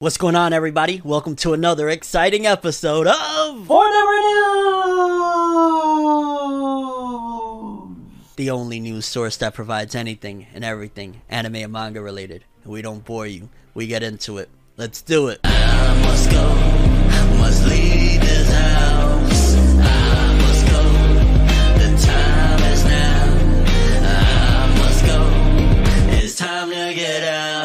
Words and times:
What's 0.00 0.16
going 0.16 0.36
on, 0.36 0.52
everybody? 0.52 1.00
Welcome 1.02 1.34
to 1.38 1.54
another 1.54 1.88
exciting 1.88 2.46
episode 2.46 3.08
of 3.08 3.66
Forever 3.66 4.20
News! 4.20 4.46
the 8.36 8.50
only 8.50 8.78
news 8.78 9.06
source 9.06 9.36
that 9.38 9.54
provides 9.54 9.96
anything 9.96 10.46
and 10.54 10.62
everything 10.64 11.22
anime 11.28 11.56
and 11.56 11.72
manga 11.72 12.00
related. 12.00 12.44
We 12.64 12.80
don't 12.80 13.04
bore 13.04 13.26
you. 13.26 13.48
We 13.74 13.88
get 13.88 14.04
into 14.04 14.38
it. 14.38 14.48
Let's 14.76 15.02
do 15.02 15.26
it. 15.26 15.40
I 15.42 16.00
must 16.04 16.30
go. 16.30 16.46
Must 17.40 17.66
leave 17.66 18.20
this 18.20 18.52
house. 18.52 19.56
I 19.80 20.38
must 20.38 20.64
go. 20.70 20.80
The 21.80 22.06
time 22.06 22.62
is 22.72 22.84
now. 22.84 23.24
I 24.06 24.78
must 24.78 25.04
go. 25.04 26.22
It's 26.22 26.36
time 26.36 26.68
to 26.70 26.94
get 26.94 27.24
out. 27.24 27.57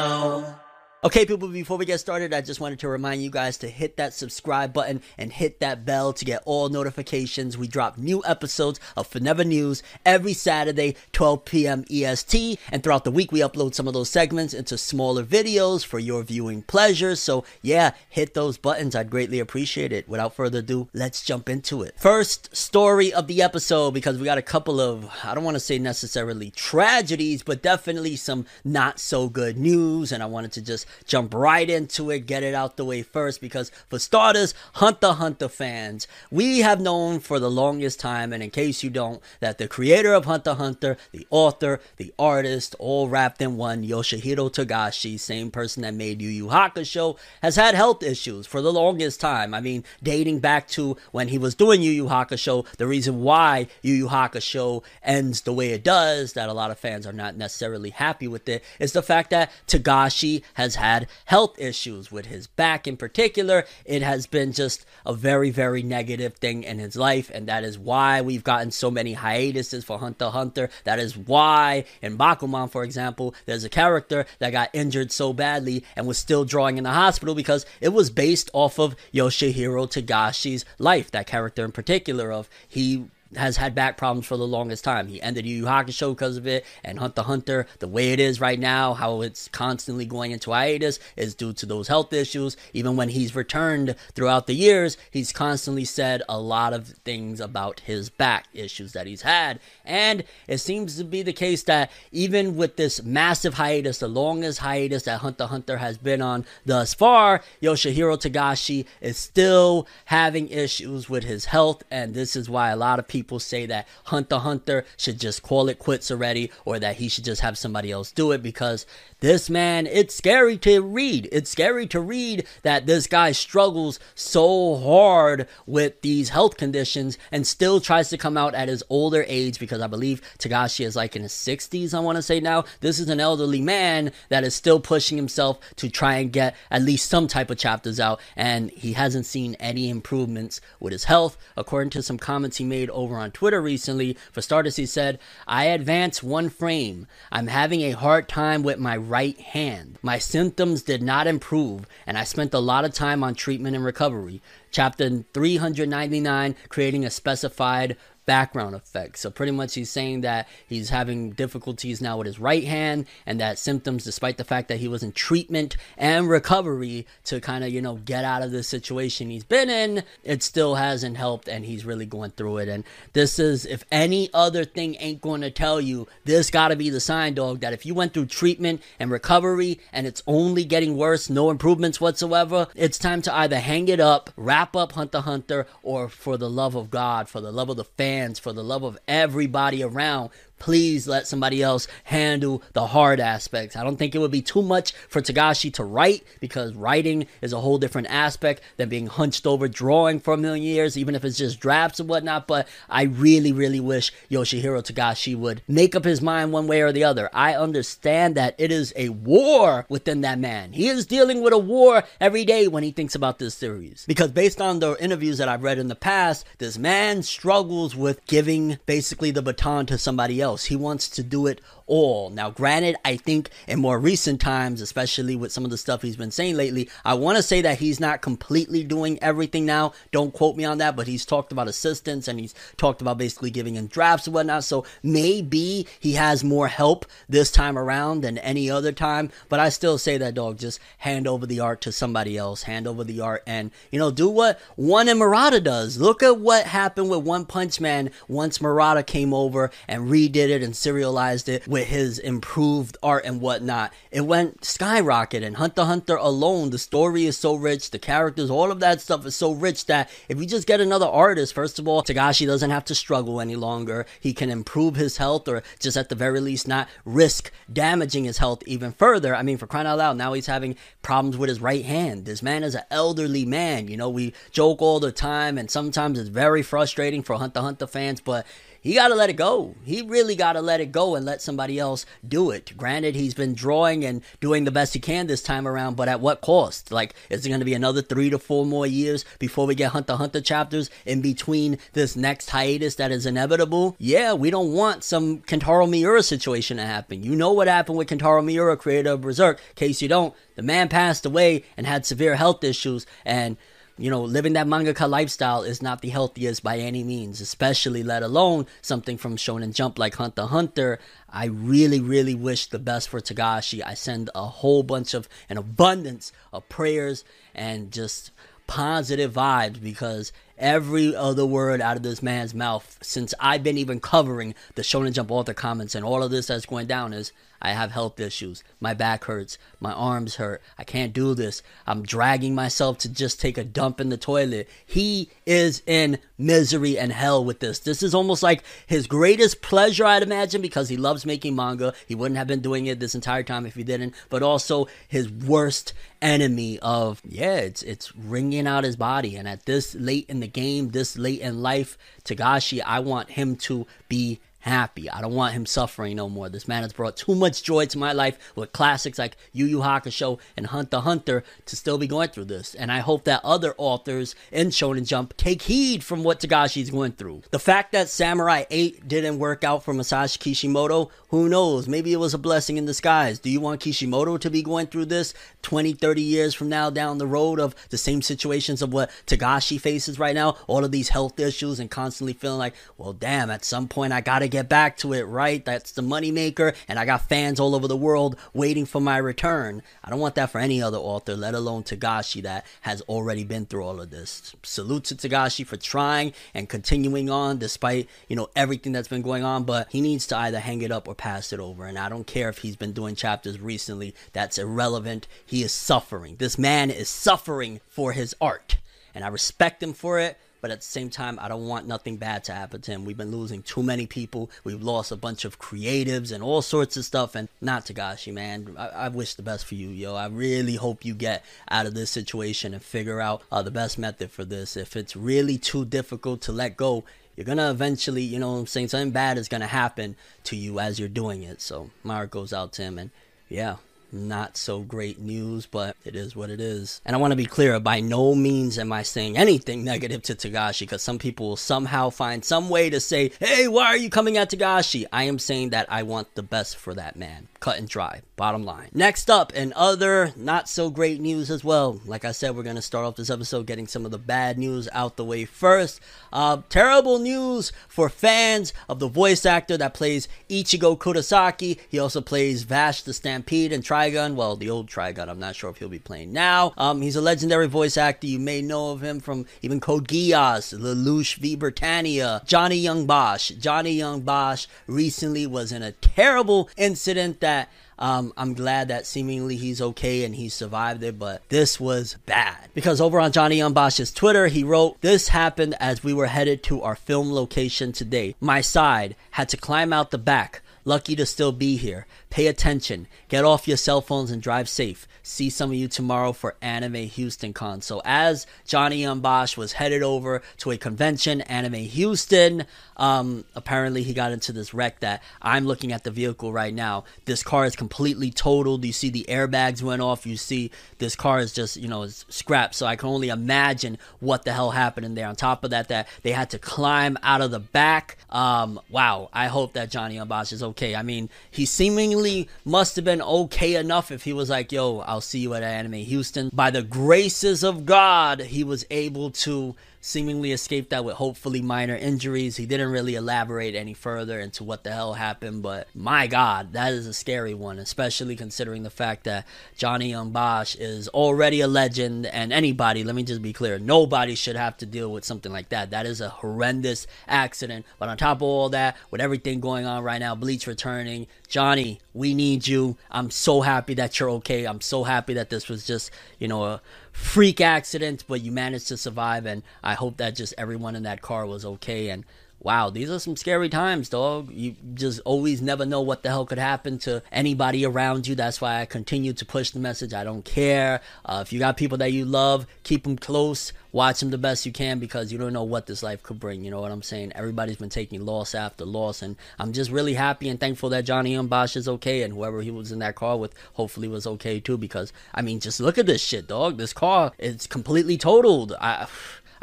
Okay, 1.06 1.26
people, 1.26 1.50
before 1.50 1.78
we 1.78 1.86
get 1.86 2.00
started, 2.00 2.34
I 2.34 2.40
just 2.40 2.62
wanted 2.62 2.80
to 2.80 2.88
remind 2.88 3.22
you 3.22 3.30
guys 3.30 3.58
to 3.58 3.68
hit 3.68 3.98
that 3.98 4.14
subscribe 4.14 4.72
button 4.72 5.02
and 5.18 5.34
hit 5.34 5.60
that 5.60 5.84
bell 5.84 6.14
to 6.14 6.24
get 6.24 6.42
all 6.46 6.70
notifications. 6.70 7.58
We 7.58 7.68
drop 7.68 7.98
new 7.98 8.24
episodes 8.26 8.80
of 8.96 9.08
Forever 9.08 9.44
News 9.44 9.84
every 10.06 10.32
Saturday, 10.32 10.96
12 11.12 11.44
p.m. 11.44 11.84
EST. 11.92 12.58
And 12.72 12.82
throughout 12.82 13.04
the 13.04 13.12
week, 13.12 13.34
we 13.34 13.42
upload 13.42 13.74
some 13.74 13.86
of 13.86 13.94
those 13.94 14.10
segments 14.10 14.54
into 14.54 14.78
smaller 14.78 15.26
videos 15.26 15.86
for 15.86 16.00
your 16.00 16.24
viewing 16.24 16.62
pleasure. 16.62 17.18
So, 17.18 17.44
yeah, 17.62 17.92
hit 18.10 18.34
those 18.34 18.58
buttons. 18.58 18.96
I'd 18.96 19.10
greatly 19.10 19.42
appreciate 19.42 19.92
it. 19.92 20.08
Without 20.08 20.34
further 20.34 20.60
ado, 20.60 20.88
let's 20.94 21.22
jump 21.22 21.50
into 21.50 21.82
it. 21.82 21.96
First 21.98 22.56
story 22.56 23.12
of 23.12 23.28
the 23.28 23.42
episode, 23.42 23.94
because 23.94 24.20
we 24.20 24.24
got 24.24 24.38
a 24.38 24.42
couple 24.42 24.80
of, 24.80 25.12
I 25.22 25.36
don't 25.36 25.44
want 25.44 25.56
to 25.56 25.60
say 25.60 25.78
necessarily 25.80 26.50
tragedies, 26.52 27.44
but 27.44 27.62
definitely 27.62 28.16
some 28.16 28.46
not 28.64 29.02
so 29.02 29.28
good 29.28 29.58
news. 29.58 30.14
And 30.14 30.24
I 30.24 30.28
wanted 30.28 30.54
to 30.54 30.62
just 30.62 30.88
jump 31.06 31.34
right 31.34 31.70
into 31.70 32.10
it, 32.10 32.28
get 32.28 32.44
it 32.44 32.54
out 32.54 32.78
the 32.78 32.86
way 32.86 33.02
first, 33.02 33.42
because 33.42 33.72
for 33.90 34.00
starters, 34.00 34.54
Hunter 34.74 35.14
Hunter 35.14 35.50
fans, 35.50 36.08
we 36.32 36.60
have 36.60 36.82
known 36.82 37.20
for 37.20 37.40
the 37.40 37.52
longest 37.52 38.00
time, 38.00 38.34
and 38.34 38.42
in 38.44 38.50
case 38.50 38.84
you 38.84 38.90
don't, 38.90 39.22
that 39.40 39.58
the 39.58 39.68
creator 39.68 40.14
of 40.14 40.26
Hunter 40.26 40.56
Hunter, 40.56 40.98
the 41.12 41.28
author, 41.30 41.80
the 41.98 42.14
artist, 42.18 42.76
all 42.80 43.10
wrapped 43.10 43.42
in 43.42 43.58
one, 43.58 43.84
Yoshihiro 43.84 44.52
Togashi, 44.52 45.20
same 45.20 45.52
person 45.52 45.84
that 45.84 45.94
made 45.94 46.22
Yu 46.22 46.30
Yu 46.30 46.48
Hakusho, 46.48 47.18
has 47.42 47.56
had 47.56 47.76
health 47.76 48.04
issues 48.04 48.48
for 48.48 48.62
the 48.62 48.74
longest 48.74 49.20
time. 49.20 49.54
I 49.54 49.62
mean, 49.62 49.84
dating 50.02 50.40
back 50.40 50.68
to 50.70 50.98
when 51.12 51.28
he 51.28 51.38
was 51.38 51.56
doing 51.56 51.82
Yu 51.82 51.92
Yu 51.92 52.06
Hakusho, 52.06 52.66
the 52.78 52.88
reason 52.88 53.22
why 53.22 53.68
Yu 53.82 53.94
Yu 53.94 54.08
Hakusho 54.08 54.84
ends 55.04 55.42
the 55.42 55.54
way 55.54 55.72
it 55.72 55.84
does, 55.84 56.34
that 56.34 56.50
a 56.50 56.54
lot 56.54 56.72
of 56.72 56.80
fans 56.80 57.06
are 57.06 57.14
not 57.14 57.36
necessarily 57.36 57.92
happy 57.92 58.28
with 58.28 58.48
it, 58.50 58.64
is 58.80 58.94
the 58.94 59.02
fact 59.02 59.30
that 59.30 59.52
Togashi 59.68 60.44
has 60.56 60.76
had 60.84 61.08
health 61.26 61.58
issues 61.58 62.12
with 62.12 62.26
his 62.26 62.46
back 62.46 62.88
in 62.88 62.98
particular. 62.98 63.66
It 63.86 64.02
has 64.02 64.28
been 64.28 64.52
just 64.52 64.86
a 65.06 65.14
very, 65.14 65.50
very 65.50 65.82
negative 65.82 66.34
thing 66.34 66.64
in 66.64 66.78
his 66.78 66.98
life, 66.98 67.32
and 67.34 67.48
that 67.48 67.64
is 67.64 67.80
why 67.80 68.20
we've 68.20 68.44
gotten 68.44 68.70
so 68.70 68.92
many 68.92 69.14
hiatuses 69.14 69.86
for 69.86 70.00
Hunter 70.00 70.30
Hunter. 70.30 70.70
That 70.84 71.00
is 71.00 71.16
why 71.16 71.86
in 72.02 72.18
Bakuman, 72.18 72.70
for 72.70 72.84
example, 72.84 73.34
there's 73.46 73.64
a 73.64 73.70
character 73.70 74.26
that 74.40 74.52
got 74.52 74.72
injured 74.74 75.14
so 75.14 75.32
badly 75.32 75.86
and 75.96 76.06
was 76.06 76.18
still 76.18 76.44
drawing 76.44 76.78
in 76.78 76.84
the 76.84 76.92
hospital 76.92 77.34
because 77.34 77.66
it 77.80 77.94
was 77.94 78.10
based 78.10 78.50
off 78.52 78.78
of 78.78 78.98
Yoshihiro 79.14 79.90
Togashi's 79.90 80.66
life. 80.80 81.10
That 81.12 81.28
character 81.28 81.64
in 81.64 81.72
particular 81.72 82.30
of 82.30 82.50
he 82.68 83.06
has 83.38 83.58
had 83.58 83.76
back 83.76 83.98
problems 83.98 84.26
for 84.26 84.38
the 84.38 84.48
longest 84.48 84.84
time. 84.84 85.08
He 85.08 85.22
ended 85.22 85.46
Yu 85.46 85.58
Yu 85.58 85.66
Hakusho 85.66 86.12
because 86.12 86.38
of 86.38 86.48
it, 86.48 86.66
and 86.84 87.00
Hunter 87.00 87.22
x 87.22 87.28
Hunter, 87.28 87.68
the 87.80 87.88
way 87.88 88.12
it 88.12 88.20
is 88.20 88.40
right 88.40 88.60
now, 88.60 88.94
how 88.94 89.22
it's 89.22 89.48
constantly 89.48 90.06
going 90.06 90.32
into 90.32 90.52
hiatus, 90.52 91.00
is 91.16 91.36
due 91.36 91.54
to 91.54 91.66
those 91.66 91.88
health 91.88 92.14
issues. 92.14 92.58
Even 92.74 92.96
when 92.96 93.10
he's 93.10 93.36
returned 93.36 93.96
throughout 94.14 94.48
the 94.48 94.54
years, 94.54 94.98
he's 95.12 95.32
constantly 95.32 95.86
said 95.86 96.22
a 96.28 96.40
lot 96.40 96.74
of 96.74 96.88
things 97.06 97.40
about 97.40 97.82
his 97.82 98.10
back 98.10 98.48
issues 98.54 98.94
that 98.94 99.08
he's 99.08 99.22
had. 99.22 99.60
And 99.86 100.24
it 100.48 100.60
seems 100.60 100.98
to 100.98 101.04
be 101.04 101.22
the 101.22 101.34
case 101.34 101.64
that 101.64 101.92
even 102.12 102.56
with 102.56 102.76
this 102.76 103.04
massive 103.04 103.56
hiatus, 103.56 104.00
the 104.00 104.08
longest 104.08 104.60
hiatus 104.60 105.04
that 105.04 105.20
Hunter 105.20 105.44
x 105.44 105.52
Hunter 105.52 105.78
has 105.78 105.98
been 105.98 106.22
on 106.22 106.46
thus 106.66 106.94
far, 106.94 107.42
Yoshihiro 107.62 108.18
Togashi 108.18 108.86
is 109.02 109.18
still 109.18 109.88
having 110.06 110.50
issues 110.50 111.10
with 111.10 111.24
his 111.24 111.46
health, 111.46 111.84
and 111.90 112.14
this 112.14 112.36
is 112.36 112.50
why 112.50 112.70
a 112.70 112.76
lot 112.76 113.00
of 113.00 113.08
people 113.08 113.23
people 113.24 113.40
say 113.40 113.66
that 113.66 113.88
Hunter 114.04 114.38
Hunter 114.38 114.84
should 114.98 115.18
just 115.18 115.44
call 115.44 115.70
it 115.70 115.80
quits 115.80 116.12
already 116.12 116.52
or 116.66 116.78
that 116.78 116.98
he 116.98 117.08
should 117.08 117.24
just 117.24 117.40
have 117.40 117.58
somebody 117.58 117.90
else 117.90 118.12
do 118.12 118.34
it 118.34 118.44
because 118.44 118.86
this 119.22 119.50
man, 119.50 119.88
it's 119.88 120.14
scary 120.14 120.58
to 120.58 120.82
read. 120.82 121.30
It's 121.32 121.50
scary 121.50 121.88
to 121.88 122.02
read 122.02 122.46
that 122.64 122.86
this 122.86 123.08
guy 123.08 123.32
struggles 123.32 123.98
so 124.16 124.76
hard 124.76 125.48
with 125.66 126.02
these 126.02 126.28
health 126.28 126.58
conditions 126.58 127.18
and 127.32 127.48
still 127.48 127.80
tries 127.80 128.10
to 128.10 128.18
come 128.18 128.36
out 128.36 128.54
at 128.54 128.68
his 128.68 128.84
older 128.90 129.24
age 129.26 129.60
because 129.60 129.80
I 129.80 129.88
believe 129.88 130.22
Togashi 130.40 130.86
is 130.86 130.98
like 130.98 131.16
in 131.16 131.22
his 131.22 131.32
60s, 131.32 131.94
I 131.94 132.02
want 132.02 132.18
to 132.18 132.22
say 132.22 132.42
now. 132.42 132.66
This 132.82 133.00
is 133.00 133.08
an 133.08 133.22
elderly 133.22 133.62
man 133.62 134.12
that 134.28 134.44
is 134.44 134.54
still 134.54 134.82
pushing 134.82 135.16
himself 135.16 135.58
to 135.78 135.90
try 135.90 136.16
and 136.16 136.34
get 136.34 136.58
at 136.70 136.82
least 136.82 137.10
some 137.10 137.28
type 137.28 137.50
of 137.50 137.58
chapters 137.58 138.02
out, 138.02 138.20
and 138.36 138.72
he 138.72 138.92
hasn't 138.92 139.26
seen 139.26 139.56
any 139.62 139.90
improvements 139.90 140.60
with 140.82 140.92
his 140.92 141.06
health. 141.06 141.38
According 141.56 141.92
to 141.92 142.04
some 142.04 142.18
comments 142.18 142.58
he 142.58 142.66
made 142.66 142.90
over 142.90 143.03
on 143.12 143.32
Twitter 143.32 143.62
recently, 143.62 144.18
for 144.32 144.42
starters, 144.42 144.78
he 144.78 144.86
said, 144.86 145.20
I 145.46 145.66
advance 145.66 146.24
one 146.24 146.50
frame. 146.50 147.08
I'm 147.32 147.48
having 147.48 147.82
a 147.82 147.92
hard 147.92 148.30
time 148.30 148.64
with 148.64 148.80
my 148.80 148.96
right 148.96 149.38
hand. 149.38 150.00
My 150.02 150.18
symptoms 150.18 150.82
did 150.82 151.04
not 151.04 151.28
improve, 151.28 151.86
and 152.08 152.18
I 152.18 152.24
spent 152.24 152.54
a 152.54 152.60
lot 152.60 152.86
of 152.86 152.94
time 152.94 153.24
on 153.24 153.36
treatment 153.36 153.76
and 153.76 153.84
recovery. 153.84 154.42
Chapter 154.72 155.24
399 155.34 156.56
creating 156.70 157.06
a 157.06 157.10
specified 157.10 157.98
background 158.26 158.76
effect. 158.76 159.18
So 159.18 159.30
pretty 159.30 159.52
much 159.52 159.76
he's 159.76 159.90
saying 159.90 160.22
that 160.22 160.48
he's 160.68 160.90
having 160.90 161.32
difficulties 161.32 162.02
now 162.02 162.18
with 162.18 162.28
his 162.28 162.40
right 162.40 162.64
hand 162.64 163.06
and 163.26 163.40
that 163.40 163.60
symptoms 163.60 164.04
despite 164.04 164.38
the 164.38 164.44
fact 164.44 164.68
that 164.70 164.80
he 164.80 164.88
was 164.88 165.04
in 165.04 165.12
treatment 165.12 165.76
and 165.98 166.30
recovery 166.30 167.06
to 167.26 167.42
kind 167.42 167.64
of, 167.64 167.72
you 167.72 167.82
know, 167.82 167.96
get 167.96 168.24
out 168.24 168.42
of 168.42 168.52
the 168.52 168.64
situation 168.64 169.30
he's 169.30 169.44
been 169.44 169.70
in, 169.70 170.04
it 170.24 170.44
still 170.44 170.76
hasn't 170.76 171.18
helped 171.18 171.48
and 171.48 171.66
he's 171.66 171.86
really 171.86 172.06
going 172.06 172.32
through 172.32 172.58
it. 172.58 172.70
And 172.70 172.84
this 173.14 173.40
is 173.40 173.66
if 173.66 173.84
any 173.92 174.30
other 174.34 174.66
thing 174.66 174.96
ain't 175.00 175.22
going 175.22 175.42
to 175.42 175.52
tell 175.52 175.82
you, 175.82 176.08
this 176.24 176.50
got 176.50 176.70
to 176.70 176.76
be 176.76 176.90
the 176.90 177.00
sign 177.00 177.34
dog 177.34 177.60
that 177.60 177.74
if 177.74 177.86
you 177.86 177.94
went 177.94 178.14
through 178.14 178.28
treatment 178.28 178.82
and 179.00 179.12
recovery 179.12 179.80
and 179.92 180.08
it's 180.08 180.24
only 180.28 180.64
getting 180.64 180.98
worse, 180.98 181.30
no 181.30 181.50
improvements 181.50 182.00
whatsoever, 182.00 182.68
it's 182.76 182.98
time 182.98 183.22
to 183.24 183.36
either 183.36 183.60
hang 183.60 183.88
it 183.88 184.00
up, 184.00 184.30
wrap 184.38 184.76
up 184.76 184.94
Hunter 184.94 185.22
Hunter 185.22 185.68
or 185.82 186.08
for 186.10 186.38
the 186.38 186.50
love 186.50 186.76
of 186.76 186.90
God, 186.90 187.28
for 187.28 187.42
the 187.42 187.52
love 187.52 187.70
of 187.70 187.78
the 187.78 187.84
family 187.84 188.13
for 188.40 188.54
the 188.54 188.64
love 188.64 188.84
of 188.84 188.98
everybody 189.08 189.84
around, 189.84 190.30
please 190.64 191.10
let 191.10 191.28
somebody 191.28 191.62
else 191.62 191.90
handle 192.06 192.64
the 192.72 192.88
hard 192.88 193.20
aspects. 193.20 193.76
I 193.76 193.84
don't 193.84 193.98
think 193.98 194.16
it 194.16 194.20
would 194.20 194.32
be 194.32 194.42
too 194.42 194.62
much 194.62 194.94
for 195.10 195.22
Togashi 195.22 195.74
to 195.74 195.84
write 195.84 196.24
because 196.40 196.74
writing 196.74 197.28
is 197.42 197.52
a 197.52 197.60
whole 197.60 197.78
different 197.78 198.08
aspect 198.10 198.62
than 198.78 198.88
being 198.88 199.08
hunched 199.08 199.46
over 199.46 199.68
drawing 199.68 200.22
for 200.22 200.34
a 200.34 200.38
million 200.38 200.64
years, 200.64 200.98
even 200.98 201.16
if 201.16 201.26
it's 201.26 201.38
just 201.38 201.60
drafts 201.60 202.00
and 202.00 202.08
whatnot. 202.08 202.48
But 202.48 202.70
I 202.90 203.04
really, 203.04 203.52
really 203.52 203.82
wish 203.82 204.14
Yoshihiro 204.32 204.82
Togashi 204.82 205.36
would 205.36 205.62
make 205.68 205.96
up 205.96 206.06
his 206.06 206.22
mind 206.22 206.54
one 206.54 206.68
way 206.68 206.82
or 206.82 206.94
the 206.94 207.04
other. 207.04 207.30
I 207.34 207.56
understand 207.56 208.36
that 208.36 208.56
it 208.58 208.72
is 208.72 208.94
a 208.96 209.10
war 209.10 209.86
within 209.90 210.22
that 210.22 210.40
man. 210.40 210.72
He 210.72 210.88
is 210.88 211.06
dealing 211.06 211.44
with 211.44 211.52
a 211.52 211.58
war 211.58 212.06
every 212.22 212.46
day 212.46 212.70
when 212.70 212.84
he 212.84 212.92
thinks 212.92 213.16
about 213.16 213.38
this 213.38 213.54
series. 213.54 214.06
Because 214.08 214.32
based 214.32 214.62
on 214.62 214.80
the 214.80 214.96
interviews 215.04 215.40
that 215.40 215.50
I've 215.50 215.64
read 215.64 215.78
in 215.78 215.90
the 215.90 215.96
past, 215.96 216.46
this 216.58 216.78
man 216.78 217.22
struggles 217.24 217.98
with 217.98 218.26
giving 218.28 218.80
basically 218.86 219.32
the 219.32 219.42
baton 219.42 219.86
to 219.88 219.98
somebody 219.98 220.40
else 220.40 220.53
else. 220.54 220.66
He 220.66 220.76
wants 220.76 221.10
to 221.10 221.24
do 221.24 221.48
it 221.48 221.60
all. 221.88 222.30
Now, 222.30 222.50
granted, 222.50 222.96
I 223.04 223.18
think 223.18 223.50
in 223.68 223.80
more 223.80 224.00
recent 224.00 224.42
times, 224.42 224.82
especially 224.82 225.36
with 225.36 225.52
some 225.52 225.66
of 225.66 225.72
the 225.72 225.78
stuff 225.78 226.02
he's 226.02 226.16
been 226.16 226.32
saying 226.32 226.56
lately, 226.56 226.90
I 227.04 227.14
want 227.16 227.38
to 227.38 227.44
say 227.44 227.62
that 227.62 227.80
he's 227.80 228.00
not 228.00 228.22
completely 228.22 228.84
doing 228.84 229.22
everything 229.22 229.66
now. 229.66 229.94
Don't 230.12 230.34
quote 230.34 230.56
me 230.56 230.66
on 230.66 230.78
that, 230.80 230.96
but 230.96 231.08
he's 231.08 231.26
talked 231.26 231.52
about 231.52 231.68
assistance 231.68 232.28
and 232.28 232.40
he's 232.40 232.56
talked 232.78 233.02
about 233.02 233.18
basically 233.18 233.52
giving 233.52 233.76
him 233.76 233.88
drafts 233.88 234.28
and 234.28 234.34
whatnot. 234.34 234.64
So 234.64 234.86
maybe 235.02 235.88
he 236.00 236.14
has 236.14 236.44
more 236.44 236.68
help 236.68 237.06
this 237.28 237.52
time 237.52 237.78
around 237.78 238.22
than 238.22 238.38
any 238.38 238.70
other 238.70 238.92
time. 238.92 239.32
But 239.50 239.60
I 239.60 239.70
still 239.70 239.98
say 239.98 240.18
that, 240.18 240.34
dog, 240.34 240.58
just 240.58 240.80
hand 241.00 241.28
over 241.28 241.46
the 241.46 241.60
art 241.60 241.82
to 241.82 241.92
somebody 241.92 242.38
else, 242.38 242.64
hand 242.64 242.88
over 242.88 243.04
the 243.04 243.22
art, 243.22 243.44
and, 243.46 243.72
you 243.92 244.00
know, 244.00 244.12
do 244.12 244.30
what 244.30 244.60
one 244.76 245.08
in 245.08 245.18
Murata 245.18 245.60
does. 245.60 245.98
Look 245.98 246.24
at 246.24 246.40
what 246.40 246.66
happened 246.66 247.10
with 247.10 247.24
One 247.24 247.46
Punch 247.46 247.80
Man 247.80 248.12
once 248.28 248.62
Murata 248.62 249.04
came 249.04 249.34
over 249.34 249.72
and 249.88 250.10
redid 250.10 250.50
it 250.50 250.64
and 250.64 250.76
serialized 250.76 251.50
it 251.50 251.68
with 251.74 251.88
his 251.88 252.20
improved 252.20 252.96
art 253.02 253.26
and 253.26 253.42
whatnot. 253.42 253.92
It 254.12 254.22
went 254.22 254.64
skyrocket. 254.64 255.42
And 255.42 255.58
Hunter 255.58 255.86
Hunter 255.86 256.16
alone, 256.16 256.70
the 256.70 256.78
story 256.78 257.26
is 257.26 257.36
so 257.36 257.56
rich, 257.56 257.90
the 257.90 257.98
characters, 257.98 258.52
all 258.52 258.72
of 258.72 258.80
that 258.82 259.02
stuff 259.02 259.26
is 259.26 259.36
so 259.36 259.52
rich 259.52 259.88
that 259.88 260.08
if 260.30 260.40
you 260.40 260.46
just 260.46 260.68
get 260.68 260.80
another 260.80 261.08
artist, 261.08 261.52
first 261.52 261.80
of 261.80 261.88
all, 261.88 262.04
Togashi 262.04 262.46
doesn't 262.46 262.70
have 262.70 262.86
to 262.86 262.96
struggle 262.96 263.42
any 263.42 263.56
longer. 263.56 264.06
He 264.20 264.34
can 264.34 264.52
improve 264.52 264.96
his 264.96 265.18
health 265.18 265.48
or 265.48 265.64
just 265.80 265.98
at 265.98 266.10
the 266.10 266.16
very 266.16 266.40
least 266.40 266.68
not 266.68 266.88
risk 267.06 267.52
damaging 267.72 268.26
his 268.26 268.38
health 268.38 268.62
even 268.68 268.92
further. 268.92 269.36
I 269.36 269.42
mean, 269.42 269.58
for 269.58 269.66
crying 269.66 269.88
out 269.88 269.98
loud, 269.98 270.16
now 270.16 270.34
he's 270.34 270.46
having 270.46 270.76
problems 271.02 271.38
with 271.38 271.50
his 271.50 271.60
right 271.60 271.84
hand. 271.84 272.26
This 272.26 272.44
man 272.44 272.64
is 272.64 272.76
an 272.76 272.84
elderly 272.92 273.46
man. 273.46 273.88
You 273.88 273.98
know, 273.98 274.12
we 274.12 274.34
joke 274.52 274.80
all 274.80 275.00
the 275.00 275.12
time, 275.12 275.58
and 275.58 275.72
sometimes 275.72 276.20
it's 276.20 276.30
very 276.30 276.62
frustrating 276.62 277.24
for 277.24 277.36
Hunter 277.38 277.62
Hunter 277.62 277.88
fans, 277.88 278.22
but 278.22 278.46
he 278.84 278.96
got 278.96 279.08
to 279.08 279.16
let 279.16 279.30
it 279.30 279.38
go. 279.38 279.76
He 279.86 280.02
really 280.02 280.36
got 280.36 280.54
to 280.54 280.62
let 280.62 280.82
it 280.82 280.92
go 280.92 281.16
and 281.16 281.26
let 281.26 281.42
somebody 281.42 281.80
else 281.80 282.06
do 282.28 282.52
it. 282.52 282.74
Granted, 282.76 283.16
he's 283.16 283.34
been 283.34 283.54
drawing 283.54 284.04
and 284.04 284.22
doing 284.42 284.66
the 284.66 284.72
best 284.72 284.94
he 284.94 285.00
can 285.00 285.28
this 285.28 285.42
time 285.42 285.66
around, 285.66 285.96
but 285.96 286.10
at 286.10 286.20
what 286.20 286.42
cost? 286.42 286.92
Like, 286.92 287.16
is 287.30 287.46
it 287.46 287.50
going 287.50 287.62
to 287.62 287.66
be 287.66 287.74
another 287.74 288.02
three 288.02 288.30
to 288.30 288.38
four 288.38 288.66
more 288.66 288.86
years 288.86 289.24
before 289.40 289.66
we 289.66 289.74
get 289.74 289.94
Hunter 289.94 290.16
Hunter 290.16 290.42
chapters 290.42 290.90
in 291.06 291.22
between 291.22 291.78
this 291.94 292.18
next 292.18 292.50
hiatus 292.50 292.96
that 292.96 293.10
is 293.10 293.26
inevitable? 293.26 293.96
Yeah, 294.00 294.34
we 294.34 294.50
don't 294.50 294.74
want 294.74 295.06
some 295.06 295.40
Kentaro 295.40 295.90
Miura 295.90 296.22
situation 296.22 296.76
to 296.76 296.86
happen. 296.86 297.24
You 297.24 297.38
know 297.38 297.54
what 297.54 297.70
happened 297.70 297.98
with 297.98 298.10
Kentaro 298.10 298.44
Miura, 298.44 298.76
creator 298.76 299.12
of 299.12 299.22
Berserk. 299.22 299.60
In 299.60 299.76
case 299.76 300.02
you 300.02 300.10
don't, 300.10 300.36
the 300.56 300.62
man 300.62 300.90
passed 300.90 301.26
away 301.26 301.64
and 301.78 301.88
had 301.88 302.06
severe 302.06 302.36
health 302.36 302.66
issues 302.66 303.06
and 303.24 303.56
you 303.98 304.10
know, 304.10 304.24
living 304.24 304.54
that 304.54 304.66
mangaka 304.66 305.08
lifestyle 305.08 305.62
is 305.62 305.82
not 305.82 306.02
the 306.02 306.10
healthiest 306.10 306.64
by 306.64 306.80
any 306.80 307.04
means, 307.04 307.40
especially 307.42 308.02
let 308.02 308.24
alone 308.24 308.66
something 308.82 309.18
from 309.18 309.38
Shonen 309.38 309.74
Jump 309.74 310.00
like 310.00 310.16
Hunter 310.16 310.46
Hunter. 310.46 311.00
I 311.30 311.46
really, 311.46 312.00
really 312.00 312.34
wish 312.34 312.68
the 312.68 312.80
best 312.80 313.10
for 313.10 313.20
Togashi. 313.20 313.84
I 313.86 313.94
send 313.94 314.30
a 314.34 314.46
whole 314.46 314.82
bunch 314.82 315.14
of 315.14 315.30
an 315.48 315.58
abundance 315.58 316.32
of 316.52 316.68
prayers 316.70 317.24
and 317.54 317.92
just 317.92 318.32
positive 318.66 319.34
vibes 319.34 319.82
because 319.82 320.32
every 320.58 321.16
other 321.16 321.46
word 321.46 321.82
out 321.82 321.98
of 321.98 322.04
this 322.04 322.22
man's 322.22 322.54
mouth 322.54 322.98
since 323.02 323.34
I've 323.40 323.64
been 323.64 323.78
even 323.78 324.00
covering 324.00 324.56
the 324.76 324.82
Shonen 324.82 325.14
Jump 325.14 325.32
author 325.32 325.54
comments 325.54 325.96
and 325.96 326.06
all 326.06 326.24
of 326.24 326.32
this 326.32 326.48
that's 326.48 326.66
going 326.66 326.88
down 326.88 327.14
is 327.14 327.32
I 327.64 327.72
have 327.72 327.92
health 327.92 328.20
issues. 328.20 328.62
My 328.82 328.94
back 328.94 329.24
hurts. 329.24 329.58
My 329.80 329.94
arms 329.94 330.36
hurt. 330.36 330.62
I 330.78 330.84
can't 330.84 331.14
do 331.14 331.34
this. 331.34 331.64
I'm 331.88 332.04
dragging 332.04 332.54
myself 332.54 332.98
to 333.00 333.10
just 333.10 333.40
take 333.40 333.58
a 333.58 333.64
dump 333.64 334.02
in 334.02 334.10
the 334.10 334.18
toilet. 334.18 334.70
He 334.86 335.30
is 335.46 335.82
in 335.88 336.20
misery 336.38 337.00
and 337.00 337.14
hell 337.14 337.44
with 337.44 337.62
this. 337.62 337.80
This 337.80 338.04
is 338.04 338.14
almost 338.14 338.44
like 338.44 338.66
his 338.86 339.08
greatest 339.08 339.62
pleasure, 339.62 340.04
I'd 340.04 340.24
imagine, 340.24 340.62
because 340.62 340.90
he 340.90 340.98
loves 340.98 341.26
making 341.26 341.56
manga. 341.56 341.94
He 342.06 342.16
wouldn't 342.16 342.38
have 342.38 342.48
been 342.48 342.60
doing 342.60 342.86
it 342.86 343.00
this 343.00 343.16
entire 343.16 343.44
time 343.44 343.66
if 343.66 343.76
he 343.76 343.84
didn't. 343.84 344.14
But 344.30 344.44
also 344.44 344.88
his 345.08 345.30
worst 345.30 345.94
enemy 346.22 346.80
of 346.80 347.22
yeah, 347.26 347.56
it's 347.56 347.84
it's 347.84 348.14
wringing 348.16 348.68
out 348.68 348.84
his 348.84 348.98
body. 348.98 349.38
And 349.38 349.48
at 349.48 349.66
this 349.66 349.96
late 349.96 350.26
in 350.30 350.42
the 350.44 350.48
game, 350.48 350.90
this 350.90 351.18
late 351.18 351.40
in 351.40 351.62
life, 351.62 351.98
Togashi, 352.26 352.82
I 352.86 353.00
want 353.00 353.32
him 353.32 353.56
to 353.68 353.88
be 354.10 354.40
happy. 354.64 355.10
I 355.10 355.20
don't 355.20 355.34
want 355.34 355.54
him 355.54 355.66
suffering 355.66 356.16
no 356.16 356.30
more. 356.30 356.48
This 356.48 356.70
man 356.70 356.84
has 356.84 356.94
brought 356.94 357.18
too 357.18 357.36
much 357.36 357.64
joy 357.64 357.86
to 357.88 357.98
my 357.98 358.14
life 358.14 358.38
with 358.56 358.72
classics 358.72 359.20
like 359.20 359.36
Yu 359.52 359.66
Yu 359.66 359.80
Hakusho 359.80 360.40
and 360.56 360.68
Hunter 360.68 361.00
Hunter 361.02 361.44
to 361.66 361.76
still 361.76 361.98
be 361.98 362.08
going 362.08 362.30
through 362.30 362.46
this. 362.46 362.74
And 362.74 362.90
I 362.90 363.00
hope 363.00 363.26
that 363.26 363.42
other 363.44 363.76
authors 363.78 364.36
in 364.54 364.68
Shonen 364.68 365.06
Jump 365.06 365.36
take 365.36 365.64
heed 365.64 366.02
from 366.02 366.24
what 366.24 366.40
Togashi's 366.40 366.90
going 366.90 367.12
through. 367.12 367.42
The 367.52 367.60
fact 367.60 367.92
that 367.92 368.08
Samurai 368.08 368.64
8 368.70 369.06
didn't 369.06 369.40
work 369.40 369.66
out 369.66 369.84
for 369.84 369.94
Masashi 369.94 370.40
Kishimoto, 370.40 371.12
who 371.28 371.50
knows? 371.50 371.90
Maybe 371.90 372.14
it 372.14 372.18
was 372.18 372.34
a 372.34 372.38
blessing 372.38 372.78
in 372.78 372.86
disguise. 372.86 373.40
Do 373.40 373.50
you 373.50 373.60
want 373.60 373.82
Kishimoto 373.82 374.38
to 374.38 374.50
be 374.50 374.64
going 374.64 374.88
through 374.88 375.06
this 375.06 375.34
20, 375.64 375.92
30 375.92 376.22
years 376.22 376.54
from 376.54 376.70
now 376.70 376.90
down 376.90 377.18
the 377.18 377.28
road 377.28 377.60
of 377.60 377.76
the 377.90 377.98
same 377.98 378.22
situations 378.22 378.82
of 378.82 378.94
what 378.94 379.12
Togashi 379.28 379.80
faces 379.80 380.18
right 380.18 380.36
now? 380.36 380.56
All 380.68 380.86
of 380.86 380.92
these 380.92 381.10
health 381.10 381.38
issues 381.38 381.82
and 381.82 381.92
constantly 381.92 382.34
feeling 382.34 382.60
like, 382.60 382.76
well, 382.98 383.12
damn, 383.12 383.52
at 383.52 383.66
some 383.66 383.90
point 383.90 384.14
I 384.14 384.22
gotta 384.22 384.53
get 384.54 384.70
back 384.70 384.98
to 384.98 385.14
it, 385.14 385.24
right? 385.24 385.66
That's 385.66 385.92
the 385.92 386.04
moneymaker, 386.04 386.76
and 386.88 387.00
I 387.00 387.06
got 387.06 387.28
fans 387.28 387.60
all 387.60 387.74
over 387.74 387.88
the 387.88 387.98
world 387.98 388.38
waiting 388.54 388.86
for 388.86 389.02
my 389.02 389.18
return. 389.18 389.82
I 390.04 390.12
don't 390.12 390.20
want 390.20 390.36
that 390.36 390.52
for 390.52 390.60
any 390.60 390.82
other 390.82 390.98
author, 390.98 391.36
let 391.36 391.56
alone 391.56 391.84
Togashi, 391.84 392.44
that 392.44 392.66
has 392.82 393.02
already 393.02 393.44
been 393.44 393.66
through 393.66 393.84
all 393.84 394.00
of 394.00 394.12
this. 394.12 394.56
Salute 394.62 395.06
to 395.06 395.16
Togashi 395.16 395.66
for 395.66 395.76
trying 395.76 396.34
and 396.54 396.70
continuing 396.70 397.32
on 397.32 397.58
despite, 397.58 398.08
you 398.28 398.36
know, 398.36 398.50
everything 398.56 398.92
that's 398.92 399.08
been 399.08 399.24
going 399.24 399.44
on, 399.44 399.64
but 399.64 399.88
he 399.92 400.02
needs 400.02 400.28
to 400.28 400.38
either 400.38 400.60
hang 400.60 400.84
it 400.84 400.92
up 400.92 401.08
or 401.08 401.16
pass 401.16 401.52
it 401.52 401.60
over. 401.60 401.86
And 401.86 401.98
I 401.98 402.08
don't 402.08 402.28
care 402.28 402.50
if 402.50 402.60
he's 402.60 402.76
been 402.76 402.94
doing 402.94 403.16
chapters 403.16 403.60
recently, 403.60 404.14
that's 404.34 404.60
irrelevant. 404.60 405.28
He 405.44 405.64
is 405.64 405.74
suffering. 405.74 406.36
This 406.38 406.60
man 406.60 406.92
is 406.92 407.10
suffering 407.10 407.82
for 407.90 408.12
his 408.12 408.36
art. 408.40 408.78
And 409.16 409.24
I 409.24 409.30
respect 409.30 409.82
him 409.82 409.94
for 409.94 410.20
it 410.20 410.38
but 410.64 410.72
at 410.72 410.80
the 410.80 410.88
same 410.88 411.10
time, 411.10 411.38
I 411.42 411.50
don't 411.50 411.68
want 411.68 411.88
nothing 411.88 412.16
bad 412.16 412.46
to 412.46 412.54
happen 412.54 412.80
to 412.84 412.92
him. 412.92 413.04
We've 413.04 413.18
been 413.18 413.32
losing 413.32 413.64
too 413.64 413.84
many 413.84 414.08
people. 414.08 414.50
We've 414.64 414.82
lost 414.82 415.12
a 415.12 415.18
bunch 415.18 415.44
of 415.44 415.60
creatives 415.60 416.32
and 416.32 416.42
all 416.42 416.62
sorts 416.62 416.96
of 416.96 417.04
stuff. 417.04 417.36
And 417.36 417.50
not 417.60 417.86
Togashi, 417.86 418.34
man. 418.34 418.74
I, 418.78 418.88
I 418.88 419.08
wish 419.10 419.34
the 419.34 419.44
best 419.44 419.66
for 419.66 419.76
you, 419.76 419.90
yo. 419.90 420.16
I 420.16 420.28
really 420.28 420.76
hope 420.76 421.04
you 421.04 421.16
get 421.16 421.44
out 421.70 421.86
of 421.86 421.96
this 421.96 422.12
situation 422.12 422.74
and 422.74 422.82
figure 422.82 423.20
out 423.20 423.42
uh, 423.52 423.62
the 423.62 423.72
best 423.72 423.98
method 423.98 424.32
for 424.32 424.46
this. 424.46 424.78
If 424.78 424.96
it's 424.96 425.18
really 425.18 425.58
too 425.58 425.84
difficult 425.84 426.40
to 426.44 426.54
let 426.54 426.78
go, 426.78 427.04
you're 427.36 427.44
gonna 427.44 427.70
eventually, 427.70 428.24
you 428.24 428.40
know 428.40 428.54
what 428.54 428.60
I'm 428.60 428.68
saying, 428.68 428.88
something 428.88 429.12
bad 429.12 429.38
is 429.38 429.50
gonna 429.50 429.68
happen 429.68 430.16
to 430.46 430.56
you 430.56 430.80
as 430.80 430.98
you're 430.98 431.10
doing 431.10 431.44
it. 431.44 431.60
So 431.60 431.90
my 432.04 432.14
heart 432.14 432.32
goes 432.32 432.54
out 432.54 432.72
to 432.74 432.84
him 432.84 432.98
and 432.98 433.10
yeah, 433.50 433.76
not 434.14 434.56
so 434.56 434.80
great 434.80 435.20
news, 435.20 435.66
but 435.66 435.98
it 436.06 436.16
is 436.16 436.36
what 436.36 436.50
it 436.50 436.62
is. 436.62 437.02
And 437.06 437.16
I 437.16 437.20
want 437.20 437.32
to 437.32 437.38
be 437.38 437.46
clear 437.46 437.80
by 437.80 438.00
no 438.00 438.36
means 438.36 438.78
am 438.78 438.94
I 438.94 439.04
saying 439.04 439.38
anything 439.38 439.84
negative 439.84 440.22
to 440.24 440.36
Togashi 440.36 440.82
because 440.82 441.02
some 441.02 441.20
people 441.20 441.50
will 441.50 441.58
somehow 441.58 442.10
find 442.10 442.46
some 442.46 442.70
way 442.70 442.90
to 442.90 443.00
say, 443.00 443.32
hey, 443.40 443.68
why 443.68 443.88
are 443.88 443.98
you 443.98 444.10
coming 444.10 444.38
at 444.38 444.52
Togashi? 444.52 445.06
I 445.12 445.24
am 445.24 445.40
saying 445.40 445.72
that 445.72 445.92
I 445.92 446.04
want 446.04 446.36
the 446.36 446.44
best 446.44 446.78
for 446.78 446.94
that 446.94 447.16
man. 447.16 447.48
Cut 447.60 447.78
and 447.78 447.90
dry. 447.90 448.22
Bottom 448.36 448.66
line. 448.66 448.90
Next 448.94 449.30
up, 449.30 449.54
in 449.54 449.74
other 449.76 450.34
not 450.36 450.68
so 450.68 450.90
great 450.90 451.22
news 451.22 451.50
as 451.50 451.64
well. 451.64 452.02
Like 452.06 452.26
I 452.26 452.32
said, 452.32 452.56
we're 452.56 452.64
going 452.64 452.76
to 452.76 452.82
start 452.82 453.06
off 453.06 453.16
this 453.16 453.30
episode 453.30 453.68
getting 453.68 453.88
some 453.88 454.06
of 454.06 454.12
the 454.12 454.18
bad 454.18 454.58
news 454.58 454.90
out 454.92 455.18
the 455.18 455.24
way 455.26 455.46
first. 455.46 456.02
Uh, 456.32 456.62
terrible 456.70 457.20
news 457.20 457.72
for 457.88 458.10
fans 458.10 458.74
of 458.90 459.00
the 459.00 459.08
voice 459.08 459.46
actor 459.46 459.78
that 459.78 459.94
plays 459.94 460.28
Ichigo 460.50 460.98
Kurosaki. 460.98 461.80
He 461.88 462.00
also 462.00 462.22
plays 462.22 462.64
Vash 462.64 463.04
the 463.04 463.14
Stampede 463.14 463.72
and 463.72 463.84
Trigun. 464.04 464.36
Well, 464.36 464.56
the 464.56 464.70
old 464.70 464.88
Trigun. 464.88 465.30
I'm 465.30 465.40
not 465.40 465.56
sure 465.56 465.70
if 465.70 465.78
he'll 465.78 465.88
be 465.88 466.00
playing 466.00 466.34
now. 466.34 466.74
Um, 466.78 467.02
he's 467.02 467.16
a 467.16 467.22
legendary 467.22 467.68
voice 467.68 467.96
actor. 467.96 468.28
You 468.28 468.40
may 468.40 468.62
know 468.62 468.92
of 468.92 469.02
him 469.02 469.20
from 469.20 469.46
even 469.62 469.80
Code 469.80 470.08
Geass, 470.08 470.78
Lelouch 470.78 471.36
v 471.38 471.56
Britannia, 471.56 472.42
Johnny 472.46 472.76
Young 472.78 473.06
Bosch. 473.06 473.52
Johnny 473.52 473.92
Young 473.92 474.22
Bosch 474.22 474.68
recently 474.88 475.48
was 475.48 475.72
in 475.72 475.84
a 475.84 475.94
terrible 475.94 476.70
incident 476.78 477.40
that. 477.40 477.70
Um, 478.00 478.34
I'm 478.36 478.56
glad 478.56 478.88
that 478.88 479.06
seemingly 479.06 479.56
he's 479.56 479.80
okay 479.80 480.26
and 480.26 480.34
he 480.34 480.50
survived 480.50 481.04
it, 481.04 481.20
but 481.20 481.48
this 481.50 481.80
was 481.80 482.18
bad. 482.26 482.70
Because 482.74 483.00
over 483.00 483.20
on 483.20 483.32
Johnny 483.32 483.58
Young 483.58 483.74
Bosch's 483.74 484.12
Twitter, 484.12 484.48
he 484.48 484.64
wrote, 484.64 485.00
This 485.02 485.28
happened 485.30 485.76
as 485.80 486.04
we 486.04 486.12
were 486.12 486.26
headed 486.26 486.64
to 486.64 486.82
our 486.82 486.96
film 486.96 487.32
location 487.32 487.92
today. 487.92 488.36
My 488.42 488.62
side 488.62 489.16
had 489.32 489.48
to 489.50 489.58
climb 489.58 489.94
out 489.94 490.10
the 490.10 490.18
back. 490.18 490.64
Lucky 490.86 491.16
to 491.16 491.26
still 491.26 491.54
be 491.54 491.78
here. 491.78 492.08
Pay 492.34 492.48
attention. 492.48 493.06
Get 493.28 493.46
off 493.46 493.68
your 493.68 493.78
cell 493.78 494.02
phones 494.02 494.32
and 494.32 494.42
drive 494.42 494.68
safe. 494.68 495.08
See 495.22 495.52
some 495.52 495.70
of 495.70 495.76
you 495.76 495.88
tomorrow 495.88 496.34
for 496.34 496.56
Anime 496.64 496.96
Houston 496.96 497.54
Con. 497.54 497.82
So 497.82 498.02
as 498.04 498.48
Johnny 498.66 499.06
Bosch 499.06 499.56
was 499.56 499.74
headed 499.74 500.02
over 500.02 500.42
to 500.58 500.72
a 500.72 500.78
convention, 500.78 501.42
Anime 501.42 501.76
Houston, 501.76 502.66
um, 502.98 503.46
apparently 503.54 504.02
he 504.02 504.16
got 504.16 504.32
into 504.32 504.52
this 504.52 504.74
wreck 504.74 505.00
that 505.02 505.22
I'm 505.44 505.66
looking 505.66 505.92
at 505.92 506.04
the 506.04 506.10
vehicle 506.10 506.52
right 506.52 506.74
now. 506.74 507.04
This 507.26 507.44
car 507.44 507.66
is 507.66 507.76
completely 507.76 508.32
totaled. 508.32 508.84
You 508.84 508.94
see 508.94 509.12
the 509.12 509.28
airbags 509.30 509.84
went 509.84 510.02
off. 510.02 510.26
You 510.26 510.36
see 510.36 510.72
this 510.98 511.16
car 511.16 511.40
is 511.40 511.54
just, 511.54 511.78
you 511.78 511.88
know, 511.88 512.08
scrapped. 512.08 512.74
So 512.74 512.88
I 512.88 512.96
can 512.96 513.10
only 513.10 513.30
imagine 513.30 514.00
what 514.20 514.44
the 514.44 514.54
hell 514.54 514.72
happened 514.72 515.06
in 515.06 515.14
there. 515.14 515.28
On 515.28 515.36
top 515.36 515.64
of 515.64 515.70
that, 515.70 515.90
that 515.90 516.08
they 516.24 516.32
had 516.32 516.50
to 516.50 516.58
climb 516.58 517.16
out 517.22 517.42
of 517.42 517.52
the 517.52 517.60
back. 517.60 518.18
Um, 518.32 518.80
wow. 518.90 519.30
I 519.32 519.48
hope 519.48 519.74
that 519.74 519.92
Johnny 519.92 520.20
Bosch 520.26 520.52
is 520.52 520.64
okay. 520.64 520.96
I 520.96 521.04
mean, 521.04 521.30
he 521.52 521.66
seemingly 521.66 522.23
must 522.66 522.96
have 522.96 523.06
been 523.06 523.22
okay 523.22 523.76
enough 523.76 524.12
if 524.12 524.24
he 524.24 524.34
was 524.34 524.50
like, 524.50 524.72
yo, 524.72 525.00
I'll 525.00 525.22
see 525.22 525.40
you 525.40 525.54
at 525.54 525.64
Anime 525.64 525.94
Houston. 525.94 526.50
By 526.54 526.72
the 526.72 526.84
graces 526.84 527.64
of 527.64 527.86
God, 527.86 528.40
he 528.42 528.64
was 528.64 528.86
able 528.90 529.32
to 529.32 529.76
seemingly 530.06 530.52
escaped 530.52 530.90
that 530.90 531.06
with 531.06 531.16
hopefully 531.16 531.62
minor 531.62 531.96
injuries. 531.96 532.58
He 532.58 532.66
didn't 532.66 532.92
really 532.92 533.16
elaborate 533.16 533.74
any 533.74 533.94
further 533.94 534.38
into 534.38 534.62
what 534.62 534.84
the 534.84 534.92
hell 534.92 535.14
happened, 535.14 535.64
but 535.64 535.88
my 535.96 536.28
God, 536.28 536.74
that 536.74 536.92
is 536.92 537.08
a 537.08 537.14
scary 537.14 537.54
one, 537.54 537.80
especially 537.80 538.36
considering 538.36 538.84
the 538.84 538.90
fact 538.90 539.24
that 539.24 539.48
Johnny 539.78 540.14
Bosch 540.14 540.76
is 540.76 541.08
already 541.08 541.62
a 541.62 541.68
legend, 541.68 542.26
and 542.26 542.52
anybody, 542.52 543.06
let 543.06 543.16
me 543.16 543.24
just 543.24 543.42
be 543.42 543.54
clear, 543.54 543.80
nobody 543.80 544.36
should 544.36 544.58
have 544.58 544.76
to 544.80 544.86
deal 544.86 545.10
with 545.10 545.24
something 545.24 545.54
like 545.54 545.70
that. 545.70 545.92
That 545.92 546.06
is 546.06 546.20
a 546.20 546.28
horrendous 546.28 547.08
accident. 547.26 547.86
But 547.98 548.10
on 548.10 548.18
top 548.18 548.38
of 548.40 548.44
all 548.44 548.70
that, 548.70 548.98
with 549.10 549.22
everything 549.22 549.62
going 549.62 549.86
on 549.86 550.04
right 550.04 550.20
now, 550.20 550.36
Bleach 550.36 550.68
returning, 550.68 551.28
Johnny, 551.48 552.02
we 552.14 552.34
need 552.34 552.68
you. 552.68 552.98
I'm 553.10 553.32
so 553.32 553.62
happy 553.62 553.94
that 553.96 554.20
you're 554.20 554.30
okay. 554.32 554.66
I'm 554.66 554.82
so 554.82 555.04
happy 555.04 555.34
that 555.34 555.50
this 555.50 555.68
was 555.68 555.86
just, 555.86 556.12
you 556.40 556.48
know, 556.48 556.64
a 556.64 556.82
freak 557.12 557.60
accident, 557.60 558.24
but 558.28 558.42
you 558.42 558.52
managed 558.52 558.88
to 558.90 558.98
survive. 558.98 559.46
And 559.46 559.64
I 559.84 559.96
hope 559.96 560.18
that 560.18 560.36
just 560.36 560.54
everyone 560.58 560.96
in 560.96 561.04
that 561.04 561.22
car 561.22 561.46
was 561.46 561.66
okay. 561.66 562.10
And 562.10 562.24
wow, 562.64 562.90
these 562.90 563.12
are 563.12 563.20
some 563.20 563.36
scary 563.36 563.68
times, 563.70 564.10
dog. 564.10 564.50
You 564.52 564.76
just 564.94 565.20
always 565.26 565.62
never 565.62 565.86
know 565.86 566.02
what 566.02 566.24
the 566.24 566.30
hell 566.30 566.46
could 566.46 566.58
happen 566.58 566.98
to 567.00 567.22
anybody 567.32 567.86
around 567.86 568.26
you. 568.26 568.36
That's 568.36 568.62
why 568.62 568.82
I 568.82 568.86
continue 568.86 569.34
to 569.34 569.46
push 569.46 569.72
the 569.72 569.80
message. 569.80 570.14
I 570.14 570.24
don't 570.24 570.46
care. 570.46 571.02
Uh, 571.26 571.44
if 571.46 571.52
you 571.52 571.60
got 571.60 571.76
people 571.78 571.98
that 571.98 572.14
you 572.14 572.24
love, 572.24 572.66
keep 572.84 573.04
them 573.04 573.18
close. 573.18 573.74
Watch 573.92 574.22
them 574.22 574.32
the 574.32 574.40
best 574.40 574.66
you 574.66 574.72
can 574.72 574.98
because 574.98 575.32
you 575.32 575.38
don't 575.38 575.54
know 575.54 575.64
what 575.64 575.86
this 575.86 576.02
life 576.02 576.24
could 576.24 576.40
bring. 576.40 576.64
You 576.64 576.72
know 576.72 576.82
what 576.82 576.92
I'm 576.92 577.04
saying? 577.04 577.34
Everybody's 577.36 577.76
been 577.76 577.90
taking 577.90 578.26
loss 578.26 578.56
after 578.56 578.86
loss, 578.86 579.22
and 579.22 579.36
I'm 579.60 579.72
just 579.72 579.92
really 579.92 580.16
happy 580.16 580.50
and 580.50 580.60
thankful 580.60 580.90
that 580.90 581.06
Johnny 581.06 581.40
Bosch 581.44 581.76
is 581.76 581.88
okay, 581.88 582.24
and 582.24 582.34
whoever 582.34 582.62
he 582.64 582.72
was 582.72 582.92
in 582.92 583.00
that 583.00 583.14
car 583.14 583.38
with 583.38 583.54
hopefully 583.74 584.08
was 584.08 584.26
okay 584.26 584.60
too. 584.60 584.78
Because 584.80 585.14
I 585.36 585.44
mean, 585.44 585.60
just 585.60 585.80
look 585.80 586.00
at 586.00 586.08
this 586.08 586.24
shit, 586.24 586.48
dog. 586.48 586.78
This 586.78 586.94
car 586.94 587.34
is 587.38 587.68
completely 587.68 588.18
totaled. 588.18 588.74
I 588.82 589.08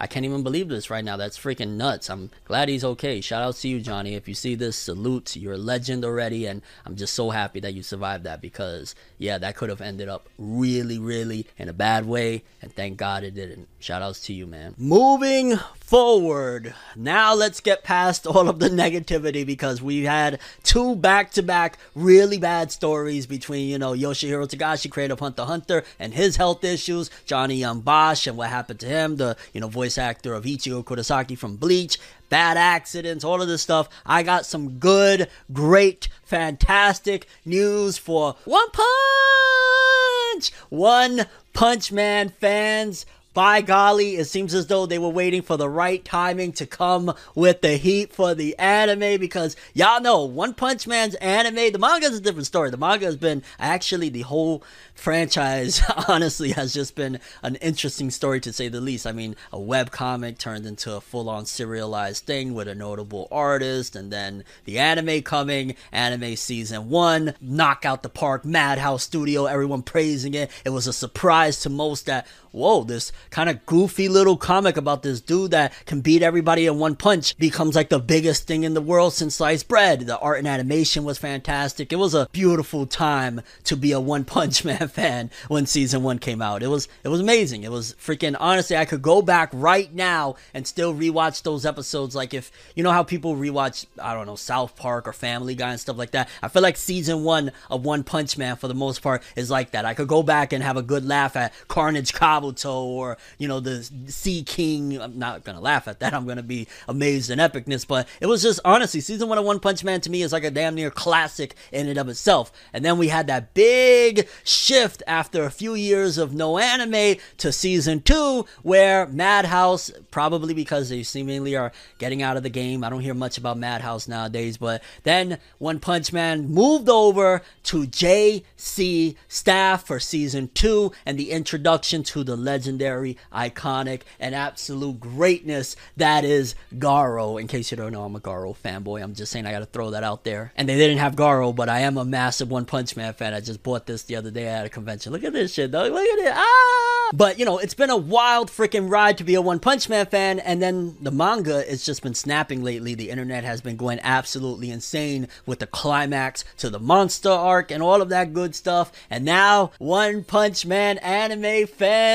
I 0.02 0.06
can't 0.06 0.24
even 0.24 0.42
believe 0.42 0.70
this 0.70 0.88
right 0.88 1.04
now. 1.04 1.18
That's 1.18 1.38
freaking 1.38 1.76
nuts. 1.76 2.08
I'm 2.08 2.30
glad 2.46 2.70
he's 2.70 2.84
okay. 2.84 3.20
Shout 3.20 3.42
out 3.42 3.56
to 3.56 3.68
you, 3.68 3.80
Johnny. 3.80 4.14
If 4.14 4.28
you 4.28 4.34
see 4.34 4.54
this, 4.54 4.74
salute. 4.74 5.36
You're 5.36 5.52
a 5.52 5.58
legend 5.58 6.06
already, 6.06 6.46
and 6.46 6.62
I'm 6.86 6.96
just 6.96 7.12
so 7.12 7.28
happy 7.28 7.60
that 7.60 7.74
you 7.74 7.82
survived 7.82 8.24
that 8.24 8.40
because, 8.40 8.94
yeah, 9.18 9.36
that 9.36 9.56
could 9.56 9.68
have 9.68 9.82
ended 9.82 10.08
up 10.08 10.26
really, 10.38 10.98
really 10.98 11.46
in 11.58 11.68
a 11.68 11.74
bad 11.74 12.06
way, 12.06 12.44
and 12.62 12.74
thank 12.74 12.96
God 12.96 13.24
it 13.24 13.34
didn't. 13.34 13.68
Shout 13.78 14.00
outs 14.00 14.20
to 14.26 14.32
you, 14.32 14.46
man. 14.46 14.74
Moving 14.78 15.58
forward, 15.76 16.74
now 16.96 17.34
let's 17.34 17.60
get 17.60 17.84
past 17.84 18.26
all 18.26 18.48
of 18.48 18.58
the 18.58 18.70
negativity 18.70 19.44
because 19.44 19.82
we 19.82 20.04
had 20.04 20.40
two 20.62 20.96
back 20.96 21.32
to 21.32 21.42
back 21.42 21.78
really 21.94 22.38
bad 22.38 22.72
stories 22.72 23.26
between, 23.26 23.68
you 23.68 23.78
know, 23.78 23.92
Yoshihiro 23.92 24.48
Togashi, 24.48 24.90
creator 24.90 25.12
of 25.12 25.20
Hunter 25.20 25.44
Hunter, 25.44 25.84
and 25.98 26.14
his 26.14 26.36
health 26.36 26.64
issues, 26.64 27.10
Johnny 27.26 27.62
Bosch, 27.62 28.26
and 28.26 28.38
what 28.38 28.48
happened 28.48 28.80
to 28.80 28.86
him, 28.86 29.16
the, 29.16 29.36
you 29.52 29.60
know, 29.60 29.68
voice 29.68 29.89
voice 29.90 29.98
actor 29.98 30.34
of 30.34 30.44
Ichigo 30.44 30.84
Kurosaki 30.84 31.36
from 31.36 31.56
Bleach, 31.56 31.98
bad 32.28 32.56
accidents, 32.56 33.24
all 33.24 33.42
of 33.42 33.48
this 33.48 33.62
stuff. 33.62 33.88
I 34.06 34.22
got 34.22 34.46
some 34.46 34.78
good, 34.78 35.28
great, 35.52 36.08
fantastic 36.22 37.26
news 37.44 37.98
for 37.98 38.36
One 38.44 38.68
Punch! 38.70 40.52
One 40.68 41.26
Punch 41.52 41.90
Man 41.90 42.28
fans 42.28 43.04
by 43.40 43.62
golly, 43.62 44.16
it 44.16 44.26
seems 44.26 44.52
as 44.52 44.66
though 44.66 44.84
they 44.84 44.98
were 44.98 45.08
waiting 45.08 45.40
for 45.40 45.56
the 45.56 45.66
right 45.66 46.04
timing 46.04 46.52
to 46.52 46.66
come 46.66 47.14
with 47.34 47.62
the 47.62 47.78
heat 47.78 48.12
for 48.12 48.34
the 48.34 48.54
anime 48.58 49.18
because 49.18 49.56
y'all 49.72 50.02
know 50.02 50.26
One 50.26 50.52
Punch 50.52 50.86
Man's 50.86 51.14
anime, 51.14 51.72
the 51.72 51.78
manga 51.78 52.08
is 52.08 52.18
a 52.18 52.20
different 52.20 52.44
story. 52.44 52.68
The 52.68 52.76
manga 52.76 53.06
has 53.06 53.16
been 53.16 53.42
actually 53.58 54.10
the 54.10 54.20
whole 54.20 54.62
franchise, 54.92 55.80
honestly, 56.08 56.50
has 56.50 56.74
just 56.74 56.94
been 56.94 57.18
an 57.42 57.54
interesting 57.56 58.10
story 58.10 58.40
to 58.40 58.52
say 58.52 58.68
the 58.68 58.82
least. 58.82 59.06
I 59.06 59.12
mean, 59.12 59.34
a 59.50 59.58
web 59.58 59.90
comic 59.90 60.36
turned 60.36 60.66
into 60.66 60.94
a 60.94 61.00
full 61.00 61.30
on 61.30 61.46
serialized 61.46 62.26
thing 62.26 62.52
with 62.52 62.68
a 62.68 62.74
notable 62.74 63.26
artist, 63.32 63.96
and 63.96 64.12
then 64.12 64.44
the 64.66 64.78
anime 64.78 65.22
coming, 65.22 65.76
anime 65.92 66.36
season 66.36 66.90
one, 66.90 67.32
knock 67.40 67.86
out 67.86 68.02
the 68.02 68.10
park, 68.10 68.44
Madhouse 68.44 69.04
Studio, 69.04 69.46
everyone 69.46 69.80
praising 69.82 70.34
it. 70.34 70.50
It 70.62 70.70
was 70.70 70.86
a 70.86 70.92
surprise 70.92 71.60
to 71.60 71.70
most 71.70 72.04
that 72.04 72.26
whoa, 72.52 72.84
this 72.84 73.12
kind 73.30 73.48
of 73.48 73.64
goofy 73.66 74.08
little 74.08 74.36
comic 74.36 74.76
about 74.76 75.02
this 75.02 75.20
dude 75.20 75.52
that 75.52 75.72
can 75.86 76.00
beat 76.00 76.22
everybody 76.22 76.66
in 76.66 76.78
one 76.78 76.96
punch 76.96 77.36
becomes 77.38 77.74
like 77.76 77.88
the 77.88 77.98
biggest 77.98 78.46
thing 78.46 78.64
in 78.64 78.74
the 78.74 78.80
world 78.80 79.12
since 79.12 79.36
sliced 79.36 79.68
bread. 79.68 80.00
The 80.00 80.18
art 80.18 80.38
and 80.38 80.48
animation 80.48 81.04
was 81.04 81.18
fantastic. 81.18 81.92
It 81.92 81.96
was 81.96 82.14
a 82.14 82.28
beautiful 82.32 82.86
time 82.86 83.42
to 83.64 83.76
be 83.76 83.92
a 83.92 84.00
One 84.00 84.24
Punch 84.24 84.64
Man 84.70 84.88
fan 84.88 85.30
when 85.48 85.66
season 85.66 86.02
one 86.02 86.18
came 86.18 86.42
out. 86.42 86.62
It 86.62 86.68
was 86.68 86.88
it 87.04 87.08
was 87.08 87.20
amazing. 87.20 87.62
It 87.62 87.70
was 87.70 87.94
freaking 87.94 88.36
honestly, 88.38 88.76
I 88.76 88.84
could 88.84 89.02
go 89.02 89.22
back 89.22 89.50
right 89.52 89.92
now 89.92 90.36
and 90.54 90.66
still 90.66 90.94
rewatch 90.94 91.42
those 91.42 91.64
episodes. 91.64 92.14
Like 92.14 92.34
if 92.34 92.50
you 92.74 92.82
know 92.82 92.92
how 92.92 93.02
people 93.02 93.36
rewatch, 93.36 93.86
I 94.00 94.14
don't 94.14 94.26
know, 94.26 94.36
South 94.36 94.76
Park 94.76 95.06
or 95.06 95.12
Family 95.12 95.54
Guy 95.54 95.70
and 95.70 95.80
stuff 95.80 95.98
like 95.98 96.12
that. 96.12 96.28
I 96.42 96.48
feel 96.48 96.62
like 96.62 96.76
season 96.76 97.24
one 97.24 97.52
of 97.70 97.84
One 97.84 98.04
Punch 98.04 98.36
Man 98.36 98.56
for 98.56 98.68
the 98.68 98.74
most 98.74 99.02
part 99.02 99.22
is 99.36 99.50
like 99.50 99.72
that. 99.72 99.84
I 99.84 99.94
could 99.94 100.08
go 100.08 100.22
back 100.22 100.52
and 100.52 100.62
have 100.62 100.76
a 100.76 100.82
good 100.82 101.04
laugh 101.04 101.36
at 101.36 101.52
Carnage 101.68 102.12
Cobb 102.12 102.39
Kabuto 102.40 102.74
or, 102.82 103.18
you 103.38 103.48
know, 103.48 103.60
the 103.60 103.82
Sea 104.06 104.42
King. 104.42 105.00
I'm 105.00 105.18
not 105.18 105.44
going 105.44 105.56
to 105.56 105.62
laugh 105.62 105.88
at 105.88 106.00
that. 106.00 106.14
I'm 106.14 106.24
going 106.24 106.36
to 106.36 106.42
be 106.42 106.66
amazed 106.88 107.30
in 107.30 107.38
epicness. 107.38 107.86
But 107.86 108.08
it 108.20 108.26
was 108.26 108.42
just, 108.42 108.60
honestly, 108.64 109.00
season 109.00 109.28
one 109.28 109.38
of 109.38 109.44
One 109.44 109.60
Punch 109.60 109.84
Man 109.84 110.00
to 110.02 110.10
me 110.10 110.22
is 110.22 110.32
like 110.32 110.44
a 110.44 110.50
damn 110.50 110.74
near 110.74 110.90
classic 110.90 111.54
in 111.72 111.88
and 111.88 111.98
of 111.98 112.08
itself. 112.08 112.52
And 112.72 112.84
then 112.84 112.98
we 112.98 113.08
had 113.08 113.26
that 113.26 113.54
big 113.54 114.28
shift 114.44 115.02
after 115.06 115.44
a 115.44 115.50
few 115.50 115.74
years 115.74 116.18
of 116.18 116.34
no 116.34 116.58
anime 116.58 117.18
to 117.38 117.52
season 117.52 118.02
two, 118.02 118.44
where 118.62 119.06
Madhouse, 119.06 119.90
probably 120.10 120.54
because 120.54 120.88
they 120.88 121.02
seemingly 121.02 121.56
are 121.56 121.72
getting 121.98 122.22
out 122.22 122.36
of 122.36 122.42
the 122.42 122.50
game. 122.50 122.84
I 122.84 122.90
don't 122.90 123.00
hear 123.00 123.14
much 123.14 123.38
about 123.38 123.58
Madhouse 123.58 124.08
nowadays. 124.08 124.56
But 124.56 124.82
then 125.02 125.38
One 125.58 125.80
Punch 125.80 126.12
Man 126.12 126.48
moved 126.48 126.88
over 126.88 127.42
to 127.64 127.86
JC 127.86 129.16
Staff 129.28 129.86
for 129.86 130.00
season 130.00 130.50
two 130.54 130.92
and 131.06 131.18
the 131.18 131.30
introduction 131.30 132.02
to 132.04 132.24
the 132.24 132.29
the 132.30 132.36
legendary, 132.36 133.16
iconic, 133.32 134.02
and 134.20 134.34
absolute 134.34 135.00
greatness 135.00 135.76
that 135.96 136.24
is 136.24 136.54
Garo. 136.74 137.40
In 137.40 137.48
case 137.48 137.70
you 137.70 137.76
don't 137.76 137.92
know, 137.92 138.04
I'm 138.04 138.14
a 138.14 138.20
Garo 138.20 138.56
fanboy. 138.56 139.02
I'm 139.02 139.14
just 139.14 139.32
saying 139.32 139.46
I 139.46 139.52
gotta 139.52 139.66
throw 139.66 139.90
that 139.90 140.04
out 140.04 140.24
there. 140.24 140.52
And 140.56 140.68
they 140.68 140.76
didn't 140.76 140.98
have 140.98 141.16
Garo, 141.16 141.54
but 141.54 141.68
I 141.68 141.80
am 141.80 141.96
a 141.96 142.04
massive 142.04 142.50
One 142.50 142.64
Punch 142.64 142.96
Man 142.96 143.12
fan. 143.14 143.34
I 143.34 143.40
just 143.40 143.62
bought 143.62 143.86
this 143.86 144.04
the 144.04 144.16
other 144.16 144.30
day 144.30 144.46
at 144.46 144.66
a 144.66 144.68
convention. 144.68 145.12
Look 145.12 145.24
at 145.24 145.32
this 145.32 145.52
shit, 145.52 145.72
though. 145.72 145.82
Look 145.82 146.06
at 146.06 146.18
it. 146.18 146.32
Ah! 146.34 147.10
But, 147.12 147.40
you 147.40 147.44
know, 147.44 147.58
it's 147.58 147.74
been 147.74 147.90
a 147.90 147.96
wild 147.96 148.50
freaking 148.50 148.88
ride 148.88 149.18
to 149.18 149.24
be 149.24 149.34
a 149.34 149.42
One 149.42 149.58
Punch 149.58 149.88
Man 149.88 150.06
fan. 150.06 150.38
And 150.38 150.62
then 150.62 150.96
the 151.00 151.10
manga, 151.10 151.70
it's 151.70 151.84
just 151.84 152.04
been 152.04 152.14
snapping 152.14 152.62
lately. 152.62 152.94
The 152.94 153.10
internet 153.10 153.42
has 153.42 153.60
been 153.60 153.76
going 153.76 153.98
absolutely 154.04 154.70
insane 154.70 155.26
with 155.44 155.58
the 155.58 155.66
climax 155.66 156.44
to 156.58 156.70
the 156.70 156.78
monster 156.78 157.30
arc 157.30 157.72
and 157.72 157.82
all 157.82 158.00
of 158.00 158.10
that 158.10 158.32
good 158.32 158.54
stuff. 158.54 158.92
And 159.10 159.24
now, 159.24 159.72
One 159.78 160.22
Punch 160.22 160.64
Man 160.64 160.98
anime 160.98 161.66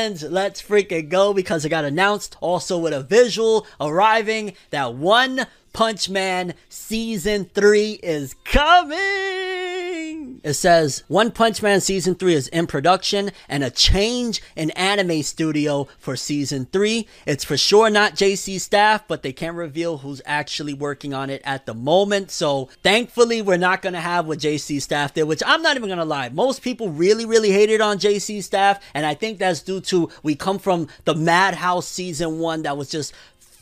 fans 0.05 0.21
let's 0.21 0.61
freaking 0.61 1.09
go 1.09 1.33
because 1.33 1.65
it 1.65 1.69
got 1.69 1.83
announced 1.83 2.37
also 2.39 2.77
with 2.77 2.93
a 2.93 3.01
visual 3.01 3.65
arriving 3.81 4.53
that 4.69 4.93
One 4.93 5.47
Punch 5.75 6.09
Man 6.09 6.53
Season 6.69 7.43
3 7.53 7.99
is 8.01 8.33
coming! 8.45 10.39
It 10.41 10.53
says 10.53 11.03
One 11.09 11.31
Punch 11.31 11.61
Man 11.61 11.81
Season 11.81 12.15
3 12.15 12.33
is 12.33 12.47
in 12.49 12.65
production 12.65 13.31
and 13.49 13.61
a 13.61 13.69
change 13.69 14.41
in 14.55 14.69
anime 14.71 15.21
studio 15.23 15.89
for 15.97 16.15
Season 16.15 16.67
3. 16.71 17.05
It's 17.25 17.43
for 17.43 17.57
sure 17.57 17.89
not 17.89 18.15
JC 18.15 18.61
staff, 18.61 19.05
but 19.05 19.21
they 19.21 19.33
can't 19.33 19.57
reveal 19.57 19.97
who's 19.97 20.21
actually 20.25 20.73
working 20.73 21.13
on 21.13 21.29
it 21.29 21.41
at 21.43 21.65
the 21.65 21.73
moment. 21.73 22.31
So 22.31 22.69
thankfully, 22.81 23.41
we're 23.41 23.57
not 23.57 23.81
going 23.81 23.93
to 23.93 23.99
have 23.99 24.27
what 24.27 24.39
JC 24.39 24.81
staff 24.81 25.13
did, 25.13 25.23
which 25.23 25.43
I'm 25.45 25.61
not 25.61 25.75
even 25.75 25.89
going 25.89 25.99
to 25.99 26.05
lie. 26.05 26.29
Most 26.29 26.61
people 26.61 26.89
really, 26.89 27.25
really 27.25 27.51
hated 27.51 27.81
on 27.81 27.97
JC 27.97 28.41
staff. 28.41 28.81
And 28.93 29.05
I 29.05 29.13
think 29.13 29.39
that's 29.39 29.61
due 29.61 29.81
to 29.81 30.09
we 30.23 30.35
come 30.35 30.59
from 30.59 30.87
the 31.03 31.15
Madhouse 31.15 31.87
Season 31.87 32.39
1 32.39 32.61
that 32.61 32.77
was 32.77 32.89
just 32.89 33.13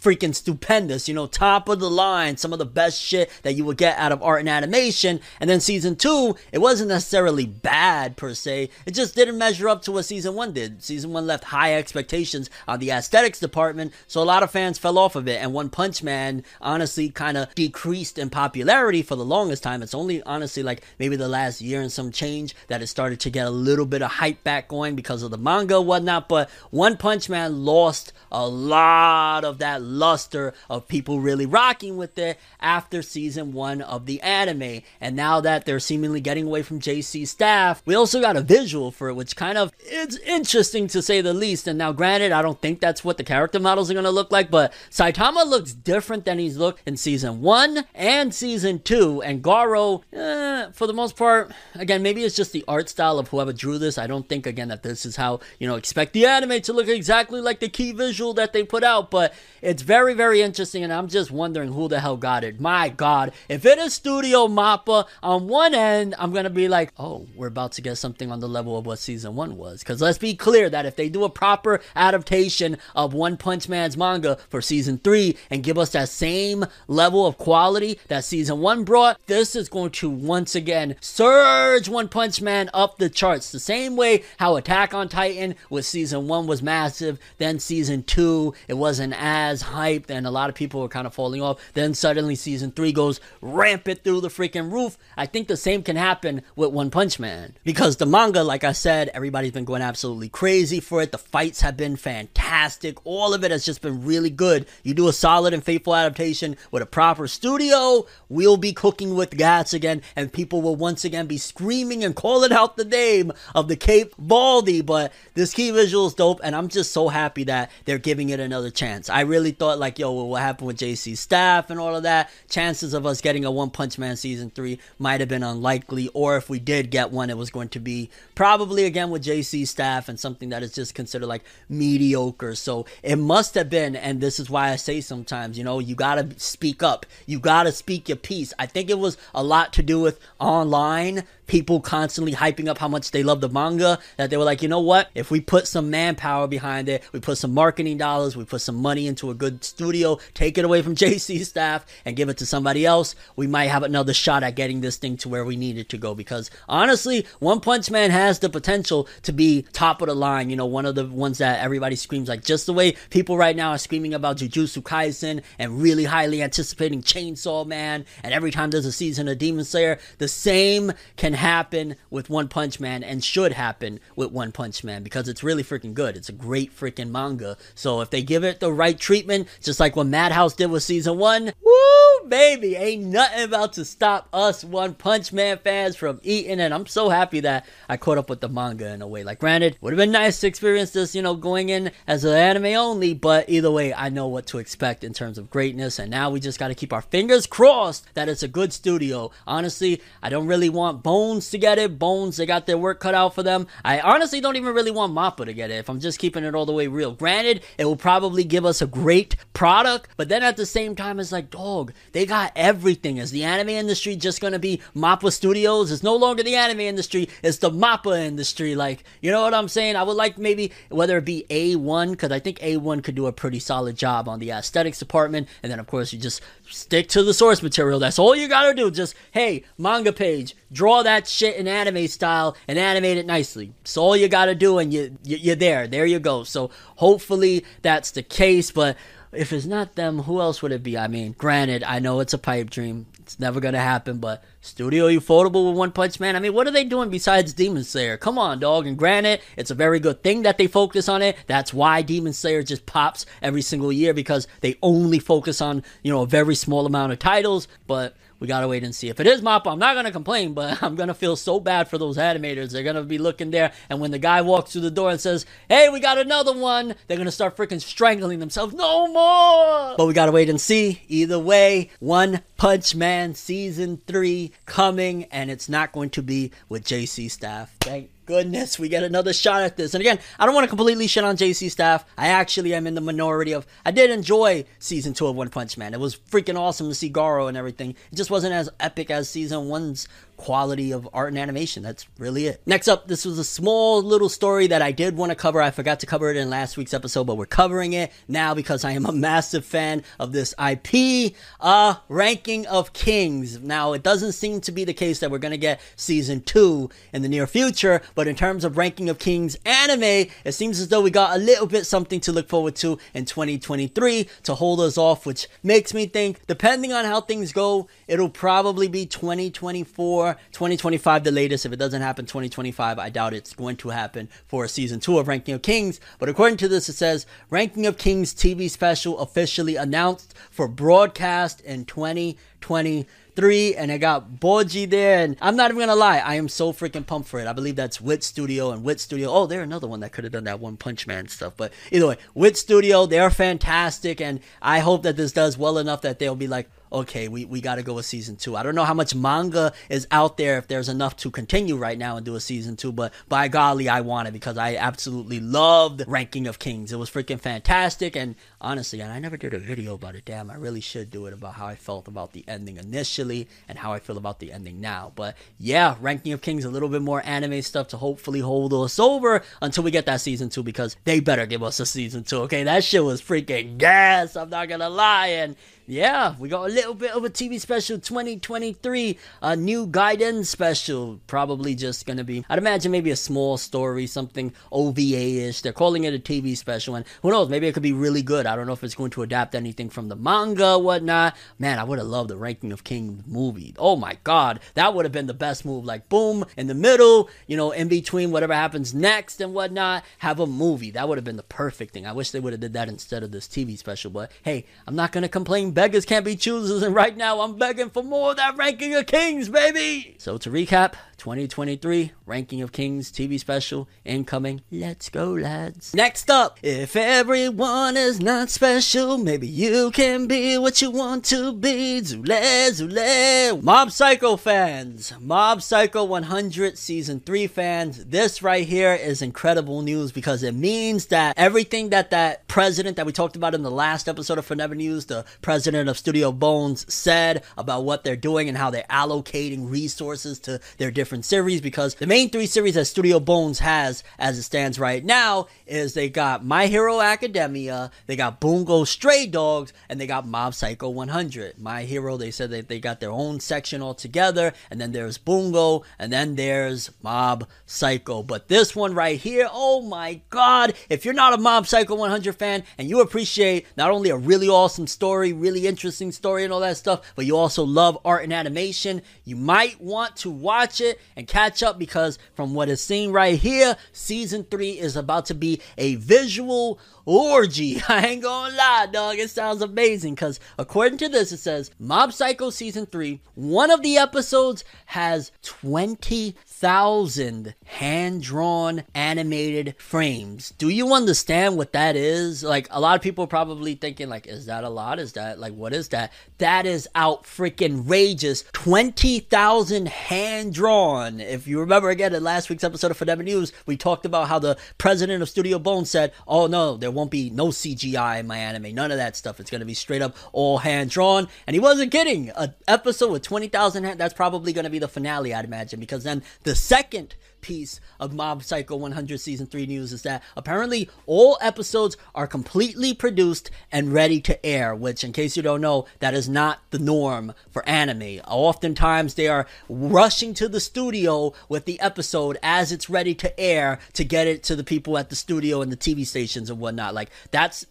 freaking 0.03 0.36
stupendous, 0.36 1.07
you 1.07 1.13
know, 1.13 1.27
top 1.27 1.69
of 1.69 1.79
the 1.79 1.89
line, 1.89 2.36
some 2.36 2.51
of 2.51 2.60
the 2.60 2.65
best 2.65 3.01
shit 3.01 3.31
that 3.43 3.53
you 3.53 3.63
would 3.63 3.77
get 3.77 3.98
out 3.98 4.12
of 4.12 4.22
art 4.22 4.41
and 4.41 4.50
animation. 4.50 5.22
And 5.39 5.50
then 5.50 5.62
season 5.62 5.95
two, 5.95 6.36
it 6.51 6.60
wasn't 6.60 6.89
necessarily 6.89 7.45
bad 7.45 8.17
per 8.17 8.33
se, 8.33 8.69
it 8.86 8.91
just 8.91 9.15
didn't 9.15 9.38
measure 9.38 9.69
up 9.69 9.81
to 9.83 9.91
what 9.91 10.03
season 10.03 10.36
one 10.36 10.51
did. 10.51 10.83
Season 10.83 11.12
one 11.13 11.25
left 11.25 11.45
high 11.45 11.75
expectations 11.75 12.50
on 12.67 12.79
the 12.79 12.91
aesthetics 12.91 13.39
department, 13.39 13.93
so 14.07 14.22
a 14.22 14.25
lot 14.25 14.43
of 14.43 14.51
fans 14.51 14.77
fell 14.77 14.98
off 14.98 15.15
of 15.15 15.27
it. 15.27 15.41
And 15.41 15.53
One 15.53 15.69
Punch 15.69 16.03
Man 16.03 16.43
honestly 16.60 17.10
kind 17.10 17.38
of 17.38 17.53
decreased 17.55 18.17
in 18.17 18.29
popularity 18.29 19.01
for 19.01 19.15
the 19.15 19.25
longest 19.25 19.63
time. 19.63 19.81
It's 19.81 19.95
only 19.95 20.22
honestly 20.24 20.63
like 20.63 20.83
maybe 21.00 21.15
the 21.15 21.27
last 21.27 21.62
year 21.62 21.81
and 21.81 21.91
some 21.91 22.12
change 22.12 22.55
that 22.67 22.81
it 22.81 22.88
started 22.88 23.19
to 23.22 23.29
get 23.29 23.48
a 23.48 23.51
little 23.51 23.86
bit 23.86 24.01
of 24.01 24.12
hype 24.12 24.43
back 24.43 24.67
going 24.67 24.95
because 24.95 25.24
of 25.24 25.31
the 25.31 25.38
manga 25.38 25.79
whatnot. 25.79 26.27
But 26.27 26.50
One 26.72 26.98
Punch 26.98 27.29
Man 27.29 27.63
lost 27.63 28.12
a 28.31 28.48
lot 28.48 29.45
of 29.45 29.60
that 29.60 29.81
luster 29.94 30.54
of 30.70 30.88
people 30.88 31.20
really 31.20 31.46
rocking 31.46 31.98
with 31.98 32.18
it 32.18 32.40
after 32.60 33.02
season 33.02 33.54
one 33.54 33.82
of 33.82 34.06
the 34.06 34.22
anime. 34.22 34.82
And 35.00 35.16
now 35.16 35.42
that 35.42 35.66
they're 35.66 35.80
seemingly 35.80 36.22
getting 36.22 36.46
away 36.46 36.64
from 36.64 36.80
JC 36.80 37.28
staff, 37.28 37.82
we 37.86 37.96
also 37.96 38.22
got 38.22 38.36
a 38.36 38.42
visual 38.42 38.92
for 38.92 39.10
it, 39.10 39.14
which 39.14 39.36
kind 39.36 39.58
of 39.58 39.72
it's 39.80 40.18
interesting 40.18 40.88
to 40.88 41.02
say 41.02 41.22
the 41.22 41.34
least. 41.34 41.68
And 41.68 41.78
now, 41.78 41.92
granted, 41.92 42.32
I 42.32 42.42
don't 42.42 42.60
think 42.62 42.80
that's 42.80 43.04
what 43.04 43.18
the 43.18 43.24
character 43.24 43.60
models 43.60 43.90
are 43.90 43.94
going 43.94 44.04
to 44.06 44.12
look 44.12 44.32
like, 44.32 44.50
but 44.50 44.74
Saitama 44.90 45.46
looks 45.46 45.74
different 45.74 46.26
than 46.26 46.40
he's 46.40 46.58
looked 46.58 46.82
in 46.88 46.98
season 46.98 47.42
one 47.42 47.86
and 47.94 48.34
season 48.34 48.80
two. 48.80 49.22
And 49.22 49.44
Garo, 49.44 50.04
eh, 50.12 50.72
for 50.74 50.88
the 50.88 50.94
most 50.94 51.16
part, 51.16 51.52
again, 51.76 52.02
maybe 52.02 52.24
it's 52.24 52.36
just 52.36 52.52
the 52.52 52.66
art 52.68 52.90
style 52.90 53.20
of 53.20 53.30
whoever 53.30 53.54
drew 53.54 53.78
this. 53.78 53.98
I 53.98 54.08
don't 54.08 54.28
think, 54.28 54.48
again, 54.48 54.70
that 54.70 54.84
this 54.84 55.06
is 55.06 55.16
how, 55.16 55.40
you 55.60 55.68
know, 55.68 55.76
expect 55.76 56.14
the 56.14 56.26
anime 56.26 56.62
to 56.62 56.74
look 56.74 56.88
exactly 56.88 57.42
like 57.42 57.60
the 57.60 57.70
key 57.70 57.92
visual 57.92 58.34
that 58.34 58.54
they 58.54 58.64
put 58.64 58.84
out, 58.84 59.12
but 59.12 59.34
it's 59.62 59.83
very, 59.84 60.13
very 60.13 60.42
interesting. 60.42 60.84
And 60.84 60.94
I'm 60.94 61.08
just 61.08 61.32
wondering 61.32 61.74
who 61.74 61.88
the 61.88 62.00
hell 62.00 62.18
got 62.18 62.44
it. 62.44 62.60
My 62.60 62.90
God, 62.90 63.34
if 63.50 63.66
it 63.66 63.78
is 63.78 63.94
Studio 63.94 64.48
Mappa, 64.48 65.08
on 65.22 65.48
one 65.48 65.74
end, 65.74 66.16
I'm 66.18 66.34
to 66.34 66.50
be 66.50 66.68
like, 66.68 66.94
oh, 66.98 67.28
we're 67.36 67.48
about 67.48 67.74
to 67.74 67.82
get 67.82 67.98
something 67.98 68.32
on 68.32 68.40
the 68.40 68.48
level 68.48 68.78
of 68.78 68.86
what 68.86 69.00
season 69.00 69.36
one 69.36 69.58
was. 69.58 69.80
Because 69.80 70.02
let's 70.02 70.18
be 70.18 70.36
clear 70.36 70.70
that 70.70 70.86
if 70.86 70.96
they 70.96 71.10
do 71.10 71.24
a 71.24 71.30
proper 71.30 71.82
adaptation 71.96 72.78
of 72.96 73.13
One 73.13 73.38
Punch 73.38 73.70
Man's 73.70 73.98
manga 73.98 74.38
for 74.50 74.62
season 74.62 74.98
three 74.98 75.38
and 75.50 75.63
give 75.63 75.78
us 75.78 75.92
that 75.92 76.10
same 76.10 76.66
level 76.88 77.25
of 77.25 77.38
quality 77.38 78.00
that 78.08 78.24
season 78.24 78.60
one 78.60 78.84
brought, 78.84 79.20
this 79.28 79.56
is 79.56 79.70
going 79.70 79.92
to 79.92 80.10
once 80.10 80.56
again 80.56 80.96
surge 81.00 81.90
One 81.90 82.10
Punch 82.10 82.42
Man 82.42 82.70
up 82.74 82.98
the 82.98 83.10
charts. 83.10 83.52
The 83.52 83.60
same 83.60 83.96
way 83.96 84.24
how 84.38 84.56
Attack 84.56 84.94
on 84.94 85.10
Titan 85.10 85.56
with 85.70 85.86
season 85.86 86.28
one 86.28 86.48
was 86.48 86.62
massive, 86.62 87.20
then 87.38 87.60
season 87.60 88.04
two, 88.04 88.54
it 88.68 88.75
wasn't 88.75 89.13
as 89.18 89.62
hyped, 89.74 90.10
and 90.10 90.25
a 90.25 90.32
lot 90.32 90.50
of 90.50 90.56
people 90.56 90.82
were 90.82 90.88
kind 90.88 91.08
of 91.08 91.13
falling 91.13 91.42
off. 91.42 91.60
Then 91.74 91.94
suddenly 91.94 92.36
season 92.36 92.72
three 92.72 92.92
goes 92.92 93.20
rampant 93.42 94.03
through 94.03 94.22
the 94.22 94.30
freaking 94.30 94.72
roof. 94.72 94.98
I 95.18 95.25
think 95.25 95.48
the 95.48 95.58
same 95.58 95.84
can 95.84 95.96
happen 95.96 96.42
with 96.56 96.72
One 96.72 96.89
Punch 96.89 97.20
Man. 97.20 97.56
Because 97.63 97.98
the 97.98 98.06
manga, 98.06 98.44
like 98.44 98.63
I 98.63 98.72
said, 98.72 99.10
everybody's 99.13 99.51
been 99.51 99.65
going 99.65 99.82
absolutely 99.82 100.30
crazy 100.30 100.80
for 100.80 101.01
it. 101.01 101.12
The 101.12 101.18
fights 101.18 101.62
have 101.62 101.75
been 101.75 101.96
fantastic. 101.96 102.98
All 103.06 103.34
of 103.34 103.44
it 103.44 103.51
has 103.51 103.65
just 103.65 103.82
been 103.82 104.06
really 104.06 104.30
good. 104.30 104.65
You 104.84 104.94
do 104.94 105.08
a 105.08 105.13
solid 105.13 105.53
and 105.53 105.63
faithful 105.63 105.96
adaptation 105.96 106.56
with 106.72 106.84
a 106.84 106.88
proper 106.88 107.27
studio, 107.27 108.06
we'll 108.30 108.58
be 108.58 108.74
cooking 108.74 109.15
with 109.15 109.38
gas 109.38 109.74
again, 109.74 110.01
and 110.15 110.32
people 110.32 110.62
will 110.62 110.75
once 110.75 111.03
again 111.03 111.27
be 111.27 111.38
screaming 111.38 112.03
and 112.03 112.15
calling 112.15 112.51
out 112.51 112.77
the 112.77 112.86
name 112.86 113.32
of 113.56 113.68
the 113.68 113.75
Caped 113.75 114.15
Baldy. 114.18 114.82
But 114.82 115.12
this 115.34 115.53
key 115.53 115.72
visual 115.72 116.08
is 116.08 116.13
dope, 116.13 116.39
and 116.44 116.56
I'm 116.56 116.68
just 116.68 116.92
so 116.92 117.10
happy 117.10 117.44
that 117.46 117.72
they're 117.86 117.98
giving 117.98 118.30
it 118.30 118.39
another 118.39 118.70
chance. 118.70 119.10
I 119.10 119.22
really 119.22 119.51
thought, 119.63 119.79
like, 119.79 119.98
yo, 119.98 120.12
what 120.12 120.41
happened 120.41 120.67
with 120.67 120.77
JC 120.77 121.15
staff 121.17 121.70
and 121.70 121.79
all 121.79 121.96
of 121.96 122.03
that? 122.03 122.29
Chances 122.50 122.93
of 122.93 123.05
us 123.05 123.22
getting 123.22 123.46
a 123.46 123.51
One 123.51 123.70
Punch 123.70 123.98
Man 123.98 124.17
season 124.17 124.50
three 124.50 124.77
might 125.00 125.22
have 125.22 125.29
been 125.29 125.41
unlikely, 125.41 126.10
or 126.13 126.36
if 126.36 126.50
we 126.50 126.60
did 126.60 126.91
get 126.91 127.12
one, 127.12 127.29
it 127.29 127.38
was 127.38 127.50
going 127.50 127.70
to 127.70 127.79
be 127.79 128.10
probably 128.36 128.84
again 128.84 129.10
with 129.10 129.24
JC 129.24 129.65
staff 129.65 130.10
and 130.10 130.20
something 130.20 130.50
that 130.50 130.63
is 130.63 130.74
just 130.74 130.96
considered 130.96 131.27
like 131.27 131.46
mediocre. 131.70 132.55
So 132.55 132.86
it 133.03 133.15
must 133.15 133.55
have 133.55 133.70
been, 133.70 133.96
and 133.96 134.20
this 134.20 134.38
is 134.38 134.50
why 134.50 134.70
I 134.70 134.75
say 134.75 135.00
sometimes, 135.00 135.58
you 135.58 135.63
know, 135.63 135.79
you 135.79 135.96
gotta 135.96 136.27
speak 136.36 136.84
up, 136.84 137.05
you 137.25 137.39
gotta 137.39 137.72
speak 137.72 138.10
your 138.10 138.17
piece. 138.17 138.53
I 138.60 138.65
think 138.65 138.89
it 138.89 139.00
was 139.00 139.17
a 139.34 139.46
lot 139.46 139.72
to 139.74 139.82
do 139.82 140.01
with 140.01 140.20
online 140.41 141.24
people 141.48 141.80
constantly 141.82 142.34
hyping 142.34 142.68
up 142.68 142.78
how 142.78 142.88
much 142.88 143.12
they 143.12 143.24
love 143.24 143.42
the 143.42 143.50
manga 143.50 144.00
that 144.18 144.30
they 144.30 144.38
were 144.38 144.44
like, 144.44 144.62
you 144.62 144.68
know 144.68 144.80
what? 144.80 145.10
If 145.16 145.32
we 145.32 145.42
put 145.42 145.68
some 145.68 145.90
manpower 145.90 146.48
behind 146.48 146.90
it, 146.90 147.04
we 147.12 147.20
put 147.20 147.38
some 147.38 147.54
marketing 147.54 147.98
dollars, 147.98 148.36
we 148.36 148.46
put 148.46 148.62
some 148.62 148.76
money 148.76 149.08
into 149.08 149.30
a 149.30 149.34
good 149.34 149.64
studio, 149.64 150.20
take 150.34 150.58
it 150.58 150.66
away 150.66 150.82
from 150.82 150.96
JC 151.04 151.46
staff 151.46 151.86
and 152.06 152.16
give 152.16 152.30
it 152.30 152.38
to 152.38 152.46
somebody 152.46 152.86
else, 152.86 153.16
we 153.36 153.48
might 153.48 153.68
have 153.68 153.84
another 153.84 154.14
shot 154.14 154.44
at 154.44 154.56
getting 154.56 154.82
this 154.82 154.98
thing 154.98 155.18
to 155.18 155.30
where 155.30 155.46
we 155.46 155.56
need 155.56 155.78
it 155.78 155.90
to 155.90 155.98
go. 155.98 156.16
Because 156.16 156.50
honestly, 156.68 157.26
One 157.40 157.60
Punch 157.60 157.90
Man 157.92 158.12
has 158.12 158.40
the 158.40 158.50
potential 158.50 159.08
to 159.24 159.34
be 159.34 159.66
top 159.74 160.02
of 160.02 160.08
the 160.08 160.16
line. 160.16 160.50
You 160.50 160.56
know, 160.56 160.66
one 160.66 160.86
of 160.86 160.96
the 160.96 161.06
ones 161.06 161.40
that 161.40 161.60
everybody 161.62 161.96
screams 161.96 162.30
like 162.30 162.44
just 162.44 162.66
the 162.66 162.74
way 162.74 162.96
people 163.10 163.38
right 163.38 163.56
now 163.56 163.72
are 163.72 163.78
screaming 163.78 164.14
about 164.14 164.38
Jujutsu 164.38 164.82
Kaisen 164.82 165.44
and 165.60 165.82
really 165.82 166.06
highly 166.06 166.42
anticipating 166.42 167.02
Chainsaw 167.02 167.66
Man. 167.66 168.06
And 168.24 168.34
every 168.34 168.52
time 168.52 168.70
there's 168.70 168.86
a 168.86 168.92
season 168.92 169.28
of 169.28 169.38
Demon 169.38 169.66
Slayer, 169.66 170.00
the 170.18 170.28
same 170.28 170.94
can 171.18 171.33
happen 171.34 171.96
with 172.10 172.30
One 172.30 172.48
Punch 172.48 172.80
Man 172.80 173.04
and 173.04 173.24
should 173.24 173.54
happen 173.54 174.00
with 174.16 174.32
One 174.32 174.52
Punch 174.52 174.84
Man 174.84 175.04
because 175.04 175.28
it's 175.28 175.44
really 175.44 175.63
freaking 175.63 175.94
good. 175.94 176.16
It's 176.16 176.30
a 176.30 176.34
great 176.34 176.75
freaking 176.75 177.12
manga. 177.12 177.58
So 177.75 178.02
if 178.02 178.10
they 178.10 178.22
give 178.22 178.44
it 178.44 178.60
the 178.60 178.72
right 178.72 178.98
treatment, 178.98 179.48
just 179.62 179.80
like 179.80 179.96
what 179.96 180.08
Madhouse 180.08 180.54
did 180.54 180.72
with 180.72 180.84
season 180.84 181.18
one, 181.18 181.53
woo, 181.64 182.29
baby, 182.29 182.75
ain't 182.75 183.05
nothing 183.05 183.44
about 183.44 183.74
to 183.74 183.86
stop 183.86 184.27
us 184.34 184.64
One 184.64 184.94
Punch 184.94 185.34
Man 185.34 185.57
fans 185.57 185.96
from 185.96 186.20
eating. 186.24 186.60
And 186.60 186.74
I'm 186.74 186.88
so 186.88 187.10
happy 187.10 187.40
that 187.42 187.66
I 187.90 187.98
caught 187.98 188.18
up 188.18 188.29
with 188.29 188.42
the 188.42 188.50
manga 188.50 188.92
in 188.94 189.01
a 189.01 189.07
way. 189.07 189.24
Like, 189.24 189.40
granted, 189.40 189.77
would 189.81 189.94
have 189.94 189.98
been 189.98 190.12
nice 190.12 190.40
to 190.42 190.48
experience 190.48 190.92
this, 190.92 191.16
you 191.16 191.22
know, 191.22 191.36
going 191.36 191.70
in 191.70 191.92
as 192.07 192.24
an 192.24 192.34
anime 192.34 192.77
only, 192.77 193.14
but 193.14 193.50
either 193.50 193.72
way, 193.72 193.94
I 193.94 194.10
know 194.10 194.27
what 194.27 194.48
to 194.48 194.60
expect 194.60 195.03
in 195.03 195.14
terms 195.14 195.38
of 195.38 195.50
greatness. 195.50 196.00
And 196.00 196.12
now 196.12 196.29
we 196.29 196.40
just 196.40 196.60
got 196.60 196.70
to 196.70 196.75
keep 196.75 196.94
our 196.94 197.01
fingers 197.01 197.48
crossed 197.48 198.05
that 198.14 198.29
it's 198.29 198.44
a 198.44 198.48
good 198.48 198.74
studio. 198.74 199.31
Honestly, 199.46 200.01
I 200.22 200.29
don't 200.29 200.48
really 200.48 200.70
want 200.70 201.03
Bones 201.24 201.51
to 201.51 201.57
get 201.57 201.79
it. 201.79 201.98
Bones, 201.98 202.36
they 202.36 202.46
got 202.46 202.66
their 202.66 202.77
work 202.77 203.00
cut 203.00 203.16
out 203.16 203.33
for 203.33 203.44
them. 203.44 203.66
I 203.86 204.01
honestly 204.01 204.42
don't 204.42 204.57
even 204.57 204.75
really 204.75 204.92
want 204.92 205.14
Mappa 205.14 205.46
to 205.46 205.53
get 205.53 205.72
it 205.72 205.75
if 205.75 205.90
I'm 205.90 206.01
just 206.01 206.20
keeping 206.20 206.44
it 206.44 206.53
all 206.53 206.66
the 206.66 206.74
way 206.74 206.88
real. 206.88 207.14
Granted, 207.14 207.64
it 207.77 207.86
will 207.86 207.96
probably 207.96 208.44
give 208.44 208.66
us 208.66 208.81
a 208.81 208.88
great 208.88 209.38
product, 209.53 210.09
but 210.18 210.27
then 210.27 210.44
at 210.44 210.57
the 210.57 210.66
same 210.66 210.98
time, 210.98 211.22
it's 211.22 211.31
like, 211.31 211.50
dog, 211.50 211.94
they 212.12 212.25
got 212.25 212.51
everything. 212.57 213.20
Is 213.20 213.31
the 213.31 213.46
anime 213.46 213.70
industry 213.70 214.18
just 214.18 214.42
gonna 214.42 214.59
be 214.59 214.81
Mappa 214.94 215.31
Studios? 215.31 215.94
It's 215.94 216.03
no 216.03 216.14
longer 216.14 216.44
the 216.44 216.55
anime 216.55 216.81
industry, 216.81 217.29
it's 217.42 217.59
the 217.59 217.72
Mappa 217.72 218.20
industry. 218.20 218.75
Like, 218.75 219.05
you 219.22 219.31
know 219.31 219.44
what 219.44 219.53
I'm 219.53 219.70
saying? 219.70 219.96
I 219.96 220.03
would 220.03 220.18
like 220.18 220.38
maybe 220.38 220.74
whether 220.90 221.18
it 221.20 221.24
be 221.24 221.46
A1, 221.50 222.12
because 222.12 222.33
I 222.33 222.40
think 222.40 222.59
A1 222.59 223.01
could 223.01 223.16
do 223.16 223.27
a 223.27 223.31
pretty 223.31 223.59
solid 223.59 223.96
job 223.96 224.27
on 224.27 224.40
the 224.40 224.51
aesthetics 224.51 225.00
department, 225.00 225.48
and 225.62 225.72
then 225.72 225.79
of 225.79 225.88
course 225.88 226.12
you 226.12 226.20
just 226.20 226.42
stick 226.74 227.07
to 227.09 227.24
the 227.24 227.33
source 227.33 227.62
material. 227.62 228.00
That's 228.00 228.20
all 228.20 228.36
you 228.36 228.48
gotta 228.48 228.74
do. 228.74 228.92
Just, 228.92 229.16
hey, 229.31 229.64
manga 229.77 230.12
page, 230.12 230.55
draw 230.72 231.03
that 231.03 231.27
shit 231.27 231.55
in 231.55 231.68
anime 231.68 232.07
style 232.07 232.57
and 232.68 232.77
animate 232.77 233.18
it 233.18 233.25
nicely. 233.25 233.74
That's 233.81 233.98
all 233.98 234.18
you 234.18 234.27
gotta 234.27 234.55
do, 234.55 234.79
and 234.79 234.94
you, 234.94 235.18
you 235.24 235.38
you're 235.38 235.55
there. 235.55 235.88
There 235.88 236.05
you 236.05 236.20
go. 236.20 236.44
So 236.44 236.72
hopefully 236.96 237.66
that's 237.81 238.12
the 238.12 238.24
case, 238.24 238.72
but 238.72 238.98
if 239.31 239.51
it's 239.51 239.66
not 239.66 239.96
them, 239.96 240.20
who 240.20 240.40
else 240.40 240.62
would 240.62 240.72
it 240.72 240.83
be? 240.83 240.98
I 240.98 241.07
mean, 241.07 241.33
granted, 241.38 241.83
I 241.83 242.00
know 242.00 242.20
it's 242.20 242.33
a 242.33 242.38
pipe 242.38 242.70
dream. 242.70 243.07
It's 243.24 243.40
never 243.40 243.62
gonna 243.62 243.79
happen, 243.79 244.18
but 244.18 244.44
Studio 244.59 245.07
Ufotable 245.07 245.70
with 245.70 245.77
One 245.77 245.92
Punch 245.92 246.20
Man. 246.20 246.36
I 246.36 246.40
mean, 246.40 246.53
what 246.53 246.68
are 246.68 246.72
they 246.72 246.83
doing 246.83 247.09
besides 247.09 247.53
Demon 247.53 247.86
Slayer? 247.86 248.18
Come 248.18 248.38
on, 248.38 248.59
dog. 248.59 248.86
And 248.86 248.98
granted, 248.98 249.40
it's 249.55 249.72
a 249.72 249.75
very 249.75 250.00
good 250.01 250.22
thing 250.24 250.42
that 250.42 250.57
they 250.57 250.68
focus 250.68 251.07
on 251.07 251.22
it. 251.22 251.38
That's 251.48 251.74
why 251.74 252.01
Demon 252.01 252.33
Slayer 252.33 252.64
just 252.64 252.86
pops 252.86 253.25
every 253.42 253.62
single 253.62 253.94
year 253.94 254.14
because 254.14 254.46
they 254.59 254.75
only 254.81 255.20
focus 255.20 255.62
on, 255.62 255.83
you 256.03 256.12
know, 256.12 256.22
a 256.22 256.27
very 256.27 256.55
small 256.55 256.86
amount 256.86 257.14
of 257.14 257.20
titles. 257.20 257.70
But 257.88 258.18
we 258.44 258.48
gotta 258.48 258.68
wait 258.68 258.84
and 258.84 258.94
see. 258.94 259.08
If 259.08 259.22
it 259.22 259.25
is 259.25 259.42
Mappa, 259.42 259.72
I'm 259.72 259.79
not 259.79 259.96
gonna 259.96 260.12
complain, 260.12 260.53
but 260.53 260.84
I'm 260.84 260.96
gonna 260.96 261.14
feel 261.14 261.38
so 261.38 261.62
bad 261.62 261.88
for 261.88 261.98
those 261.98 262.18
animators. 262.18 262.72
They're 262.72 262.84
gonna 262.84 263.03
be 263.03 263.18
looking 263.18 263.51
there, 263.51 263.72
and 263.90 264.01
when 264.01 264.12
the 264.12 264.20
guy 264.20 264.42
walks 264.42 264.74
through 264.74 264.82
the 264.82 264.92
door 264.92 265.12
and 265.12 265.22
says, 265.22 265.46
"Hey, 265.70 265.88
we 265.88 266.01
got 266.01 266.18
another 266.18 266.51
one," 266.51 266.96
they're 267.08 267.16
gonna 267.16 267.32
start 267.32 267.56
freaking 267.56 267.79
strangling 267.79 268.40
themselves. 268.40 268.74
No 268.74 269.08
more. 269.08 269.96
But 269.96 270.08
we 270.08 270.14
gotta 270.14 270.34
wait 270.34 270.50
and 270.50 270.60
see. 270.60 271.03
Either 271.08 271.40
way, 271.40 271.90
One 272.00 272.42
Punch 272.58 272.96
Man 272.96 273.34
season 273.34 274.01
three 274.08 274.51
coming, 274.66 275.24
and 275.32 275.50
it's 275.50 275.70
not 275.70 275.94
going 275.94 276.10
to 276.10 276.22
be 276.22 276.51
with 276.68 276.84
JC 276.84 277.32
staff. 277.32 277.74
Thank 277.79 278.10
goodness 278.25 278.79
we 278.79 278.90
get 278.90 279.03
another 279.03 279.33
shot 279.33 279.62
at 279.62 279.77
this. 279.77 279.94
And 279.94 280.01
again, 280.01 280.20
I 280.40 280.46
don't 280.46 280.55
want 280.55 280.66
to 280.66 280.70
completely 280.70 281.07
shit 281.07 281.24
on 281.24 281.38
JC 281.38 281.70
staff. 281.70 282.05
I 282.18 282.27
actually 282.27 282.74
am 282.74 282.88
in 282.88 282.96
the 282.96 283.01
minority 283.01 283.53
of 283.53 283.66
I 283.86 283.92
did 283.92 284.09
enjoy 284.09 284.66
season 284.79 285.14
two 285.14 285.27
of 285.27 285.36
One 285.36 285.50
Punch 285.50 285.77
Man. 285.77 285.94
It 285.94 286.00
was 286.00 286.16
freaking 286.16 286.57
awesome 286.57 286.90
to 286.90 286.96
see 286.96 287.09
Garo 287.09 287.48
and 287.48 287.57
everything. 287.57 287.92
It 288.12 288.16
just 288.16 288.31
wasn't 288.31 288.53
as 288.53 288.70
epic 288.79 289.12
as 289.12 289.29
season 289.29 289.68
one's 289.68 290.07
quality 290.37 290.91
of 290.91 291.07
art 291.13 291.29
and 291.29 291.39
animation. 291.39 291.83
That's 291.83 292.07
really 292.17 292.48
it. 292.48 292.61
Next 292.65 292.87
up, 292.87 293.07
this 293.07 293.25
was 293.25 293.39
a 293.39 293.43
small 293.43 294.01
little 294.01 294.29
story 294.29 294.67
that 294.67 294.81
I 294.81 294.91
did 294.91 295.15
want 295.15 295.31
to 295.31 295.35
cover. 295.35 295.61
I 295.61 295.72
forgot 295.72 296.00
to 296.01 296.05
cover 296.05 296.29
it 296.29 296.37
in 296.37 296.50
last 296.50 296.77
week's 296.77 296.93
episode, 296.93 297.25
but 297.25 297.35
we're 297.35 297.46
covering 297.46 297.93
it 297.93 298.11
now 298.27 298.53
because 298.53 298.83
I 298.83 298.91
am 298.91 299.05
a 299.05 299.11
massive 299.11 299.65
fan 299.65 300.03
of 300.19 300.31
this 300.31 300.53
IP, 300.59 301.35
uh, 301.59 301.96
Ranking 302.09 302.65
of 302.67 302.93
Kings. 302.93 303.59
Now, 303.59 303.93
it 303.93 304.03
doesn't 304.03 304.33
seem 304.33 304.61
to 304.61 304.72
be 304.72 304.83
the 304.83 304.93
case 304.93 305.19
that 305.19 305.31
we're 305.31 305.37
going 305.37 305.51
to 305.51 305.57
get 305.57 305.81
season 305.96 306.41
two 306.41 306.89
in 307.11 307.22
the 307.22 307.29
near 307.29 307.48
future, 307.48 308.01
but 308.15 308.27
in 308.27 308.35
terms 308.35 308.63
of 308.63 308.77
Ranking 308.77 309.09
of 309.09 309.19
Kings 309.19 309.57
anime, 309.65 310.29
it 310.43 310.51
seems 310.53 310.79
as 310.79 310.87
though 310.89 311.01
we 311.01 311.11
got 311.11 311.35
a 311.35 311.39
little 311.39 311.67
bit 311.67 311.85
something 311.85 312.19
to 312.22 312.31
look 312.31 312.50
forward 312.50 312.75
to 312.77 312.98
in 313.13 313.25
2023 313.25 314.27
to 314.43 314.55
hold 314.55 314.79
us 314.79 314.98
off, 314.98 315.25
which 315.25 315.48
makes 315.61 315.93
me 315.93 316.05
think, 316.05 316.46
depending 316.48 316.91
on 316.91 317.05
how 317.05 317.22
things 317.22 317.53
go, 317.53 317.87
it'll 318.07 318.29
probably 318.29 318.87
be 318.87 319.05
2024 319.05 320.23
for 320.24 320.40
2025, 320.51 321.24
the 321.24 321.31
latest. 321.31 321.66
If 321.66 321.74
it 321.74 321.79
doesn't 321.79 322.01
happen 322.01 322.25
2025, 322.25 322.98
I 322.98 323.09
doubt 323.09 323.33
it's 323.33 323.53
going 323.53 323.75
to 323.77 323.90
happen 323.90 324.29
for 324.48 324.68
season 324.68 325.00
two 325.00 325.20
of 325.20 325.27
Ranking 325.27 325.55
of 325.55 325.62
Kings. 325.62 326.00
But 326.20 326.29
according 326.29 326.57
to 326.57 326.68
this, 326.68 326.88
it 326.88 326.94
says 326.94 327.25
Ranking 327.50 327.86
of 327.86 327.98
Kings 327.98 328.33
TV 328.33 328.70
special 328.70 329.20
officially 329.20 329.75
announced 329.75 330.33
for 330.50 330.68
broadcast 330.68 331.59
in 331.62 331.86
2020 331.86 333.07
three, 333.36 333.74
and 333.75 333.92
I 333.92 333.98
got 333.98 334.36
Bojji 334.36 334.88
there, 334.88 335.24
and 335.24 335.36
I'm 335.42 335.55
not 335.55 335.72
even 335.72 335.79
gonna 335.79 335.96
lie, 335.96 336.20
I 336.20 336.36
am 336.36 336.48
so 336.48 336.72
freaking 336.72 337.03
pumped 337.03 337.27
for 337.27 337.40
it. 337.40 337.48
I 337.48 337.53
believe 337.53 337.75
that's 337.75 338.00
Wit 338.00 338.24
Studio 338.24 338.70
and 338.70 338.83
Wit 338.83 339.00
Studio. 339.00 339.31
Oh, 339.31 339.48
they're 339.48 339.64
another 339.64 339.88
one 339.88 340.01
that 340.01 340.12
could 340.12 340.24
have 340.24 340.33
done 340.33 340.44
that 340.44 340.59
One 340.59 340.77
Punch 340.77 341.07
Man 341.07 341.27
stuff, 341.27 341.53
but 341.57 341.74
either 341.92 342.05
way, 342.05 342.18
Wit 342.36 342.57
Studio, 342.57 343.07
they're 343.07 343.31
fantastic, 343.31 344.22
and 344.22 344.40
I 344.62 344.79
hope 344.79 345.01
that 345.01 345.18
this 345.18 345.31
does 345.31 345.57
well 345.57 345.79
enough 345.79 346.01
that 346.01 346.20
they'll 346.20 346.36
be 346.36 346.48
like, 346.48 346.70
okay, 346.94 347.27
we, 347.27 347.46
we 347.46 347.60
got 347.60 347.75
to 347.75 347.84
go 347.84 347.96
with 347.96 348.06
season 348.06 348.36
two. 348.36 348.56
I 348.56 348.64
don't 348.64 348.75
know 348.75 348.84
how 348.84 348.94
much 348.94 349.16
manga 349.16 349.74
is 349.90 350.08
out 350.12 350.38
there 350.38 350.58
if 350.58 350.68
there's 350.68 350.90
enough 350.90 351.18
to 351.18 351.32
continue 351.32 351.75
right 351.75 351.98
now 351.98 352.18
and 352.18 352.25
do 352.25 352.36
a 352.36 352.40
season 352.40 352.75
two, 352.75 352.92
but 352.92 353.12
by 353.27 353.48
golly, 353.48 353.90
I 353.90 354.01
want 354.01 354.27
it 354.27 354.32
because 354.32 354.58
I 354.58 354.75
absolutely 354.75 355.40
loved 355.40 356.03
Ranking 356.08 356.48
of 356.48 356.60
Kings. 356.60 356.92
It 356.92 357.00
was 357.00 357.10
freaking 357.10 357.40
fantastic, 357.40 358.16
and 358.16 358.36
honestly, 358.62 359.01
and 359.01 359.12
I 359.12 359.20
never 359.20 359.38
did 359.38 359.53
a 359.53 359.60
video 359.60 359.96
about 359.96 360.16
it. 360.16 360.25
Damn, 360.25 360.51
I 360.51 360.56
really 360.56 360.82
should 360.82 361.10
do 361.10 361.25
it 361.25 361.34
about 361.34 361.56
how 361.56 361.66
I 361.68 361.75
felt 361.75 362.08
about 362.08 362.34
the 362.34 362.46
ending 362.48 362.77
initially 362.77 363.48
and 363.68 363.77
how 363.77 363.94
I 363.94 364.00
feel 364.00 364.18
about 364.18 364.40
the 364.40 364.51
ending 364.51 364.79
now. 364.79 365.12
But 365.16 365.36
yeah, 365.58 365.96
Ranking 366.00 366.34
of 366.34 366.42
Kings, 366.42 366.66
a 366.66 366.70
little 366.70 366.90
bit 366.90 367.01
more 367.01 367.22
anime 367.25 367.62
stuff 367.62 367.88
to 367.90 367.98
hopefully 367.98 368.40
hold 368.40 368.74
us 368.74 369.00
over 369.00 369.44
until 369.62 369.84
we 369.84 369.92
get 369.92 370.06
that 370.06 370.22
season 370.22 370.50
two 370.50 370.64
because 370.64 370.96
they 371.06 371.20
better 371.20 371.46
give 371.46 371.64
us 371.64 371.79
a 371.79 371.86
season 371.86 372.24
two, 372.24 372.42
okay? 372.42 372.64
That 372.64 372.84
shit 372.84 373.03
was 373.03 373.22
freaking 373.22 373.77
gas, 373.77 374.36
I'm 374.36 374.50
not 374.50 374.70
gonna 374.70 374.90
lie, 374.90 375.27
and 375.27 375.56
yeah, 375.85 376.35
we 376.39 376.48
got 376.48 376.69
a 376.69 376.74
little 376.74 376.93
bit 376.93 377.11
of 377.11 377.25
a 377.25 377.29
TV 377.29 377.59
special 377.59 377.98
2023, 377.98 379.17
a 379.41 379.55
new 379.55 379.85
Gaiden 379.85 380.46
special. 380.46 381.19
Probably 381.27 381.75
just 381.75 382.05
gonna 382.05 382.24
be, 382.24 382.46
I'd 382.50 382.57
imagine 382.57 382.91
maybe 382.91 383.11
a 383.11 383.17
small 383.17 383.57
story, 383.57 384.07
something 384.07 384.53
OVA 384.72 385.48
ish. 385.48 385.61
They're 385.61 385.74
calling 385.74 386.05
it 386.05 386.13
a 386.13 386.19
TV 386.19 386.55
special, 386.55 386.96
and 386.96 387.05
who 387.22 387.31
knows, 387.31 387.50
maybe 387.50 387.67
it 387.67 387.74
could 387.74 387.83
be 387.83 387.91
really 387.91 388.22
good. 388.22 388.46
I 388.46 388.55
don't 388.55 388.65
know 388.65 388.74
if 388.74 388.83
it's 388.83 388.96
going 388.96 389.11
to 389.11 389.24
adapt 389.24 389.55
anything 389.55 389.89
from 389.89 390.07
the 390.07 390.15
manga, 390.15 390.79
whatnot. 390.79 391.35
Man, 391.59 391.79
I 391.79 391.83
would 391.83 392.00
have 392.00 392.07
loved 392.07 392.29
the 392.29 392.37
Ranking 392.37 392.72
of 392.72 392.83
Kings 392.83 393.24
movie. 393.27 393.75
Oh 393.77 393.98
my 393.98 394.17
god, 394.24 394.61
that 394.75 394.93
would 394.93 395.03
have 395.05 395.11
been 395.11 395.27
the 395.27 395.33
best 395.33 395.65
move. 395.65 395.83
Like, 395.83 396.07
boom, 396.07 396.46
in 396.55 396.67
the 396.67 396.74
middle, 396.74 397.29
you 397.46 397.57
know, 397.57 397.72
in 397.72 397.89
between 397.89 398.31
whatever 398.31 398.53
happens 398.53 398.93
next 398.93 399.41
and 399.41 399.53
whatnot, 399.53 400.05
have 400.19 400.39
a 400.39 400.48
movie. 400.48 400.91
That 400.91 401.09
would 401.09 401.17
have 401.17 401.25
been 401.25 401.35
the 401.35 401.43
perfect 401.43 401.93
thing. 401.93 402.05
I 402.05 402.13
wish 402.13 402.31
they 402.31 402.39
would 402.39 402.53
have 402.53 402.61
did 402.61 402.74
that 402.74 402.87
instead 402.87 403.24
of 403.24 403.31
this 403.31 403.48
TV 403.48 403.77
special, 403.77 404.11
but 404.11 404.31
hey, 404.43 404.65
I'm 404.87 404.96
not 404.96 405.11
gonna 405.11 405.27
complain 405.27 405.73
beggars 405.74 406.05
can't 406.05 406.25
be 406.25 406.36
choosers, 406.36 406.83
and 406.83 406.96
right 406.96 407.16
now 407.16 407.42
I'm 407.42 407.57
begging 407.57 407.90
for 407.90 408.03
more 408.03 408.31
of 408.31 408.38
that 408.38 408.55
Ranking 408.57 408.94
of 408.96 409.05
Kings, 409.07 409.50
baby! 409.50 410.16
So 410.20 410.38
to 410.38 410.50
recap, 410.50 410.94
2023 411.24 412.12
Ranking 412.25 412.62
of 412.62 412.74
Kings 412.74 413.09
TV 413.09 413.40
special 413.40 413.88
incoming. 414.03 414.62
Let's 414.70 415.07
go, 415.07 415.31
lads. 415.31 415.94
Next 415.94 416.29
up, 416.29 416.59
if 416.62 416.98
everyone 416.98 417.96
is 417.96 418.20
not 418.20 418.50
special, 418.50 419.18
maybe 419.18 419.48
you 419.48 419.92
can 419.92 420.27
be 420.27 420.57
what 420.57 420.81
you 420.81 420.92
want 420.92 421.24
to 421.25 421.53
be. 421.53 422.01
Zule, 422.01 422.70
Zule. 422.72 423.64
Mob 423.64 423.92
Psycho 423.92 424.36
fans, 424.36 425.14
Mob 425.18 425.62
Psycho 425.62 426.03
100 426.03 426.77
Season 426.77 427.22
3 427.22 427.48
fans, 427.48 428.03
this 428.03 428.42
right 428.42 428.68
here 428.68 428.94
is 428.94 429.22
incredible 429.22 429.81
news 429.81 430.12
because 430.12 430.44
it 430.44 430.53
means 430.53 431.05
that 431.05 431.38
everything 431.38 431.90
that 431.92 432.09
that 432.12 432.46
president 432.50 432.98
that 432.98 433.05
we 433.05 433.14
talked 433.14 433.38
about 433.38 433.55
in 433.55 433.64
the 433.64 433.72
last 433.72 434.09
episode 434.09 434.38
of 434.38 434.46
Forever 434.46 434.75
News, 434.75 435.05
the 435.05 435.24
president 435.42 435.88
of 435.88 435.98
Studio 435.98 436.33
Bones, 436.33 436.92
said 436.94 437.44
about 437.57 437.86
what 437.86 438.03
they're 438.03 438.18
doing 438.18 438.50
and 438.50 438.57
how 438.57 438.70
they're 438.70 438.83
allocating 438.90 439.70
resources 439.70 440.38
to 440.40 440.59
their 440.77 440.92
different 440.92 441.13
series 441.22 441.62
because 441.62 441.96
the 441.96 442.08
main 442.08 442.30
three 442.30 442.48
series 442.48 442.76
that 442.76 442.86
Studio 442.86 443.20
Bones 443.20 443.60
has 443.60 444.04
as 444.18 444.38
it 444.40 444.44
stands 444.44 444.80
right 444.80 445.04
now 445.04 445.48
is 445.68 445.94
they 445.94 446.10
got 446.10 446.46
My 446.46 446.68
Hero 446.68 447.02
Academia, 447.02 447.92
they 448.08 448.16
got 448.16 448.40
Bungo 448.40 448.86
Stray 448.86 449.28
Dogs, 449.28 449.74
and 449.90 450.00
they 450.00 450.08
got 450.08 450.26
Mob 450.26 450.54
Psycho 450.56 450.90
100. 450.90 451.60
My 451.60 451.84
Hero, 451.84 452.18
they 452.18 452.32
said 452.32 452.50
that 452.52 452.70
they 452.70 452.80
got 452.80 453.00
their 453.00 453.12
own 453.12 453.40
section 453.40 453.82
altogether, 453.82 454.54
and 454.72 454.80
then 454.80 454.94
there's 454.94 455.18
Bungo, 455.18 455.84
and 456.00 456.12
then 456.12 456.36
there's 456.36 456.90
Mob 457.04 457.48
Psycho. 457.66 458.24
But 458.24 458.48
this 458.48 458.76
one 458.76 458.96
right 458.96 459.20
here, 459.20 459.50
oh 459.52 459.82
my 459.82 460.22
god, 460.30 460.74
if 460.90 461.04
you're 461.04 461.14
not 461.14 461.34
a 461.34 461.38
Mob 461.38 461.68
Psycho 461.68 461.96
100 461.96 462.36
fan 462.36 462.64
and 462.78 462.90
you 462.90 463.02
appreciate 463.02 463.68
not 463.76 463.92
only 463.92 464.10
a 464.10 464.18
really 464.18 464.48
awesome 464.48 464.88
story, 464.88 465.34
really 465.34 465.68
interesting 465.68 466.12
story, 466.12 466.44
and 466.44 466.54
all 466.54 466.62
that 466.62 466.78
stuff, 466.78 467.02
but 467.16 467.26
you 467.26 467.36
also 467.36 467.64
love 467.64 467.98
art 468.06 468.24
and 468.24 468.32
animation, 468.32 469.02
you 469.26 469.36
might 469.36 469.80
want 469.82 470.16
to 470.16 470.30
watch 470.30 470.80
it 470.80 471.00
and 471.16 471.27
catch 471.27 471.63
up 471.63 471.77
because 471.79 472.18
from 472.35 472.53
what 472.53 472.70
is 472.70 472.81
seen 472.81 473.11
right 473.11 473.37
here, 473.37 473.75
season 473.92 474.44
three 474.44 474.72
is 474.72 474.96
about 474.96 475.25
to 475.27 475.33
be 475.33 475.61
a 475.77 475.96
visual 475.96 476.79
orgy. 477.05 477.81
I 477.87 478.07
ain't 478.07 478.24
gonna 478.24 478.55
lie, 478.55 478.87
dog. 478.92 479.18
It 479.18 479.29
sounds 479.29 479.61
amazing 479.61 480.16
because 480.16 480.39
according 480.57 480.98
to 481.00 481.09
this, 481.09 481.31
it 481.31 481.37
says 481.37 481.72
Mob 481.79 482.13
Psycho 482.13 482.50
season 482.50 482.85
three, 482.85 483.22
one 483.35 483.72
of 483.72 483.81
the 483.81 483.98
episodes 483.98 484.63
has 484.87 485.31
20,000 485.42 487.55
hand 487.66 488.22
drawn 488.22 488.83
animated 488.94 489.75
frames. 489.77 490.51
Do 490.57 490.70
you 490.70 490.94
understand 490.94 491.57
what 491.57 491.74
that 491.74 491.96
is? 491.96 492.44
Like, 492.44 492.68
a 492.72 492.79
lot 492.79 492.96
of 492.96 493.01
people 493.01 493.27
probably 493.27 493.75
thinking, 493.75 494.09
like, 494.09 494.27
is 494.27 494.46
that 494.46 494.63
a 494.63 494.70
lot? 494.70 495.00
Is 495.00 495.13
that, 495.13 495.39
like, 495.39 495.53
what 495.53 495.74
is 495.74 495.89
that? 495.89 496.13
That 496.37 496.66
is 496.66 496.87
out 496.96 497.24
freaking 497.24 497.89
rageous. 497.89 498.44
20,000 498.53 499.87
hand 499.87 500.53
drawn. 500.53 501.20
If 501.20 501.48
you 501.48 501.59
remember 501.59 501.89
again 501.89 502.13
in 502.13 502.24
last 502.24 502.50
week's 502.50 502.63
episode 502.63 502.92
of 502.92 502.98
Forever 502.98 503.24
News, 503.24 503.51
we 503.66 503.75
talked 503.75 504.05
about 504.05 504.27
how 504.27 504.39
the 504.39 504.57
president 504.77 505.22
of 505.22 505.29
Studio 505.29 505.59
Bones 505.59 505.89
said, 505.89 506.13
oh 506.27 506.48
no, 506.48 506.77
there 506.77 506.92
won't 506.94 507.12
be 507.12 507.29
no 507.29 507.48
CGI 507.48 508.20
in 508.20 508.27
my 508.27 508.38
anime. 508.38 508.74
None 508.74 508.92
of 508.92 508.98
that 508.98 509.16
stuff. 509.16 509.40
It's 509.40 509.50
to 509.62 509.66
be 509.66 509.74
straight 509.74 510.01
up 510.01 510.16
all 510.32 510.60
hand 510.60 510.90
drawn. 510.90 511.27
And 511.48 511.53
he 511.53 511.60
wasn't 511.60 511.92
kidding. 511.92 512.29
An 512.36 512.53
episode 512.68 513.12
with 513.12 513.24
20,000 513.24 513.84
hand, 513.84 514.00
that's 514.00 514.14
probably 514.14 514.53
to 514.66 514.70
be 514.70 514.79
the 514.79 514.88
finale, 514.88 515.34
I'd 515.34 515.46
imagine, 515.46 515.79
because 515.79 516.03
then 516.03 516.24
the 516.44 516.56
second 516.56 517.16
piece 517.44 517.79
of 518.00 518.14
Mob 518.14 518.42
Psycho 518.42 518.77
100 518.77 519.20
Season 519.20 519.46
3 519.46 519.66
news 519.68 519.94
is 519.94 520.01
that 520.03 520.24
apparently 520.36 520.90
all 521.06 521.38
episodes 521.42 521.98
are 522.16 522.25
completely 522.25 522.94
produced 522.94 523.51
and 523.72 523.94
ready 523.94 524.22
to 524.22 524.44
air, 524.46 524.74
which, 524.74 525.03
in 525.03 525.12
case 525.12 525.38
you 525.38 525.44
don't 525.44 525.62
know, 525.62 525.86
that 526.00 526.14
is 526.14 526.29
not 526.29 526.62
the 526.72 526.79
norm 526.79 527.34
for 527.51 527.68
anime. 527.68 528.22
Oftentimes 528.27 529.14
they 529.14 529.27
are 529.27 529.46
rushing 529.68 530.34
to 530.34 530.48
the 530.48 530.62
studio 530.62 531.34
with 531.50 531.66
the 531.66 531.79
episode 531.82 532.38
as 532.42 532.72
it's 532.72 532.90
ready 532.90 533.14
to 533.14 533.40
air 533.40 533.77
to 533.92 534.03
get 534.03 534.25
it 534.25 534.42
to 534.44 534.56
the 534.56 534.64
people 534.64 534.98
at 534.98 535.10
the 535.10 535.16
studio 535.16 535.62
and 535.62 535.72
the 535.72 535.77
TV 535.77 536.08
stations 536.08 536.50
and 536.50 536.60
whatnot. 536.60 536.82
Like, 536.91 537.09
that's 537.31 537.65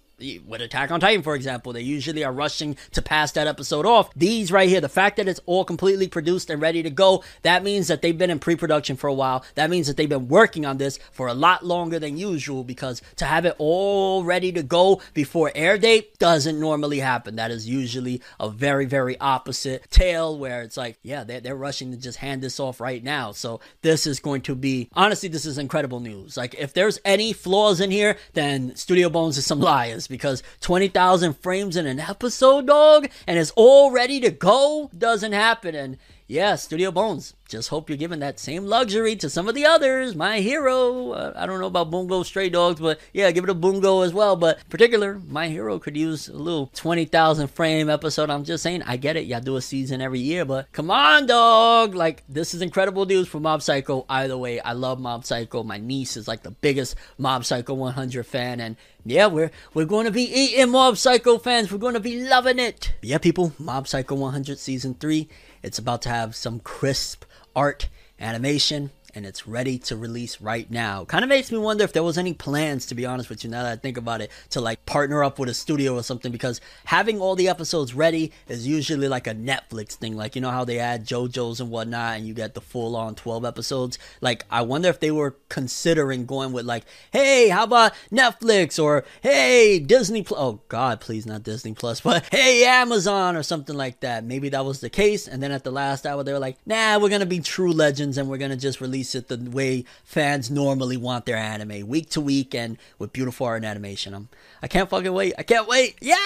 with 0.47 0.61
Attack 0.61 0.91
on 0.91 1.01
Titan, 1.01 1.23
for 1.23 1.35
example, 1.35 1.73
they 1.73 1.81
usually 1.81 2.25
are 2.25 2.33
rushing 2.33 2.77
to 2.93 3.03
pass 3.03 3.33
that 3.33 3.47
episode 3.47 3.87
off. 3.87 4.13
These 4.15 4.53
right 4.53 4.69
here, 4.69 4.81
the 4.81 4.89
fact 4.89 5.17
that 5.17 5.29
it's 5.29 5.41
all 5.47 5.65
completely 5.65 6.09
produced 6.09 6.51
and 6.51 6.61
ready 6.61 6.83
to 6.83 6.91
go, 6.91 7.25
that 7.43 7.63
means 7.63 7.89
that 7.89 8.03
they've 8.03 8.17
been 8.17 8.31
in 8.31 8.39
pre 8.39 8.57
production 8.57 8.97
for 8.97 9.09
a 9.09 9.15
while. 9.15 9.45
That 9.55 9.71
means 9.71 9.87
that 9.87 9.97
they've 9.97 10.09
been 10.09 10.29
working 10.29 10.65
on 10.67 10.79
this 10.79 10.99
for 11.11 11.27
a 11.27 11.35
lot 11.35 11.65
longer 11.65 11.99
than 11.99 12.17
usual 12.17 12.65
because 12.65 13.03
to 13.17 13.25
have 13.25 13.45
it 13.45 13.57
all 13.59 14.25
ready 14.25 14.53
to 14.53 14.63
go 14.63 15.01
before 15.15 15.51
air 15.55 15.79
date 15.79 16.19
doesn't 16.19 16.59
normally 16.59 17.01
happen. 17.01 17.37
That 17.37 17.51
is 17.51 17.69
usually 17.69 18.23
a 18.39 18.49
very, 18.49 18.87
very 18.87 19.19
opposite 19.19 19.91
tale 19.91 20.39
where 20.39 20.63
it's 20.63 20.77
like, 20.77 20.99
yeah, 21.03 21.25
they're, 21.25 21.41
they're 21.41 21.57
rushing 21.57 21.91
to 21.91 21.97
just 21.97 22.19
hand 22.19 22.43
this 22.43 22.61
off 22.61 22.81
right 22.81 23.03
now. 23.03 23.33
So 23.33 23.61
this 23.83 24.07
is 24.07 24.21
going 24.21 24.43
to 24.43 24.55
be, 24.55 24.89
honestly, 24.93 25.29
this 25.29 25.47
is 25.47 25.59
incredible 25.59 26.01
news. 26.01 26.37
Like, 26.37 26.55
if 26.59 26.73
there's 26.73 26.99
any 27.05 27.33
flaws 27.33 27.81
in 27.81 27.91
here, 27.91 28.17
then 28.35 28.77
Studio 28.77 29.09
Bones 29.09 29.39
is 29.39 29.47
some 29.47 29.61
liars 29.61 30.07
because 30.13 30.43
20,000 30.61 31.37
frames 31.39 31.77
in 31.77 31.87
an 31.87 31.99
episode, 31.99 32.69
dog, 32.69 33.09
and 33.27 33.39
it's 33.39 33.53
all 33.57 33.91
ready 33.91 34.21
to 34.21 34.31
go 34.31 34.91
doesn't 34.97 35.33
happen. 35.33 35.75
And 35.75 35.99
yeah, 36.27 36.55
Studio 36.57 36.91
Bones, 36.91 37.35
just 37.49 37.69
hope 37.69 37.91
you're 37.91 37.99
giving 37.99 38.21
that 38.21 38.41
same 38.41 38.65
luxury 38.65 39.15
to 39.17 39.29
some 39.29 39.49
of 39.49 39.55
the 39.55 39.67
others. 39.67 40.15
My 40.15 40.41
hero, 40.41 41.11
uh, 41.11 41.33
I 41.37 41.45
don't 41.45 41.61
know 41.61 41.67
about 41.67 41.91
Bungo 41.91 42.23
Stray 42.23 42.49
Dogs, 42.49 42.81
but 42.81 42.99
yeah, 43.13 43.31
give 43.31 43.45
it 43.45 43.51
a 43.51 43.55
Bungo 43.55 44.01
as 44.01 44.15
well. 44.15 44.37
But 44.37 44.67
particular, 44.71 45.21
my 45.29 45.49
hero 45.49 45.79
could 45.79 45.95
use 45.95 46.29
a 46.29 46.37
little 46.37 46.71
20,000 46.75 47.49
frame 47.49 47.91
episode. 47.91 48.31
I'm 48.31 48.45
just 48.45 48.63
saying, 48.63 48.83
I 48.85 48.97
get 48.97 49.17
it. 49.17 49.27
Y'all 49.27 49.41
do 49.41 49.57
a 49.57 49.61
season 49.61 50.01
every 50.01 50.21
year, 50.21 50.47
but 50.47 50.73
come 50.73 50.91
on, 50.91 51.27
dog. 51.27 51.95
Like, 51.95 52.23
this 52.29 52.55
is 52.55 52.63
incredible 52.63 53.05
news 53.05 53.29
for 53.29 53.39
Mob 53.39 53.61
Psycho. 53.61 54.07
Either 54.09 54.39
way, 54.39 54.59
I 54.61 54.73
love 54.73 54.99
Mob 54.99 55.27
Psycho. 55.27 55.63
My 55.63 55.77
niece 55.77 56.17
is 56.17 56.27
like 56.27 56.43
the 56.43 56.53
biggest 56.53 56.97
Mob 57.19 57.45
Psycho 57.45 57.75
100 57.75 58.25
fan, 58.25 58.61
and 58.61 58.77
yeah, 59.05 59.27
we're 59.27 59.51
we're 59.75 59.85
going 59.85 60.07
to 60.07 60.13
be 60.13 60.23
eating 60.23 60.71
Mob 60.71 60.97
Psycho 60.97 61.37
fans. 61.37 61.71
We're 61.71 61.79
going 61.79 61.95
to 61.95 62.01
be 62.01 62.27
loving 62.27 62.59
it. 62.59 62.95
Yeah, 63.03 63.19
people, 63.19 63.53
Mob 63.59 63.89
Psycho 63.89 64.15
100 64.15 64.59
season 64.59 64.95
three. 64.95 65.29
It's 65.63 65.79
about 65.79 66.03
to 66.03 66.09
have 66.09 66.35
some 66.35 66.61
crisp 66.61 67.25
art, 67.55 67.89
animation, 68.21 68.91
and 69.15 69.27
it's 69.27 69.47
ready 69.47 69.79
to 69.79 69.97
release 69.97 70.41
right 70.41 70.71
now. 70.71 71.05
Kind 71.05 71.25
of 71.25 71.29
makes 71.29 71.53
me 71.53 71.59
wonder 71.59 71.85
if 71.85 71.93
there 71.93 72.03
was 72.03 72.19
any 72.19 72.33
plans, 72.33 72.87
to 72.87 72.95
be 72.95 73.07
honest 73.07 73.29
with 73.29 73.45
you, 73.45 73.51
now 73.51 73.63
that 73.63 73.73
I 73.73 73.77
think 73.77 73.97
about 73.97 74.21
it, 74.21 74.31
to 74.51 74.61
like 74.61 74.85
partner 74.87 75.23
up 75.23 75.39
with 75.39 75.49
a 75.49 75.55
studio 75.55 75.95
or 75.95 76.03
something 76.03 76.33
because 76.33 76.61
having 76.85 77.21
all 77.21 77.37
the 77.37 77.49
episodes 77.49 77.95
ready 77.95 78.33
is 78.49 78.67
usually 78.67 79.09
like 79.09 79.27
a 79.27 79.35
Netflix 79.35 79.95
thing. 79.95 80.17
Like, 80.17 80.35
you 80.35 80.41
know 80.41 80.51
how 80.51 80.65
they 80.65 80.79
add 80.79 81.07
JoJo's 81.07 81.61
and 81.61 81.71
whatnot 81.71 82.17
and 82.17 82.27
you 82.27 82.35
get 82.35 82.55
the 82.55 82.61
full 82.61 82.97
on 82.97 83.15
12 83.15 83.45
episodes? 83.45 83.99
Like, 84.21 84.45
I 84.51 84.63
wonder 84.63 84.89
if 84.89 85.01
they 85.01 85.11
were 85.11 85.37
considering 85.49 86.27
going 86.27 86.53
with 86.53 86.65
like, 86.65 86.85
hey, 87.13 87.49
how 87.49 87.65
about 87.65 87.93
Netflix 88.11 88.83
or 88.83 89.05
hey, 89.23 89.79
Disney 89.79 90.23
Plus? 90.23 90.41
Oh, 90.41 90.61
God, 90.69 91.01
please 91.01 91.27
not 91.27 91.43
Disney 91.43 91.75
Plus, 91.75 92.01
but 92.01 92.27
hey, 92.33 92.65
Amazon 92.65 93.37
or 93.37 93.43
something 93.43 93.77
like 93.77 94.01
that. 94.01 94.25
Maybe 94.25 94.49
that 94.51 94.65
was 94.65 94.81
the 94.81 94.91
case. 94.91 95.29
And 95.29 95.43
then 95.43 95.53
at 95.53 95.65
the 95.65 95.71
last 95.71 96.07
hour, 96.07 96.25
they 96.25 96.33
were 96.33 96.39
like, 96.39 96.57
nah, 96.67 96.99
we're 96.99 97.09
going 97.09 97.21
to 97.21 97.27
be 97.27 97.41
true 97.41 97.73
legends 97.73 98.19
and 98.19 98.29
we're 98.29 98.39
going 98.39 98.51
to 98.51 98.57
just 98.57 98.81
release 98.81 99.02
it 99.15 99.29
the 99.29 99.39
way 99.51 99.85
fans 100.05 100.51
normally 100.51 100.97
want 100.97 101.27
their 101.27 101.37
anime, 101.37 101.87
week 101.87 102.11
to 102.11 102.21
week 102.21 102.55
and 102.55 102.79
with 102.99 103.13
beautiful 103.13 103.47
art 103.47 103.57
and 103.59 103.67
animation. 103.67 104.15
I'm, 104.15 104.29
I 104.63 104.69
can't 104.69 104.89
fucking 104.89 105.13
wait. 105.13 105.35
I 105.39 105.43
can't 105.43 105.69
wait. 105.69 105.97
Yeah! 106.01 106.17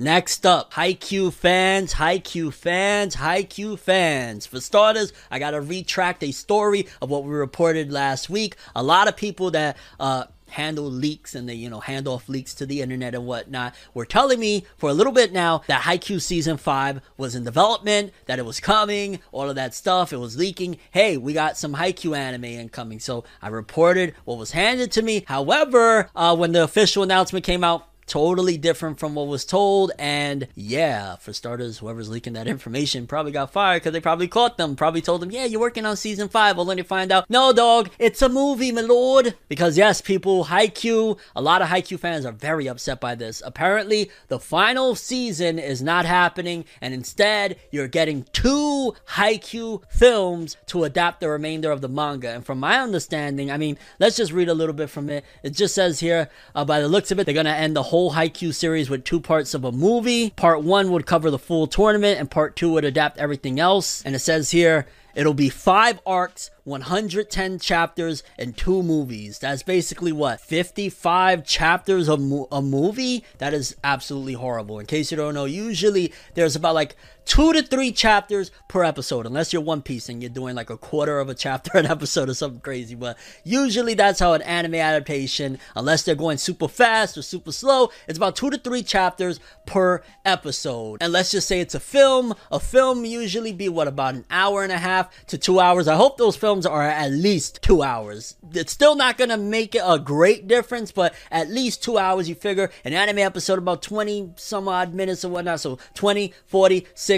Next 0.00 0.46
up, 0.46 0.74
Haikyuu 0.74 1.32
fans, 1.32 1.94
Haikyuu 1.94 2.52
fans, 2.52 3.16
Haikyuu 3.16 3.76
fans. 3.76 4.46
For 4.46 4.60
starters, 4.60 5.12
I 5.28 5.40
gotta 5.40 5.60
retract 5.60 6.22
a 6.22 6.30
story 6.30 6.86
of 7.02 7.10
what 7.10 7.24
we 7.24 7.30
reported 7.30 7.90
last 7.90 8.30
week. 8.30 8.54
A 8.76 8.82
lot 8.82 9.08
of 9.08 9.16
people 9.16 9.50
that 9.50 9.76
uh, 9.98 10.26
handle 10.50 10.90
leaks 10.90 11.34
and 11.34 11.48
they, 11.48 11.54
you 11.54 11.70
know, 11.70 11.80
hand 11.80 12.08
off 12.08 12.28
leaks 12.28 12.54
to 12.54 12.66
the 12.66 12.80
internet 12.82 13.14
and 13.14 13.26
whatnot 13.26 13.74
were 13.94 14.04
telling 14.04 14.40
me 14.40 14.64
for 14.76 14.90
a 14.90 14.94
little 14.94 15.12
bit 15.12 15.32
now 15.32 15.62
that 15.66 15.82
Haikyuu 15.82 16.20
season 16.20 16.56
5 16.56 17.00
was 17.16 17.34
in 17.34 17.44
development, 17.44 18.12
that 18.26 18.38
it 18.38 18.44
was 18.44 18.60
coming, 18.60 19.20
all 19.32 19.48
of 19.48 19.56
that 19.56 19.74
stuff, 19.74 20.12
it 20.12 20.18
was 20.18 20.36
leaking. 20.36 20.78
Hey, 20.90 21.16
we 21.16 21.32
got 21.32 21.56
some 21.56 21.74
Haikyuu 21.74 22.16
anime 22.16 22.44
incoming. 22.44 23.00
So 23.00 23.24
I 23.42 23.48
reported 23.48 24.14
what 24.24 24.38
was 24.38 24.52
handed 24.52 24.92
to 24.92 25.02
me. 25.02 25.24
However, 25.26 26.10
uh, 26.14 26.36
when 26.36 26.52
the 26.52 26.64
official 26.64 27.02
announcement 27.02 27.44
came 27.44 27.64
out, 27.64 27.87
totally 28.08 28.58
different 28.58 28.98
from 28.98 29.14
what 29.14 29.28
was 29.28 29.44
told. 29.44 29.92
And 29.98 30.48
yeah, 30.54 31.16
for 31.16 31.32
starters, 31.32 31.78
whoever's 31.78 32.08
leaking 32.08 32.32
that 32.32 32.48
information 32.48 33.06
probably 33.06 33.32
got 33.32 33.52
fired 33.52 33.82
because 33.82 33.92
they 33.92 34.00
probably 34.00 34.28
caught 34.28 34.56
them, 34.56 34.74
probably 34.74 35.02
told 35.02 35.22
them, 35.22 35.30
yeah, 35.30 35.44
you're 35.44 35.60
working 35.60 35.86
on 35.86 35.96
season 35.96 36.28
five. 36.28 36.58
Only 36.58 36.76
to 36.76 36.84
find 36.84 37.12
out, 37.12 37.28
no, 37.28 37.52
dog, 37.52 37.90
it's 37.98 38.22
a 38.22 38.28
movie, 38.28 38.72
my 38.72 38.80
lord. 38.80 39.34
Because 39.48 39.76
yes, 39.76 40.00
people, 40.00 40.46
Haikyuu, 40.46 41.18
a 41.36 41.42
lot 41.42 41.62
of 41.62 41.68
Haikyuu 41.68 41.98
fans 41.98 42.24
are 42.24 42.32
very 42.32 42.66
upset 42.66 43.00
by 43.00 43.14
this. 43.14 43.42
Apparently, 43.44 44.10
the 44.28 44.40
final 44.40 44.94
season 44.94 45.58
is 45.58 45.82
not 45.82 46.04
happening, 46.06 46.64
and 46.80 46.94
instead, 46.94 47.56
you're 47.70 47.88
getting 47.88 48.24
two 48.32 48.94
Haikyuu 49.10 49.82
films 49.90 50.56
to 50.66 50.84
adapt 50.84 51.20
the 51.20 51.28
remainder 51.28 51.70
of 51.70 51.80
the 51.80 51.88
manga. 51.88 52.30
And 52.30 52.44
from 52.44 52.58
my 52.60 52.78
understanding, 52.78 53.50
I 53.50 53.58
mean, 53.58 53.78
let's 53.98 54.16
just 54.16 54.32
read 54.32 54.48
a 54.48 54.54
little 54.54 54.74
bit 54.74 54.90
from 54.90 55.10
it. 55.10 55.24
It 55.42 55.50
just 55.50 55.74
says 55.74 56.00
here, 56.00 56.30
uh, 56.54 56.64
by 56.64 56.80
the 56.80 56.88
looks 56.88 57.10
of 57.10 57.18
it, 57.18 57.24
they're 57.24 57.34
gonna 57.34 57.50
end 57.50 57.76
the 57.76 57.82
whole 57.82 57.97
whole 57.98 58.12
Haikyuu 58.12 58.54
series 58.54 58.88
with 58.88 59.02
two 59.02 59.18
parts 59.18 59.54
of 59.54 59.64
a 59.64 59.72
movie. 59.72 60.30
Part 60.30 60.62
one 60.62 60.92
would 60.92 61.04
cover 61.04 61.32
the 61.32 61.38
full 61.38 61.66
tournament, 61.66 62.20
and 62.20 62.30
part 62.30 62.54
two 62.54 62.70
would 62.70 62.84
adapt 62.84 63.18
everything 63.18 63.58
else. 63.58 64.04
And 64.04 64.14
it 64.14 64.20
says 64.20 64.52
here, 64.52 64.86
it'll 65.16 65.34
be 65.34 65.48
five 65.48 65.98
arcs 66.06 66.52
110 66.62 67.58
chapters 67.58 68.22
and 68.38 68.56
two 68.56 68.84
movies. 68.84 69.40
That's 69.40 69.64
basically 69.64 70.12
what 70.12 70.40
55 70.40 71.44
chapters 71.44 72.08
of 72.08 72.20
mo- 72.20 72.46
a 72.52 72.62
movie. 72.62 73.24
That 73.38 73.52
is 73.52 73.74
absolutely 73.82 74.34
horrible. 74.34 74.78
In 74.78 74.86
case 74.86 75.10
you 75.10 75.16
don't 75.16 75.34
know, 75.34 75.46
usually 75.46 76.12
there's 76.34 76.54
about 76.54 76.76
like 76.76 76.94
two 77.28 77.52
to 77.52 77.62
three 77.62 77.92
chapters 77.92 78.50
per 78.68 78.82
episode, 78.82 79.26
unless 79.26 79.52
you're 79.52 79.62
One 79.62 79.82
Piece 79.82 80.08
and 80.08 80.22
you're 80.22 80.30
doing 80.30 80.56
like 80.56 80.70
a 80.70 80.78
quarter 80.78 81.20
of 81.20 81.28
a 81.28 81.34
chapter 81.34 81.70
an 81.78 81.86
episode 81.86 82.28
or 82.28 82.34
something 82.34 82.60
crazy. 82.60 82.94
But 82.94 83.18
usually 83.44 83.94
that's 83.94 84.18
how 84.18 84.32
an 84.32 84.42
anime 84.42 84.76
adaptation, 84.76 85.58
unless 85.76 86.02
they're 86.02 86.14
going 86.14 86.38
super 86.38 86.66
fast 86.66 87.16
or 87.18 87.22
super 87.22 87.52
slow, 87.52 87.90
it's 88.08 88.16
about 88.16 88.34
two 88.34 88.50
to 88.50 88.58
three 88.58 88.82
chapters 88.82 89.38
per 89.66 90.02
episode. 90.24 91.02
And 91.02 91.12
let's 91.12 91.30
just 91.30 91.46
say 91.46 91.60
it's 91.60 91.74
a 91.74 91.80
film. 91.80 92.34
A 92.50 92.58
film 92.58 93.04
usually 93.04 93.52
be 93.52 93.68
what 93.68 93.88
about 93.88 94.14
an 94.14 94.24
hour 94.30 94.62
and 94.62 94.72
a 94.72 94.78
half 94.78 95.26
to 95.26 95.36
two 95.36 95.60
hours. 95.60 95.86
I 95.86 95.96
hope 95.96 96.16
those 96.16 96.36
films 96.36 96.64
are 96.64 96.82
at 96.82 97.10
least 97.10 97.60
two 97.62 97.82
hours. 97.82 98.36
It's 98.52 98.72
still 98.72 98.96
not 98.96 99.18
gonna 99.18 99.36
make 99.36 99.74
a 99.74 99.98
great 99.98 100.48
difference, 100.48 100.92
but 100.92 101.14
at 101.30 101.50
least 101.50 101.82
two 101.82 101.98
hours. 101.98 102.26
You 102.28 102.34
figure 102.34 102.70
an 102.86 102.94
anime 102.94 103.18
episode 103.18 103.58
about 103.58 103.82
20 103.82 104.32
some 104.36 104.66
odd 104.66 104.94
minutes 104.94 105.26
or 105.26 105.28
whatnot. 105.28 105.60
So 105.60 105.78
20, 105.92 106.32
40, 106.46 106.86
60. 106.94 107.17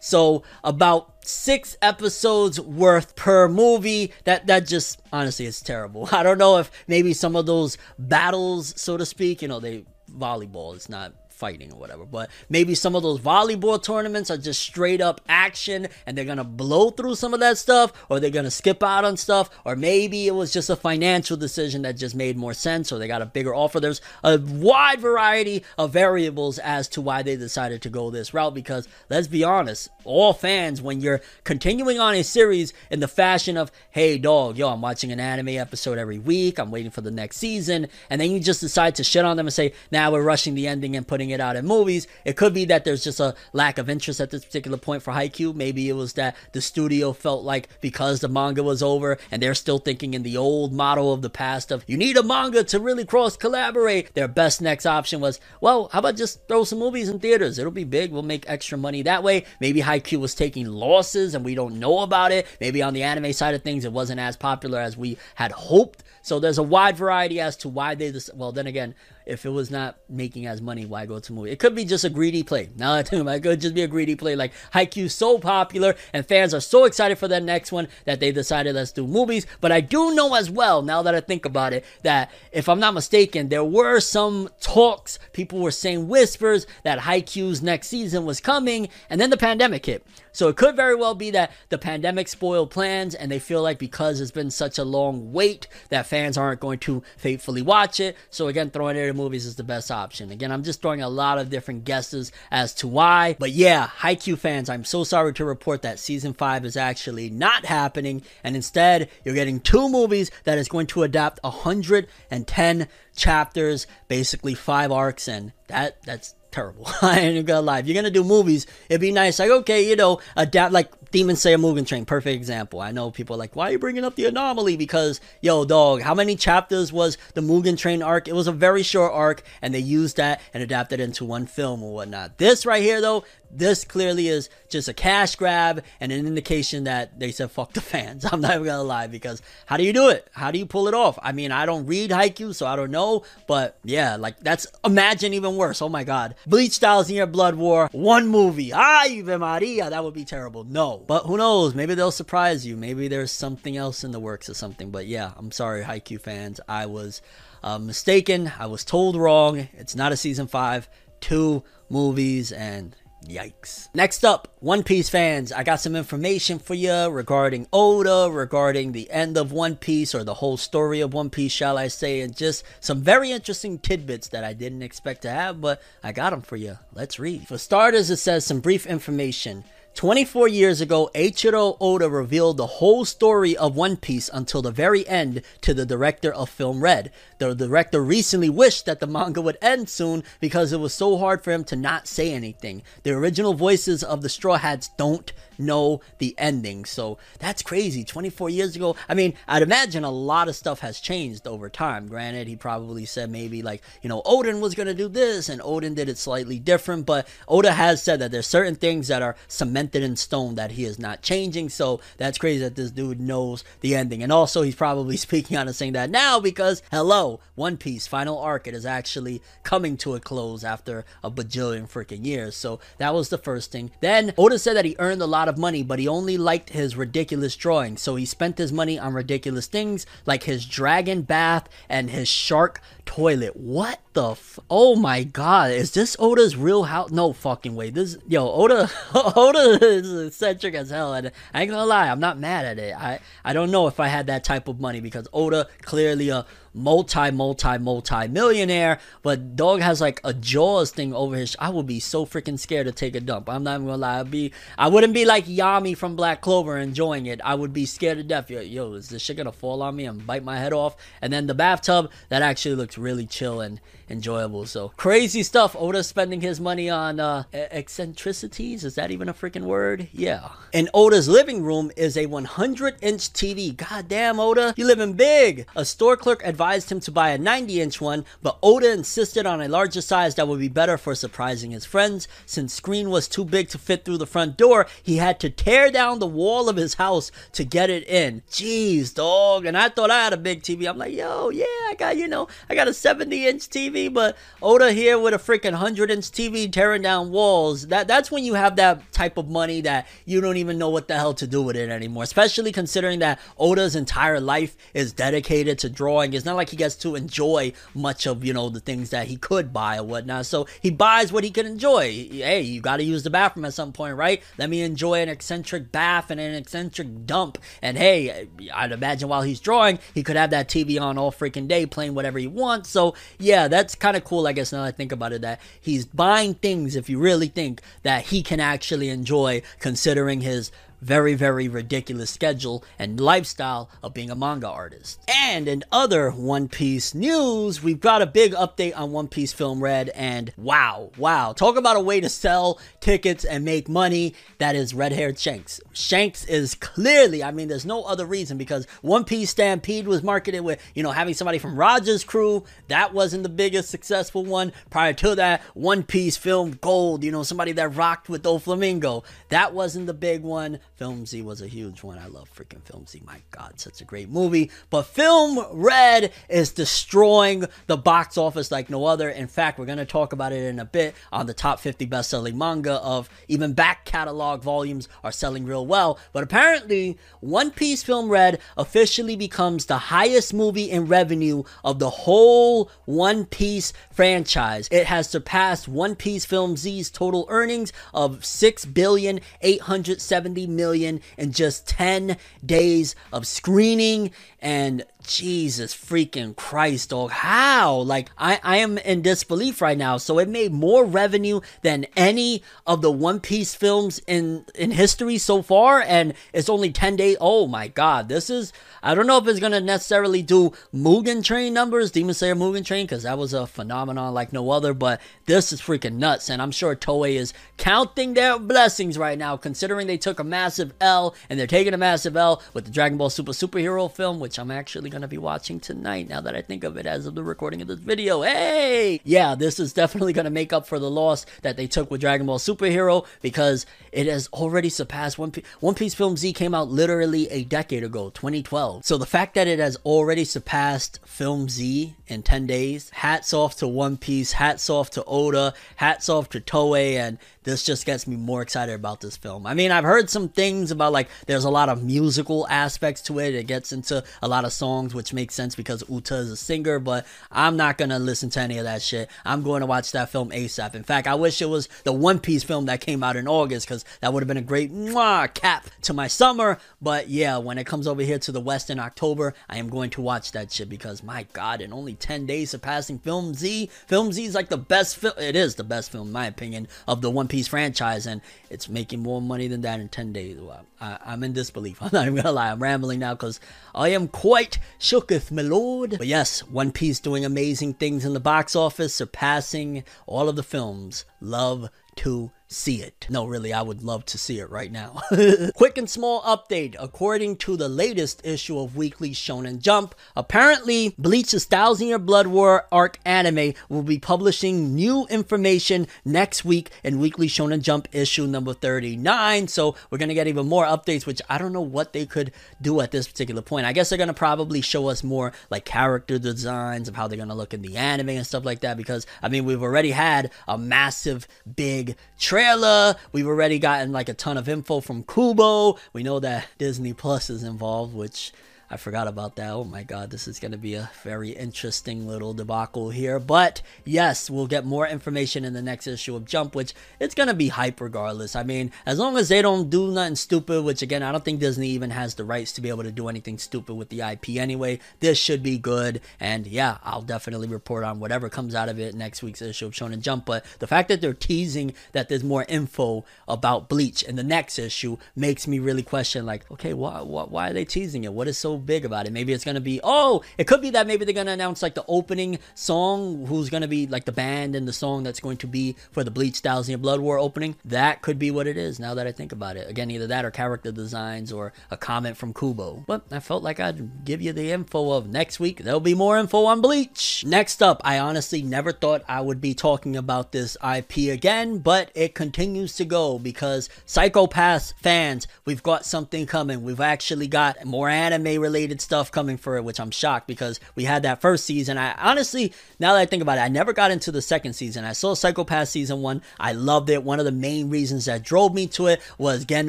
So 0.00 0.42
about 0.64 1.24
six 1.24 1.76
episodes 1.82 2.60
worth 2.60 3.16
per 3.16 3.48
movie. 3.48 4.12
That 4.24 4.46
that 4.46 4.66
just 4.66 5.00
honestly 5.12 5.46
is 5.46 5.60
terrible. 5.60 6.08
I 6.12 6.22
don't 6.22 6.38
know 6.38 6.58
if 6.58 6.70
maybe 6.86 7.12
some 7.12 7.36
of 7.36 7.46
those 7.46 7.78
battles, 7.98 8.74
so 8.80 8.96
to 8.96 9.06
speak, 9.06 9.42
you 9.42 9.48
know, 9.48 9.60
they 9.60 9.84
volleyball. 10.10 10.74
It's 10.74 10.88
not 10.88 11.12
fighting 11.38 11.72
or 11.72 11.78
whatever. 11.78 12.04
But 12.04 12.30
maybe 12.48 12.74
some 12.74 12.96
of 12.96 13.02
those 13.02 13.20
volleyball 13.20 13.82
tournaments 13.82 14.30
are 14.30 14.36
just 14.36 14.60
straight 14.60 15.00
up 15.00 15.20
action 15.28 15.86
and 16.04 16.18
they're 16.18 16.24
gonna 16.24 16.44
blow 16.44 16.90
through 16.90 17.14
some 17.14 17.32
of 17.32 17.40
that 17.40 17.58
stuff, 17.58 17.92
or 18.08 18.18
they're 18.18 18.30
gonna 18.30 18.50
skip 18.50 18.82
out 18.82 19.04
on 19.04 19.16
stuff, 19.16 19.48
or 19.64 19.76
maybe 19.76 20.26
it 20.26 20.34
was 20.34 20.52
just 20.52 20.68
a 20.68 20.76
financial 20.76 21.36
decision 21.36 21.82
that 21.82 21.96
just 21.96 22.14
made 22.14 22.36
more 22.36 22.54
sense, 22.54 22.90
or 22.90 22.98
they 22.98 23.06
got 23.06 23.22
a 23.22 23.26
bigger 23.26 23.54
offer. 23.54 23.78
There's 23.78 24.00
a 24.24 24.38
wide 24.38 25.00
variety 25.00 25.64
of 25.78 25.92
variables 25.92 26.58
as 26.58 26.88
to 26.88 27.00
why 27.00 27.22
they 27.22 27.36
decided 27.36 27.82
to 27.82 27.90
go 27.90 28.10
this 28.10 28.34
route 28.34 28.54
because 28.54 28.88
let's 29.08 29.28
be 29.28 29.44
honest, 29.44 29.88
all 30.04 30.32
fans, 30.32 30.82
when 30.82 31.00
you're 31.00 31.20
continuing 31.44 32.00
on 32.00 32.14
a 32.14 32.24
series 32.24 32.72
in 32.90 33.00
the 33.00 33.08
fashion 33.08 33.56
of, 33.56 33.70
hey 33.90 34.18
dog, 34.18 34.58
yo, 34.58 34.68
I'm 34.68 34.80
watching 34.80 35.12
an 35.12 35.20
anime 35.20 35.48
episode 35.50 35.98
every 35.98 36.18
week, 36.18 36.58
I'm 36.58 36.70
waiting 36.70 36.90
for 36.90 37.00
the 37.00 37.10
next 37.10 37.36
season, 37.36 37.88
and 38.10 38.20
then 38.20 38.30
you 38.32 38.40
just 38.40 38.60
decide 38.60 38.96
to 38.96 39.04
shit 39.04 39.24
on 39.24 39.36
them 39.36 39.46
and 39.46 39.54
say, 39.54 39.72
now 39.90 40.06
nah, 40.06 40.12
we're 40.12 40.22
rushing 40.22 40.54
the 40.54 40.66
ending 40.66 40.96
and 40.96 41.06
putting 41.06 41.27
it 41.30 41.40
out 41.40 41.56
in 41.56 41.66
movies. 41.66 42.06
It 42.24 42.36
could 42.36 42.54
be 42.54 42.64
that 42.66 42.84
there's 42.84 43.04
just 43.04 43.20
a 43.20 43.34
lack 43.52 43.78
of 43.78 43.88
interest 43.88 44.20
at 44.20 44.30
this 44.30 44.44
particular 44.44 44.78
point 44.78 45.02
for 45.02 45.12
Haikyuu. 45.12 45.54
Maybe 45.54 45.88
it 45.88 45.94
was 45.94 46.14
that 46.14 46.36
the 46.52 46.60
studio 46.60 47.12
felt 47.12 47.44
like 47.44 47.68
because 47.80 48.20
the 48.20 48.28
manga 48.28 48.62
was 48.62 48.82
over 48.82 49.18
and 49.30 49.42
they're 49.42 49.54
still 49.54 49.78
thinking 49.78 50.14
in 50.14 50.22
the 50.22 50.36
old 50.36 50.72
model 50.72 51.12
of 51.12 51.22
the 51.22 51.30
past 51.30 51.70
of 51.70 51.84
you 51.86 51.96
need 51.96 52.16
a 52.16 52.22
manga 52.22 52.64
to 52.64 52.80
really 52.80 53.04
cross 53.04 53.36
collaborate. 53.36 54.14
Their 54.14 54.28
best 54.28 54.60
next 54.60 54.86
option 54.86 55.20
was, 55.20 55.40
well, 55.60 55.88
how 55.92 56.00
about 56.00 56.16
just 56.16 56.46
throw 56.48 56.64
some 56.64 56.78
movies 56.78 57.08
in 57.08 57.18
theaters? 57.18 57.58
It'll 57.58 57.70
be 57.70 57.84
big. 57.84 58.12
We'll 58.12 58.22
make 58.22 58.48
extra 58.48 58.78
money 58.78 59.02
that 59.02 59.22
way. 59.22 59.44
Maybe 59.60 59.80
Haikyuu 59.80 60.20
was 60.20 60.34
taking 60.34 60.66
losses 60.66 61.34
and 61.34 61.44
we 61.44 61.54
don't 61.54 61.78
know 61.78 62.00
about 62.00 62.32
it. 62.32 62.46
Maybe 62.60 62.82
on 62.82 62.94
the 62.94 63.02
anime 63.02 63.32
side 63.32 63.54
of 63.54 63.62
things, 63.62 63.84
it 63.84 63.92
wasn't 63.92 64.20
as 64.20 64.36
popular 64.36 64.80
as 64.80 64.96
we 64.96 65.18
had 65.34 65.52
hoped. 65.52 66.04
So 66.22 66.38
there's 66.38 66.58
a 66.58 66.62
wide 66.62 66.96
variety 66.96 67.40
as 67.40 67.56
to 67.58 67.68
why 67.68 67.94
they. 67.94 68.12
Well, 68.34 68.52
then 68.52 68.66
again, 68.66 68.94
if 69.28 69.44
it 69.44 69.50
was 69.50 69.70
not 69.70 69.98
making 70.08 70.46
as 70.46 70.60
money, 70.60 70.86
why 70.86 71.04
go 71.04 71.20
to 71.20 71.32
movie? 71.32 71.50
It 71.50 71.58
could 71.58 71.74
be 71.74 71.84
just 71.84 72.04
a 72.04 72.10
greedy 72.10 72.42
play. 72.42 72.70
Now 72.76 72.94
I 72.94 73.02
think 73.02 73.28
it 73.28 73.42
could 73.42 73.60
just 73.60 73.74
be 73.74 73.82
a 73.82 73.86
greedy 73.86 74.16
play. 74.16 74.34
Like 74.34 74.52
Haikyuu's 74.72 75.14
so 75.14 75.38
popular 75.38 75.94
and 76.12 76.26
fans 76.26 76.54
are 76.54 76.60
so 76.60 76.84
excited 76.84 77.18
for 77.18 77.28
the 77.28 77.38
next 77.38 77.70
one 77.70 77.88
that 78.06 78.20
they 78.20 78.32
decided 78.32 78.74
let's 78.74 78.90
do 78.90 79.06
movies. 79.06 79.46
But 79.60 79.70
I 79.70 79.82
do 79.82 80.14
know 80.14 80.34
as 80.34 80.50
well, 80.50 80.80
now 80.80 81.02
that 81.02 81.14
I 81.14 81.20
think 81.20 81.44
about 81.44 81.74
it, 81.74 81.84
that 82.02 82.30
if 82.52 82.68
I'm 82.68 82.80
not 82.80 82.94
mistaken, 82.94 83.50
there 83.50 83.64
were 83.64 84.00
some 84.00 84.48
talks. 84.60 85.18
People 85.32 85.60
were 85.60 85.70
saying 85.70 86.08
whispers 86.08 86.66
that 86.82 87.00
Haikyuu's 87.00 87.62
next 87.62 87.88
season 87.88 88.24
was 88.24 88.40
coming, 88.40 88.88
and 89.10 89.20
then 89.20 89.30
the 89.30 89.36
pandemic 89.36 89.84
hit. 89.84 90.04
So 90.38 90.46
it 90.46 90.54
could 90.54 90.76
very 90.76 90.94
well 90.94 91.16
be 91.16 91.32
that 91.32 91.50
the 91.68 91.78
pandemic 91.78 92.28
spoiled 92.28 92.70
plans 92.70 93.16
and 93.16 93.28
they 93.28 93.40
feel 93.40 93.60
like 93.60 93.80
because 93.80 94.20
it's 94.20 94.30
been 94.30 94.52
such 94.52 94.78
a 94.78 94.84
long 94.84 95.32
wait 95.32 95.66
that 95.88 96.06
fans 96.06 96.38
aren't 96.38 96.60
going 96.60 96.78
to 96.78 97.02
faithfully 97.16 97.60
watch 97.60 97.98
it. 97.98 98.16
So 98.30 98.46
again, 98.46 98.70
throwing 98.70 98.96
it 98.96 99.08
in 99.08 99.16
movies 99.16 99.46
is 99.46 99.56
the 99.56 99.64
best 99.64 99.90
option. 99.90 100.30
Again, 100.30 100.52
I'm 100.52 100.62
just 100.62 100.80
throwing 100.80 101.02
a 101.02 101.08
lot 101.08 101.38
of 101.38 101.50
different 101.50 101.82
guesses 101.82 102.30
as 102.52 102.72
to 102.74 102.86
why. 102.86 103.34
But 103.36 103.50
yeah, 103.50 103.88
Haikyuu 103.98 104.38
fans, 104.38 104.70
I'm 104.70 104.84
so 104.84 105.02
sorry 105.02 105.34
to 105.34 105.44
report 105.44 105.82
that 105.82 105.98
season 105.98 106.34
5 106.34 106.64
is 106.64 106.76
actually 106.76 107.30
not 107.30 107.64
happening 107.64 108.22
and 108.44 108.54
instead 108.54 109.10
you're 109.24 109.34
getting 109.34 109.58
two 109.58 109.88
movies 109.88 110.30
that 110.44 110.56
is 110.56 110.68
going 110.68 110.86
to 110.86 111.02
adapt 111.02 111.42
110 111.42 112.88
chapters, 113.16 113.88
basically 114.06 114.54
5 114.54 114.92
arcs 114.92 115.26
and 115.26 115.52
that 115.66 116.00
that's 116.04 116.36
terrible. 116.50 116.86
I 117.02 117.20
ain't 117.20 117.46
gonna 117.46 117.62
lie. 117.62 117.78
If 117.80 117.86
you're 117.86 117.94
gonna 117.94 118.10
do 118.10 118.24
movies, 118.24 118.66
it'd 118.88 119.00
be 119.00 119.12
nice. 119.12 119.38
Like, 119.38 119.50
okay, 119.50 119.88
you 119.88 119.96
know, 119.96 120.20
adapt 120.36 120.72
like 120.72 120.90
Demon 121.10 121.36
Slayer 121.36 121.56
Mugen 121.56 121.86
Train, 121.86 122.04
perfect 122.04 122.36
example. 122.36 122.80
I 122.80 122.92
know 122.92 123.10
people 123.10 123.36
are 123.36 123.38
like, 123.38 123.56
why 123.56 123.68
are 123.68 123.72
you 123.72 123.78
bringing 123.78 124.04
up 124.04 124.14
the 124.14 124.26
anomaly? 124.26 124.76
Because, 124.76 125.20
yo, 125.40 125.64
dog, 125.64 126.02
how 126.02 126.14
many 126.14 126.36
chapters 126.36 126.92
was 126.92 127.16
the 127.34 127.40
Mugen 127.40 127.78
Train 127.78 128.02
arc? 128.02 128.28
It 128.28 128.34
was 128.34 128.46
a 128.46 128.52
very 128.52 128.82
short 128.82 129.12
arc, 129.12 129.42
and 129.62 129.74
they 129.74 129.78
used 129.78 130.18
that 130.18 130.40
and 130.52 130.62
adapted 130.62 131.00
into 131.00 131.24
one 131.24 131.46
film 131.46 131.82
or 131.82 131.94
whatnot. 131.94 132.36
This 132.38 132.66
right 132.66 132.82
here, 132.82 133.00
though, 133.00 133.24
this 133.50 133.84
clearly 133.84 134.28
is 134.28 134.50
just 134.68 134.88
a 134.88 134.92
cash 134.92 135.36
grab 135.36 135.82
and 136.00 136.12
an 136.12 136.26
indication 136.26 136.84
that 136.84 137.18
they 137.18 137.32
said 137.32 137.50
fuck 137.50 137.72
the 137.72 137.80
fans. 137.80 138.24
I'm 138.30 138.40
not 138.40 138.52
even 138.52 138.64
gonna 138.64 138.82
lie 138.82 139.06
because 139.06 139.42
how 139.66 139.76
do 139.76 139.84
you 139.84 139.92
do 139.92 140.08
it? 140.08 140.28
How 140.32 140.50
do 140.50 140.58
you 140.58 140.66
pull 140.66 140.88
it 140.88 140.94
off? 140.94 141.18
I 141.22 141.32
mean, 141.32 141.52
I 141.52 141.66
don't 141.66 141.86
read 141.86 142.10
Haikyuu, 142.10 142.54
so 142.54 142.66
I 142.66 142.76
don't 142.76 142.90
know, 142.90 143.24
but 143.46 143.78
yeah, 143.84 144.16
like 144.16 144.38
that's 144.40 144.66
imagine 144.84 145.34
even 145.34 145.56
worse. 145.56 145.82
Oh 145.82 145.88
my 145.88 146.04
god, 146.04 146.34
Bleach 146.46 146.78
Thousand 146.78 147.14
Year 147.14 147.26
Blood 147.26 147.54
War, 147.54 147.88
one 147.92 148.28
movie. 148.28 148.72
Ay, 148.72 149.22
Maria, 149.24 149.90
that 149.90 150.04
would 150.04 150.14
be 150.14 150.24
terrible. 150.24 150.64
No. 150.64 151.02
But 151.06 151.24
who 151.24 151.36
knows? 151.36 151.74
Maybe 151.74 151.94
they'll 151.94 152.10
surprise 152.10 152.66
you. 152.66 152.76
Maybe 152.76 153.08
there's 153.08 153.32
something 153.32 153.76
else 153.76 154.04
in 154.04 154.10
the 154.10 154.20
works 154.20 154.48
or 154.48 154.54
something. 154.54 154.90
But 154.90 155.06
yeah, 155.06 155.32
I'm 155.36 155.50
sorry, 155.50 155.82
Haikyuu 155.82 156.20
fans. 156.20 156.60
I 156.68 156.86
was 156.86 157.22
uh, 157.62 157.78
mistaken. 157.78 158.52
I 158.58 158.66
was 158.66 158.84
told 158.84 159.16
wrong. 159.16 159.68
It's 159.72 159.94
not 159.94 160.12
a 160.12 160.16
season 160.16 160.46
five, 160.46 160.88
two 161.20 161.62
movies, 161.88 162.52
and 162.52 162.94
Yikes. 163.24 163.88
Next 163.94 164.24
up, 164.24 164.48
One 164.60 164.82
Piece 164.82 165.08
fans, 165.08 165.52
I 165.52 165.62
got 165.62 165.80
some 165.80 165.96
information 165.96 166.58
for 166.58 166.74
you 166.74 167.08
regarding 167.08 167.66
Oda, 167.72 168.30
regarding 168.32 168.92
the 168.92 169.10
end 169.10 169.36
of 169.36 169.52
One 169.52 169.76
Piece 169.76 170.14
or 170.14 170.24
the 170.24 170.34
whole 170.34 170.56
story 170.56 171.00
of 171.00 171.12
One 171.12 171.28
Piece, 171.28 171.52
shall 171.52 171.76
I 171.76 171.88
say, 171.88 172.20
and 172.20 172.36
just 172.36 172.64
some 172.80 173.02
very 173.02 173.30
interesting 173.30 173.78
tidbits 173.78 174.28
that 174.28 174.44
I 174.44 174.52
didn't 174.52 174.82
expect 174.82 175.22
to 175.22 175.30
have, 175.30 175.60
but 175.60 175.82
I 176.02 176.12
got 176.12 176.30
them 176.30 176.42
for 176.42 176.56
you. 176.56 176.78
Let's 176.92 177.18
read. 177.18 177.48
For 177.48 177.58
starters, 177.58 178.08
it 178.10 178.16
says 178.16 178.46
some 178.46 178.60
brief 178.60 178.86
information. 178.86 179.64
24 179.98 180.46
years 180.46 180.80
ago, 180.80 181.10
Eiichiro 181.12 181.76
Oda 181.80 182.08
revealed 182.08 182.56
the 182.56 182.66
whole 182.66 183.04
story 183.04 183.56
of 183.56 183.74
One 183.74 183.96
Piece 183.96 184.30
until 184.32 184.62
the 184.62 184.70
very 184.70 185.04
end 185.08 185.42
to 185.62 185.74
the 185.74 185.84
director 185.84 186.32
of 186.32 186.48
Film 186.48 186.80
Red. 186.84 187.10
The 187.38 187.54
director 187.54 188.02
recently 188.02 188.50
wished 188.50 188.86
that 188.86 189.00
the 189.00 189.06
manga 189.06 189.40
would 189.40 189.58
end 189.62 189.88
soon 189.88 190.24
because 190.40 190.72
it 190.72 190.80
was 190.80 190.92
so 190.92 191.16
hard 191.18 191.42
for 191.42 191.52
him 191.52 191.64
to 191.64 191.76
not 191.76 192.08
say 192.08 192.32
anything. 192.32 192.82
The 193.04 193.12
original 193.12 193.54
voices 193.54 194.02
of 194.02 194.22
the 194.22 194.28
Straw 194.28 194.58
Hats 194.58 194.90
don't 194.96 195.32
know 195.58 196.00
the 196.18 196.34
ending. 196.38 196.84
So 196.84 197.18
that's 197.38 197.62
crazy. 197.62 198.04
24 198.04 198.50
years 198.50 198.76
ago. 198.76 198.96
I 199.08 199.14
mean, 199.14 199.34
I'd 199.46 199.62
imagine 199.62 200.04
a 200.04 200.10
lot 200.10 200.48
of 200.48 200.56
stuff 200.56 200.80
has 200.80 201.00
changed 201.00 201.46
over 201.46 201.68
time. 201.68 202.06
Granted, 202.06 202.48
he 202.48 202.56
probably 202.56 203.04
said 203.04 203.30
maybe 203.30 203.62
like, 203.62 203.82
you 204.02 204.08
know, 204.08 204.22
Odin 204.24 204.60
was 204.60 204.74
going 204.74 204.86
to 204.86 204.94
do 204.94 205.08
this 205.08 205.48
and 205.48 205.60
Odin 205.64 205.94
did 205.94 206.08
it 206.08 206.18
slightly 206.18 206.58
different. 206.58 207.06
But 207.06 207.28
Oda 207.48 207.72
has 207.72 208.02
said 208.02 208.20
that 208.20 208.30
there's 208.30 208.46
certain 208.46 208.76
things 208.76 209.08
that 209.08 209.22
are 209.22 209.36
cemented 209.48 210.02
in 210.02 210.16
stone 210.16 210.54
that 210.54 210.72
he 210.72 210.84
is 210.84 210.98
not 210.98 211.22
changing. 211.22 211.68
So 211.70 212.00
that's 212.16 212.38
crazy 212.38 212.62
that 212.62 212.76
this 212.76 212.90
dude 212.90 213.20
knows 213.20 213.64
the 213.80 213.94
ending. 213.94 214.22
And 214.22 214.32
also, 214.32 214.62
he's 214.62 214.74
probably 214.74 215.16
speaking 215.28 215.56
on 215.56 215.66
and 215.66 215.76
saying 215.76 215.94
that 215.94 216.10
now 216.10 216.40
because, 216.40 216.82
hello, 216.90 217.27
Oh, 217.28 217.40
One 217.54 217.76
Piece 217.76 218.06
final 218.06 218.38
arc, 218.38 218.66
it 218.66 218.74
is 218.74 218.86
actually 218.86 219.42
coming 219.62 219.96
to 219.98 220.14
a 220.14 220.20
close 220.20 220.62
after 220.62 221.04
a 221.24 221.30
bajillion 221.30 221.90
freaking 221.90 222.24
years. 222.24 222.54
So 222.54 222.80
that 222.98 223.14
was 223.14 223.28
the 223.28 223.38
first 223.38 223.72
thing. 223.72 223.90
Then 224.00 224.34
Oda 224.38 224.58
said 224.58 224.76
that 224.76 224.84
he 224.84 224.96
earned 224.98 225.22
a 225.22 225.26
lot 225.26 225.38
lot 225.38 225.46
of 225.46 225.56
money, 225.56 225.84
but 225.84 226.00
he 226.00 226.08
only 226.08 226.36
liked 226.36 226.70
his 226.70 226.96
ridiculous 226.96 227.54
drawings. 227.54 228.02
So 228.02 228.16
he 228.16 228.26
spent 228.26 228.58
his 228.58 228.72
money 228.72 228.98
on 228.98 229.14
ridiculous 229.14 229.68
things 229.68 230.04
like 230.26 230.42
his 230.42 230.66
dragon 230.66 231.22
bath 231.22 231.68
and 231.88 232.10
his 232.10 232.26
shark 232.28 232.80
toilet. 233.08 233.56
What 233.56 234.00
the 234.12 234.32
f- 234.32 234.58
Oh 234.68 234.94
my 234.94 235.22
god, 235.22 235.70
is 235.70 235.92
this 235.92 236.14
Oda's 236.18 236.56
real 236.56 236.84
house? 236.84 237.10
No 237.10 237.32
fucking 237.32 237.74
way. 237.74 237.88
This 237.88 238.18
yo, 238.28 238.46
Oda 238.46 238.90
Oda 239.14 239.78
is 239.80 240.26
eccentric 240.26 240.74
as 240.74 240.90
hell 240.90 241.14
and 241.14 241.32
I 241.54 241.62
ain't 241.62 241.70
gonna 241.70 241.86
lie, 241.86 242.10
I'm 242.10 242.20
not 242.20 242.38
mad 242.38 242.66
at 242.66 242.78
it. 242.78 242.94
I 242.94 243.20
I 243.46 243.54
don't 243.54 243.70
know 243.70 243.86
if 243.86 243.98
I 243.98 244.08
had 244.08 244.26
that 244.26 244.44
type 244.44 244.68
of 244.68 244.78
money 244.78 245.00
because 245.00 245.26
Oda 245.32 245.68
clearly 245.80 246.28
a 246.28 246.44
multi, 246.74 247.30
multi, 247.30 247.78
multi 247.78 248.28
millionaire, 248.28 248.98
but 249.22 249.56
dog 249.56 249.80
has 249.80 250.00
like 250.00 250.20
a 250.24 250.32
jaws 250.34 250.90
thing 250.90 251.14
over 251.14 251.36
his. 251.36 251.56
I 251.58 251.70
would 251.70 251.86
be 251.86 252.00
so 252.00 252.24
freaking 252.26 252.58
scared 252.58 252.86
to 252.86 252.92
take 252.92 253.16
a 253.16 253.20
dump. 253.20 253.48
I'm 253.48 253.64
not 253.64 253.76
even 253.76 253.86
gonna 253.86 253.98
lie. 253.98 254.20
I'd 254.20 254.30
be, 254.30 254.52
I 254.76 254.88
wouldn't 254.88 255.14
be 255.14 255.24
like 255.24 255.46
Yami 255.46 255.96
from 255.96 256.16
Black 256.16 256.40
Clover 256.40 256.76
enjoying 256.78 257.26
it. 257.26 257.40
I 257.42 257.54
would 257.54 257.72
be 257.72 257.86
scared 257.86 258.18
to 258.18 258.24
death. 258.24 258.50
Yo, 258.50 258.60
yo, 258.60 258.92
is 258.94 259.08
this 259.08 259.22
shit 259.22 259.36
gonna 259.36 259.52
fall 259.52 259.82
on 259.82 259.96
me 259.96 260.04
and 260.04 260.26
bite 260.26 260.44
my 260.44 260.58
head 260.58 260.72
off? 260.72 260.96
And 261.20 261.32
then 261.32 261.46
the 261.46 261.54
bathtub 261.54 262.10
that 262.28 262.42
actually 262.42 262.76
looks 262.76 262.97
really 262.98 263.26
chill 263.26 263.60
and 263.60 263.80
enjoyable. 264.10 264.66
So 264.66 264.92
crazy 264.96 265.42
stuff. 265.42 265.76
Oda 265.78 266.02
spending 266.02 266.40
his 266.40 266.60
money 266.60 266.88
on 266.90 267.20
uh, 267.20 267.44
eccentricities. 267.52 268.84
Is 268.84 268.94
that 268.94 269.10
even 269.10 269.28
a 269.28 269.34
freaking 269.34 269.62
word? 269.62 270.08
Yeah. 270.12 270.50
And 270.72 270.88
Oda's 270.92 271.28
living 271.28 271.62
room 271.62 271.90
is 271.96 272.16
a 272.16 272.26
100 272.26 272.96
inch 273.02 273.32
TV. 273.32 273.76
God 273.76 274.08
damn, 274.08 274.40
Oda, 274.40 274.74
you 274.76 274.86
living 274.86 275.14
big. 275.14 275.66
A 275.76 275.84
store 275.84 276.16
clerk 276.16 276.42
advised 276.44 276.90
him 276.90 277.00
to 277.00 277.10
buy 277.10 277.30
a 277.30 277.38
90 277.38 277.80
inch 277.80 278.00
one, 278.00 278.24
but 278.42 278.58
Oda 278.62 278.92
insisted 278.92 279.46
on 279.46 279.60
a 279.60 279.68
larger 279.68 280.00
size 280.00 280.34
that 280.34 280.48
would 280.48 280.58
be 280.58 280.68
better 280.68 280.98
for 280.98 281.14
surprising 281.14 281.70
his 281.70 281.84
friends. 281.84 282.28
Since 282.46 282.74
screen 282.74 283.10
was 283.10 283.28
too 283.28 283.44
big 283.44 283.68
to 283.70 283.78
fit 283.78 284.04
through 284.04 284.18
the 284.18 284.26
front 284.26 284.56
door, 284.56 284.86
he 285.02 285.16
had 285.16 285.40
to 285.40 285.50
tear 285.50 285.90
down 285.90 286.18
the 286.18 286.26
wall 286.26 286.68
of 286.68 286.76
his 286.76 286.94
house 286.94 287.30
to 287.52 287.64
get 287.64 287.90
it 287.90 288.06
in. 288.08 288.42
Jeez, 288.50 289.14
dog. 289.14 289.64
And 289.64 289.76
I 289.76 289.88
thought 289.88 290.10
I 290.10 290.24
had 290.24 290.32
a 290.32 290.38
big 290.38 290.62
TV. 290.62 290.88
I'm 290.88 290.98
like, 290.98 291.14
yo, 291.14 291.50
yeah, 291.50 291.64
I 291.88 291.94
got, 291.98 292.16
you 292.16 292.28
know, 292.28 292.48
I 292.68 292.74
got 292.74 292.87
a 292.88 292.94
70 292.94 293.46
inch 293.46 293.68
TV 293.68 294.12
but 294.12 294.36
Oda 294.62 294.92
here 294.92 295.18
with 295.18 295.34
a 295.34 295.38
freaking 295.38 295.72
100 295.72 296.10
inch 296.10 296.30
TV 296.30 296.70
tearing 296.70 297.02
down 297.02 297.30
walls. 297.30 297.88
That 297.88 298.08
That's 298.08 298.30
when 298.30 298.44
you 298.44 298.54
have 298.54 298.76
that 298.76 299.12
type 299.12 299.36
of 299.36 299.48
money 299.48 299.80
that 299.82 300.06
you 300.24 300.40
don't 300.40 300.56
even 300.56 300.78
know 300.78 300.88
what 300.88 301.08
the 301.08 301.16
hell 301.16 301.34
to 301.34 301.46
do 301.46 301.62
with 301.62 301.76
it 301.76 301.90
anymore. 301.90 302.24
Especially 302.24 302.72
considering 302.72 303.20
that 303.20 303.38
Oda's 303.58 303.94
entire 303.94 304.40
life 304.40 304.76
is 304.94 305.12
dedicated 305.12 305.78
to 305.80 305.90
drawing. 305.90 306.32
It's 306.32 306.44
not 306.44 306.56
like 306.56 306.70
he 306.70 306.76
gets 306.76 306.96
to 306.96 307.14
enjoy 307.14 307.72
much 307.94 308.26
of, 308.26 308.44
you 308.44 308.52
know, 308.52 308.68
the 308.70 308.80
things 308.80 309.10
that 309.10 309.28
he 309.28 309.36
could 309.36 309.72
buy 309.72 309.98
or 309.98 310.04
whatnot. 310.04 310.46
So 310.46 310.66
he 310.80 310.90
buys 310.90 311.32
what 311.32 311.44
he 311.44 311.50
can 311.50 311.66
enjoy. 311.66 312.02
Hey, 312.30 312.62
you 312.62 312.80
got 312.80 312.96
to 312.96 313.04
use 313.04 313.22
the 313.22 313.30
bathroom 313.30 313.64
at 313.66 313.74
some 313.74 313.92
point, 313.92 314.16
right? 314.16 314.42
Let 314.56 314.70
me 314.70 314.82
enjoy 314.82 315.20
an 315.20 315.28
eccentric 315.28 315.92
bath 315.92 316.30
and 316.30 316.40
an 316.40 316.54
eccentric 316.54 317.26
dump. 317.26 317.58
And 317.82 317.98
hey, 317.98 318.48
I'd 318.74 318.92
imagine 318.92 319.28
while 319.28 319.42
he's 319.42 319.60
drawing, 319.60 319.98
he 320.14 320.22
could 320.22 320.36
have 320.36 320.50
that 320.50 320.68
TV 320.68 321.00
on 321.00 321.18
all 321.18 321.32
freaking 321.32 321.68
day 321.68 321.84
playing 321.86 322.14
whatever 322.14 322.38
he 322.38 322.46
wants. 322.46 322.77
So 322.86 323.14
yeah, 323.38 323.66
that's 323.66 323.88
that's 323.88 323.94
kind 323.94 324.18
of 324.18 324.24
cool, 324.24 324.46
I 324.46 324.52
guess, 324.52 324.70
now 324.70 324.84
I 324.84 324.90
think 324.90 325.12
about 325.12 325.32
it, 325.32 325.40
that 325.40 325.62
he's 325.80 326.04
buying 326.04 326.52
things 326.52 326.94
if 326.94 327.08
you 327.08 327.18
really 327.18 327.48
think 327.48 327.80
that 328.02 328.26
he 328.26 328.42
can 328.42 328.60
actually 328.60 329.08
enjoy, 329.08 329.62
considering 329.78 330.42
his 330.42 330.70
very, 331.00 331.34
very 331.34 331.68
ridiculous 331.68 332.30
schedule 332.30 332.84
and 332.98 333.20
lifestyle 333.20 333.90
of 334.02 334.14
being 334.14 334.30
a 334.30 334.34
manga 334.34 334.68
artist. 334.68 335.20
And 335.28 335.68
in 335.68 335.84
other 335.92 336.30
One 336.30 336.68
Piece 336.68 337.14
news, 337.14 337.82
we've 337.82 338.00
got 338.00 338.22
a 338.22 338.26
big 338.26 338.52
update 338.52 338.96
on 338.96 339.12
One 339.12 339.28
Piece 339.28 339.52
Film 339.52 339.82
Red, 339.82 340.10
and 340.10 340.52
wow, 340.56 341.10
wow, 341.16 341.52
talk 341.52 341.76
about 341.76 341.96
a 341.96 342.00
way 342.00 342.20
to 342.20 342.28
sell 342.28 342.80
tickets 343.00 343.44
and 343.44 343.64
make 343.64 343.88
money. 343.88 344.34
That 344.58 344.76
is 344.76 344.94
red 344.94 345.12
haired 345.12 345.38
Shanks. 345.38 345.80
Shanks 345.92 346.44
is 346.44 346.74
clearly, 346.74 347.42
I 347.42 347.50
mean, 347.50 347.68
there's 347.68 347.86
no 347.86 348.02
other 348.04 348.26
reason 348.26 348.58
because 348.58 348.86
One 349.02 349.24
Piece 349.24 349.50
Stampede 349.50 350.06
was 350.08 350.22
marketed 350.22 350.62
with, 350.62 350.80
you 350.94 351.02
know, 351.02 351.10
having 351.10 351.34
somebody 351.34 351.58
from 351.58 351.76
Roger's 351.76 352.24
crew. 352.24 352.64
That 352.88 353.12
wasn't 353.12 353.42
the 353.42 353.48
biggest 353.48 353.90
successful 353.90 354.44
one. 354.44 354.72
Prior 354.90 355.12
to 355.14 355.34
that, 355.36 355.62
One 355.74 356.02
Piece 356.02 356.36
Film 356.36 356.78
Gold, 356.80 357.24
you 357.24 357.32
know, 357.32 357.42
somebody 357.42 357.72
that 357.72 357.94
rocked 357.94 358.28
with 358.28 358.42
Doflamingo. 358.42 359.24
That 359.48 359.72
wasn't 359.74 360.06
the 360.06 360.14
big 360.14 360.42
one. 360.42 360.80
Film 360.98 361.26
Z 361.26 361.42
was 361.42 361.62
a 361.62 361.68
huge 361.68 362.02
one. 362.02 362.18
I 362.18 362.26
love 362.26 362.50
freaking 362.52 362.82
Film 362.82 363.06
Z. 363.06 363.22
My 363.24 363.40
God, 363.52 363.78
such 363.78 364.00
a 364.00 364.04
great 364.04 364.28
movie. 364.28 364.72
But 364.90 365.04
Film 365.04 365.64
Red 365.70 366.32
is 366.48 366.72
destroying 366.72 367.66
the 367.86 367.96
box 367.96 368.36
office 368.36 368.72
like 368.72 368.90
no 368.90 369.04
other. 369.04 369.30
In 369.30 369.46
fact, 369.46 369.78
we're 369.78 369.86
going 369.86 369.98
to 369.98 370.04
talk 370.04 370.32
about 370.32 370.50
it 370.52 370.64
in 370.64 370.80
a 370.80 370.84
bit 370.84 371.14
on 371.30 371.46
the 371.46 371.54
top 371.54 371.78
50 371.78 372.04
best 372.06 372.30
selling 372.30 372.58
manga 372.58 372.94
of 372.94 373.30
even 373.46 373.74
back 373.74 374.06
catalog 374.06 374.62
volumes 374.62 375.08
are 375.22 375.30
selling 375.30 375.64
real 375.64 375.86
well. 375.86 376.18
But 376.32 376.42
apparently, 376.42 377.16
One 377.38 377.70
Piece 377.70 378.02
Film 378.02 378.28
Red 378.28 378.58
officially 378.76 379.36
becomes 379.36 379.86
the 379.86 379.98
highest 379.98 380.52
movie 380.52 380.90
in 380.90 381.06
revenue 381.06 381.62
of 381.84 382.00
the 382.00 382.10
whole 382.10 382.90
One 383.04 383.44
Piece 383.44 383.92
franchise. 384.10 384.88
It 384.90 385.06
has 385.06 385.30
surpassed 385.30 385.86
One 385.86 386.16
Piece 386.16 386.44
Film 386.44 386.76
Z's 386.76 387.08
total 387.08 387.46
earnings 387.48 387.92
of 388.12 388.44
6 388.44 388.84
billion 388.86 389.38
870 389.60 390.66
million 390.66 390.87
million 390.88 391.20
in 391.36 391.52
just 391.52 391.86
10 391.86 392.38
days 392.64 393.14
of 393.30 393.46
screening 393.46 394.30
and 394.60 395.04
Jesus 395.24 395.94
freaking 395.94 396.56
Christ, 396.56 397.10
dog. 397.10 397.30
How? 397.30 397.96
Like, 397.96 398.30
I, 398.38 398.60
I 398.62 398.76
am 398.78 398.98
in 398.98 399.22
disbelief 399.22 399.82
right 399.82 399.98
now. 399.98 400.16
So 400.16 400.38
it 400.38 400.48
made 400.48 400.72
more 400.72 401.04
revenue 401.04 401.60
than 401.82 402.06
any 402.16 402.62
of 402.86 403.02
the 403.02 403.10
One 403.10 403.40
Piece 403.40 403.74
films 403.74 404.20
in, 404.26 404.64
in 404.74 404.92
history 404.92 405.38
so 405.38 405.60
far. 405.60 406.00
And 406.00 406.34
it's 406.52 406.68
only 406.68 406.90
10 406.90 407.16
days. 407.16 407.36
Oh 407.40 407.66
my 407.66 407.88
God. 407.88 408.28
This 408.28 408.48
is, 408.48 408.72
I 409.02 409.14
don't 409.14 409.26
know 409.26 409.38
if 409.38 409.46
it's 409.46 409.60
going 409.60 409.72
to 409.72 409.80
necessarily 409.80 410.42
do 410.42 410.72
Mugen 410.94 411.44
Train 411.44 411.74
numbers, 411.74 412.10
Demon 412.10 412.34
Slayer 412.34 412.54
Mugen 412.54 412.84
Train, 412.84 413.04
because 413.04 413.24
that 413.24 413.38
was 413.38 413.52
a 413.52 413.66
phenomenon 413.66 414.32
like 414.32 414.52
no 414.52 414.70
other. 414.70 414.94
But 414.94 415.20
this 415.46 415.72
is 415.72 415.80
freaking 415.80 416.14
nuts. 416.14 416.48
And 416.48 416.62
I'm 416.62 416.72
sure 416.72 416.96
Toei 416.96 417.34
is 417.34 417.52
counting 417.76 418.34
their 418.34 418.58
blessings 418.58 419.18
right 419.18 419.38
now, 419.38 419.56
considering 419.56 420.06
they 420.06 420.18
took 420.18 420.40
a 420.40 420.44
massive 420.44 420.88
massive 420.88 420.94
L, 421.00 421.34
and 421.48 421.58
they're 421.58 421.66
taking 421.66 421.94
a 421.94 421.98
massive 421.98 422.36
L 422.36 422.62
with 422.74 422.84
the 422.84 422.90
Dragon 422.90 423.18
Ball 423.18 423.30
Super 423.30 423.52
superhero 423.52 424.10
film, 424.10 424.40
which 424.48 424.58
I'm 424.58 424.70
actually 424.70 425.10
going 425.10 425.20
to 425.20 425.28
be 425.28 425.36
watching 425.36 425.78
tonight 425.78 426.30
now 426.30 426.40
that 426.40 426.56
I 426.56 426.62
think 426.62 426.82
of 426.82 426.96
it 426.96 427.04
as 427.04 427.26
of 427.26 427.34
the 427.34 427.42
recording 427.42 427.82
of 427.82 427.88
this 427.88 427.98
video. 427.98 428.40
Hey! 428.40 429.20
Yeah, 429.22 429.54
this 429.54 429.78
is 429.78 429.92
definitely 429.92 430.32
going 430.32 430.46
to 430.46 430.50
make 430.50 430.72
up 430.72 430.86
for 430.86 430.98
the 430.98 431.10
loss 431.10 431.44
that 431.60 431.76
they 431.76 431.86
took 431.86 432.10
with 432.10 432.22
Dragon 432.22 432.46
Ball 432.46 432.58
Superhero 432.58 433.26
because 433.42 433.84
it 434.10 434.24
has 434.24 434.48
already 434.54 434.88
surpassed 434.88 435.38
One 435.38 435.50
Piece. 435.50 435.66
One 435.80 435.94
Piece 435.94 436.14
Film 436.14 436.38
Z 436.38 436.54
came 436.54 436.74
out 436.74 436.88
literally 436.88 437.46
a 437.50 437.64
decade 437.64 438.02
ago, 438.02 438.30
2012. 438.30 439.04
So 439.04 439.18
the 439.18 439.26
fact 439.26 439.52
that 439.52 439.66
it 439.66 439.80
has 439.80 439.98
already 440.06 440.46
surpassed 440.46 441.20
Film 441.26 441.68
Z 441.68 442.16
in 442.26 442.42
10 442.42 442.66
days, 442.66 443.10
hats 443.10 443.52
off 443.52 443.76
to 443.76 443.86
One 443.86 444.16
Piece, 444.16 444.52
hats 444.52 444.88
off 444.88 445.10
to 445.10 445.24
Oda, 445.24 445.74
hats 445.96 446.30
off 446.30 446.48
to 446.48 446.60
Toei, 446.62 447.16
and 447.16 447.36
this 447.68 447.84
just 447.84 448.06
gets 448.06 448.26
me 448.26 448.36
more 448.36 448.62
excited 448.62 448.94
about 448.94 449.20
this 449.20 449.36
film. 449.36 449.66
I 449.66 449.74
mean, 449.74 449.90
I've 449.90 450.04
heard 450.04 450.30
some 450.30 450.48
things 450.48 450.90
about 450.90 451.12
like 451.12 451.28
there's 451.46 451.64
a 451.64 451.70
lot 451.70 451.88
of 451.88 452.02
musical 452.02 452.66
aspects 452.68 453.20
to 453.22 453.38
it. 453.40 453.54
It 453.54 453.66
gets 453.66 453.92
into 453.92 454.24
a 454.40 454.48
lot 454.48 454.64
of 454.64 454.72
songs, 454.72 455.14
which 455.14 455.34
makes 455.34 455.54
sense 455.54 455.74
because 455.74 456.02
Uta 456.08 456.36
is 456.36 456.50
a 456.50 456.56
singer, 456.56 456.98
but 456.98 457.26
I'm 457.52 457.76
not 457.76 457.98
gonna 457.98 458.18
listen 458.18 458.48
to 458.50 458.60
any 458.60 458.78
of 458.78 458.84
that 458.84 459.02
shit. 459.02 459.28
I'm 459.44 459.62
going 459.62 459.80
to 459.80 459.86
watch 459.86 460.12
that 460.12 460.30
film 460.30 460.50
ASAP. 460.50 460.94
In 460.94 461.02
fact, 461.02 461.26
I 461.26 461.34
wish 461.34 461.60
it 461.60 461.68
was 461.68 461.88
the 462.04 462.12
One 462.12 462.38
Piece 462.38 462.62
film 462.62 462.86
that 462.86 463.00
came 463.00 463.22
out 463.22 463.36
in 463.36 463.46
August 463.46 463.86
because 463.86 464.04
that 464.20 464.32
would 464.32 464.42
have 464.42 464.48
been 464.48 464.56
a 464.56 464.62
great 464.62 464.92
mwah, 464.92 465.52
cap 465.52 465.88
to 466.02 466.14
my 466.14 466.26
summer. 466.26 466.78
But 467.02 467.28
yeah, 467.28 467.58
when 467.58 467.76
it 467.76 467.84
comes 467.84 468.06
over 468.06 468.22
here 468.22 468.38
to 468.38 468.52
the 468.52 468.60
West 468.60 468.88
in 468.88 468.98
October, 468.98 469.54
I 469.68 469.76
am 469.76 469.90
going 469.90 470.10
to 470.10 470.20
watch 470.20 470.52
that 470.52 470.72
shit 470.72 470.88
because 470.88 471.22
my 471.22 471.46
god, 471.52 471.80
in 471.80 471.92
only 471.92 472.14
10 472.14 472.46
days 472.46 472.70
surpassing 472.70 473.18
Film 473.18 473.52
Z, 473.52 473.90
Film 474.06 474.32
Z 474.32 474.42
is 474.44 474.54
like 474.54 474.68
the 474.68 474.78
best 474.78 475.16
film. 475.16 475.34
It 475.38 475.56
is 475.56 475.74
the 475.74 475.84
best 475.84 476.10
film, 476.10 476.28
in 476.28 476.32
my 476.32 476.46
opinion, 476.46 476.88
of 477.06 477.20
the 477.20 477.30
One 477.30 477.48
Piece 477.48 477.57
franchise, 477.66 478.26
and 478.26 478.40
it's 478.70 478.88
making 478.88 479.20
more 479.20 479.42
money 479.42 479.66
than 479.66 479.80
that 479.80 479.98
in 479.98 480.08
10 480.08 480.32
days. 480.32 480.60
Well, 480.60 480.84
I, 481.00 481.18
am 481.32 481.42
in 481.42 481.52
disbelief. 481.52 481.98
I'm 482.02 482.10
not 482.12 482.26
even 482.26 482.36
gonna 482.36 482.52
lie. 482.52 482.70
I'm 482.70 482.82
rambling 482.82 483.20
now 483.20 483.34
because 483.34 483.58
I 483.94 484.10
am 484.10 484.28
quite 484.28 484.78
shooketh, 485.00 485.50
my 485.50 485.62
lord. 485.62 486.16
But 486.18 486.26
yes, 486.26 486.60
One 486.60 486.92
Piece 486.92 487.18
doing 487.18 487.44
amazing 487.44 487.94
things 487.94 488.24
in 488.24 488.34
the 488.34 488.40
box 488.40 488.76
office, 488.76 489.14
surpassing 489.14 490.04
all 490.26 490.48
of 490.48 490.56
the 490.56 490.62
films. 490.62 491.24
Love 491.40 491.88
to 492.16 492.52
see 492.68 493.00
it. 493.02 493.26
No, 493.30 493.46
really, 493.46 493.72
I 493.72 493.80
would 493.82 494.02
love 494.02 494.26
to 494.26 494.38
see 494.38 494.60
it 494.60 494.70
right 494.70 494.92
now. 494.92 495.22
Quick 495.74 495.96
and 495.96 496.08
small 496.08 496.42
update. 496.42 496.94
According 496.98 497.56
to 497.58 497.76
the 497.76 497.88
latest 497.88 498.44
issue 498.44 498.78
of 498.78 498.94
Weekly 498.94 499.30
Shonen 499.30 499.80
Jump, 499.80 500.14
apparently 500.36 501.14
Bleach's 501.18 501.64
Thousand 501.64 502.08
Year 502.08 502.18
Blood 502.18 502.46
War 502.46 502.86
arc 502.92 503.18
anime 503.24 503.72
will 503.88 504.02
be 504.02 504.18
publishing 504.18 504.94
new 504.94 505.26
information 505.30 506.06
next 506.24 506.64
week 506.64 506.90
in 507.02 507.18
Weekly 507.18 507.48
Shonen 507.48 507.80
Jump 507.80 508.06
issue 508.12 508.46
number 508.46 508.74
39. 508.74 509.68
So 509.68 509.96
we're 510.10 510.18
going 510.18 510.28
to 510.28 510.34
get 510.34 510.46
even 510.46 510.68
more 510.68 510.84
updates, 510.84 511.24
which 511.24 511.40
I 511.48 511.56
don't 511.56 511.72
know 511.72 511.80
what 511.80 512.12
they 512.12 512.26
could 512.26 512.52
do 512.82 513.00
at 513.00 513.12
this 513.12 513.26
particular 513.26 513.62
point. 513.62 513.86
I 513.86 513.94
guess 513.94 514.10
they're 514.10 514.18
going 514.18 514.28
to 514.28 514.34
probably 514.34 514.82
show 514.82 515.08
us 515.08 515.24
more 515.24 515.52
like 515.70 515.86
character 515.86 516.38
designs 516.38 517.08
of 517.08 517.16
how 517.16 517.28
they're 517.28 517.38
going 517.38 517.48
to 517.48 517.54
look 517.54 517.72
in 517.72 517.80
the 517.80 517.96
anime 517.96 518.30
and 518.30 518.46
stuff 518.46 518.66
like 518.66 518.80
that 518.80 518.98
because, 518.98 519.26
I 519.42 519.48
mean, 519.48 519.64
we've 519.64 519.82
already 519.82 520.10
had 520.10 520.50
a 520.66 520.76
massive, 520.76 521.48
big 521.74 522.16
trailer 522.38 522.57
trailer. 522.58 523.14
We've 523.30 523.46
already 523.46 523.78
gotten 523.78 524.10
like 524.10 524.28
a 524.28 524.34
ton 524.34 524.56
of 524.56 524.68
info 524.68 525.00
from 525.00 525.22
Kubo. 525.22 525.96
We 526.12 526.24
know 526.24 526.40
that 526.40 526.66
Disney 526.76 527.12
Plus 527.12 527.50
is 527.50 527.62
involved, 527.62 528.16
which 528.16 528.52
I 528.90 528.96
forgot 528.96 529.28
about 529.28 529.56
that. 529.56 529.70
Oh 529.70 529.84
my 529.84 530.02
god, 530.02 530.30
this 530.30 530.48
is 530.48 530.58
going 530.58 530.72
to 530.72 530.78
be 530.78 530.94
a 530.94 531.10
very 531.22 531.50
interesting 531.50 532.26
little 532.26 532.54
debacle 532.54 533.10
here. 533.10 533.38
But 533.38 533.82
yes, 534.04 534.48
we'll 534.48 534.66
get 534.66 534.86
more 534.86 535.06
information 535.06 535.66
in 535.66 535.74
the 535.74 535.82
next 535.82 536.06
issue 536.06 536.34
of 536.34 536.46
Jump, 536.46 536.74
which 536.74 536.94
it's 537.20 537.34
going 537.34 537.48
to 537.48 537.54
be 537.54 537.68
hype 537.68 538.00
regardless. 538.00 538.56
I 538.56 538.62
mean, 538.62 538.90
as 539.04 539.18
long 539.18 539.36
as 539.36 539.50
they 539.50 539.60
don't 539.60 539.90
do 539.90 540.10
nothing 540.10 540.36
stupid, 540.36 540.84
which 540.84 541.02
again, 541.02 541.22
I 541.22 541.32
don't 541.32 541.44
think 541.44 541.60
Disney 541.60 541.88
even 541.88 542.10
has 542.10 542.34
the 542.34 542.44
rights 542.44 542.72
to 542.72 542.80
be 542.80 542.88
able 542.88 543.02
to 543.02 543.12
do 543.12 543.28
anything 543.28 543.58
stupid 543.58 543.94
with 543.94 544.08
the 544.08 544.22
IP 544.22 544.56
anyway, 544.56 545.00
this 545.20 545.38
should 545.38 545.62
be 545.62 545.76
good. 545.76 546.22
And 546.40 546.66
yeah, 546.66 546.96
I'll 547.04 547.20
definitely 547.20 547.68
report 547.68 548.04
on 548.04 548.20
whatever 548.20 548.48
comes 548.48 548.74
out 548.74 548.88
of 548.88 548.98
it 548.98 549.14
next 549.14 549.42
week's 549.42 549.60
issue 549.60 549.86
of 549.86 549.92
Shonen 549.92 550.20
Jump. 550.22 550.46
But 550.46 550.64
the 550.78 550.86
fact 550.86 551.08
that 551.10 551.20
they're 551.20 551.34
teasing 551.34 551.92
that 552.12 552.30
there's 552.30 552.44
more 552.44 552.64
info 552.70 553.26
about 553.46 553.90
Bleach 553.90 554.22
in 554.22 554.36
the 554.36 554.42
next 554.42 554.78
issue 554.78 555.18
makes 555.36 555.66
me 555.66 555.78
really 555.78 556.02
question, 556.02 556.46
like, 556.46 556.70
okay, 556.70 556.94
why, 556.94 557.20
why, 557.20 557.44
why 557.44 557.70
are 557.70 557.74
they 557.74 557.84
teasing 557.84 558.24
it? 558.24 558.32
What 558.32 558.48
is 558.48 558.56
so 558.56 558.77
big 558.78 559.04
about 559.04 559.26
it. 559.26 559.32
Maybe 559.32 559.52
it's 559.52 559.64
gonna 559.64 559.80
be 559.80 560.00
oh, 560.02 560.42
it 560.56 560.64
could 560.64 560.80
be 560.80 560.90
that 560.90 561.06
maybe 561.06 561.24
they're 561.24 561.34
gonna 561.34 561.52
announce 561.52 561.82
like 561.82 561.94
the 561.94 562.04
opening 562.08 562.58
song, 562.74 563.46
who's 563.46 563.70
gonna 563.70 563.88
be 563.88 564.06
like 564.06 564.24
the 564.24 564.32
band 564.32 564.74
and 564.74 564.86
the 564.86 564.92
song 564.92 565.22
that's 565.22 565.40
going 565.40 565.56
to 565.58 565.66
be 565.66 565.96
for 566.10 566.24
the 566.24 566.30
Bleach 566.30 566.60
Thousand 566.60 566.92
Year 566.92 566.98
Blood 566.98 567.20
War 567.20 567.38
opening. 567.38 567.76
That 567.84 568.22
could 568.22 568.38
be 568.38 568.50
what 568.50 568.66
it 568.66 568.76
is. 568.76 568.98
Now 568.98 569.14
that 569.14 569.26
I 569.26 569.32
think 569.32 569.52
about 569.52 569.76
it, 569.76 569.88
again, 569.88 570.10
either 570.10 570.26
that 570.26 570.44
or 570.44 570.50
character 570.50 570.92
designs 570.92 571.52
or 571.52 571.72
a 571.90 571.96
comment 571.96 572.36
from 572.36 572.54
Kubo. 572.54 573.04
But 573.06 573.24
I 573.30 573.40
felt 573.40 573.62
like 573.62 573.80
I'd 573.80 574.24
give 574.24 574.42
you 574.42 574.52
the 574.52 574.70
info 574.70 575.12
of 575.12 575.28
next 575.28 575.60
week. 575.60 575.82
There'll 575.82 576.00
be 576.00 576.14
more 576.14 576.38
info 576.38 576.64
on 576.64 576.80
Bleach. 576.80 577.44
Next 577.46 577.82
up, 577.82 578.00
I 578.04 578.18
honestly 578.18 578.62
never 578.62 578.92
thought 578.92 579.24
I 579.28 579.40
would 579.40 579.60
be 579.60 579.74
talking 579.74 580.16
about 580.16 580.52
this 580.52 580.76
IP 580.82 581.32
again, 581.32 581.78
but 581.78 582.10
it 582.14 582.34
continues 582.34 582.94
to 582.96 583.04
go 583.04 583.38
because 583.38 583.88
Psycho-Pass 584.06 584.94
fans, 584.98 585.46
we've 585.64 585.82
got 585.82 586.04
something 586.04 586.46
coming. 586.46 586.82
We've 586.82 587.00
actually 587.00 587.46
got 587.46 587.84
more 587.84 588.08
anime 588.08 588.60
related 588.68 589.00
stuff 589.00 589.32
coming 589.32 589.56
for 589.56 589.76
it, 589.76 589.84
which 589.84 589.98
I'm 589.98 590.10
shocked 590.10 590.46
because 590.46 590.78
we 590.94 591.04
had 591.04 591.22
that 591.22 591.40
first 591.40 591.64
season. 591.64 591.96
I 591.96 592.12
honestly, 592.18 592.72
now 592.98 593.14
that 593.14 593.20
I 593.20 593.26
think 593.26 593.42
about 593.42 593.56
it, 593.56 593.62
I 593.62 593.68
never 593.68 593.94
got 593.94 594.10
into 594.10 594.30
the 594.30 594.42
second 594.42 594.74
season. 594.74 595.04
I 595.04 595.14
saw 595.14 595.34
Psycho-Pass 595.34 595.88
season 595.88 596.20
one. 596.20 596.42
I 596.60 596.72
loved 596.72 597.08
it. 597.08 597.22
One 597.22 597.38
of 597.38 597.46
the 597.46 597.52
main 597.52 597.88
reasons 597.88 598.26
that 598.26 598.42
drove 598.42 598.74
me 598.74 598.86
to 598.88 599.06
it 599.06 599.22
was 599.38 599.64
Gen 599.64 599.88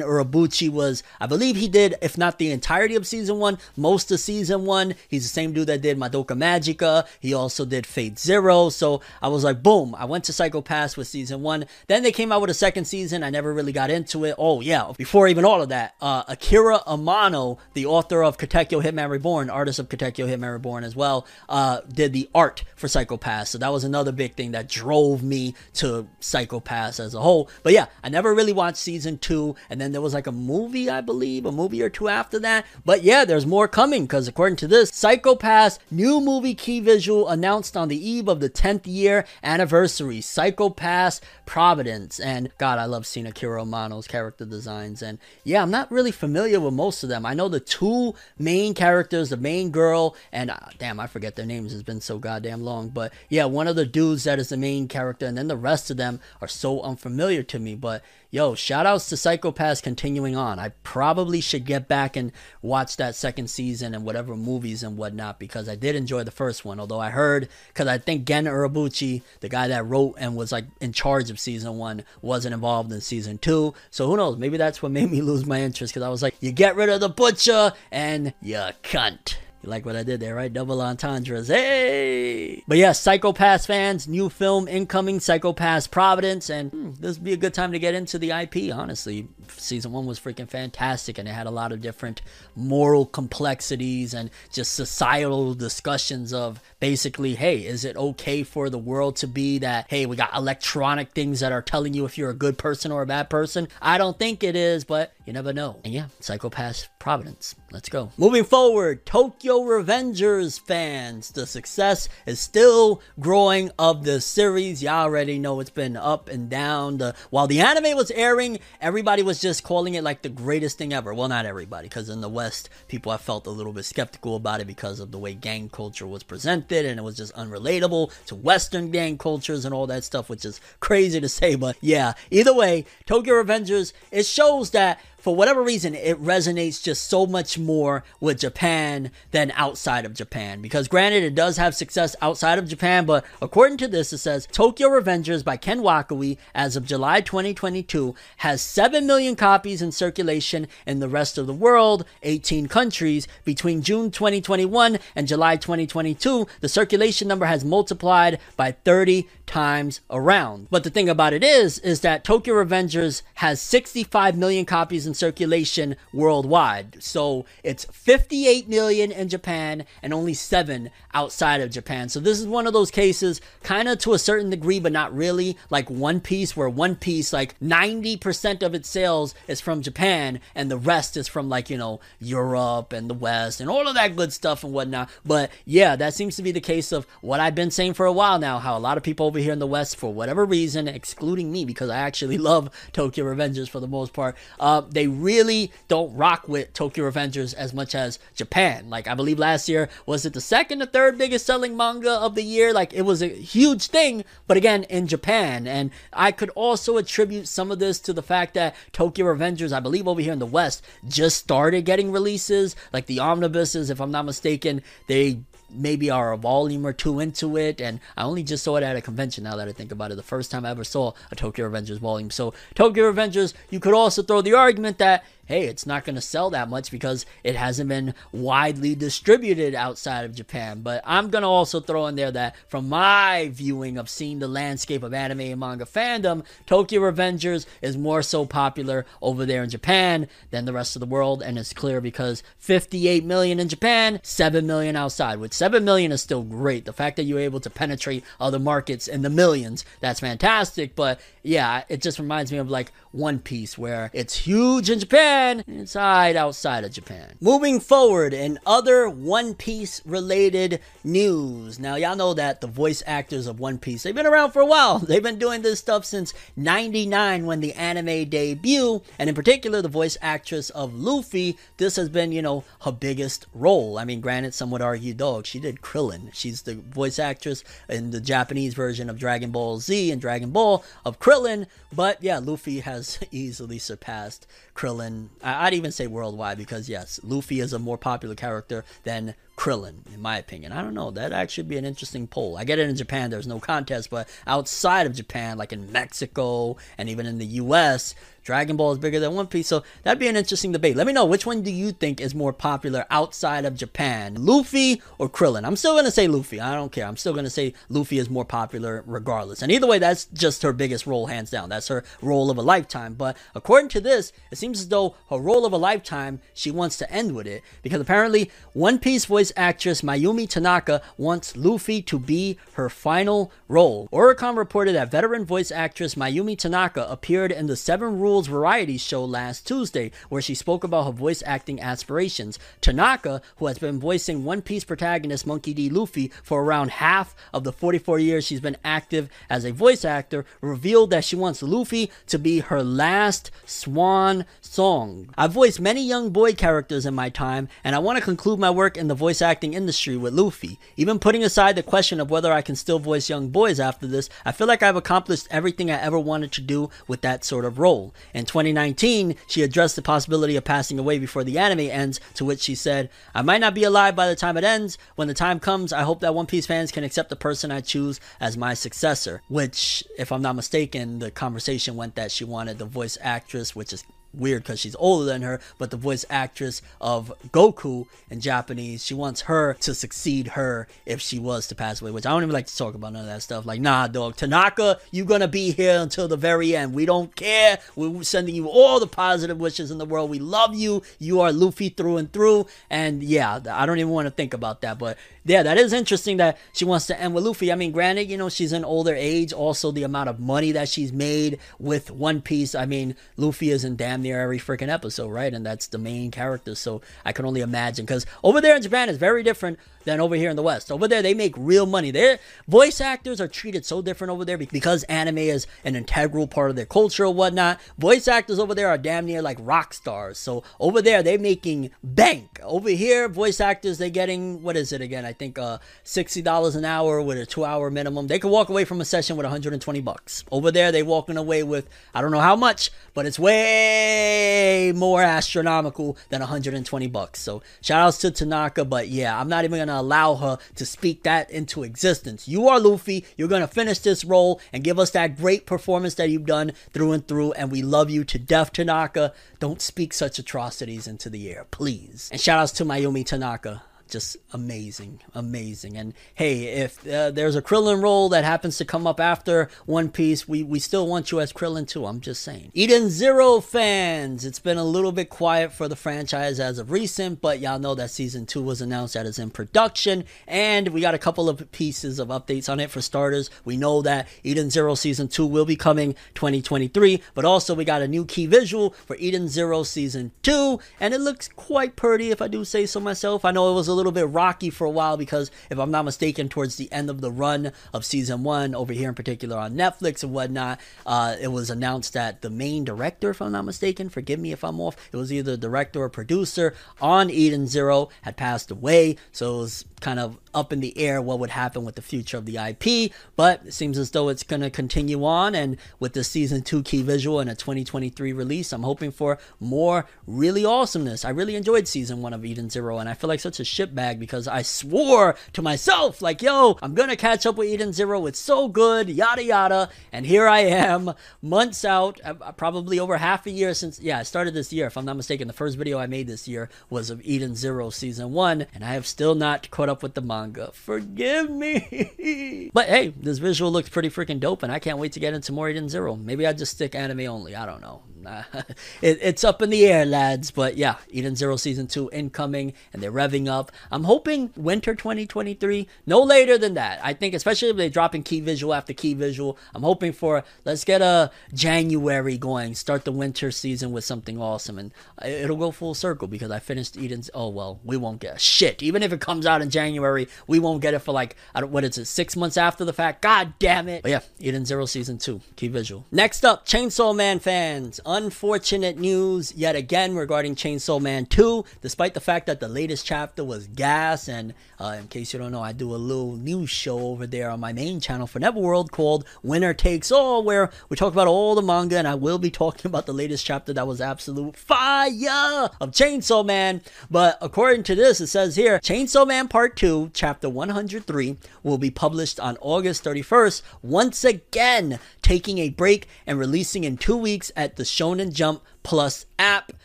Urobuchi 0.00 0.70
was, 0.70 1.02
I 1.20 1.26
believe 1.26 1.56
he 1.56 1.68
did, 1.68 1.94
if 2.00 2.16
not 2.16 2.38
the 2.38 2.50
entirety 2.50 2.94
of 2.94 3.06
season 3.06 3.38
one, 3.38 3.58
most 3.76 4.10
of 4.10 4.18
season 4.18 4.64
one. 4.64 4.94
He's 5.08 5.24
the 5.24 5.28
same 5.28 5.52
dude 5.52 5.66
that 5.66 5.82
did 5.82 5.98
Madoka 5.98 6.34
Magica. 6.36 7.06
He 7.20 7.34
also 7.34 7.66
did 7.66 7.86
Fate 7.86 8.18
Zero. 8.18 8.70
So 8.70 9.02
I 9.20 9.28
was 9.28 9.44
like, 9.44 9.62
boom, 9.62 9.94
I 9.94 10.06
went 10.06 10.24
to 10.24 10.32
Psycho-Pass 10.32 10.96
with 10.96 11.06
season 11.06 11.42
one. 11.42 11.66
Then 11.86 12.02
they 12.02 12.12
came 12.12 12.32
out 12.32 12.40
with 12.40 12.50
a 12.50 12.54
second 12.54 12.86
season. 12.86 13.22
I 13.22 13.28
never 13.28 13.52
really 13.52 13.72
got 13.72 13.90
into 13.90 14.24
it. 14.24 14.34
Oh 14.38 14.62
yeah, 14.62 14.92
before 14.96 15.28
even 15.28 15.44
all 15.44 15.60
of 15.60 15.68
that, 15.68 15.94
uh, 16.00 16.22
Akira 16.28 16.80
Amano, 16.86 17.58
the 17.74 17.86
author 17.86 18.22
of 18.22 18.38
Katekyo 18.70 18.82
Hitman 18.82 19.10
Reborn, 19.10 19.50
artist 19.50 19.78
of 19.78 19.88
Katekyo 19.88 20.28
Hitman 20.28 20.52
Reborn 20.52 20.84
as 20.84 20.94
well, 20.94 21.26
uh, 21.48 21.80
did 21.92 22.12
the 22.12 22.28
art 22.34 22.64
for 22.76 22.88
Psycho-Pass. 22.88 23.50
So 23.50 23.58
that 23.58 23.72
was 23.72 23.84
another 23.84 24.12
big 24.12 24.34
thing 24.34 24.52
that 24.52 24.68
drove 24.68 25.22
me 25.22 25.54
to 25.74 26.06
Psycho-Pass 26.20 27.00
as 27.00 27.14
a 27.14 27.20
whole. 27.20 27.48
But 27.62 27.72
yeah, 27.72 27.86
I 28.02 28.08
never 28.08 28.34
really 28.34 28.52
watched 28.52 28.78
season 28.78 29.18
two. 29.18 29.56
And 29.68 29.80
then 29.80 29.92
there 29.92 30.00
was 30.00 30.14
like 30.14 30.26
a 30.26 30.32
movie, 30.32 30.88
I 30.88 31.00
believe, 31.00 31.46
a 31.46 31.52
movie 31.52 31.82
or 31.82 31.90
two 31.90 32.08
after 32.08 32.38
that. 32.40 32.66
But 32.84 33.02
yeah, 33.02 33.24
there's 33.24 33.46
more 33.46 33.68
coming 33.68 34.04
because 34.04 34.28
according 34.28 34.56
to 34.56 34.68
this, 34.68 34.90
Psycho-Pass 34.90 35.78
new 35.90 36.20
movie 36.20 36.54
key 36.54 36.80
visual 36.80 37.28
announced 37.28 37.76
on 37.76 37.88
the 37.88 38.08
eve 38.08 38.28
of 38.28 38.40
the 38.40 38.50
10th 38.50 38.86
year 38.86 39.26
anniversary. 39.42 40.20
Psycho-Pass 40.20 41.20
Providence. 41.46 42.20
And 42.20 42.50
God, 42.58 42.78
I 42.78 42.84
love 42.84 43.06
seeing 43.06 43.26
Akira 43.26 43.64
character 44.08 44.44
designs. 44.44 45.02
And 45.02 45.18
yeah, 45.44 45.62
I'm 45.62 45.70
not 45.70 45.90
really 45.90 46.12
familiar 46.12 46.60
with 46.60 46.74
most 46.74 47.02
of 47.02 47.08
them. 47.08 47.26
I 47.26 47.34
know 47.34 47.48
the 47.48 47.60
two 47.60 48.14
main 48.38 48.59
characters, 48.74 49.30
the 49.30 49.36
main 49.36 49.70
girl, 49.70 50.14
and 50.32 50.50
uh, 50.50 50.56
damn, 50.78 51.00
I 51.00 51.06
forget 51.06 51.36
their 51.36 51.46
names. 51.46 51.72
It's 51.72 51.82
been 51.82 52.00
so 52.00 52.18
goddamn 52.18 52.62
long. 52.62 52.88
But 52.90 53.12
yeah, 53.28 53.46
one 53.46 53.66
of 53.66 53.76
the 53.76 53.86
dudes 53.86 54.24
that 54.24 54.38
is 54.38 54.50
the 54.50 54.56
main 54.56 54.88
character, 54.88 55.26
and 55.26 55.36
then 55.36 55.48
the 55.48 55.56
rest 55.56 55.90
of 55.90 55.96
them 55.96 56.20
are 56.40 56.48
so 56.48 56.80
unfamiliar 56.82 57.42
to 57.44 57.58
me. 57.58 57.74
But 57.74 58.02
yo, 58.30 58.54
shout 58.54 58.86
outs 58.86 59.08
to 59.08 59.16
Psycho-Pass 59.16 59.80
continuing 59.80 60.36
on. 60.36 60.58
I 60.58 60.70
probably 60.82 61.40
should 61.40 61.64
get 61.64 61.88
back 61.88 62.16
and 62.16 62.32
watch 62.62 62.96
that 62.96 63.14
second 63.14 63.48
season 63.48 63.94
and 63.94 64.04
whatever 64.04 64.36
movies 64.36 64.82
and 64.82 64.96
whatnot 64.96 65.38
because 65.38 65.68
I 65.68 65.74
did 65.74 65.96
enjoy 65.96 66.24
the 66.24 66.30
first 66.30 66.64
one. 66.64 66.78
Although 66.78 67.00
I 67.00 67.10
heard, 67.10 67.48
because 67.68 67.88
I 67.88 67.98
think 67.98 68.26
Gen 68.26 68.44
Urobuchi, 68.44 69.22
the 69.40 69.48
guy 69.48 69.68
that 69.68 69.86
wrote 69.86 70.14
and 70.18 70.36
was 70.36 70.52
like 70.52 70.66
in 70.80 70.92
charge 70.92 71.30
of 71.30 71.40
season 71.40 71.76
one, 71.76 72.04
wasn't 72.22 72.54
involved 72.54 72.92
in 72.92 73.00
season 73.00 73.38
two. 73.38 73.74
So 73.90 74.08
who 74.08 74.16
knows? 74.16 74.36
Maybe 74.36 74.56
that's 74.56 74.82
what 74.82 74.92
made 74.92 75.10
me 75.10 75.20
lose 75.22 75.46
my 75.46 75.60
interest 75.60 75.92
because 75.92 76.04
I 76.04 76.08
was 76.08 76.22
like, 76.22 76.34
you 76.40 76.52
get 76.52 76.76
rid 76.76 76.88
of 76.88 77.00
the 77.00 77.08
butcher 77.08 77.72
and 77.90 78.32
you 78.40 78.56
cunt. 78.82 79.36
You 79.62 79.68
like 79.68 79.84
what 79.84 79.94
I 79.94 80.02
did 80.02 80.20
there, 80.20 80.34
right? 80.34 80.50
Double 80.50 80.80
entendres. 80.80 81.48
Hey! 81.48 82.64
But 82.66 82.78
yeah, 82.78 82.92
Psycho-Pass 82.92 83.66
fans, 83.66 84.08
new 84.08 84.30
film 84.30 84.66
incoming, 84.66 85.20
Psycho-Pass 85.20 85.86
Providence, 85.86 86.48
and 86.48 86.70
hmm, 86.70 86.90
this 86.98 87.18
would 87.18 87.24
be 87.24 87.34
a 87.34 87.36
good 87.36 87.52
time 87.52 87.72
to 87.72 87.78
get 87.78 87.94
into 87.94 88.18
the 88.18 88.30
IP, 88.30 88.74
honestly. 88.74 89.28
Season 89.48 89.92
one 89.92 90.06
was 90.06 90.18
freaking 90.18 90.48
fantastic, 90.48 91.18
and 91.18 91.28
it 91.28 91.32
had 91.32 91.46
a 91.46 91.50
lot 91.50 91.72
of 91.72 91.82
different 91.82 92.22
moral 92.56 93.04
complexities 93.04 94.14
and 94.14 94.30
just 94.50 94.72
societal 94.72 95.52
discussions 95.54 96.32
of 96.32 96.60
basically, 96.78 97.34
hey, 97.34 97.58
is 97.58 97.84
it 97.84 97.96
okay 97.98 98.42
for 98.42 98.70
the 98.70 98.78
world 98.78 99.16
to 99.16 99.26
be 99.26 99.58
that, 99.58 99.86
hey, 99.90 100.06
we 100.06 100.16
got 100.16 100.34
electronic 100.34 101.10
things 101.10 101.40
that 101.40 101.52
are 101.52 101.60
telling 101.60 101.92
you 101.92 102.06
if 102.06 102.16
you're 102.16 102.30
a 102.30 102.34
good 102.34 102.56
person 102.56 102.90
or 102.90 103.02
a 103.02 103.06
bad 103.06 103.28
person? 103.28 103.68
I 103.82 103.98
don't 103.98 104.18
think 104.18 104.42
it 104.42 104.56
is, 104.56 104.84
but 104.84 105.12
you 105.26 105.34
never 105.34 105.52
know. 105.52 105.80
And 105.84 105.92
yeah, 105.92 106.06
Psycho-Pass 106.20 106.88
Providence. 107.00 107.54
Let's 107.72 107.88
go. 107.88 108.10
Moving 108.18 108.44
forward, 108.44 109.06
Tokyo 109.06 109.60
Revengers 109.60 110.60
fans. 110.60 111.30
The 111.30 111.46
success 111.46 112.10
is 112.26 112.38
still 112.38 113.00
growing 113.18 113.70
of 113.78 114.04
the 114.04 114.20
series. 114.20 114.82
Y'all 114.82 115.04
already 115.04 115.38
know 115.38 115.60
it's 115.60 115.70
been 115.70 115.96
up 115.96 116.28
and 116.28 116.50
down. 116.50 116.98
The 116.98 117.14
while 117.30 117.46
the 117.46 117.60
anime 117.60 117.96
was 117.96 118.10
airing, 118.10 118.58
everybody 118.82 119.22
was 119.22 119.40
just 119.40 119.64
calling 119.64 119.94
it 119.94 120.04
like 120.04 120.20
the 120.20 120.28
greatest 120.28 120.76
thing 120.76 120.92
ever. 120.92 121.14
Well, 121.14 121.28
not 121.28 121.46
everybody, 121.46 121.88
because 121.88 122.10
in 122.10 122.20
the 122.20 122.28
West, 122.28 122.68
people 122.86 123.12
have 123.12 123.22
felt 123.22 123.46
a 123.46 123.50
little 123.50 123.72
bit 123.72 123.86
skeptical 123.86 124.36
about 124.36 124.60
it 124.60 124.66
because 124.66 125.00
of 125.00 125.10
the 125.10 125.18
way 125.18 125.32
gang 125.32 125.70
culture 125.70 126.06
was 126.06 126.22
presented, 126.22 126.84
and 126.84 127.00
it 127.00 127.02
was 127.02 127.16
just 127.16 127.34
unrelatable 127.34 128.12
to 128.26 128.34
Western 128.34 128.90
gang 128.90 129.16
cultures 129.16 129.64
and 129.64 129.72
all 129.72 129.86
that 129.86 130.04
stuff, 130.04 130.28
which 130.28 130.44
is 130.44 130.60
crazy 130.80 131.18
to 131.18 131.30
say. 131.30 131.54
But 131.54 131.78
yeah, 131.80 132.12
either 132.30 132.54
way, 132.54 132.84
Tokyo 133.06 133.42
Revengers, 133.42 133.94
it 134.10 134.26
shows 134.26 134.72
that 134.72 135.00
for 135.20 135.36
whatever 135.36 135.62
reason, 135.62 135.94
it 135.94 136.20
resonates 136.22 136.82
just 136.82 137.06
so 137.06 137.26
much 137.26 137.58
more 137.58 138.04
with 138.20 138.40
Japan 138.40 139.10
than 139.30 139.52
outside 139.54 140.04
of 140.04 140.14
Japan. 140.14 140.60
Because 140.62 140.88
granted, 140.88 141.22
it 141.22 141.34
does 141.34 141.56
have 141.56 141.74
success 141.74 142.16
outside 142.22 142.58
of 142.58 142.68
Japan, 142.68 143.04
but 143.06 143.24
according 143.42 143.78
to 143.78 143.88
this, 143.88 144.12
it 144.12 144.18
says 144.18 144.48
Tokyo 144.50 144.88
Revengers 144.88 145.44
by 145.44 145.56
Ken 145.56 145.80
Wakui, 145.80 146.38
as 146.54 146.76
of 146.76 146.84
July 146.84 147.20
2022, 147.20 148.14
has 148.38 148.62
7 148.62 149.06
million 149.06 149.36
copies 149.36 149.82
in 149.82 149.92
circulation 149.92 150.66
in 150.86 151.00
the 151.00 151.08
rest 151.08 151.38
of 151.38 151.46
the 151.46 151.54
world, 151.54 152.04
18 152.22 152.66
countries. 152.66 153.28
Between 153.44 153.82
June 153.82 154.10
2021 154.10 154.98
and 155.14 155.28
July 155.28 155.56
2022, 155.56 156.46
the 156.60 156.68
circulation 156.68 157.28
number 157.28 157.46
has 157.46 157.64
multiplied 157.64 158.38
by 158.56 158.72
30 158.72 159.28
times 159.46 160.00
around. 160.10 160.68
But 160.70 160.84
the 160.84 160.90
thing 160.90 161.08
about 161.08 161.32
it 161.32 161.42
is, 161.42 161.78
is 161.80 162.00
that 162.00 162.24
Tokyo 162.24 162.54
Revengers 162.54 163.22
has 163.34 163.60
65 163.60 164.36
million 164.36 164.64
copies 164.64 165.06
in 165.10 165.14
circulation 165.14 165.96
worldwide. 166.12 167.02
So 167.02 167.44
it's 167.64 167.84
58 167.86 168.68
million 168.68 169.10
in 169.10 169.28
Japan 169.28 169.84
and 170.02 170.14
only 170.14 170.34
7 170.34 170.90
outside 171.12 171.60
of 171.60 171.70
Japan. 171.70 172.08
So 172.08 172.20
this 172.20 172.38
is 172.38 172.46
one 172.46 172.68
of 172.68 172.72
those 172.72 172.92
cases, 172.92 173.40
kind 173.64 173.88
of 173.88 173.98
to 173.98 174.12
a 174.12 174.18
certain 174.18 174.50
degree, 174.50 174.78
but 174.78 174.92
not 174.92 175.14
really, 175.14 175.56
like 175.68 175.90
One 175.90 176.20
Piece, 176.20 176.56
where 176.56 176.68
One 176.68 176.94
Piece, 176.94 177.32
like 177.32 177.58
90% 177.58 178.62
of 178.62 178.74
its 178.74 178.88
sales 178.88 179.34
is 179.48 179.60
from 179.60 179.82
Japan 179.82 180.40
and 180.54 180.70
the 180.70 180.78
rest 180.78 181.16
is 181.16 181.26
from 181.26 181.48
like, 181.48 181.68
you 181.68 181.76
know, 181.76 182.00
Europe 182.20 182.92
and 182.92 183.10
the 183.10 183.14
West 183.14 183.60
and 183.60 183.68
all 183.68 183.88
of 183.88 183.94
that 183.94 184.14
good 184.14 184.32
stuff 184.32 184.62
and 184.62 184.72
whatnot. 184.72 185.10
But 185.24 185.50
yeah, 185.64 185.96
that 185.96 186.14
seems 186.14 186.36
to 186.36 186.42
be 186.42 186.52
the 186.52 186.60
case 186.60 186.92
of 186.92 187.06
what 187.20 187.40
I've 187.40 187.56
been 187.56 187.72
saying 187.72 187.94
for 187.94 188.06
a 188.06 188.12
while 188.12 188.38
now, 188.38 188.60
how 188.60 188.76
a 188.76 188.78
lot 188.78 188.96
of 188.96 189.02
people 189.02 189.26
over 189.26 189.40
here 189.40 189.52
in 189.52 189.58
the 189.58 189.66
West, 189.66 189.96
for 189.96 190.14
whatever 190.14 190.44
reason, 190.44 190.86
excluding 190.86 191.50
me, 191.50 191.64
because 191.64 191.90
I 191.90 191.98
actually 191.98 192.38
love 192.50 192.70
Tokyo 192.92 193.24
Revengers 193.24 193.68
for 193.68 193.80
the 193.80 193.88
most 193.88 194.12
part, 194.12 194.36
uh, 194.60 194.82
they 194.82 194.99
really 195.04 195.72
don't 195.88 196.14
rock 196.14 196.48
with 196.48 196.72
Tokyo 196.72 197.06
Avengers 197.06 197.54
as 197.54 197.72
much 197.72 197.94
as 197.94 198.18
Japan. 198.34 198.90
Like, 198.90 199.08
I 199.08 199.14
believe 199.14 199.38
last 199.38 199.68
year, 199.68 199.88
was 200.06 200.24
it 200.24 200.32
the 200.32 200.40
second 200.40 200.82
or 200.82 200.86
third 200.86 201.18
biggest 201.18 201.46
selling 201.46 201.76
manga 201.76 202.12
of 202.12 202.34
the 202.34 202.42
year? 202.42 202.72
Like, 202.72 202.92
it 202.92 203.02
was 203.02 203.22
a 203.22 203.28
huge 203.28 203.86
thing, 203.86 204.24
but 204.46 204.56
again, 204.56 204.84
in 204.84 205.06
Japan. 205.06 205.66
And 205.66 205.90
I 206.12 206.32
could 206.32 206.50
also 206.50 206.96
attribute 206.96 207.48
some 207.48 207.70
of 207.70 207.78
this 207.78 208.00
to 208.00 208.12
the 208.12 208.22
fact 208.22 208.54
that 208.54 208.74
Tokyo 208.92 209.26
Avengers, 209.28 209.72
I 209.72 209.80
believe 209.80 210.08
over 210.08 210.20
here 210.20 210.32
in 210.32 210.38
the 210.38 210.46
West, 210.46 210.84
just 211.08 211.38
started 211.38 211.84
getting 211.84 212.12
releases. 212.12 212.76
Like, 212.92 213.06
the 213.06 213.20
omnibuses, 213.20 213.90
if 213.90 214.00
I'm 214.00 214.10
not 214.10 214.24
mistaken, 214.24 214.82
they 215.06 215.40
maybe 215.72 216.10
are 216.10 216.32
a 216.32 216.36
volume 216.36 216.86
or 216.86 216.92
two 216.92 217.20
into 217.20 217.56
it, 217.56 217.80
and 217.80 218.00
I 218.16 218.24
only 218.24 218.42
just 218.42 218.64
saw 218.64 218.76
it 218.76 218.82
at 218.82 218.96
a 218.96 219.00
convention 219.00 219.44
now 219.44 219.56
that 219.56 219.68
I 219.68 219.72
think 219.72 219.92
about 219.92 220.12
it. 220.12 220.16
The 220.16 220.22
first 220.22 220.50
time 220.50 220.64
I 220.64 220.70
ever 220.70 220.84
saw 220.84 221.12
a 221.30 221.36
Tokyo 221.36 221.66
Avengers 221.66 221.98
volume. 221.98 222.30
So, 222.30 222.54
Tokyo 222.74 223.06
Avengers, 223.06 223.54
you 223.70 223.80
could 223.80 223.94
also 223.94 224.22
throw 224.22 224.40
the 224.42 224.54
argument 224.54 224.98
that 224.98 225.24
hey, 225.50 225.66
it's 225.66 225.84
not 225.84 226.04
going 226.04 226.14
to 226.14 226.20
sell 226.20 226.48
that 226.50 226.68
much 226.68 226.92
because 226.92 227.26
it 227.42 227.56
hasn't 227.56 227.88
been 227.88 228.14
widely 228.30 228.94
distributed 228.94 229.74
outside 229.74 230.24
of 230.24 230.32
Japan. 230.32 230.80
But 230.80 231.02
I'm 231.04 231.28
going 231.28 231.42
to 231.42 231.48
also 231.48 231.80
throw 231.80 232.06
in 232.06 232.14
there 232.14 232.30
that 232.30 232.54
from 232.68 232.88
my 232.88 233.50
viewing 233.52 233.98
of 233.98 234.08
seeing 234.08 234.38
the 234.38 234.46
landscape 234.46 235.02
of 235.02 235.12
anime 235.12 235.40
and 235.40 235.58
manga 235.58 235.86
fandom, 235.86 236.44
Tokyo 236.66 237.00
Revengers 237.00 237.66
is 237.82 237.98
more 237.98 238.22
so 238.22 238.46
popular 238.46 239.04
over 239.20 239.44
there 239.44 239.64
in 239.64 239.70
Japan 239.70 240.28
than 240.52 240.66
the 240.66 240.72
rest 240.72 240.94
of 240.94 241.00
the 241.00 241.06
world. 241.06 241.42
And 241.42 241.58
it's 241.58 241.72
clear 241.72 242.00
because 242.00 242.44
58 242.58 243.24
million 243.24 243.58
in 243.58 243.68
Japan, 243.68 244.20
7 244.22 244.64
million 244.64 244.94
outside, 244.94 245.40
which 245.40 245.52
7 245.52 245.84
million 245.84 246.12
is 246.12 246.22
still 246.22 246.44
great. 246.44 246.84
The 246.84 246.92
fact 246.92 247.16
that 247.16 247.24
you're 247.24 247.40
able 247.40 247.60
to 247.60 247.70
penetrate 247.70 248.22
other 248.38 248.60
markets 248.60 249.08
in 249.08 249.22
the 249.22 249.30
millions, 249.30 249.84
that's 249.98 250.20
fantastic. 250.20 250.94
But 250.94 251.20
yeah, 251.42 251.82
it 251.88 252.00
just 252.00 252.20
reminds 252.20 252.52
me 252.52 252.58
of 252.58 252.70
like 252.70 252.92
One 253.10 253.40
Piece, 253.40 253.76
where 253.76 254.10
it's 254.12 254.36
huge 254.36 254.88
in 254.88 255.00
Japan 255.00 255.39
Japan, 255.40 255.64
inside 255.66 256.36
outside 256.36 256.84
of 256.84 256.92
Japan. 256.92 257.34
Moving 257.40 257.80
forward 257.80 258.34
in 258.34 258.58
other 258.66 259.08
One 259.08 259.54
Piece 259.54 260.04
related 260.04 260.80
news. 261.02 261.78
Now, 261.78 261.94
y'all 261.94 262.14
know 262.14 262.34
that 262.34 262.60
the 262.60 262.66
voice 262.66 263.02
actors 263.06 263.46
of 263.46 263.58
One 263.58 263.78
Piece, 263.78 264.02
they've 264.02 264.14
been 264.14 264.26
around 264.26 264.52
for 264.52 264.60
a 264.60 264.66
while. 264.66 264.98
They've 265.10 265.22
been 265.22 265.38
doing 265.38 265.62
this 265.62 265.80
stuff 265.80 266.04
since 266.04 266.34
99 266.56 267.46
when 267.46 267.60
the 267.60 267.72
anime 267.72 268.28
debuted, 268.28 269.02
and 269.18 269.28
in 269.30 269.34
particular, 269.34 269.80
the 269.80 269.88
voice 269.88 270.18
actress 270.20 270.68
of 270.70 270.94
Luffy, 270.94 271.56
this 271.78 271.96
has 271.96 272.08
been, 272.08 272.32
you 272.32 272.42
know, 272.42 272.64
her 272.82 272.92
biggest 272.92 273.46
role. 273.54 273.98
I 273.98 274.04
mean, 274.04 274.20
granted, 274.20 274.52
some 274.52 274.70
would 274.70 274.82
argue, 274.82 275.14
dog, 275.14 275.46
she 275.46 275.58
did 275.58 275.80
Krillin. 275.80 276.30
She's 276.34 276.62
the 276.62 276.74
voice 276.74 277.18
actress 277.18 277.64
in 277.88 278.10
the 278.10 278.20
Japanese 278.20 278.74
version 278.74 279.08
of 279.08 279.18
Dragon 279.18 279.50
Ball 279.50 279.80
Z 279.80 280.10
and 280.10 280.20
Dragon 280.20 280.50
Ball 280.50 280.84
of 281.04 281.18
Krillin, 281.18 281.66
but 281.92 282.22
yeah, 282.22 282.38
Luffy 282.38 282.80
has 282.80 283.18
easily 283.30 283.78
surpassed 283.78 284.46
Krillin. 284.74 285.29
I'd 285.42 285.74
even 285.74 285.92
say 285.92 286.06
worldwide 286.06 286.58
because 286.58 286.88
yes, 286.88 287.20
Luffy 287.22 287.60
is 287.60 287.72
a 287.72 287.78
more 287.78 287.98
popular 287.98 288.34
character 288.34 288.84
than 289.04 289.34
Krillin, 289.60 290.10
in 290.14 290.22
my 290.22 290.38
opinion. 290.38 290.72
I 290.72 290.80
don't 290.80 290.94
know. 290.94 291.10
That 291.10 291.34
actually 291.34 291.64
be 291.64 291.76
an 291.76 291.84
interesting 291.84 292.26
poll. 292.26 292.56
I 292.56 292.64
get 292.64 292.78
it 292.78 292.88
in 292.88 292.96
Japan, 292.96 293.28
there's 293.28 293.46
no 293.46 293.60
contest, 293.60 294.08
but 294.08 294.26
outside 294.46 295.06
of 295.06 295.14
Japan, 295.14 295.58
like 295.58 295.70
in 295.70 295.92
Mexico 295.92 296.78
and 296.96 297.10
even 297.10 297.26
in 297.26 297.36
the 297.36 297.44
US, 297.44 298.14
Dragon 298.42 298.76
Ball 298.76 298.92
is 298.92 298.98
bigger 298.98 299.20
than 299.20 299.34
One 299.34 299.46
Piece. 299.46 299.68
So 299.68 299.82
that'd 300.02 300.18
be 300.18 300.28
an 300.28 300.36
interesting 300.36 300.72
debate. 300.72 300.96
Let 300.96 301.06
me 301.06 301.12
know 301.12 301.24
which 301.24 301.46
one 301.46 301.62
do 301.62 301.70
you 301.70 301.92
think 301.92 302.20
is 302.20 302.34
more 302.34 302.52
popular 302.52 303.04
outside 303.10 303.64
of 303.64 303.76
Japan, 303.76 304.34
Luffy 304.38 305.02
or 305.18 305.28
Krillin? 305.28 305.64
I'm 305.64 305.76
still 305.76 305.94
gonna 305.94 306.10
say 306.10 306.26
Luffy. 306.26 306.60
I 306.60 306.74
don't 306.74 306.92
care. 306.92 307.06
I'm 307.06 307.16
still 307.16 307.34
gonna 307.34 307.50
say 307.50 307.74
Luffy 307.88 308.18
is 308.18 308.30
more 308.30 308.44
popular 308.44 309.04
regardless. 309.06 309.62
And 309.62 309.70
either 309.70 309.86
way, 309.86 309.98
that's 309.98 310.24
just 310.26 310.62
her 310.62 310.72
biggest 310.72 311.06
role, 311.06 311.26
hands 311.26 311.50
down. 311.50 311.68
That's 311.68 311.88
her 311.88 312.04
role 312.22 312.50
of 312.50 312.58
a 312.58 312.62
lifetime. 312.62 313.14
But 313.14 313.36
according 313.54 313.90
to 313.90 314.00
this, 314.00 314.32
it 314.50 314.58
seems 314.58 314.80
as 314.80 314.88
though 314.88 315.16
her 315.28 315.38
role 315.38 315.66
of 315.66 315.72
a 315.72 315.78
lifetime, 315.78 316.40
she 316.54 316.70
wants 316.70 316.96
to 316.98 317.12
end 317.12 317.34
with 317.34 317.46
it 317.46 317.62
because 317.82 318.00
apparently 318.00 318.50
One 318.72 318.98
Piece 318.98 319.26
voice 319.26 319.49
actress 319.56 320.02
Mayumi 320.02 320.48
Tanaka 320.48 321.02
wants 321.16 321.56
Luffy 321.56 322.02
to 322.02 322.18
be 322.18 322.58
her 322.74 322.88
final 322.88 323.52
role. 323.68 324.08
Oricon 324.12 324.56
reported 324.56 324.94
that 324.94 325.10
veteran 325.10 325.44
voice 325.44 325.70
actress 325.70 326.14
Mayumi 326.14 326.56
Tanaka 326.56 327.06
appeared 327.10 327.52
in 327.52 327.66
the 327.66 327.76
Seven 327.76 328.18
Rules 328.18 328.46
variety 328.46 328.98
show 328.98 329.24
last 329.24 329.66
Tuesday, 329.66 330.10
where 330.28 330.42
she 330.42 330.54
spoke 330.54 330.84
about 330.84 331.06
her 331.06 331.12
voice 331.12 331.42
acting 331.46 331.80
aspirations. 331.80 332.58
Tanaka, 332.80 333.42
who 333.56 333.66
has 333.66 333.78
been 333.78 334.00
voicing 334.00 334.44
One 334.44 334.62
Piece 334.62 334.84
protagonist 334.84 335.46
Monkey 335.46 335.74
D. 335.74 335.88
Luffy 335.88 336.32
for 336.42 336.62
around 336.62 336.90
half 336.90 337.34
of 337.52 337.64
the 337.64 337.72
44 337.72 338.18
years 338.18 338.46
she's 338.46 338.60
been 338.60 338.76
active 338.84 339.28
as 339.48 339.64
a 339.64 339.72
voice 339.72 340.04
actor, 340.04 340.44
revealed 340.60 341.10
that 341.10 341.24
she 341.24 341.36
wants 341.36 341.62
Luffy 341.62 342.10
to 342.26 342.38
be 342.38 342.60
her 342.60 342.82
last 342.82 343.50
swan 343.64 344.44
song. 344.70 345.28
I've 345.36 345.50
voiced 345.50 345.80
many 345.80 346.00
young 346.00 346.30
boy 346.30 346.52
characters 346.52 347.04
in 347.04 347.12
my 347.12 347.28
time, 347.28 347.68
and 347.82 347.96
I 347.96 347.98
want 347.98 348.18
to 348.18 348.24
conclude 348.24 348.60
my 348.60 348.70
work 348.70 348.96
in 348.96 349.08
the 349.08 349.16
voice 349.16 349.42
acting 349.42 349.74
industry 349.74 350.16
with 350.16 350.32
Luffy. 350.32 350.78
Even 350.96 351.18
putting 351.18 351.42
aside 351.42 351.74
the 351.74 351.82
question 351.82 352.20
of 352.20 352.30
whether 352.30 352.52
I 352.52 352.62
can 352.62 352.76
still 352.76 353.00
voice 353.00 353.28
young 353.28 353.48
boys 353.48 353.80
after 353.80 354.06
this, 354.06 354.30
I 354.44 354.52
feel 354.52 354.68
like 354.68 354.80
I've 354.80 354.94
accomplished 354.94 355.48
everything 355.50 355.90
I 355.90 356.00
ever 356.00 356.20
wanted 356.20 356.52
to 356.52 356.60
do 356.60 356.88
with 357.08 357.20
that 357.22 357.42
sort 357.42 357.64
of 357.64 357.80
role. 357.80 358.14
In 358.32 358.46
2019, 358.46 359.34
she 359.48 359.62
addressed 359.62 359.96
the 359.96 360.02
possibility 360.02 360.54
of 360.54 360.62
passing 360.62 361.00
away 361.00 361.18
before 361.18 361.42
the 361.42 361.58
anime 361.58 361.80
ends, 361.80 362.20
to 362.34 362.44
which 362.44 362.60
she 362.60 362.76
said, 362.76 363.10
I 363.34 363.42
might 363.42 363.60
not 363.60 363.74
be 363.74 363.82
alive 363.82 364.14
by 364.14 364.28
the 364.28 364.36
time 364.36 364.56
it 364.56 364.62
ends. 364.62 364.98
When 365.16 365.26
the 365.26 365.34
time 365.34 365.58
comes, 365.58 365.92
I 365.92 366.02
hope 366.02 366.20
that 366.20 366.36
One 366.36 366.46
Piece 366.46 366.66
fans 366.66 366.92
can 366.92 367.02
accept 367.02 367.28
the 367.28 367.34
person 367.34 367.72
I 367.72 367.80
choose 367.80 368.20
as 368.38 368.56
my 368.56 368.74
successor. 368.74 369.42
Which, 369.48 370.04
if 370.16 370.30
I'm 370.30 370.42
not 370.42 370.54
mistaken, 370.54 371.18
the 371.18 371.32
conversation 371.32 371.96
went 371.96 372.14
that 372.14 372.30
she 372.30 372.44
wanted 372.44 372.78
the 372.78 372.84
voice 372.84 373.18
actress, 373.20 373.74
which 373.74 373.92
is 373.92 374.04
weird 374.32 374.62
because 374.62 374.80
she's 374.80 374.96
older 374.96 375.24
than 375.24 375.42
her, 375.42 375.60
but 375.78 375.90
the 375.90 375.96
voice 375.96 376.24
actress 376.30 376.82
of 377.00 377.32
Goku 377.50 378.06
in 378.30 378.40
Japanese, 378.40 379.04
she 379.04 379.14
wants 379.14 379.42
her 379.42 379.74
to 379.74 379.94
succeed 379.94 380.48
her 380.48 380.86
if 381.06 381.20
she 381.20 381.38
was 381.38 381.66
to 381.68 381.74
pass 381.74 382.00
away, 382.00 382.10
which 382.10 382.26
I 382.26 382.30
don't 382.30 382.42
even 382.42 382.52
like 382.52 382.66
to 382.66 382.76
talk 382.76 382.94
about 382.94 383.12
none 383.12 383.22
of 383.22 383.28
that 383.28 383.42
stuff. 383.42 383.66
Like, 383.66 383.80
nah, 383.80 384.06
dog, 384.06 384.36
Tanaka, 384.36 385.00
you 385.10 385.24
gonna 385.24 385.48
be 385.48 385.72
here 385.72 385.98
until 385.98 386.28
the 386.28 386.36
very 386.36 386.76
end. 386.76 386.94
We 386.94 387.06
don't 387.06 387.34
care. 387.34 387.78
We're 387.96 388.22
sending 388.22 388.54
you 388.54 388.68
all 388.68 389.00
the 389.00 389.06
positive 389.06 389.58
wishes 389.58 389.90
in 389.90 389.98
the 389.98 390.06
world. 390.06 390.30
We 390.30 390.38
love 390.38 390.74
you. 390.74 391.02
You 391.18 391.40
are 391.40 391.52
Luffy 391.52 391.88
through 391.88 392.18
and 392.18 392.32
through. 392.32 392.66
And 392.88 393.22
yeah, 393.22 393.60
I 393.70 393.86
don't 393.86 393.98
even 393.98 394.12
want 394.12 394.26
to 394.26 394.30
think 394.30 394.54
about 394.54 394.82
that, 394.82 394.98
but 394.98 395.18
yeah, 395.44 395.62
that 395.62 395.78
is 395.78 395.92
interesting 395.92 396.36
that 396.36 396.58
she 396.72 396.84
wants 396.84 397.06
to 397.06 397.18
end 397.18 397.34
with 397.34 397.44
Luffy. 397.44 397.72
I 397.72 397.74
mean, 397.74 397.92
granted, 397.92 398.28
you 398.28 398.36
know, 398.36 398.48
she's 398.48 398.72
an 398.72 398.84
older 398.84 399.14
age. 399.14 399.52
Also, 399.52 399.90
the 399.90 400.02
amount 400.02 400.28
of 400.28 400.38
money 400.38 400.72
that 400.72 400.88
she's 400.88 401.12
made 401.12 401.58
with 401.78 402.10
One 402.10 402.42
Piece. 402.42 402.74
I 402.74 402.84
mean, 402.84 403.16
Luffy 403.36 403.70
is 403.70 403.84
in 403.84 403.96
damn 403.96 404.22
near 404.22 404.40
every 404.40 404.58
freaking 404.58 404.92
episode, 404.92 405.28
right? 405.28 405.52
And 405.52 405.64
that's 405.64 405.86
the 405.86 405.98
main 405.98 406.30
character. 406.30 406.74
So 406.74 407.00
I 407.24 407.32
can 407.32 407.46
only 407.46 407.62
imagine. 407.62 408.04
Because 408.04 408.26
over 408.44 408.60
there 408.60 408.76
in 408.76 408.82
Japan, 408.82 409.08
it's 409.08 409.18
very 409.18 409.42
different 409.42 409.78
than 410.04 410.20
over 410.20 410.34
here 410.34 410.50
in 410.50 410.56
the 410.56 410.62
West. 410.62 410.90
Over 410.90 411.08
there, 411.08 411.22
they 411.22 411.34
make 411.34 411.54
real 411.56 411.86
money. 411.86 412.10
Their 412.10 412.38
voice 412.68 413.00
actors 413.00 413.40
are 413.40 413.48
treated 413.48 413.84
so 413.84 414.02
different 414.02 414.30
over 414.30 414.44
there 414.44 414.58
because 414.58 415.02
anime 415.04 415.38
is 415.38 415.66
an 415.84 415.96
integral 415.96 416.46
part 416.46 416.70
of 416.70 416.76
their 416.76 416.86
culture 416.86 417.24
or 417.24 417.34
whatnot. 417.34 417.80
Voice 417.98 418.28
actors 418.28 418.58
over 418.58 418.74
there 418.74 418.88
are 418.88 418.98
damn 418.98 419.26
near 419.26 419.42
like 419.42 419.58
rock 419.60 419.94
stars. 419.94 420.38
So 420.38 420.62
over 420.78 421.02
there, 421.02 421.22
they're 421.22 421.38
making 421.38 421.90
bank. 422.02 422.60
Over 422.62 422.90
here, 422.90 423.28
voice 423.28 423.60
actors, 423.60 423.98
they're 423.98 424.10
getting, 424.10 424.62
what 424.62 424.76
is 424.76 424.92
it 424.92 425.00
again? 425.00 425.24
I 425.24 425.32
think 425.32 425.58
uh, 425.58 425.78
$60 426.04 426.76
an 426.76 426.84
hour 426.84 427.20
with 427.22 427.38
a 427.38 427.46
two 427.46 427.64
hour 427.64 427.90
minimum. 427.90 428.26
They 428.26 428.38
could 428.38 428.50
walk 428.50 428.68
away 428.68 428.84
from 428.84 429.00
a 429.00 429.04
session 429.04 429.36
with 429.36 429.44
120 429.44 430.00
bucks. 430.00 430.44
Over 430.50 430.70
there, 430.70 430.92
they're 430.92 431.04
walking 431.04 431.36
away 431.36 431.62
with, 431.62 431.88
I 432.14 432.20
don't 432.20 432.30
know 432.30 432.40
how 432.40 432.56
much, 432.56 432.90
but 433.14 433.26
it's 433.26 433.38
way 433.38 434.92
more 434.94 435.22
astronomical 435.22 436.16
than 436.28 436.40
120 436.40 437.06
bucks. 437.08 437.40
So 437.40 437.62
shout 437.80 438.00
outs 438.00 438.18
to 438.18 438.30
Tanaka, 438.30 438.84
but 438.84 439.08
yeah, 439.08 439.38
I'm 439.38 439.48
not 439.48 439.64
even 439.64 439.78
going 439.78 439.88
to 439.88 439.89
allow 439.90 440.36
her 440.36 440.58
to 440.76 440.86
speak 440.86 441.22
that 441.24 441.50
into 441.50 441.82
existence. 441.82 442.46
You 442.48 442.68
are 442.68 442.80
Luffy. 442.80 443.24
You're 443.36 443.48
going 443.48 443.60
to 443.62 443.68
finish 443.68 443.98
this 443.98 444.24
role 444.24 444.60
and 444.72 444.84
give 444.84 444.98
us 444.98 445.10
that 445.10 445.36
great 445.36 445.66
performance 445.66 446.14
that 446.14 446.30
you've 446.30 446.46
done 446.46 446.72
through 446.92 447.12
and 447.12 447.26
through. 447.26 447.52
And 447.52 447.70
we 447.70 447.82
love 447.82 448.10
you 448.10 448.24
to 448.24 448.38
death, 448.38 448.72
Tanaka. 448.72 449.32
Don't 449.58 449.80
speak 449.80 450.12
such 450.12 450.38
atrocities 450.38 451.06
into 451.06 451.30
the 451.30 451.50
air, 451.50 451.66
please. 451.70 452.28
And 452.32 452.40
shout 452.40 452.58
outs 452.58 452.72
to 452.72 452.84
Mayumi 452.84 453.24
Tanaka 453.24 453.82
just 454.10 454.36
amazing, 454.52 455.20
amazing. 455.34 455.96
And 455.96 456.14
hey, 456.34 456.64
if 456.64 457.06
uh, 457.06 457.30
there's 457.30 457.56
a 457.56 457.62
Krillin 457.62 458.02
role 458.02 458.28
that 458.30 458.44
happens 458.44 458.76
to 458.78 458.84
come 458.84 459.06
up 459.06 459.20
after 459.20 459.70
One 459.86 460.10
Piece, 460.10 460.48
we, 460.48 460.62
we 460.62 460.78
still 460.78 461.06
want 461.06 461.30
you 461.30 461.40
as 461.40 461.52
Krillin 461.52 461.86
too. 461.86 462.06
I'm 462.06 462.20
just 462.20 462.42
saying. 462.42 462.72
Eden 462.74 463.08
Zero 463.08 463.60
fans, 463.60 464.44
it's 464.44 464.58
been 464.58 464.78
a 464.78 464.84
little 464.84 465.12
bit 465.12 465.30
quiet 465.30 465.72
for 465.72 465.88
the 465.88 465.96
franchise 465.96 466.58
as 466.60 466.78
of 466.78 466.90
recent, 466.90 467.40
but 467.40 467.60
y'all 467.60 467.78
know 467.78 467.94
that 467.94 468.10
season 468.10 468.46
two 468.46 468.62
was 468.62 468.80
announced 468.80 469.14
that 469.14 469.26
is 469.26 469.38
in 469.38 469.50
production, 469.50 470.24
and 470.46 470.88
we 470.88 471.00
got 471.00 471.14
a 471.14 471.18
couple 471.18 471.48
of 471.48 471.70
pieces 471.72 472.18
of 472.18 472.28
updates 472.28 472.68
on 472.68 472.80
it. 472.80 472.90
For 472.90 473.00
starters, 473.00 473.50
we 473.64 473.76
know 473.76 474.02
that 474.02 474.28
Eden 474.42 474.70
Zero 474.70 474.94
season 474.94 475.28
two 475.28 475.46
will 475.46 475.64
be 475.64 475.76
coming 475.76 476.14
2023, 476.34 477.22
but 477.34 477.44
also 477.44 477.74
we 477.74 477.84
got 477.84 478.02
a 478.02 478.08
new 478.08 478.24
key 478.24 478.46
visual 478.46 478.90
for 479.06 479.16
Eden 479.16 479.48
Zero 479.48 479.82
season 479.84 480.32
two, 480.42 480.80
and 480.98 481.14
it 481.14 481.20
looks 481.20 481.48
quite 481.48 481.96
pretty 481.96 482.30
if 482.30 482.42
I 482.42 482.48
do 482.48 482.64
say 482.64 482.86
so 482.86 482.98
myself. 482.98 483.44
I 483.44 483.52
know 483.52 483.70
it 483.70 483.74
was 483.74 483.88
a 483.88 483.99
little 484.00 484.12
bit 484.12 484.28
rocky 484.28 484.70
for 484.70 484.86
a 484.86 484.90
while 484.90 485.16
because, 485.16 485.50
if 485.68 485.78
I'm 485.78 485.90
not 485.90 486.04
mistaken, 486.04 486.48
towards 486.48 486.76
the 486.76 486.90
end 486.90 487.10
of 487.10 487.20
the 487.20 487.30
run 487.30 487.72
of 487.92 488.04
season 488.04 488.42
one, 488.42 488.74
over 488.74 488.92
here 488.92 489.08
in 489.08 489.14
particular 489.14 489.58
on 489.58 489.74
Netflix 489.74 490.22
and 490.22 490.32
whatnot, 490.32 490.80
uh, 491.04 491.36
it 491.40 491.48
was 491.48 491.68
announced 491.68 492.14
that 492.14 492.42
the 492.42 492.50
main 492.50 492.84
director, 492.84 493.30
if 493.30 493.42
I'm 493.42 493.52
not 493.52 493.64
mistaken, 493.64 494.08
forgive 494.08 494.40
me 494.40 494.52
if 494.52 494.64
I'm 494.64 494.80
off, 494.80 494.96
it 495.12 495.16
was 495.16 495.32
either 495.32 495.56
director 495.56 496.00
or 496.00 496.08
producer 496.08 496.74
on 497.00 497.30
Eden 497.30 497.66
Zero 497.66 498.08
had 498.22 498.36
passed 498.36 498.70
away. 498.70 499.16
So 499.32 499.56
it 499.56 499.58
was 499.58 499.84
kind 500.00 500.18
of 500.18 500.38
up 500.54 500.72
in 500.72 500.80
the 500.80 500.96
air 500.98 501.20
what 501.20 501.38
would 501.38 501.50
happen 501.50 501.84
with 501.84 501.94
the 501.94 502.02
future 502.02 502.36
of 502.36 502.46
the 502.46 502.56
IP, 502.56 503.12
but 503.36 503.62
it 503.66 503.74
seems 503.74 503.98
as 503.98 504.10
though 504.10 504.28
it's 504.28 504.42
going 504.42 504.62
to 504.62 504.70
continue 504.70 505.24
on. 505.24 505.54
And 505.54 505.76
with 505.98 506.12
the 506.12 506.24
season 506.24 506.62
two 506.62 506.82
key 506.82 507.02
visual 507.02 507.40
and 507.40 507.50
a 507.50 507.54
2023 507.54 508.32
release, 508.32 508.72
I'm 508.72 508.82
hoping 508.82 509.10
for 509.10 509.38
more 509.58 510.06
really 510.26 510.64
awesomeness. 510.64 511.24
I 511.24 511.30
really 511.30 511.56
enjoyed 511.56 511.86
season 511.86 512.22
one 512.22 512.32
of 512.32 512.44
Eden 512.44 512.70
Zero, 512.70 512.98
and 512.98 513.08
I 513.08 513.14
feel 513.14 513.28
like 513.28 513.40
such 513.40 513.60
a 513.60 513.64
shitbag 513.64 514.18
because 514.18 514.48
I 514.48 514.62
swore 514.62 515.36
to 515.52 515.62
myself, 515.62 516.22
like, 516.22 516.42
yo, 516.42 516.78
I'm 516.82 516.94
going 516.94 517.10
to 517.10 517.16
catch 517.16 517.44
up 517.46 517.56
with 517.56 517.68
Eden 517.68 517.92
Zero. 517.92 518.26
It's 518.26 518.38
so 518.38 518.68
good, 518.68 519.08
yada 519.08 519.44
yada. 519.44 519.90
And 520.12 520.26
here 520.26 520.48
I 520.48 520.60
am, 520.60 521.12
months 521.42 521.84
out, 521.84 522.20
uh, 522.24 522.52
probably 522.52 522.98
over 522.98 523.18
half 523.18 523.46
a 523.46 523.50
year 523.50 523.74
since, 523.74 524.00
yeah, 524.00 524.18
I 524.18 524.22
started 524.22 524.54
this 524.54 524.72
year, 524.72 524.86
if 524.86 524.96
I'm 524.96 525.04
not 525.04 525.16
mistaken. 525.16 525.48
The 525.48 525.54
first 525.54 525.76
video 525.76 525.98
I 525.98 526.06
made 526.06 526.26
this 526.26 526.48
year 526.48 526.70
was 526.88 527.10
of 527.10 527.20
Eden 527.22 527.54
Zero 527.54 527.90
season 527.90 528.32
one, 528.32 528.66
and 528.74 528.84
I 528.84 528.94
have 528.94 529.06
still 529.06 529.34
not 529.34 529.70
caught 529.70 529.88
up 529.88 530.02
with 530.02 530.14
the. 530.14 530.30
Forgive 530.74 531.50
me. 531.50 532.70
but 532.74 532.86
hey, 532.86 533.08
this 533.08 533.38
visual 533.38 533.70
looks 533.70 533.88
pretty 533.88 534.10
freaking 534.10 534.40
dope, 534.40 534.62
and 534.62 534.72
I 534.72 534.78
can't 534.78 534.98
wait 534.98 535.12
to 535.12 535.20
get 535.20 535.34
into 535.34 535.52
more 535.52 535.68
Eden 535.68 535.88
Zero. 535.88 536.16
Maybe 536.16 536.46
I 536.46 536.52
just 536.52 536.72
stick 536.72 536.94
anime 536.94 537.26
only. 537.26 537.54
I 537.54 537.66
don't 537.66 537.80
know. 537.80 538.02
it, 539.02 539.18
it's 539.20 539.44
up 539.44 539.62
in 539.62 539.70
the 539.70 539.86
air, 539.86 540.04
lads. 540.04 540.50
But 540.50 540.76
yeah, 540.76 540.96
Eden 541.10 541.36
Zero 541.36 541.56
Season 541.56 541.86
2 541.86 542.10
incoming, 542.12 542.72
and 542.92 543.02
they're 543.02 543.12
revving 543.12 543.48
up. 543.48 543.72
I'm 543.90 544.04
hoping 544.04 544.50
winter 544.56 544.94
2023, 544.94 545.86
no 546.06 546.20
later 546.22 546.58
than 546.58 546.74
that. 546.74 547.00
I 547.02 547.12
think, 547.12 547.34
especially 547.34 547.68
if 547.68 547.76
they're 547.76 547.88
dropping 547.88 548.22
key 548.22 548.40
visual 548.40 548.74
after 548.74 548.92
key 548.92 549.14
visual, 549.14 549.58
I'm 549.74 549.82
hoping 549.82 550.12
for 550.12 550.44
let's 550.64 550.84
get 550.84 551.02
a 551.02 551.30
January 551.54 552.38
going, 552.38 552.74
start 552.74 553.04
the 553.04 553.12
winter 553.12 553.50
season 553.50 553.92
with 553.92 554.04
something 554.04 554.40
awesome, 554.40 554.78
and 554.78 554.92
it'll 555.24 555.56
go 555.56 555.70
full 555.70 555.94
circle 555.94 556.28
because 556.28 556.50
I 556.50 556.58
finished 556.58 556.96
Eden's. 556.96 557.30
Oh, 557.34 557.48
well, 557.48 557.80
we 557.84 557.96
won't 557.96 558.20
get 558.20 558.40
shit. 558.40 558.82
Even 558.82 559.02
if 559.02 559.12
it 559.12 559.20
comes 559.20 559.46
out 559.46 559.62
in 559.62 559.70
January, 559.70 560.28
we 560.46 560.58
won't 560.58 560.82
get 560.82 560.94
it 560.94 561.00
for 561.00 561.12
like, 561.12 561.36
I 561.54 561.60
don't, 561.60 561.72
what 561.72 561.84
is 561.84 561.98
it, 561.98 562.06
six 562.06 562.36
months 562.36 562.56
after 562.56 562.84
the 562.84 562.92
fact? 562.92 563.22
God 563.22 563.54
damn 563.58 563.88
it. 563.88 564.02
But 564.02 564.10
yeah, 564.10 564.20
Eden 564.38 564.64
Zero 564.64 564.86
Season 564.86 565.18
2, 565.18 565.40
key 565.56 565.68
visual. 565.68 566.06
Next 566.10 566.44
up, 566.44 566.66
Chainsaw 566.66 567.14
Man 567.14 567.38
fans 567.38 568.00
unfortunate 568.10 568.98
news 568.98 569.54
yet 569.54 569.76
again 569.76 570.16
regarding 570.16 570.56
Chainsaw 570.56 571.00
Man 571.00 571.26
2. 571.26 571.64
Despite 571.80 572.14
the 572.14 572.20
fact 572.20 572.46
that 572.46 572.58
the 572.58 572.68
latest 572.68 573.06
chapter 573.06 573.44
was 573.44 573.68
gas, 573.68 574.26
and 574.26 574.52
uh, 574.80 574.96
in 574.98 575.06
case 575.06 575.32
you 575.32 575.38
don't 575.38 575.52
know, 575.52 575.62
I 575.62 575.72
do 575.72 575.94
a 575.94 575.96
little 575.96 576.34
news 576.34 576.70
show 576.70 576.98
over 576.98 577.24
there 577.24 577.50
on 577.50 577.60
my 577.60 577.72
main 577.72 578.00
channel 578.00 578.26
for 578.26 578.40
Neverworld 578.40 578.90
called 578.90 579.24
Winner 579.44 579.72
Takes 579.72 580.10
All, 580.10 580.42
where 580.42 580.70
we 580.88 580.96
talk 580.96 581.12
about 581.12 581.28
all 581.28 581.54
the 581.54 581.62
manga, 581.62 581.98
and 581.98 582.08
I 582.08 582.16
will 582.16 582.38
be 582.38 582.50
talking 582.50 582.88
about 582.88 583.06
the 583.06 583.12
latest 583.12 583.46
chapter 583.46 583.72
that 583.72 583.86
was 583.86 584.00
absolute 584.00 584.56
fire 584.56 585.70
of 585.80 585.92
Chainsaw 585.92 586.44
Man. 586.44 586.82
But 587.10 587.38
according 587.40 587.84
to 587.84 587.94
this, 587.94 588.20
it 588.20 588.26
says 588.26 588.56
here 588.56 588.80
Chainsaw 588.80 589.26
Man 589.26 589.46
Part 589.46 589.76
2, 589.76 590.10
Chapter 590.12 590.48
103, 590.48 591.36
will 591.62 591.78
be 591.78 591.90
published 591.90 592.40
on 592.40 592.58
August 592.60 593.04
31st, 593.04 593.62
once 593.82 594.24
again 594.24 594.98
taking 595.22 595.58
a 595.58 595.70
break 595.70 596.08
and 596.26 596.40
releasing 596.40 596.82
in 596.82 596.96
two 596.96 597.16
weeks 597.16 597.52
at 597.54 597.76
the 597.76 597.84
Shonen 598.00 598.32
Jump 598.32 598.62
Plus 598.82 599.26
app. 599.38 599.72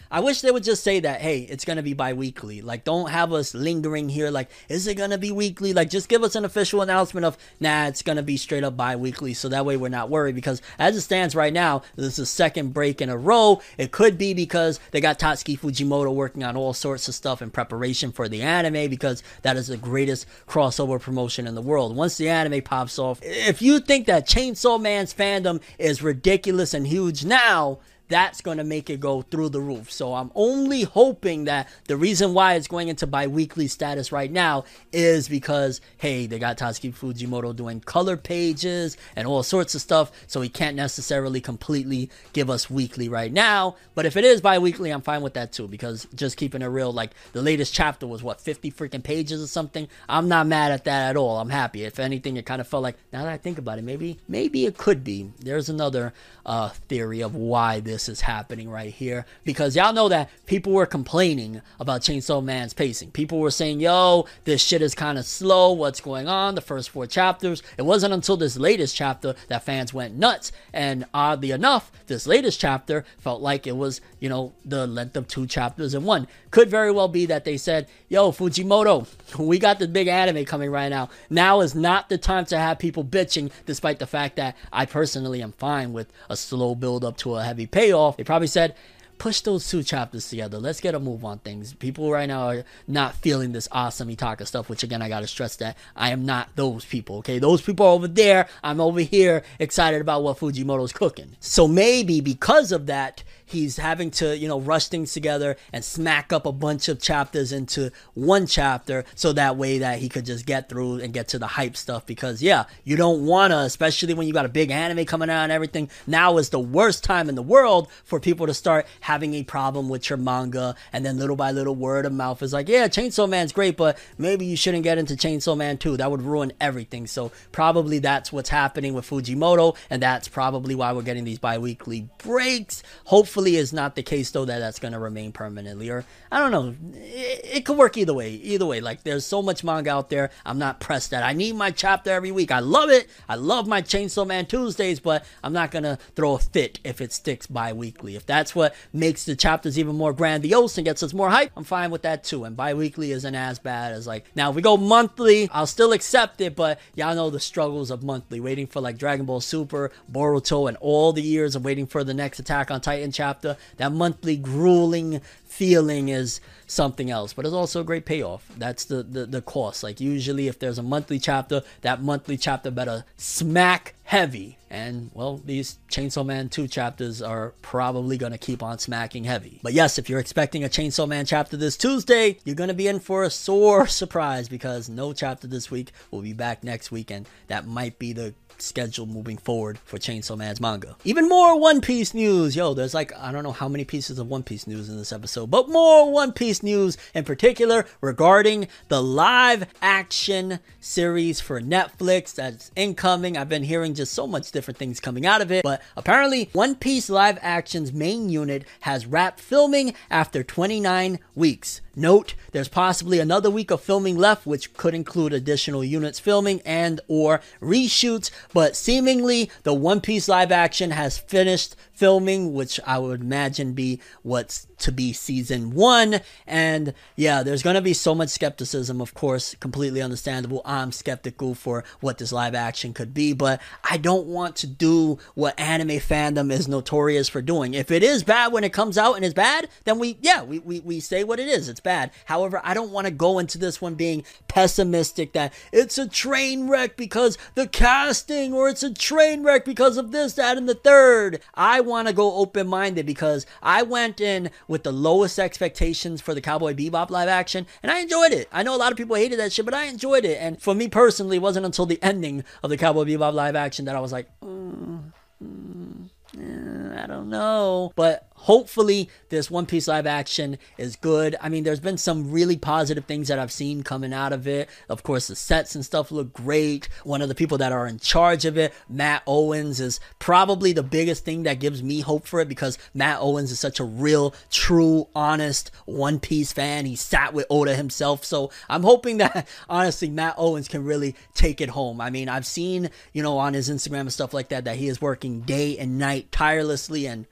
I 0.09 0.21
wish 0.21 0.39
they 0.39 0.51
would 0.51 0.63
just 0.63 0.83
say 0.83 1.01
that, 1.01 1.19
hey, 1.19 1.39
it's 1.39 1.65
going 1.65 1.75
to 1.75 1.83
be 1.83 1.93
bi 1.93 2.13
weekly. 2.13 2.61
Like, 2.61 2.85
don't 2.85 3.09
have 3.09 3.33
us 3.33 3.53
lingering 3.53 4.07
here. 4.07 4.31
Like, 4.31 4.49
is 4.69 4.87
it 4.87 4.95
going 4.95 5.09
to 5.09 5.17
be 5.17 5.33
weekly? 5.33 5.73
Like, 5.73 5.89
just 5.89 6.07
give 6.07 6.23
us 6.23 6.35
an 6.35 6.45
official 6.45 6.81
announcement 6.81 7.25
of, 7.25 7.37
nah, 7.59 7.87
it's 7.87 8.03
going 8.03 8.15
to 8.15 8.23
be 8.23 8.37
straight 8.37 8.63
up 8.63 8.77
bi 8.77 8.95
weekly. 8.95 9.33
So 9.33 9.49
that 9.49 9.65
way 9.65 9.75
we're 9.75 9.89
not 9.89 10.09
worried. 10.09 10.35
Because 10.35 10.61
as 10.79 10.95
it 10.95 11.01
stands 11.01 11.35
right 11.35 11.51
now, 11.51 11.81
this 11.97 12.05
is 12.05 12.15
the 12.15 12.25
second 12.25 12.73
break 12.73 13.01
in 13.01 13.09
a 13.09 13.17
row. 13.17 13.61
It 13.77 13.91
could 13.91 14.17
be 14.17 14.33
because 14.33 14.79
they 14.91 15.01
got 15.01 15.19
Tatsuki 15.19 15.59
Fujimoto 15.59 16.13
working 16.13 16.45
on 16.45 16.55
all 16.55 16.73
sorts 16.73 17.09
of 17.09 17.15
stuff 17.15 17.41
in 17.41 17.49
preparation 17.49 18.13
for 18.13 18.29
the 18.29 18.43
anime 18.43 18.89
because 18.89 19.23
that 19.41 19.57
is 19.57 19.67
the 19.67 19.75
greatest 19.75 20.25
crossover 20.47 21.01
promotion 21.01 21.47
in 21.47 21.55
the 21.55 21.61
world. 21.61 21.93
Once 21.93 22.15
the 22.15 22.29
anime 22.29 22.61
pops 22.61 22.97
off, 22.97 23.19
if 23.21 23.61
you 23.61 23.81
think 23.81 24.05
that 24.05 24.25
Chainsaw 24.25 24.79
Man's 24.79 25.13
fandom 25.13 25.61
is 25.77 26.01
ridiculous 26.01 26.73
and 26.73 26.87
huge 26.87 27.25
now, 27.25 27.79
that's 28.07 28.41
going 28.41 28.57
to 28.57 28.63
make 28.63 28.89
it 28.89 28.99
go 28.99 29.21
through 29.21 29.49
the 29.49 29.61
roof. 29.61 29.91
So 29.91 30.13
I'm 30.13 30.31
only 30.35 30.83
hoping 30.83 31.45
that 31.45 31.69
the 31.85 31.97
reason 31.97 32.33
why 32.33 32.53
it's 32.53 32.67
going 32.67 32.87
into 32.87 33.07
bi-weekly 33.07 33.67
status 33.67 34.11
right 34.11 34.31
now 34.31 34.65
is 34.91 35.27
because 35.27 35.81
hey, 35.97 36.27
they 36.27 36.39
got 36.39 36.57
Tatsuki 36.57 36.93
Fujimoto 36.93 37.55
doing 37.55 37.79
color 37.79 38.17
pages 38.17 38.97
and 39.15 39.27
all 39.27 39.43
sorts 39.43 39.75
of 39.75 39.81
stuff, 39.81 40.11
so 40.27 40.41
he 40.41 40.49
can't 40.49 40.75
necessarily 40.75 41.41
completely 41.41 42.09
give 42.33 42.49
us 42.49 42.69
weekly 42.69 43.09
right 43.09 43.31
now. 43.31 43.75
But 43.95 44.05
if 44.05 44.17
it 44.17 44.23
is 44.23 44.41
bi-weekly, 44.41 44.91
I'm 44.91 45.01
fine 45.01 45.21
with 45.21 45.33
that 45.33 45.51
too 45.51 45.67
because 45.67 46.07
just 46.15 46.37
keeping 46.37 46.61
it 46.61 46.67
real, 46.67 46.91
like 46.91 47.11
the 47.33 47.41
latest 47.41 47.73
chapter 47.73 48.05
was 48.05 48.21
what 48.21 48.41
50 48.41 48.71
freaking 48.71 49.03
pages 49.03 49.41
or 49.41 49.47
something. 49.47 49.87
I'm 50.07 50.27
not 50.27 50.47
mad 50.47 50.71
at 50.71 50.83
that 50.85 51.09
at 51.11 51.17
all. 51.17 51.39
I'm 51.39 51.49
happy. 51.49 51.83
If 51.83 51.99
anything, 51.99 52.37
it 52.37 52.45
kind 52.45 52.61
of 52.61 52.67
felt 52.67 52.83
like 52.83 52.97
now 53.11 53.23
that 53.23 53.31
I 53.31 53.37
think 53.37 53.57
about 53.57 53.79
it, 53.79 53.83
maybe 53.83 54.19
maybe 54.27 54.65
it 54.65 54.77
could 54.77 55.03
be. 55.03 55.31
There's 55.39 55.69
another 55.69 56.13
uh, 56.45 56.69
theory 56.69 57.21
of 57.21 57.35
why 57.35 57.79
this 57.79 57.94
this 57.95 58.09
is 58.09 58.19
happening 58.19 58.69
right 58.69 58.93
here 58.93 59.25
because 59.45 59.73
y'all 59.73 59.93
know 59.93 60.09
that 60.09 60.29
people 60.47 60.73
were 60.73 60.85
complaining 60.85 61.61
about 61.79 62.01
Chainsaw 62.01 62.43
Man's 62.43 62.73
pacing. 62.73 63.09
People 63.11 63.39
were 63.39 63.49
saying, 63.49 63.79
yo, 63.79 64.27
this 64.43 64.61
shit 64.61 64.81
is 64.81 64.93
kind 64.93 65.17
of 65.17 65.25
slow. 65.25 65.71
What's 65.71 66.01
going 66.01 66.27
on? 66.27 66.55
The 66.55 66.61
first 66.61 66.89
four 66.89 67.07
chapters. 67.07 67.63
It 67.77 67.83
wasn't 67.83 68.13
until 68.13 68.35
this 68.35 68.57
latest 68.57 68.97
chapter 68.97 69.33
that 69.47 69.63
fans 69.63 69.93
went 69.93 70.15
nuts. 70.15 70.51
And 70.73 71.05
oddly 71.13 71.51
enough, 71.51 71.89
this 72.07 72.27
latest 72.27 72.59
chapter 72.59 73.05
felt 73.17 73.41
like 73.41 73.65
it 73.65 73.77
was, 73.77 74.01
you 74.19 74.27
know, 74.27 74.51
the 74.65 74.85
length 74.85 75.15
of 75.15 75.29
two 75.29 75.47
chapters 75.47 75.93
in 75.93 76.03
one. 76.03 76.27
Could 76.55 76.69
very 76.69 76.89
well 76.89 77.09
be 77.09 77.25
that 77.25 77.43
they 77.43 77.57
said, 77.57 77.85
yo, 78.07 78.31
Fujimoto, 78.31 79.05
we 79.37 79.59
got 79.59 79.77
the 79.77 79.89
big 79.89 80.07
anime 80.07 80.45
coming 80.45 80.71
right 80.71 80.87
now. 80.87 81.09
Now 81.29 81.59
is 81.59 81.75
not 81.75 82.07
the 82.07 82.17
time 82.17 82.45
to 82.45 82.57
have 82.57 82.79
people 82.79 83.03
bitching, 83.03 83.51
despite 83.65 83.99
the 83.99 84.07
fact 84.07 84.37
that 84.37 84.55
I 84.71 84.85
personally 84.85 85.43
am 85.43 85.51
fine 85.51 85.91
with 85.91 86.13
a 86.29 86.37
slow 86.37 86.73
build 86.73 87.03
up 87.03 87.17
to 87.17 87.35
a 87.35 87.43
heavy 87.43 87.67
payoff. 87.67 88.15
They 88.15 88.23
probably 88.23 88.47
said, 88.47 88.73
push 89.17 89.41
those 89.41 89.67
two 89.69 89.83
chapters 89.83 90.29
together. 90.29 90.57
Let's 90.57 90.79
get 90.79 90.95
a 90.95 90.99
move 90.99 91.25
on 91.25 91.39
things. 91.39 91.73
People 91.73 92.09
right 92.09 92.27
now 92.27 92.47
are 92.47 92.63
not 92.87 93.15
feeling 93.15 93.51
this 93.51 93.67
Asa 93.71 94.05
Mitaka 94.05 94.47
stuff, 94.47 94.69
which 94.69 94.81
again, 94.81 95.01
I 95.01 95.09
gotta 95.09 95.27
stress 95.27 95.57
that 95.57 95.77
I 95.93 96.11
am 96.11 96.25
not 96.25 96.49
those 96.55 96.85
people, 96.85 97.17
okay? 97.17 97.37
Those 97.37 97.61
people 97.61 97.85
are 97.85 97.93
over 97.93 98.07
there. 98.07 98.47
I'm 98.63 98.79
over 98.79 99.01
here 99.01 99.43
excited 99.59 99.99
about 99.99 100.23
what 100.23 100.39
Fujimoto's 100.39 100.93
cooking. 100.93 101.35
So 101.41 101.67
maybe 101.67 102.21
because 102.21 102.71
of 102.71 102.85
that, 102.85 103.23
he's 103.45 103.77
having 103.77 104.11
to, 104.11 104.37
you 104.37 104.47
know, 104.47 104.59
rush 104.59 104.87
things 104.87 105.13
together 105.13 105.55
and 105.71 105.83
smack 105.83 106.33
up 106.33 106.45
a 106.45 106.51
bunch 106.51 106.87
of 106.89 107.01
chapters 107.01 107.51
into 107.51 107.91
one 108.13 108.47
chapter 108.47 109.05
so 109.15 109.33
that 109.33 109.57
way 109.57 109.79
that 109.79 109.99
he 109.99 110.09
could 110.09 110.25
just 110.25 110.45
get 110.45 110.69
through 110.69 110.99
and 110.99 111.13
get 111.13 111.27
to 111.29 111.39
the 111.39 111.47
hype 111.47 111.77
stuff 111.77 112.05
because 112.05 112.41
yeah, 112.41 112.65
you 112.83 112.95
don't 112.95 113.25
want 113.25 113.51
to 113.51 113.59
especially 113.59 114.13
when 114.13 114.27
you 114.27 114.33
got 114.33 114.45
a 114.45 114.49
big 114.49 114.71
anime 114.71 115.05
coming 115.05 115.29
out 115.29 115.43
and 115.43 115.51
everything. 115.51 115.89
Now 116.07 116.37
is 116.37 116.49
the 116.49 116.59
worst 116.59 117.03
time 117.03 117.29
in 117.29 117.35
the 117.35 117.43
world 117.43 117.89
for 118.03 118.19
people 118.19 118.47
to 118.47 118.53
start 118.53 118.87
having 119.01 119.33
a 119.35 119.43
problem 119.43 119.89
with 119.89 120.09
your 120.09 120.17
manga 120.17 120.75
and 120.91 121.05
then 121.05 121.17
little 121.17 121.35
by 121.35 121.51
little 121.51 121.75
word 121.75 122.05
of 122.05 122.13
mouth 122.13 122.41
is 122.41 122.53
like, 122.53 122.67
"Yeah, 122.67 122.87
Chainsaw 122.87 123.29
Man's 123.29 123.51
great, 123.51 123.77
but 123.77 123.97
maybe 124.17 124.45
you 124.45 124.55
shouldn't 124.55 124.83
get 124.83 124.97
into 124.97 125.15
Chainsaw 125.15 125.55
Man 125.55 125.77
2. 125.77 125.97
That 125.97 126.11
would 126.11 126.21
ruin 126.21 126.53
everything." 126.59 127.07
So 127.07 127.31
probably 127.51 127.99
that's 127.99 128.31
what's 128.31 128.49
happening 128.49 128.93
with 128.93 129.09
Fujimoto 129.09 129.75
and 129.89 130.01
that's 130.01 130.27
probably 130.27 130.75
why 130.75 130.93
we're 130.93 131.01
getting 131.01 131.23
these 131.23 131.39
bi-weekly 131.39 132.09
breaks. 132.17 132.83
Hopefully 133.05 133.34
hopefully 133.35 133.57
is 133.57 133.73
not 133.73 133.95
the 133.95 134.03
case 134.03 134.31
though 134.31 134.45
that 134.45 134.59
that's 134.59 134.79
going 134.79 134.93
to 134.93 134.99
remain 134.99 135.29
permanently 135.29 135.89
or 135.89 136.05
i 136.31 136.39
don't 136.39 136.51
know. 136.51 136.73
It, 136.93 137.57
it, 137.57 137.65
could 137.65 137.77
work 137.77 137.97
either 137.97 138.13
way 138.13 138.31
either 138.31 138.65
way. 138.65 138.79
Like 138.79 139.03
there's 139.03 139.25
so 139.25 139.41
much 139.41 139.61
manga 139.61 139.91
out 139.91 140.09
there. 140.09 140.31
I'm 140.45 140.57
not 140.57 140.79
pressed 140.79 141.09
that 141.11 141.21
i 141.21 141.33
need 141.33 141.55
my 141.55 141.71
chapter 141.71 142.11
every 142.11 142.31
week. 142.31 142.49
I 142.49 142.59
love 142.59 142.89
it. 142.89 143.09
I 143.27 143.35
love 143.35 143.67
my 143.67 143.81
chainsaw 143.81 144.25
man 144.25 144.45
tuesdays 144.45 145.01
but 145.01 145.25
i'm 145.43 145.51
not 145.51 145.69
going 145.71 145.83
to 145.83 145.97
throw 146.15 146.35
a 146.35 146.39
fit 146.39 146.79
if 146.85 147.01
it 147.01 147.11
sticks 147.11 147.45
bi-weekly. 147.45 148.15
If 148.15 148.25
that's 148.25 148.55
what 148.55 148.73
makes 148.93 149.25
the 149.25 149.35
chapters 149.35 149.77
even 149.77 149.97
more 149.97 150.13
grandiose 150.13 150.77
and 150.77 150.85
gets 150.85 151.03
us 151.03 151.13
more 151.13 151.29
hype 151.29 151.51
i'm 151.57 151.65
fine 151.65 151.91
with 151.91 152.03
that 152.03 152.23
too. 152.23 152.45
And 152.45 152.55
bi-weekly 152.55 153.11
isn't 153.11 153.35
as 153.35 153.59
bad 153.59 153.91
as 153.91 154.07
like 154.07 154.33
now 154.33 154.49
if 154.49 154.55
we 154.55 154.61
go 154.61 154.77
monthly 154.77 155.49
i'll 155.51 155.67
still 155.67 155.91
accept 155.91 156.39
it 156.39 156.55
but 156.55 156.79
y'all 156.93 157.15
know 157.15 157.29
the 157.29 157.41
struggles 157.41 157.91
of 157.91 158.01
monthly. 158.01 158.39
Waiting 158.39 158.67
for 158.67 158.79
like 158.79 158.97
dragon 158.97 159.25
ball 159.25 159.41
super 159.41 159.91
boruto 160.09 160.69
and 160.69 160.77
all 160.77 161.11
the 161.11 161.21
years 161.21 161.53
of 161.57 161.65
waiting 161.65 161.85
for 161.85 162.05
the 162.05 162.13
next 162.13 162.39
attack 162.39 162.71
on 162.71 162.79
titan 162.79 163.11
chapter 163.11 163.24
chapter, 163.25 163.57
that 163.77 163.91
monthly 163.91 164.37
grueling 164.37 165.19
feeling 165.45 166.09
is 166.09 166.41
something 166.67 167.09
else. 167.09 167.33
But 167.33 167.45
it's 167.45 167.53
also 167.53 167.81
a 167.81 167.83
great 167.83 168.05
payoff. 168.05 168.47
That's 168.57 168.85
the, 168.85 169.01
the, 169.01 169.25
the 169.25 169.41
cost. 169.41 169.83
Like 169.83 169.99
usually 169.99 170.47
if 170.47 170.59
there's 170.59 170.77
a 170.77 170.83
monthly 170.83 171.17
chapter, 171.17 171.63
that 171.81 172.01
monthly 172.01 172.37
chapter 172.37 172.69
better 172.69 173.03
smack 173.17 173.95
heavy. 174.03 174.57
And 174.69 175.09
well, 175.13 175.41
these 175.43 175.79
Chainsaw 175.89 176.25
Man 176.25 176.49
2 176.49 176.67
chapters 176.67 177.21
are 177.21 177.53
probably 177.61 178.17
gonna 178.17 178.37
keep 178.37 178.61
on 178.61 178.77
smacking 178.77 179.23
heavy. 179.23 179.59
But 179.63 179.73
yes, 179.73 179.97
if 179.97 180.09
you're 180.09 180.19
expecting 180.19 180.63
a 180.63 180.69
Chainsaw 180.69 181.07
Man 181.07 181.25
chapter 181.25 181.57
this 181.57 181.77
Tuesday, 181.77 182.37
you're 182.43 182.55
gonna 182.55 182.73
be 182.73 182.87
in 182.87 182.99
for 182.99 183.23
a 183.23 183.29
sore 183.29 183.87
surprise 183.87 184.47
because 184.49 184.89
no 184.89 185.13
chapter 185.13 185.47
this 185.47 185.71
week. 185.71 185.91
will 186.11 186.21
be 186.21 186.33
back 186.33 186.63
next 186.63 186.91
week, 186.91 187.09
and 187.09 187.27
that 187.47 187.65
might 187.65 187.97
be 187.97 188.13
the 188.13 188.33
schedule 188.61 189.05
moving 189.05 189.37
forward 189.37 189.79
for 189.85 189.97
Chainsaw 189.97 190.37
Man's 190.37 190.61
manga. 190.61 190.95
Even 191.03 191.27
more 191.27 191.59
One 191.59 191.81
Piece 191.81 192.13
news. 192.13 192.55
Yo, 192.55 192.73
there's 192.73 192.93
like, 192.93 193.15
I 193.17 193.31
don't 193.31 193.43
know 193.43 193.51
how 193.51 193.67
many 193.67 193.85
pieces 193.85 194.19
of 194.19 194.27
One 194.27 194.43
Piece 194.43 194.67
news 194.67 194.89
in 194.89 194.97
this 194.97 195.11
episode, 195.11 195.51
but 195.51 195.69
more 195.69 196.11
One 196.11 196.31
Piece 196.31 196.63
news 196.63 196.97
in 197.13 197.23
particular 197.23 197.85
regarding 198.01 198.67
the 198.87 199.01
live 199.01 199.65
action 199.81 200.59
series 200.79 201.39
for 201.39 201.61
Netflix 201.61 202.33
that's 202.35 202.71
incoming. 202.75 203.37
I've 203.37 203.49
been 203.49 203.63
hearing 203.63 203.93
just 203.93 204.13
so 204.13 204.27
much 204.27 204.51
different 204.51 204.77
things 204.77 204.99
coming 204.99 205.25
out 205.25 205.41
of 205.41 205.51
it, 205.51 205.63
but 205.63 205.81
apparently 205.95 206.49
One 206.53 206.75
Piece 206.75 207.09
live 207.09 207.37
action's 207.41 207.93
main 207.93 208.29
unit 208.29 208.65
has 208.81 209.05
wrapped 209.05 209.39
filming 209.39 209.93
after 210.09 210.43
29 210.43 211.19
weeks. 211.35 211.81
Note, 211.95 212.33
there's 212.51 212.67
possibly 212.67 213.19
another 213.19 213.49
week 213.49 213.71
of 213.71 213.81
filming 213.81 214.17
left, 214.17 214.45
which 214.45 214.73
could 214.73 214.93
include 214.93 215.31
additional 215.31 215.83
units 215.83 216.19
filming 216.19 216.61
and 216.61 216.99
or 217.07 217.41
reshoots, 217.61 218.31
but 218.53 218.75
seemingly 218.75 219.49
the 219.63 219.73
One 219.73 220.01
Piece 220.01 220.27
live 220.27 220.51
action 220.51 220.91
has 220.91 221.17
finished 221.17 221.75
filming, 221.93 222.53
which 222.53 222.79
I 222.85 222.99
would 222.99 223.21
imagine 223.21 223.73
be 223.73 224.01
what's 224.23 224.67
to 224.79 224.91
be 224.91 225.13
season 225.13 225.71
one. 225.71 226.21
And 226.47 226.93
yeah, 227.15 227.43
there's 227.43 227.63
going 227.63 227.75
to 227.75 227.81
be 227.81 227.93
so 227.93 228.15
much 228.15 228.29
skepticism, 228.29 229.01
of 229.01 229.13
course, 229.13 229.55
completely 229.55 230.01
understandable. 230.01 230.61
I'm 230.65 230.91
skeptical 230.91 231.55
for 231.55 231.83
what 231.99 232.17
this 232.17 232.31
live 232.31 232.55
action 232.55 232.93
could 232.93 233.13
be, 233.13 233.33
but 233.33 233.61
I 233.83 233.97
don't 233.97 234.27
want 234.27 234.55
to 234.57 234.67
do 234.67 235.19
what 235.33 235.59
anime 235.59 235.99
fandom 235.99 236.51
is 236.51 236.67
notorious 236.67 237.29
for 237.29 237.41
doing. 237.41 237.73
If 237.73 237.91
it 237.91 238.03
is 238.03 238.23
bad 238.23 238.51
when 238.51 238.63
it 238.63 238.73
comes 238.73 238.97
out 238.97 239.15
and 239.15 239.25
is 239.25 239.33
bad, 239.33 239.69
then 239.85 239.99
we, 239.99 240.17
yeah, 240.21 240.43
we, 240.43 240.59
we, 240.59 240.79
we 240.81 240.99
say 240.99 241.23
what 241.23 241.39
it 241.39 241.47
is. 241.47 241.69
It's 241.69 241.79
bad. 241.79 242.11
However, 242.25 242.61
I 242.63 242.73
don't 242.73 242.91
want 242.91 243.07
to 243.07 243.11
go 243.11 243.39
into 243.39 243.57
this 243.57 243.81
one 243.81 243.95
being 243.95 244.23
pessimistic 244.47 245.33
that 245.33 245.53
it's 245.71 245.97
a 245.97 246.07
train 246.07 246.67
wreck 246.67 246.97
because 246.97 247.37
the 247.55 247.67
casting 247.67 248.53
or 248.53 248.69
it's 248.69 248.83
a 248.83 248.93
train 248.93 249.43
wreck 249.43 249.65
because 249.65 249.97
of 249.97 250.11
this, 250.11 250.33
that, 250.33 250.57
and 250.57 250.67
the 250.67 250.75
third. 250.75 251.41
I 251.53 251.81
want 251.81 252.07
to 252.07 252.13
go 252.13 252.35
open 252.35 252.67
minded 252.67 253.05
because 253.05 253.45
I 253.61 253.83
went 253.83 254.19
in 254.19 254.49
with 254.67 254.83
the 254.83 254.91
lowest 254.91 255.39
expectations 255.39 256.21
for 256.21 256.33
the 256.33 256.41
Cowboy 256.41 256.73
Bebop 256.73 257.09
live 257.09 257.29
action 257.29 257.65
and 257.83 257.91
I 257.91 257.99
enjoyed 257.99 258.31
it. 258.31 258.47
I 258.51 258.63
know 258.63 258.75
a 258.75 258.77
lot 258.77 258.91
of 258.91 258.97
people 258.97 259.15
hated 259.15 259.39
that 259.39 259.53
shit, 259.53 259.65
but 259.65 259.73
I 259.73 259.85
enjoyed 259.85 260.25
it. 260.25 260.37
And 260.39 260.61
for 260.61 260.75
me 260.75 260.87
personally, 260.87 261.37
it 261.37 261.41
wasn't 261.41 261.65
until 261.65 261.85
the 261.85 262.01
ending 262.01 262.43
of 262.63 262.69
the 262.69 262.77
Cowboy 262.77 263.05
Bebop 263.05 263.33
live 263.33 263.55
action 263.55 263.85
that 263.85 263.95
I 263.95 263.99
was 263.99 264.11
like, 264.11 264.27
mm, 264.41 265.01
mm, 265.43 266.09
eh, 266.37 267.03
I 267.03 267.07
don't 267.07 267.29
know. 267.29 267.91
But 267.95 268.29
hopefully 268.35 269.09
this 269.29 269.49
One 269.49 269.65
Piece 269.65 269.87
live 269.87 270.05
action 270.05 270.57
is 270.77 270.95
good. 270.95 271.35
I 271.41 271.49
mean, 271.49 271.63
there's 271.63 271.79
been 271.79 271.97
some 271.97 272.31
really 272.31 272.57
positive 272.57 273.05
things 273.05 273.27
that 273.27 273.39
I've 273.39 273.51
seen 273.51 273.83
coming 273.83 274.13
out 274.13 274.33
of 274.33 274.47
it. 274.47 274.69
Of 274.87 275.03
course, 275.03 275.27
the 275.27 275.35
sets 275.35 275.75
and 275.75 275.83
stuff 275.83 276.11
look 276.11 276.31
great. 276.31 276.87
One 277.03 277.21
of 277.21 277.29
the 277.29 277.35
people 277.35 277.57
that 277.57 277.71
are 277.71 277.87
in 277.87 277.99
charge 277.99 278.45
of 278.45 278.57
it, 278.57 278.73
Matt 278.87 279.23
Owens, 279.25 279.79
is 279.79 279.99
probably 280.19 280.73
the 280.73 280.83
biggest 280.83 281.25
thing 281.25 281.43
that 281.43 281.59
gives 281.59 281.81
me 281.81 282.01
hope 282.01 282.27
for 282.27 282.39
it 282.39 282.47
because 282.47 282.77
Matt 282.93 283.17
Owens 283.19 283.51
is 283.51 283.59
such 283.59 283.79
a 283.79 283.83
real, 283.83 284.35
true, 284.51 285.07
honest 285.15 285.71
One 285.85 286.19
Piece 286.19 286.53
fan. 286.53 286.85
He 286.85 286.95
sat 286.95 287.33
with 287.33 287.47
Oda 287.49 287.75
himself. 287.75 288.23
So 288.23 288.51
I'm 288.69 288.83
hoping 288.83 289.17
that, 289.17 289.47
honestly, 289.69 290.09
Matt 290.09 290.35
Owens 290.37 290.67
can 290.67 290.83
really 290.83 291.15
take 291.33 291.61
it 291.61 291.69
home. 291.69 291.99
I 291.99 292.09
mean, 292.09 292.29
I've 292.29 292.45
seen, 292.45 292.89
you 293.11 293.23
know, 293.23 293.37
on 293.37 293.53
his 293.53 293.69
Instagram 293.69 294.01
and 294.01 294.13
stuff 294.13 294.33
like 294.33 294.49
that, 294.49 294.65
that 294.65 294.77
he 294.77 294.87
is 294.87 295.01
working 295.01 295.41
day 295.41 295.77
and 295.77 295.97
night 295.97 296.31
tirelessly 296.31 297.07
and 297.07 297.25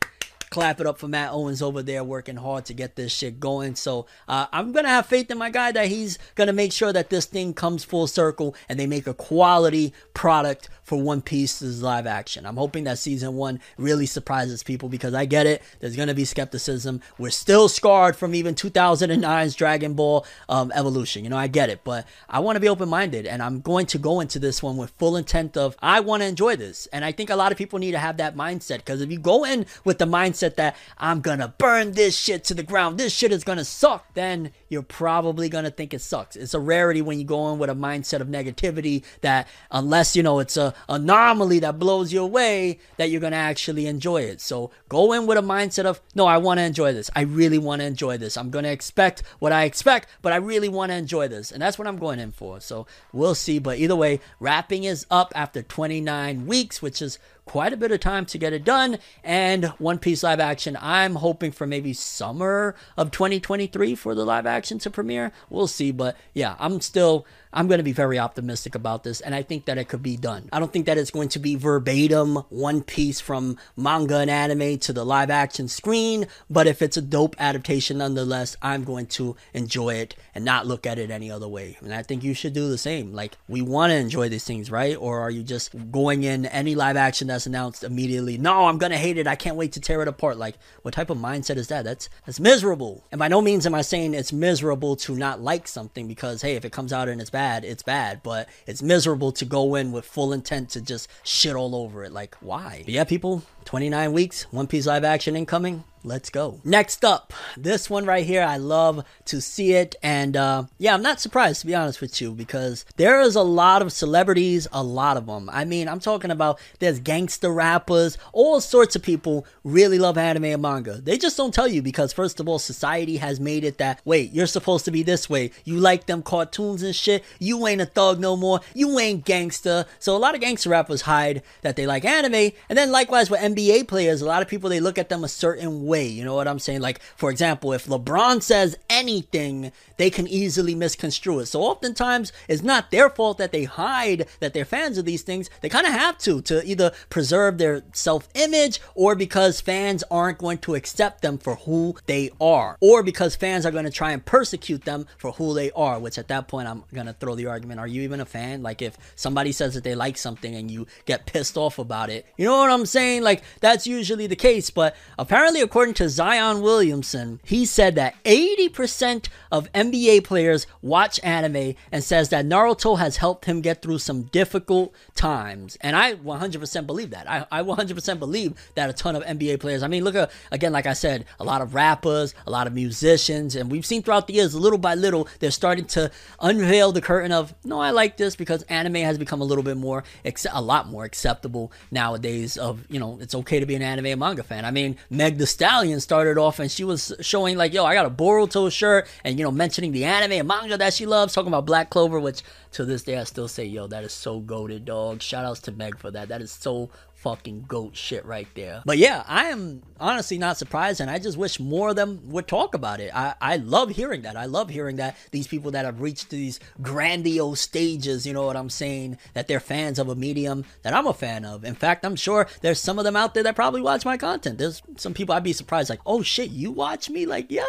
clap 0.53 0.79
it 0.79 0.85
up 0.85 0.99
for 0.99 1.07
Matt 1.07 1.31
Owens 1.31 1.63
over 1.63 1.81
there 1.81 2.03
working 2.03 2.35
hard 2.35 2.65
to 2.65 2.75
get 2.75 2.95
this 2.95 3.11
shit 3.11 3.39
going. 3.39 3.73
So 3.73 4.05
uh, 4.27 4.45
I'm 4.51 4.71
gonna 4.71 4.87
have 4.87 5.07
faith 5.07 5.31
in 5.31 5.39
my 5.39 5.49
guy 5.49 5.71
that 5.71 5.87
he's 5.87 6.19
gonna 6.35 6.53
make 6.53 6.71
sure 6.71 6.93
that 6.93 7.09
this 7.09 7.25
thing 7.25 7.55
comes 7.55 7.83
full 7.83 8.05
circle 8.05 8.55
and 8.69 8.79
they 8.79 8.85
make 8.85 9.07
a 9.07 9.15
quality 9.15 9.93
product 10.13 10.69
for 10.93 11.01
One 11.01 11.23
Piece's 11.23 11.81
live 11.81 12.05
action. 12.05 12.45
I'm 12.45 12.57
hoping 12.57 12.83
that 12.83 12.99
season 12.99 13.33
one 13.33 13.59
really 13.79 14.05
surprises 14.05 14.61
people 14.61 14.89
because 14.89 15.15
I 15.15 15.25
get 15.25 15.47
it. 15.47 15.63
There's 15.79 15.95
gonna 15.95 16.13
be 16.13 16.23
skepticism. 16.23 17.01
We're 17.17 17.31
still 17.31 17.67
scarred 17.67 18.15
from 18.15 18.35
even 18.35 18.53
2009's 18.53 19.55
Dragon 19.55 19.95
Ball 19.95 20.23
um, 20.49 20.71
Evolution. 20.75 21.23
You 21.23 21.31
know, 21.31 21.37
I 21.37 21.47
get 21.47 21.71
it, 21.71 21.83
but 21.83 22.07
I 22.29 22.41
want 22.41 22.57
to 22.57 22.59
be 22.59 22.69
open 22.69 22.89
minded 22.89 23.25
and 23.25 23.41
I'm 23.41 23.61
going 23.61 23.87
to 23.87 23.97
go 23.97 24.19
into 24.19 24.37
this 24.37 24.61
one 24.61 24.77
with 24.77 24.91
full 24.99 25.17
intent 25.17 25.57
of 25.57 25.75
I 25.81 25.99
want 26.01 26.21
to 26.21 26.27
enjoy 26.27 26.57
this. 26.57 26.87
And 26.93 27.03
I 27.03 27.11
think 27.11 27.31
a 27.31 27.35
lot 27.35 27.51
of 27.51 27.57
people 27.57 27.79
need 27.79 27.93
to 27.93 27.97
have 27.97 28.17
that 28.17 28.35
mindset 28.35 28.77
because 28.77 29.01
if 29.01 29.11
you 29.11 29.17
go 29.17 29.45
in 29.45 29.65
with 29.83 29.97
the 29.97 30.05
mindset 30.05 30.57
that 30.57 30.75
I'm 30.99 31.21
gonna 31.21 31.55
burn 31.57 31.93
this 31.93 32.15
shit 32.15 32.43
to 32.45 32.53
the 32.53 32.61
ground, 32.61 32.99
this 32.99 33.13
shit 33.13 33.31
is 33.31 33.43
gonna 33.43 33.65
suck, 33.65 34.13
then 34.13 34.51
you're 34.69 34.83
probably 34.83 35.49
gonna 35.49 35.71
think 35.71 35.91
it 35.95 36.01
sucks. 36.01 36.35
It's 36.35 36.53
a 36.53 36.59
rarity 36.59 37.01
when 37.01 37.17
you 37.17 37.25
go 37.25 37.51
in 37.51 37.57
with 37.57 37.71
a 37.71 37.75
mindset 37.75 38.19
of 38.19 38.27
negativity 38.27 39.03
that 39.21 39.47
unless 39.71 40.15
you 40.15 40.21
know 40.21 40.37
it's 40.37 40.55
a 40.55 40.75
anomaly 40.89 41.59
that 41.59 41.79
blows 41.79 42.13
you 42.13 42.21
away, 42.21 42.79
that 42.97 43.09
you're 43.09 43.21
gonna 43.21 43.35
actually 43.35 43.87
enjoy 43.87 44.21
it. 44.21 44.41
So 44.41 44.71
go 44.89 45.13
in 45.13 45.25
with 45.25 45.37
a 45.37 45.41
mindset 45.41 45.85
of 45.85 46.01
no, 46.15 46.25
I 46.25 46.37
wanna 46.37 46.61
enjoy 46.61 46.93
this. 46.93 47.09
I 47.15 47.21
really 47.21 47.57
wanna 47.57 47.85
enjoy 47.85 48.17
this. 48.17 48.37
I'm 48.37 48.49
gonna 48.49 48.69
expect 48.69 49.23
what 49.39 49.51
I 49.51 49.63
expect, 49.63 50.09
but 50.21 50.33
I 50.33 50.37
really 50.37 50.69
wanna 50.69 50.95
enjoy 50.95 51.27
this. 51.27 51.51
And 51.51 51.61
that's 51.61 51.77
what 51.77 51.87
I'm 51.87 51.97
going 51.97 52.19
in 52.19 52.31
for. 52.31 52.59
So 52.59 52.87
we'll 53.11 53.35
see. 53.35 53.59
But 53.59 53.77
either 53.77 53.95
way, 53.95 54.19
wrapping 54.39 54.83
is 54.83 55.05
up 55.09 55.31
after 55.35 55.61
29 55.61 56.45
weeks, 56.45 56.81
which 56.81 57.01
is 57.01 57.19
quite 57.45 57.73
a 57.73 57.77
bit 57.77 57.91
of 57.91 57.99
time 57.99 58.25
to 58.25 58.37
get 58.37 58.53
it 58.53 58.63
done. 58.63 58.97
And 59.23 59.65
One 59.77 59.99
Piece 59.99 60.23
live 60.23 60.39
action, 60.39 60.77
I'm 60.79 61.15
hoping 61.15 61.51
for 61.51 61.67
maybe 61.67 61.93
summer 61.93 62.75
of 62.97 63.11
2023 63.11 63.95
for 63.95 64.15
the 64.15 64.25
live 64.25 64.45
action 64.45 64.79
to 64.79 64.89
premiere. 64.89 65.31
We'll 65.49 65.67
see. 65.67 65.91
But 65.91 66.15
yeah, 66.33 66.55
I'm 66.59 66.81
still 66.81 67.25
I'm 67.53 67.67
going 67.67 67.77
to 67.77 67.83
be 67.83 67.91
very 67.91 68.17
optimistic 68.17 68.75
about 68.75 69.03
this, 69.03 69.21
and 69.21 69.35
I 69.35 69.43
think 69.43 69.65
that 69.65 69.77
it 69.77 69.87
could 69.87 70.01
be 70.01 70.17
done. 70.17 70.49
I 70.51 70.59
don't 70.59 70.73
think 70.73 70.87
that 70.87 70.97
it's 70.97 71.11
going 71.11 71.29
to 71.29 71.39
be 71.39 71.55
verbatim 71.55 72.37
One 72.49 72.81
Piece 72.81 73.21
from 73.21 73.57
manga 73.77 74.17
and 74.17 74.29
anime 74.29 74.79
to 74.79 74.93
the 74.93 75.05
live 75.05 75.29
action 75.29 75.67
screen, 75.67 76.27
but 76.49 76.67
if 76.67 76.81
it's 76.81 76.97
a 76.97 77.01
dope 77.01 77.35
adaptation 77.39 77.99
nonetheless, 77.99 78.57
I'm 78.61 78.83
going 78.83 79.05
to 79.07 79.35
enjoy 79.53 79.95
it 79.95 80.15
and 80.33 80.43
not 80.43 80.65
look 80.65 80.87
at 80.87 80.97
it 80.97 81.11
any 81.11 81.29
other 81.29 81.47
way. 81.47 81.77
And 81.81 81.93
I 81.93 82.01
think 82.01 82.23
you 82.23 82.33
should 82.33 82.53
do 82.53 82.69
the 82.69 82.77
same. 82.77 83.13
Like, 83.13 83.37
we 83.47 83.61
want 83.61 83.91
to 83.91 83.97
enjoy 83.97 84.29
these 84.29 84.43
things, 84.43 84.71
right? 84.71 84.97
Or 84.97 85.19
are 85.19 85.31
you 85.31 85.43
just 85.43 85.91
going 85.91 86.23
in 86.23 86.47
any 86.47 86.73
live 86.73 86.97
action 86.97 87.27
that's 87.27 87.45
announced 87.45 87.83
immediately? 87.83 88.37
No, 88.37 88.65
I'm 88.65 88.79
going 88.79 88.91
to 88.91 88.97
hate 88.97 89.17
it. 89.17 89.27
I 89.27 89.35
can't 89.35 89.57
wait 89.57 89.73
to 89.73 89.79
tear 89.79 90.01
it 90.01 90.07
apart. 90.07 90.37
Like, 90.37 90.55
what 90.81 90.93
type 90.95 91.09
of 91.11 91.17
mindset 91.17 91.57
is 91.57 91.67
that? 91.67 91.85
That's 91.85 92.09
that's 92.25 92.39
miserable. 92.39 93.03
And 93.11 93.19
by 93.19 93.27
no 93.27 93.41
means 93.41 93.65
am 93.65 93.75
I 93.75 93.81
saying 93.81 94.13
it's 94.13 94.33
miserable 94.33 94.95
to 94.97 95.15
not 95.15 95.41
like 95.41 95.67
something 95.67 96.07
because 96.07 96.41
hey, 96.41 96.55
if 96.55 96.65
it 96.65 96.71
comes 96.71 96.91
out 96.91 97.09
and 97.09 97.21
it's 97.21 97.29
bad, 97.29 97.42
it's 97.65 97.83
bad. 97.83 98.21
But 98.23 98.47
it's 98.65 98.81
miserable 98.81 99.31
to 99.33 99.45
go 99.45 99.75
in 99.75 99.91
with 99.91 100.05
full 100.05 100.31
intent 100.31 100.69
to 100.71 100.81
just 100.81 101.09
shit 101.23 101.55
all 101.55 101.75
over 101.75 102.03
it. 102.03 102.11
Like, 102.11 102.35
why? 102.39 102.81
But 102.85 102.93
yeah, 102.93 103.03
people, 103.03 103.43
29 103.63 104.13
weeks, 104.13 104.43
One 104.51 104.67
Piece 104.67 104.85
live 104.85 105.03
action 105.03 105.35
incoming. 105.35 105.83
Let's 106.05 106.29
go. 106.29 106.59
Next 106.65 107.05
up, 107.05 107.31
this 107.55 107.89
one 107.89 108.05
right 108.05 108.25
here, 108.25 108.43
I 108.43 108.57
love 108.57 109.05
to 109.25 109.39
see 109.39 109.71
it. 109.71 109.95
And 110.03 110.35
uh, 110.35 110.63
yeah, 110.77 110.93
I'm 110.93 111.01
not 111.01 111.21
surprised 111.21 111.61
to 111.61 111.67
be 111.67 111.75
honest 111.75 112.01
with 112.01 112.19
you 112.19 112.33
because 112.33 112.83
there 112.97 113.21
is 113.21 113.35
a 113.37 113.41
lot 113.41 113.81
of 113.81 113.93
celebrities, 113.93 114.67
a 114.73 114.83
lot 114.83 115.15
of 115.15 115.27
them. 115.27 115.49
I 115.49 115.63
mean, 115.63 115.87
I'm 115.87 116.01
talking 116.01 116.29
about 116.29 116.59
there's 116.79 116.99
gangster 116.99 117.49
rappers, 117.49 118.17
all 118.33 118.59
sorts 118.59 118.97
of 118.97 119.01
people 119.01 119.45
really 119.63 119.97
love 119.97 120.17
anime 120.17 120.43
and 120.43 120.61
manga. 120.61 120.99
They 120.99 121.17
just 121.17 121.37
don't 121.37 121.53
tell 121.53 121.69
you 121.69 121.81
because, 121.81 122.11
first 122.11 122.41
of 122.41 122.49
all, 122.49 122.59
society 122.59 123.17
has 123.17 123.39
made 123.39 123.63
it 123.63 123.77
that 123.77 124.01
wait, 124.03 124.33
you're 124.33 124.45
supposed 124.45 124.83
to 124.85 124.91
be 124.91 125.03
this 125.03 125.29
way. 125.29 125.51
You 125.63 125.77
like 125.77 126.07
them 126.07 126.21
cartoons 126.21 126.83
and 126.83 126.93
shit. 126.93 127.23
You 127.39 127.65
ain't 127.65 127.79
a 127.79 127.85
thug 127.85 128.19
no 128.19 128.35
more. 128.35 128.59
You 128.73 128.99
ain't 128.99 129.23
gangster. 129.23 129.85
So 129.99 130.17
a 130.17 130.19
lot 130.19 130.35
of 130.35 130.41
gangster 130.41 130.69
rappers 130.69 131.03
hide 131.03 131.43
that 131.61 131.77
they 131.77 131.87
like 131.87 132.03
anime. 132.03 132.51
And 132.67 132.77
then 132.77 132.91
likewise 132.91 133.29
with 133.29 133.41
NBA 133.55 133.87
players, 133.87 134.21
a 134.21 134.25
lot 134.25 134.41
of 134.41 134.47
people 134.47 134.69
they 134.69 134.79
look 134.79 134.97
at 134.97 135.09
them 135.09 135.23
a 135.23 135.27
certain 135.27 135.85
way. 135.85 136.07
You 136.07 136.23
know 136.23 136.35
what 136.35 136.47
I'm 136.47 136.59
saying? 136.59 136.81
Like, 136.81 137.01
for 137.15 137.29
example, 137.29 137.73
if 137.73 137.85
LeBron 137.85 138.41
says 138.41 138.77
anything, 138.89 139.71
they 139.97 140.09
can 140.09 140.27
easily 140.27 140.75
misconstrue 140.75 141.39
it. 141.39 141.45
So 141.47 141.61
oftentimes 141.61 142.31
it's 142.47 142.63
not 142.63 142.91
their 142.91 143.09
fault 143.09 143.37
that 143.37 143.51
they 143.51 143.63
hide 143.63 144.27
that 144.39 144.53
they're 144.53 144.65
fans 144.65 144.97
of 144.97 145.05
these 145.05 145.21
things. 145.21 145.49
They 145.61 145.69
kind 145.69 145.85
of 145.85 145.93
have 145.93 146.17
to 146.19 146.41
to 146.43 146.65
either 146.65 146.91
preserve 147.09 147.57
their 147.57 147.83
self-image 147.93 148.81
or 148.95 149.15
because 149.15 149.61
fans 149.61 150.03
aren't 150.09 150.37
going 150.37 150.57
to 150.59 150.75
accept 150.75 151.21
them 151.21 151.37
for 151.37 151.55
who 151.55 151.95
they 152.05 152.31
are, 152.39 152.77
or 152.81 153.03
because 153.03 153.35
fans 153.35 153.65
are 153.65 153.71
going 153.71 153.85
to 153.85 153.91
try 153.91 154.11
and 154.11 154.25
persecute 154.25 154.85
them 154.85 155.05
for 155.17 155.31
who 155.33 155.53
they 155.53 155.71
are. 155.71 155.99
Which 155.99 156.17
at 156.17 156.27
that 156.27 156.47
point 156.47 156.67
I'm 156.67 156.83
going 156.93 157.07
to 157.07 157.13
throw 157.13 157.35
the 157.35 157.47
argument: 157.47 157.79
Are 157.79 157.87
you 157.87 158.01
even 158.01 158.19
a 158.19 158.25
fan? 158.25 158.63
Like 158.63 158.81
if 158.81 158.97
somebody 159.15 159.51
says 159.51 159.73
that 159.75 159.83
they 159.83 159.95
like 159.95 160.17
something 160.17 160.55
and 160.55 160.69
you 160.69 160.87
get 161.05 161.25
pissed 161.25 161.57
off 161.57 161.79
about 161.79 162.09
it, 162.09 162.25
you 162.37 162.45
know 162.45 162.57
what 162.57 162.71
I'm 162.71 162.85
saying? 162.85 163.23
Like 163.23 163.42
that's 163.59 163.87
usually 163.87 164.27
the 164.27 164.35
case. 164.35 164.69
But 164.69 164.95
apparently, 165.17 165.61
according 165.61 165.95
to 165.95 166.09
Zion 166.09 166.61
Williamson, 166.61 167.39
he 167.43 167.65
said 167.65 167.95
that 167.95 168.15
80% 168.23 169.29
of 169.51 169.71
NBA 169.73 170.23
players 170.23 170.67
watch 170.81 171.19
anime 171.23 171.75
and 171.91 172.03
says 172.03 172.29
that 172.29 172.45
Naruto 172.45 172.97
has 172.97 173.17
helped 173.17 173.45
him 173.45 173.61
get 173.61 173.81
through 173.81 173.99
some 173.99 174.23
difficult 174.23 174.93
times. 175.15 175.77
And 175.81 175.95
I 175.95 176.15
100% 176.15 176.87
believe 176.87 177.11
that. 177.11 177.29
I, 177.29 177.45
I 177.51 177.63
100% 177.63 178.19
believe 178.19 178.53
that 178.75 178.89
a 178.89 178.93
ton 178.93 179.15
of 179.15 179.23
NBA 179.23 179.59
players, 179.59 179.83
I 179.83 179.87
mean, 179.87 180.03
look 180.03 180.15
at, 180.15 180.31
again, 180.51 180.71
like 180.71 180.85
I 180.85 180.93
said, 180.93 181.25
a 181.39 181.43
lot 181.43 181.61
of 181.61 181.75
rappers, 181.75 182.33
a 182.45 182.51
lot 182.51 182.67
of 182.67 182.73
musicians, 182.73 183.55
and 183.55 183.71
we've 183.71 183.85
seen 183.85 184.03
throughout 184.03 184.27
the 184.27 184.33
years, 184.33 184.55
little 184.55 184.77
by 184.77 184.95
little, 184.95 185.27
they're 185.39 185.51
starting 185.51 185.85
to 185.85 186.11
unveil 186.39 186.91
the 186.91 187.01
curtain 187.01 187.31
of, 187.31 187.53
no, 187.63 187.79
I 187.79 187.91
like 187.91 188.17
this 188.17 188.35
because 188.35 188.63
anime 188.63 188.95
has 188.95 189.17
become 189.17 189.41
a 189.41 189.45
little 189.45 189.63
bit 189.63 189.77
more, 189.77 190.03
a 190.51 190.61
lot 190.61 190.87
more 190.87 191.05
acceptable 191.05 191.71
nowadays 191.91 192.57
of, 192.57 192.85
you 192.89 192.99
know, 192.99 193.17
it's 193.21 193.32
okay 193.35 193.59
to 193.59 193.65
be 193.65 193.75
an 193.75 193.81
anime 193.81 194.19
manga 194.19 194.43
fan. 194.43 194.65
I 194.65 194.71
mean, 194.71 194.97
Meg 195.09 195.37
the 195.37 195.47
Stallion 195.47 195.99
started 195.99 196.37
off 196.37 196.59
and 196.59 196.71
she 196.71 196.83
was 196.83 197.13
showing 197.21 197.57
like, 197.57 197.73
yo, 197.73 197.85
I 197.85 197.93
got 197.93 198.05
a 198.05 198.09
Boruto 198.09 198.71
shirt 198.71 199.07
and, 199.23 199.37
you 199.37 199.45
know, 199.45 199.51
mentioning 199.51 199.91
the 199.91 200.05
anime 200.05 200.33
and 200.33 200.47
manga 200.47 200.77
that 200.77 200.93
she 200.93 201.05
loves, 201.05 201.33
talking 201.33 201.49
about 201.49 201.65
Black 201.65 201.89
Clover, 201.89 202.19
which 202.19 202.41
to 202.71 202.85
this 202.85 203.03
day 203.03 203.17
I 203.17 203.23
still 203.23 203.47
say, 203.47 203.65
yo, 203.65 203.87
that 203.87 204.03
is 204.03 204.13
so 204.13 204.39
goaded, 204.39 204.85
dog. 204.85 205.21
Shout 205.21 205.45
outs 205.45 205.61
to 205.61 205.71
Meg 205.71 205.97
for 205.97 206.11
that. 206.11 206.29
That 206.29 206.41
is 206.41 206.51
so 206.51 206.89
fucking 207.13 207.65
goat 207.69 207.95
shit 207.95 208.25
right 208.25 208.47
there. 208.53 208.81
But 208.85 208.97
yeah, 208.97 209.23
I 209.27 209.45
am 209.45 209.81
honestly 210.03 210.37
not 210.37 210.57
surprised, 210.57 210.99
and 210.99 211.09
I 211.09 211.17
just 211.17 211.37
wish 211.37 211.59
more 211.59 211.89
of 211.89 211.95
them 211.95 212.19
would 212.25 212.47
talk 212.47 212.75
about 212.75 212.99
it. 212.99 213.09
I, 213.15 213.33
I 213.39 213.55
love 213.55 213.89
hearing 213.89 214.23
that. 214.23 214.35
I 214.35 214.45
love 214.45 214.69
hearing 214.69 214.97
that 214.97 215.17
these 215.31 215.47
people 215.47 215.71
that 215.71 215.85
have 215.85 216.01
reached 216.01 216.29
these 216.29 216.59
grandiose 216.81 217.61
stages, 217.61 218.27
you 218.27 218.33
know 218.33 218.45
what 218.45 218.57
I'm 218.57 218.69
saying, 218.69 219.17
that 219.33 219.47
they're 219.47 219.61
fans 219.61 219.99
of 219.99 220.09
a 220.09 220.15
medium 220.15 220.65
that 220.81 220.93
I'm 220.93 221.07
a 221.07 221.13
fan 221.13 221.45
of. 221.45 221.63
In 221.63 221.73
fact, 221.73 222.05
I'm 222.05 222.17
sure 222.17 222.47
there's 222.61 222.79
some 222.79 222.99
of 222.99 223.05
them 223.05 223.15
out 223.15 223.33
there 223.33 223.43
that 223.43 223.55
probably 223.55 223.81
watch 223.81 224.03
my 224.03 224.17
content. 224.17 224.57
There's 224.57 224.81
some 224.97 225.13
people 225.13 225.33
I'd 225.33 225.43
be 225.43 225.53
surprised, 225.53 225.89
like, 225.89 226.01
oh 226.05 226.21
shit, 226.21 226.51
you 226.51 226.71
watch 226.71 227.09
me? 227.09 227.25
Like, 227.25 227.49
yo, 227.49 227.63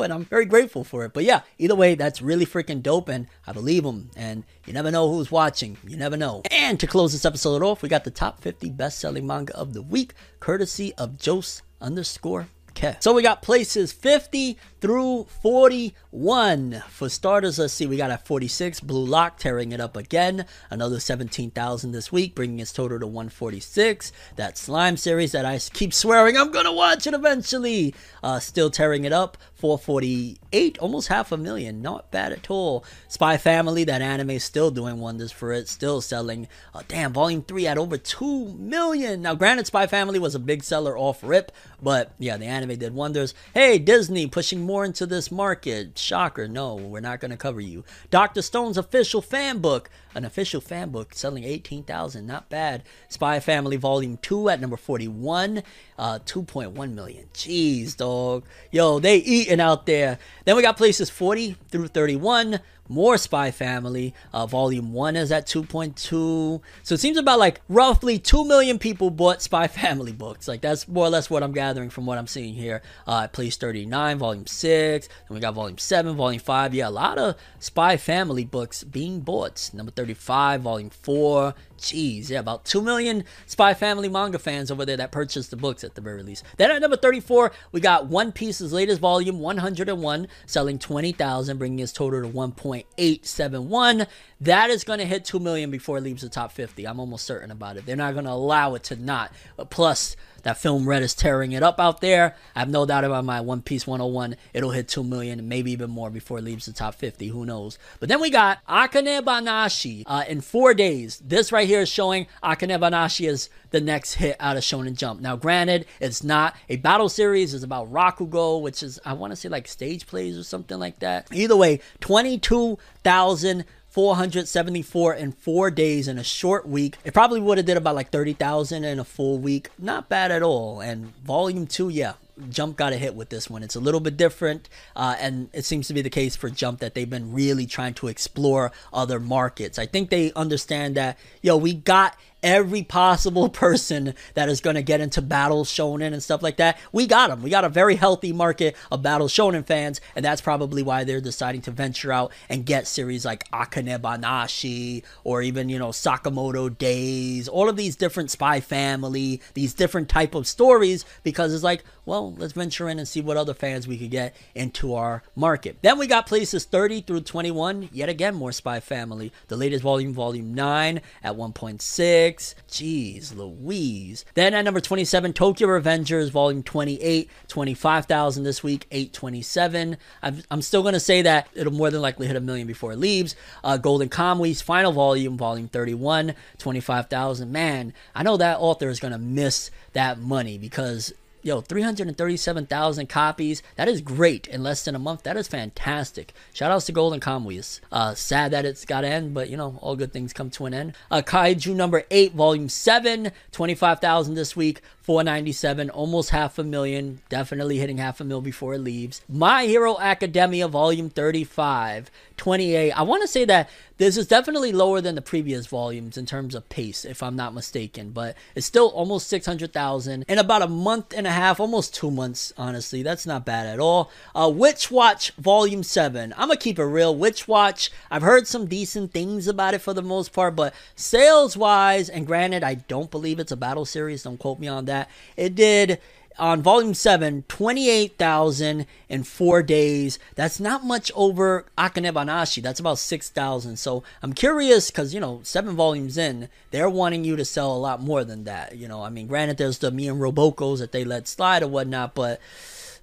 and 0.00 0.12
I'm 0.12 0.24
very 0.24 0.46
grateful 0.46 0.84
for 0.84 1.04
it. 1.04 1.12
But 1.12 1.24
yeah, 1.24 1.42
either 1.58 1.74
way, 1.74 1.94
that's 1.94 2.22
really 2.22 2.46
freaking 2.46 2.82
dope, 2.82 3.10
and 3.10 3.26
I 3.46 3.52
believe 3.52 3.84
them. 3.84 4.10
And 4.16 4.44
you 4.64 4.72
never 4.72 4.90
know 4.90 5.12
who's 5.12 5.30
watching. 5.30 5.76
You 5.86 5.98
never 5.98 6.16
know. 6.16 6.42
And 6.50 6.80
to 6.80 6.86
close 6.86 7.12
this 7.12 7.26
episode 7.26 7.62
off, 7.62 7.82
we 7.82 7.90
got 7.90 8.04
the 8.04 8.10
top 8.10 8.40
50 8.40 8.70
best 8.70 8.98
selling 8.98 9.26
manga 9.26 9.54
of 9.54 9.74
the 9.74 9.82
week, 9.82 10.14
courtesy 10.40 10.94
of 10.94 11.22
Jose 11.22 11.60
underscore 11.80 12.48
K. 12.74 12.96
So 13.00 13.12
we 13.12 13.22
got 13.22 13.40
places 13.40 13.92
50 13.92 14.58
through 14.80 15.24
41. 15.42 16.82
For 16.88 17.08
starters, 17.08 17.58
let's 17.58 17.72
see, 17.72 17.86
we 17.86 17.96
got 17.96 18.10
at 18.10 18.26
46, 18.26 18.80
Blue 18.80 19.04
Lock 19.04 19.38
tearing 19.38 19.72
it 19.72 19.80
up 19.80 19.96
again. 19.96 20.46
Another 20.70 21.00
17,000 21.00 21.92
this 21.92 22.12
week, 22.12 22.34
bringing 22.34 22.58
its 22.58 22.72
total 22.72 22.98
to 22.98 23.06
146. 23.06 24.12
That 24.36 24.58
Slime 24.58 24.96
series 24.96 25.32
that 25.32 25.44
I 25.44 25.58
keep 25.58 25.94
swearing 25.94 26.36
I'm 26.36 26.50
gonna 26.50 26.72
watch 26.72 27.06
it 27.06 27.14
eventually. 27.14 27.94
Uh, 28.22 28.40
still 28.40 28.70
tearing 28.70 29.04
it 29.04 29.12
up. 29.12 29.38
448, 29.64 30.76
almost 30.76 31.08
half 31.08 31.32
a 31.32 31.38
million. 31.38 31.80
Not 31.80 32.10
bad 32.10 32.32
at 32.32 32.50
all. 32.50 32.84
Spy 33.08 33.38
Family, 33.38 33.82
that 33.84 34.02
anime 34.02 34.32
is 34.32 34.44
still 34.44 34.70
doing 34.70 35.00
wonders 35.00 35.32
for 35.32 35.52
it. 35.52 35.68
Still 35.68 36.02
selling. 36.02 36.48
Uh, 36.74 36.82
damn, 36.86 37.14
Volume 37.14 37.40
3 37.40 37.68
at 37.68 37.78
over 37.78 37.96
2 37.96 38.52
million. 38.58 39.22
Now, 39.22 39.34
granted, 39.34 39.66
Spy 39.66 39.86
Family 39.86 40.18
was 40.18 40.34
a 40.34 40.38
big 40.38 40.62
seller 40.62 40.98
off 40.98 41.24
rip, 41.24 41.50
but 41.82 42.12
yeah, 42.18 42.36
the 42.36 42.44
anime 42.44 42.76
did 42.76 42.94
wonders. 42.94 43.32
Hey, 43.54 43.78
Disney 43.78 44.26
pushing 44.26 44.60
more 44.60 44.84
into 44.84 45.06
this 45.06 45.30
market. 45.30 45.98
Shocker, 45.98 46.46
no, 46.46 46.74
we're 46.74 47.00
not 47.00 47.20
going 47.20 47.30
to 47.30 47.38
cover 47.38 47.62
you. 47.62 47.84
Dr. 48.10 48.42
Stone's 48.42 48.76
official 48.76 49.22
fan 49.22 49.60
book. 49.60 49.88
An 50.14 50.24
official 50.24 50.60
fan 50.60 50.90
book 50.90 51.14
selling 51.14 51.44
18,000. 51.44 52.26
Not 52.26 52.48
bad. 52.48 52.84
Spy 53.08 53.40
Family 53.40 53.76
Volume 53.76 54.18
2 54.22 54.48
at 54.48 54.60
number 54.60 54.76
41. 54.76 55.62
Uh, 55.98 56.18
2.1 56.24 56.92
million. 56.92 57.26
Jeez, 57.34 57.96
dog. 57.96 58.44
Yo, 58.70 58.98
they 58.98 59.16
eating 59.16 59.60
out 59.60 59.86
there. 59.86 60.18
Then 60.44 60.56
we 60.56 60.62
got 60.62 60.76
places 60.76 61.10
40 61.10 61.56
through 61.68 61.88
31 61.88 62.60
more 62.88 63.16
Spy 63.16 63.50
Family. 63.50 64.14
Uh, 64.32 64.46
volume 64.46 64.92
1 64.92 65.16
is 65.16 65.32
at 65.32 65.46
2.2. 65.46 66.60
So 66.82 66.94
it 66.94 67.00
seems 67.00 67.16
about 67.16 67.38
like 67.38 67.60
roughly 67.68 68.18
2 68.18 68.44
million 68.44 68.78
people 68.78 69.10
bought 69.10 69.42
Spy 69.42 69.66
Family 69.68 70.12
books. 70.12 70.48
Like 70.48 70.60
that's 70.60 70.86
more 70.88 71.06
or 71.06 71.10
less 71.10 71.30
what 71.30 71.42
I'm 71.42 71.52
gathering 71.52 71.90
from 71.90 72.06
what 72.06 72.18
I'm 72.18 72.26
seeing 72.26 72.54
here. 72.54 72.82
Uh, 73.06 73.28
Place 73.28 73.56
39, 73.56 74.18
Volume 74.18 74.46
6. 74.46 75.08
And 75.28 75.34
we 75.34 75.40
got 75.40 75.54
Volume 75.54 75.78
7, 75.78 76.14
Volume 76.16 76.40
5. 76.40 76.74
Yeah, 76.74 76.88
a 76.88 76.90
lot 76.90 77.18
of 77.18 77.36
Spy 77.58 77.96
Family 77.96 78.44
books 78.44 78.84
being 78.84 79.20
bought. 79.20 79.70
Number 79.72 79.92
35, 79.92 80.62
Volume 80.62 80.90
4. 80.90 81.54
Jeez, 81.84 82.30
yeah, 82.30 82.38
about 82.38 82.64
2 82.64 82.80
million 82.80 83.24
Spy 83.44 83.74
Family 83.74 84.08
manga 84.08 84.38
fans 84.38 84.70
over 84.70 84.86
there 84.86 84.96
that 84.96 85.12
purchased 85.12 85.50
the 85.50 85.56
books 85.56 85.84
at 85.84 85.94
the 85.94 86.00
very 86.00 86.22
least. 86.22 86.42
Then 86.56 86.70
at 86.70 86.80
number 86.80 86.96
34, 86.96 87.52
we 87.72 87.80
got 87.80 88.06
One 88.06 88.32
Piece's 88.32 88.72
latest 88.72 89.02
volume, 89.02 89.38
101, 89.38 90.28
selling 90.46 90.78
20,000, 90.78 91.58
bringing 91.58 91.80
its 91.80 91.92
total 91.92 92.22
to 92.22 92.28
1.871. 92.28 94.06
That 94.40 94.70
is 94.70 94.82
going 94.82 94.98
to 94.98 95.04
hit 95.04 95.26
2 95.26 95.38
million 95.38 95.70
before 95.70 95.98
it 95.98 96.04
leaves 96.04 96.22
the 96.22 96.30
top 96.30 96.52
50. 96.52 96.86
I'm 96.86 97.00
almost 97.00 97.26
certain 97.26 97.50
about 97.50 97.76
it. 97.76 97.84
They're 97.84 97.96
not 97.96 98.14
going 98.14 98.24
to 98.24 98.30
allow 98.30 98.74
it 98.76 98.84
to 98.84 98.96
not. 98.96 99.30
Plus, 99.68 100.16
that 100.44 100.58
film 100.58 100.88
Red 100.88 101.02
is 101.02 101.14
tearing 101.14 101.52
it 101.52 101.62
up 101.62 101.80
out 101.80 102.00
there. 102.00 102.36
I 102.54 102.60
have 102.60 102.68
no 102.68 102.86
doubt 102.86 103.04
about 103.04 103.24
my 103.24 103.40
One 103.40 103.62
Piece 103.62 103.86
101. 103.86 104.36
It'll 104.52 104.70
hit 104.70 104.88
2 104.88 105.02
million, 105.02 105.48
maybe 105.48 105.72
even 105.72 105.90
more 105.90 106.10
before 106.10 106.38
it 106.38 106.44
leaves 106.44 106.66
the 106.66 106.72
top 106.72 106.94
50. 106.94 107.28
Who 107.28 107.44
knows? 107.44 107.78
But 107.98 108.08
then 108.08 108.20
we 108.20 108.30
got 108.30 108.64
Akane 108.68 109.22
Banashi 109.22 110.04
uh, 110.06 110.24
in 110.28 110.40
four 110.40 110.74
days. 110.74 111.20
This 111.24 111.50
right 111.50 111.66
here 111.66 111.80
is 111.80 111.88
showing 111.88 112.26
Akane 112.42 112.78
Banashi 112.78 113.28
is 113.28 113.48
the 113.70 113.80
next 113.80 114.14
hit 114.14 114.36
out 114.38 114.56
of 114.56 114.62
Shonen 114.62 114.96
Jump. 114.96 115.20
Now, 115.20 115.36
granted, 115.36 115.86
it's 115.98 116.22
not 116.22 116.54
a 116.68 116.76
battle 116.76 117.08
series. 117.08 117.54
It's 117.54 117.64
about 117.64 117.92
Rakugo, 117.92 118.62
which 118.62 118.82
is, 118.82 119.00
I 119.04 119.14
want 119.14 119.32
to 119.32 119.36
say, 119.36 119.48
like 119.48 119.66
stage 119.66 120.06
plays 120.06 120.38
or 120.38 120.44
something 120.44 120.78
like 120.78 121.00
that. 121.00 121.26
Either 121.32 121.56
way, 121.56 121.80
22,000 122.00 123.64
474 123.94 125.14
in 125.14 125.30
four 125.30 125.70
days 125.70 126.08
in 126.08 126.18
a 126.18 126.24
short 126.24 126.68
week. 126.68 126.98
It 127.04 127.14
probably 127.14 127.40
would 127.40 127.58
have 127.58 127.66
did 127.66 127.76
about 127.76 127.94
like 127.94 128.10
30,000 128.10 128.82
in 128.82 128.98
a 128.98 129.04
full 129.04 129.38
week. 129.38 129.70
Not 129.78 130.08
bad 130.08 130.32
at 130.32 130.42
all. 130.42 130.80
And 130.80 131.14
volume 131.18 131.68
two, 131.68 131.90
yeah, 131.90 132.14
Jump 132.50 132.76
got 132.76 132.92
a 132.92 132.96
hit 132.96 133.14
with 133.14 133.28
this 133.28 133.48
one. 133.48 133.62
It's 133.62 133.76
a 133.76 133.80
little 133.80 134.00
bit 134.00 134.16
different, 134.16 134.68
uh, 134.96 135.14
and 135.20 135.48
it 135.52 135.64
seems 135.64 135.86
to 135.86 135.94
be 135.94 136.02
the 136.02 136.10
case 136.10 136.34
for 136.34 136.50
Jump 136.50 136.80
that 136.80 136.94
they've 136.94 137.08
been 137.08 137.32
really 137.32 137.66
trying 137.66 137.94
to 137.94 138.08
explore 138.08 138.72
other 138.92 139.20
markets. 139.20 139.78
I 139.78 139.86
think 139.86 140.10
they 140.10 140.32
understand 140.32 140.96
that, 140.96 141.16
yo, 141.40 141.56
we 141.56 141.72
got 141.72 142.16
every 142.44 142.82
possible 142.82 143.48
person 143.48 144.14
that 144.34 144.48
is 144.48 144.60
going 144.60 144.76
to 144.76 144.82
get 144.82 145.00
into 145.00 145.22
battle 145.22 145.64
shonen 145.64 146.12
and 146.12 146.22
stuff 146.22 146.42
like 146.42 146.58
that. 146.58 146.78
We 146.92 147.06
got 147.06 147.30
them. 147.30 147.42
We 147.42 147.50
got 147.50 147.64
a 147.64 147.68
very 147.68 147.96
healthy 147.96 148.32
market 148.32 148.76
of 148.92 149.02
battle 149.02 149.26
shonen 149.26 149.66
fans, 149.66 150.00
and 150.14 150.24
that's 150.24 150.42
probably 150.42 150.82
why 150.82 151.02
they're 151.02 151.20
deciding 151.20 151.62
to 151.62 151.70
venture 151.70 152.12
out 152.12 152.30
and 152.48 152.66
get 152.66 152.86
series 152.86 153.24
like 153.24 153.50
Akane 153.50 153.98
Banashi 153.98 155.02
or 155.24 155.42
even, 155.42 155.68
you 155.68 155.78
know, 155.78 155.88
Sakamoto 155.88 156.76
Days, 156.76 157.48
all 157.48 157.68
of 157.68 157.76
these 157.76 157.96
different 157.96 158.30
spy 158.30 158.60
family, 158.60 159.40
these 159.54 159.72
different 159.72 160.08
type 160.08 160.34
of 160.34 160.46
stories 160.46 161.04
because 161.22 161.54
it's 161.54 161.64
like, 161.64 161.82
well, 162.04 162.34
let's 162.34 162.52
venture 162.52 162.88
in 162.88 162.98
and 162.98 163.08
see 163.08 163.22
what 163.22 163.38
other 163.38 163.54
fans 163.54 163.88
we 163.88 163.96
could 163.96 164.10
get 164.10 164.36
into 164.54 164.94
our 164.94 165.22
market. 165.34 165.78
Then 165.80 165.98
we 165.98 166.06
got 166.06 166.26
places 166.26 166.66
30 166.66 167.00
through 167.00 167.22
21, 167.22 167.88
yet 167.92 168.10
again 168.10 168.34
more 168.34 168.52
spy 168.52 168.80
family. 168.80 169.32
The 169.48 169.56
latest 169.56 169.82
volume, 169.82 170.12
volume 170.12 170.52
9 170.52 171.00
at 171.22 171.34
1.6 171.34 172.33
six. 172.34 172.54
Jeez 172.68 173.36
Louise. 173.36 174.24
Then 174.34 174.54
at 174.54 174.64
number 174.64 174.80
27, 174.80 175.32
Tokyo 175.32 175.68
Revengers, 175.68 176.30
volume 176.30 176.62
28, 176.62 177.30
25,000 177.46 178.42
this 178.42 178.62
week, 178.62 178.86
827. 178.90 179.96
I'm, 180.22 180.42
I'm 180.50 180.62
still 180.62 180.82
going 180.82 180.94
to 180.94 181.00
say 181.00 181.22
that 181.22 181.48
it'll 181.54 181.72
more 181.72 181.90
than 181.90 182.02
likely 182.02 182.26
hit 182.26 182.36
a 182.36 182.40
million 182.40 182.66
before 182.66 182.92
it 182.92 182.98
leaves. 182.98 183.36
Uh, 183.62 183.76
Golden 183.76 184.08
Kamui's 184.08 184.60
final 184.60 184.92
volume, 184.92 185.36
volume 185.36 185.68
31, 185.68 186.34
25,000. 186.58 187.52
Man, 187.52 187.92
I 188.14 188.22
know 188.24 188.36
that 188.36 188.58
author 188.58 188.88
is 188.88 188.98
going 188.98 189.12
to 189.12 189.18
miss 189.18 189.70
that 189.92 190.18
money 190.18 190.58
because 190.58 191.12
yo, 191.44 191.60
337,000 191.60 193.08
copies. 193.08 193.62
That 193.76 193.86
is 193.86 194.00
great 194.00 194.46
in 194.48 194.62
less 194.62 194.84
than 194.84 194.94
a 194.94 194.98
month. 194.98 195.22
That 195.22 195.36
is 195.36 195.46
fantastic. 195.46 196.32
Shout 196.54 196.72
outs 196.72 196.86
to 196.86 196.92
Golden 196.92 197.20
Kamui's. 197.20 197.80
Uh, 197.92 198.14
sad 198.14 198.50
that 198.52 198.64
it's 198.64 198.84
got 198.84 199.02
to 199.02 199.08
end, 199.08 199.34
but 199.34 199.50
you 199.50 199.56
know, 199.56 199.78
all 199.82 199.94
good 199.94 200.12
things 200.12 200.32
come 200.32 200.50
to 200.50 200.66
an 200.66 200.74
end. 200.74 200.94
Uh, 201.10 201.22
Kaiju 201.22 201.76
number 201.76 202.04
8, 202.10 202.32
volume 202.32 202.68
7, 202.68 203.30
25,000 203.52 204.34
this 204.34 204.56
week. 204.56 204.80
497, 205.04 205.90
almost 205.90 206.30
half 206.30 206.58
a 206.58 206.64
million, 206.64 207.20
definitely 207.28 207.76
hitting 207.76 207.98
half 207.98 208.22
a 208.22 208.24
mil 208.24 208.40
before 208.40 208.72
it 208.72 208.78
leaves. 208.78 209.20
My 209.28 209.66
Hero 209.66 209.98
Academia 210.00 210.66
Volume 210.66 211.10
35, 211.10 212.10
28. 212.38 212.90
I 212.90 213.02
want 213.02 213.20
to 213.20 213.28
say 213.28 213.44
that 213.44 213.68
this 213.98 214.16
is 214.16 214.26
definitely 214.26 214.72
lower 214.72 215.02
than 215.02 215.14
the 215.14 215.22
previous 215.22 215.66
volumes 215.66 216.16
in 216.16 216.24
terms 216.24 216.54
of 216.54 216.68
pace, 216.70 217.04
if 217.04 217.22
I'm 217.22 217.36
not 217.36 217.54
mistaken, 217.54 218.10
but 218.10 218.34
it's 218.54 218.66
still 218.66 218.88
almost 218.88 219.28
600,000 219.28 220.24
in 220.26 220.38
about 220.38 220.62
a 220.62 220.68
month 220.68 221.12
and 221.14 221.26
a 221.26 221.30
half, 221.30 221.60
almost 221.60 221.94
two 221.94 222.10
months, 222.10 222.52
honestly. 222.56 223.02
That's 223.02 223.26
not 223.26 223.44
bad 223.44 223.66
at 223.66 223.78
all. 223.78 224.10
Uh, 224.34 224.50
Witch 224.52 224.90
Watch 224.90 225.32
Volume 225.32 225.82
7. 225.82 226.32
I'm 226.32 226.48
going 226.48 226.58
to 226.58 226.64
keep 226.64 226.78
it 226.78 226.84
real. 226.84 227.14
Witch 227.14 227.46
Watch, 227.46 227.92
I've 228.10 228.22
heard 228.22 228.48
some 228.48 228.66
decent 228.66 229.12
things 229.12 229.46
about 229.46 229.74
it 229.74 229.82
for 229.82 229.92
the 229.92 230.02
most 230.02 230.32
part, 230.32 230.56
but 230.56 230.74
sales 230.96 231.58
wise, 231.58 232.08
and 232.08 232.26
granted, 232.26 232.64
I 232.64 232.74
don't 232.74 233.10
believe 233.10 233.38
it's 233.38 233.52
a 233.52 233.56
battle 233.56 233.84
series, 233.84 234.22
don't 234.22 234.38
quote 234.38 234.58
me 234.58 234.66
on 234.66 234.86
that 234.86 234.93
that. 234.94 235.10
It 235.36 235.54
did 235.54 235.98
on 236.36 236.62
volume 236.62 236.94
7 236.94 237.44
28,000 237.46 238.86
in 239.08 239.22
4 239.22 239.62
days. 239.62 240.18
That's 240.34 240.58
not 240.58 240.84
much 240.84 241.12
over 241.14 241.66
Akane 241.78 242.12
Banashi. 242.12 242.62
That's 242.62 242.80
about 242.80 242.98
6,000. 242.98 243.76
So 243.76 244.02
I'm 244.22 244.32
curious 244.32 244.90
cuz 244.90 245.14
you 245.14 245.20
know, 245.20 245.40
7 245.42 245.76
volumes 245.76 246.16
in, 246.16 246.48
they're 246.70 246.90
wanting 246.90 247.24
you 247.24 247.36
to 247.36 247.44
sell 247.44 247.72
a 247.72 247.78
lot 247.78 248.00
more 248.00 248.24
than 248.24 248.44
that. 248.44 248.76
You 248.76 248.88
know, 248.88 249.02
I 249.02 249.10
mean, 249.10 249.26
granted 249.26 249.58
there's 249.58 249.78
the 249.78 249.90
me 249.90 250.08
and 250.08 250.20
Robocos 250.20 250.78
that 250.78 250.92
they 250.92 251.04
let 251.04 251.28
slide 251.28 251.62
or 251.62 251.68
whatnot, 251.68 252.14
but 252.14 252.40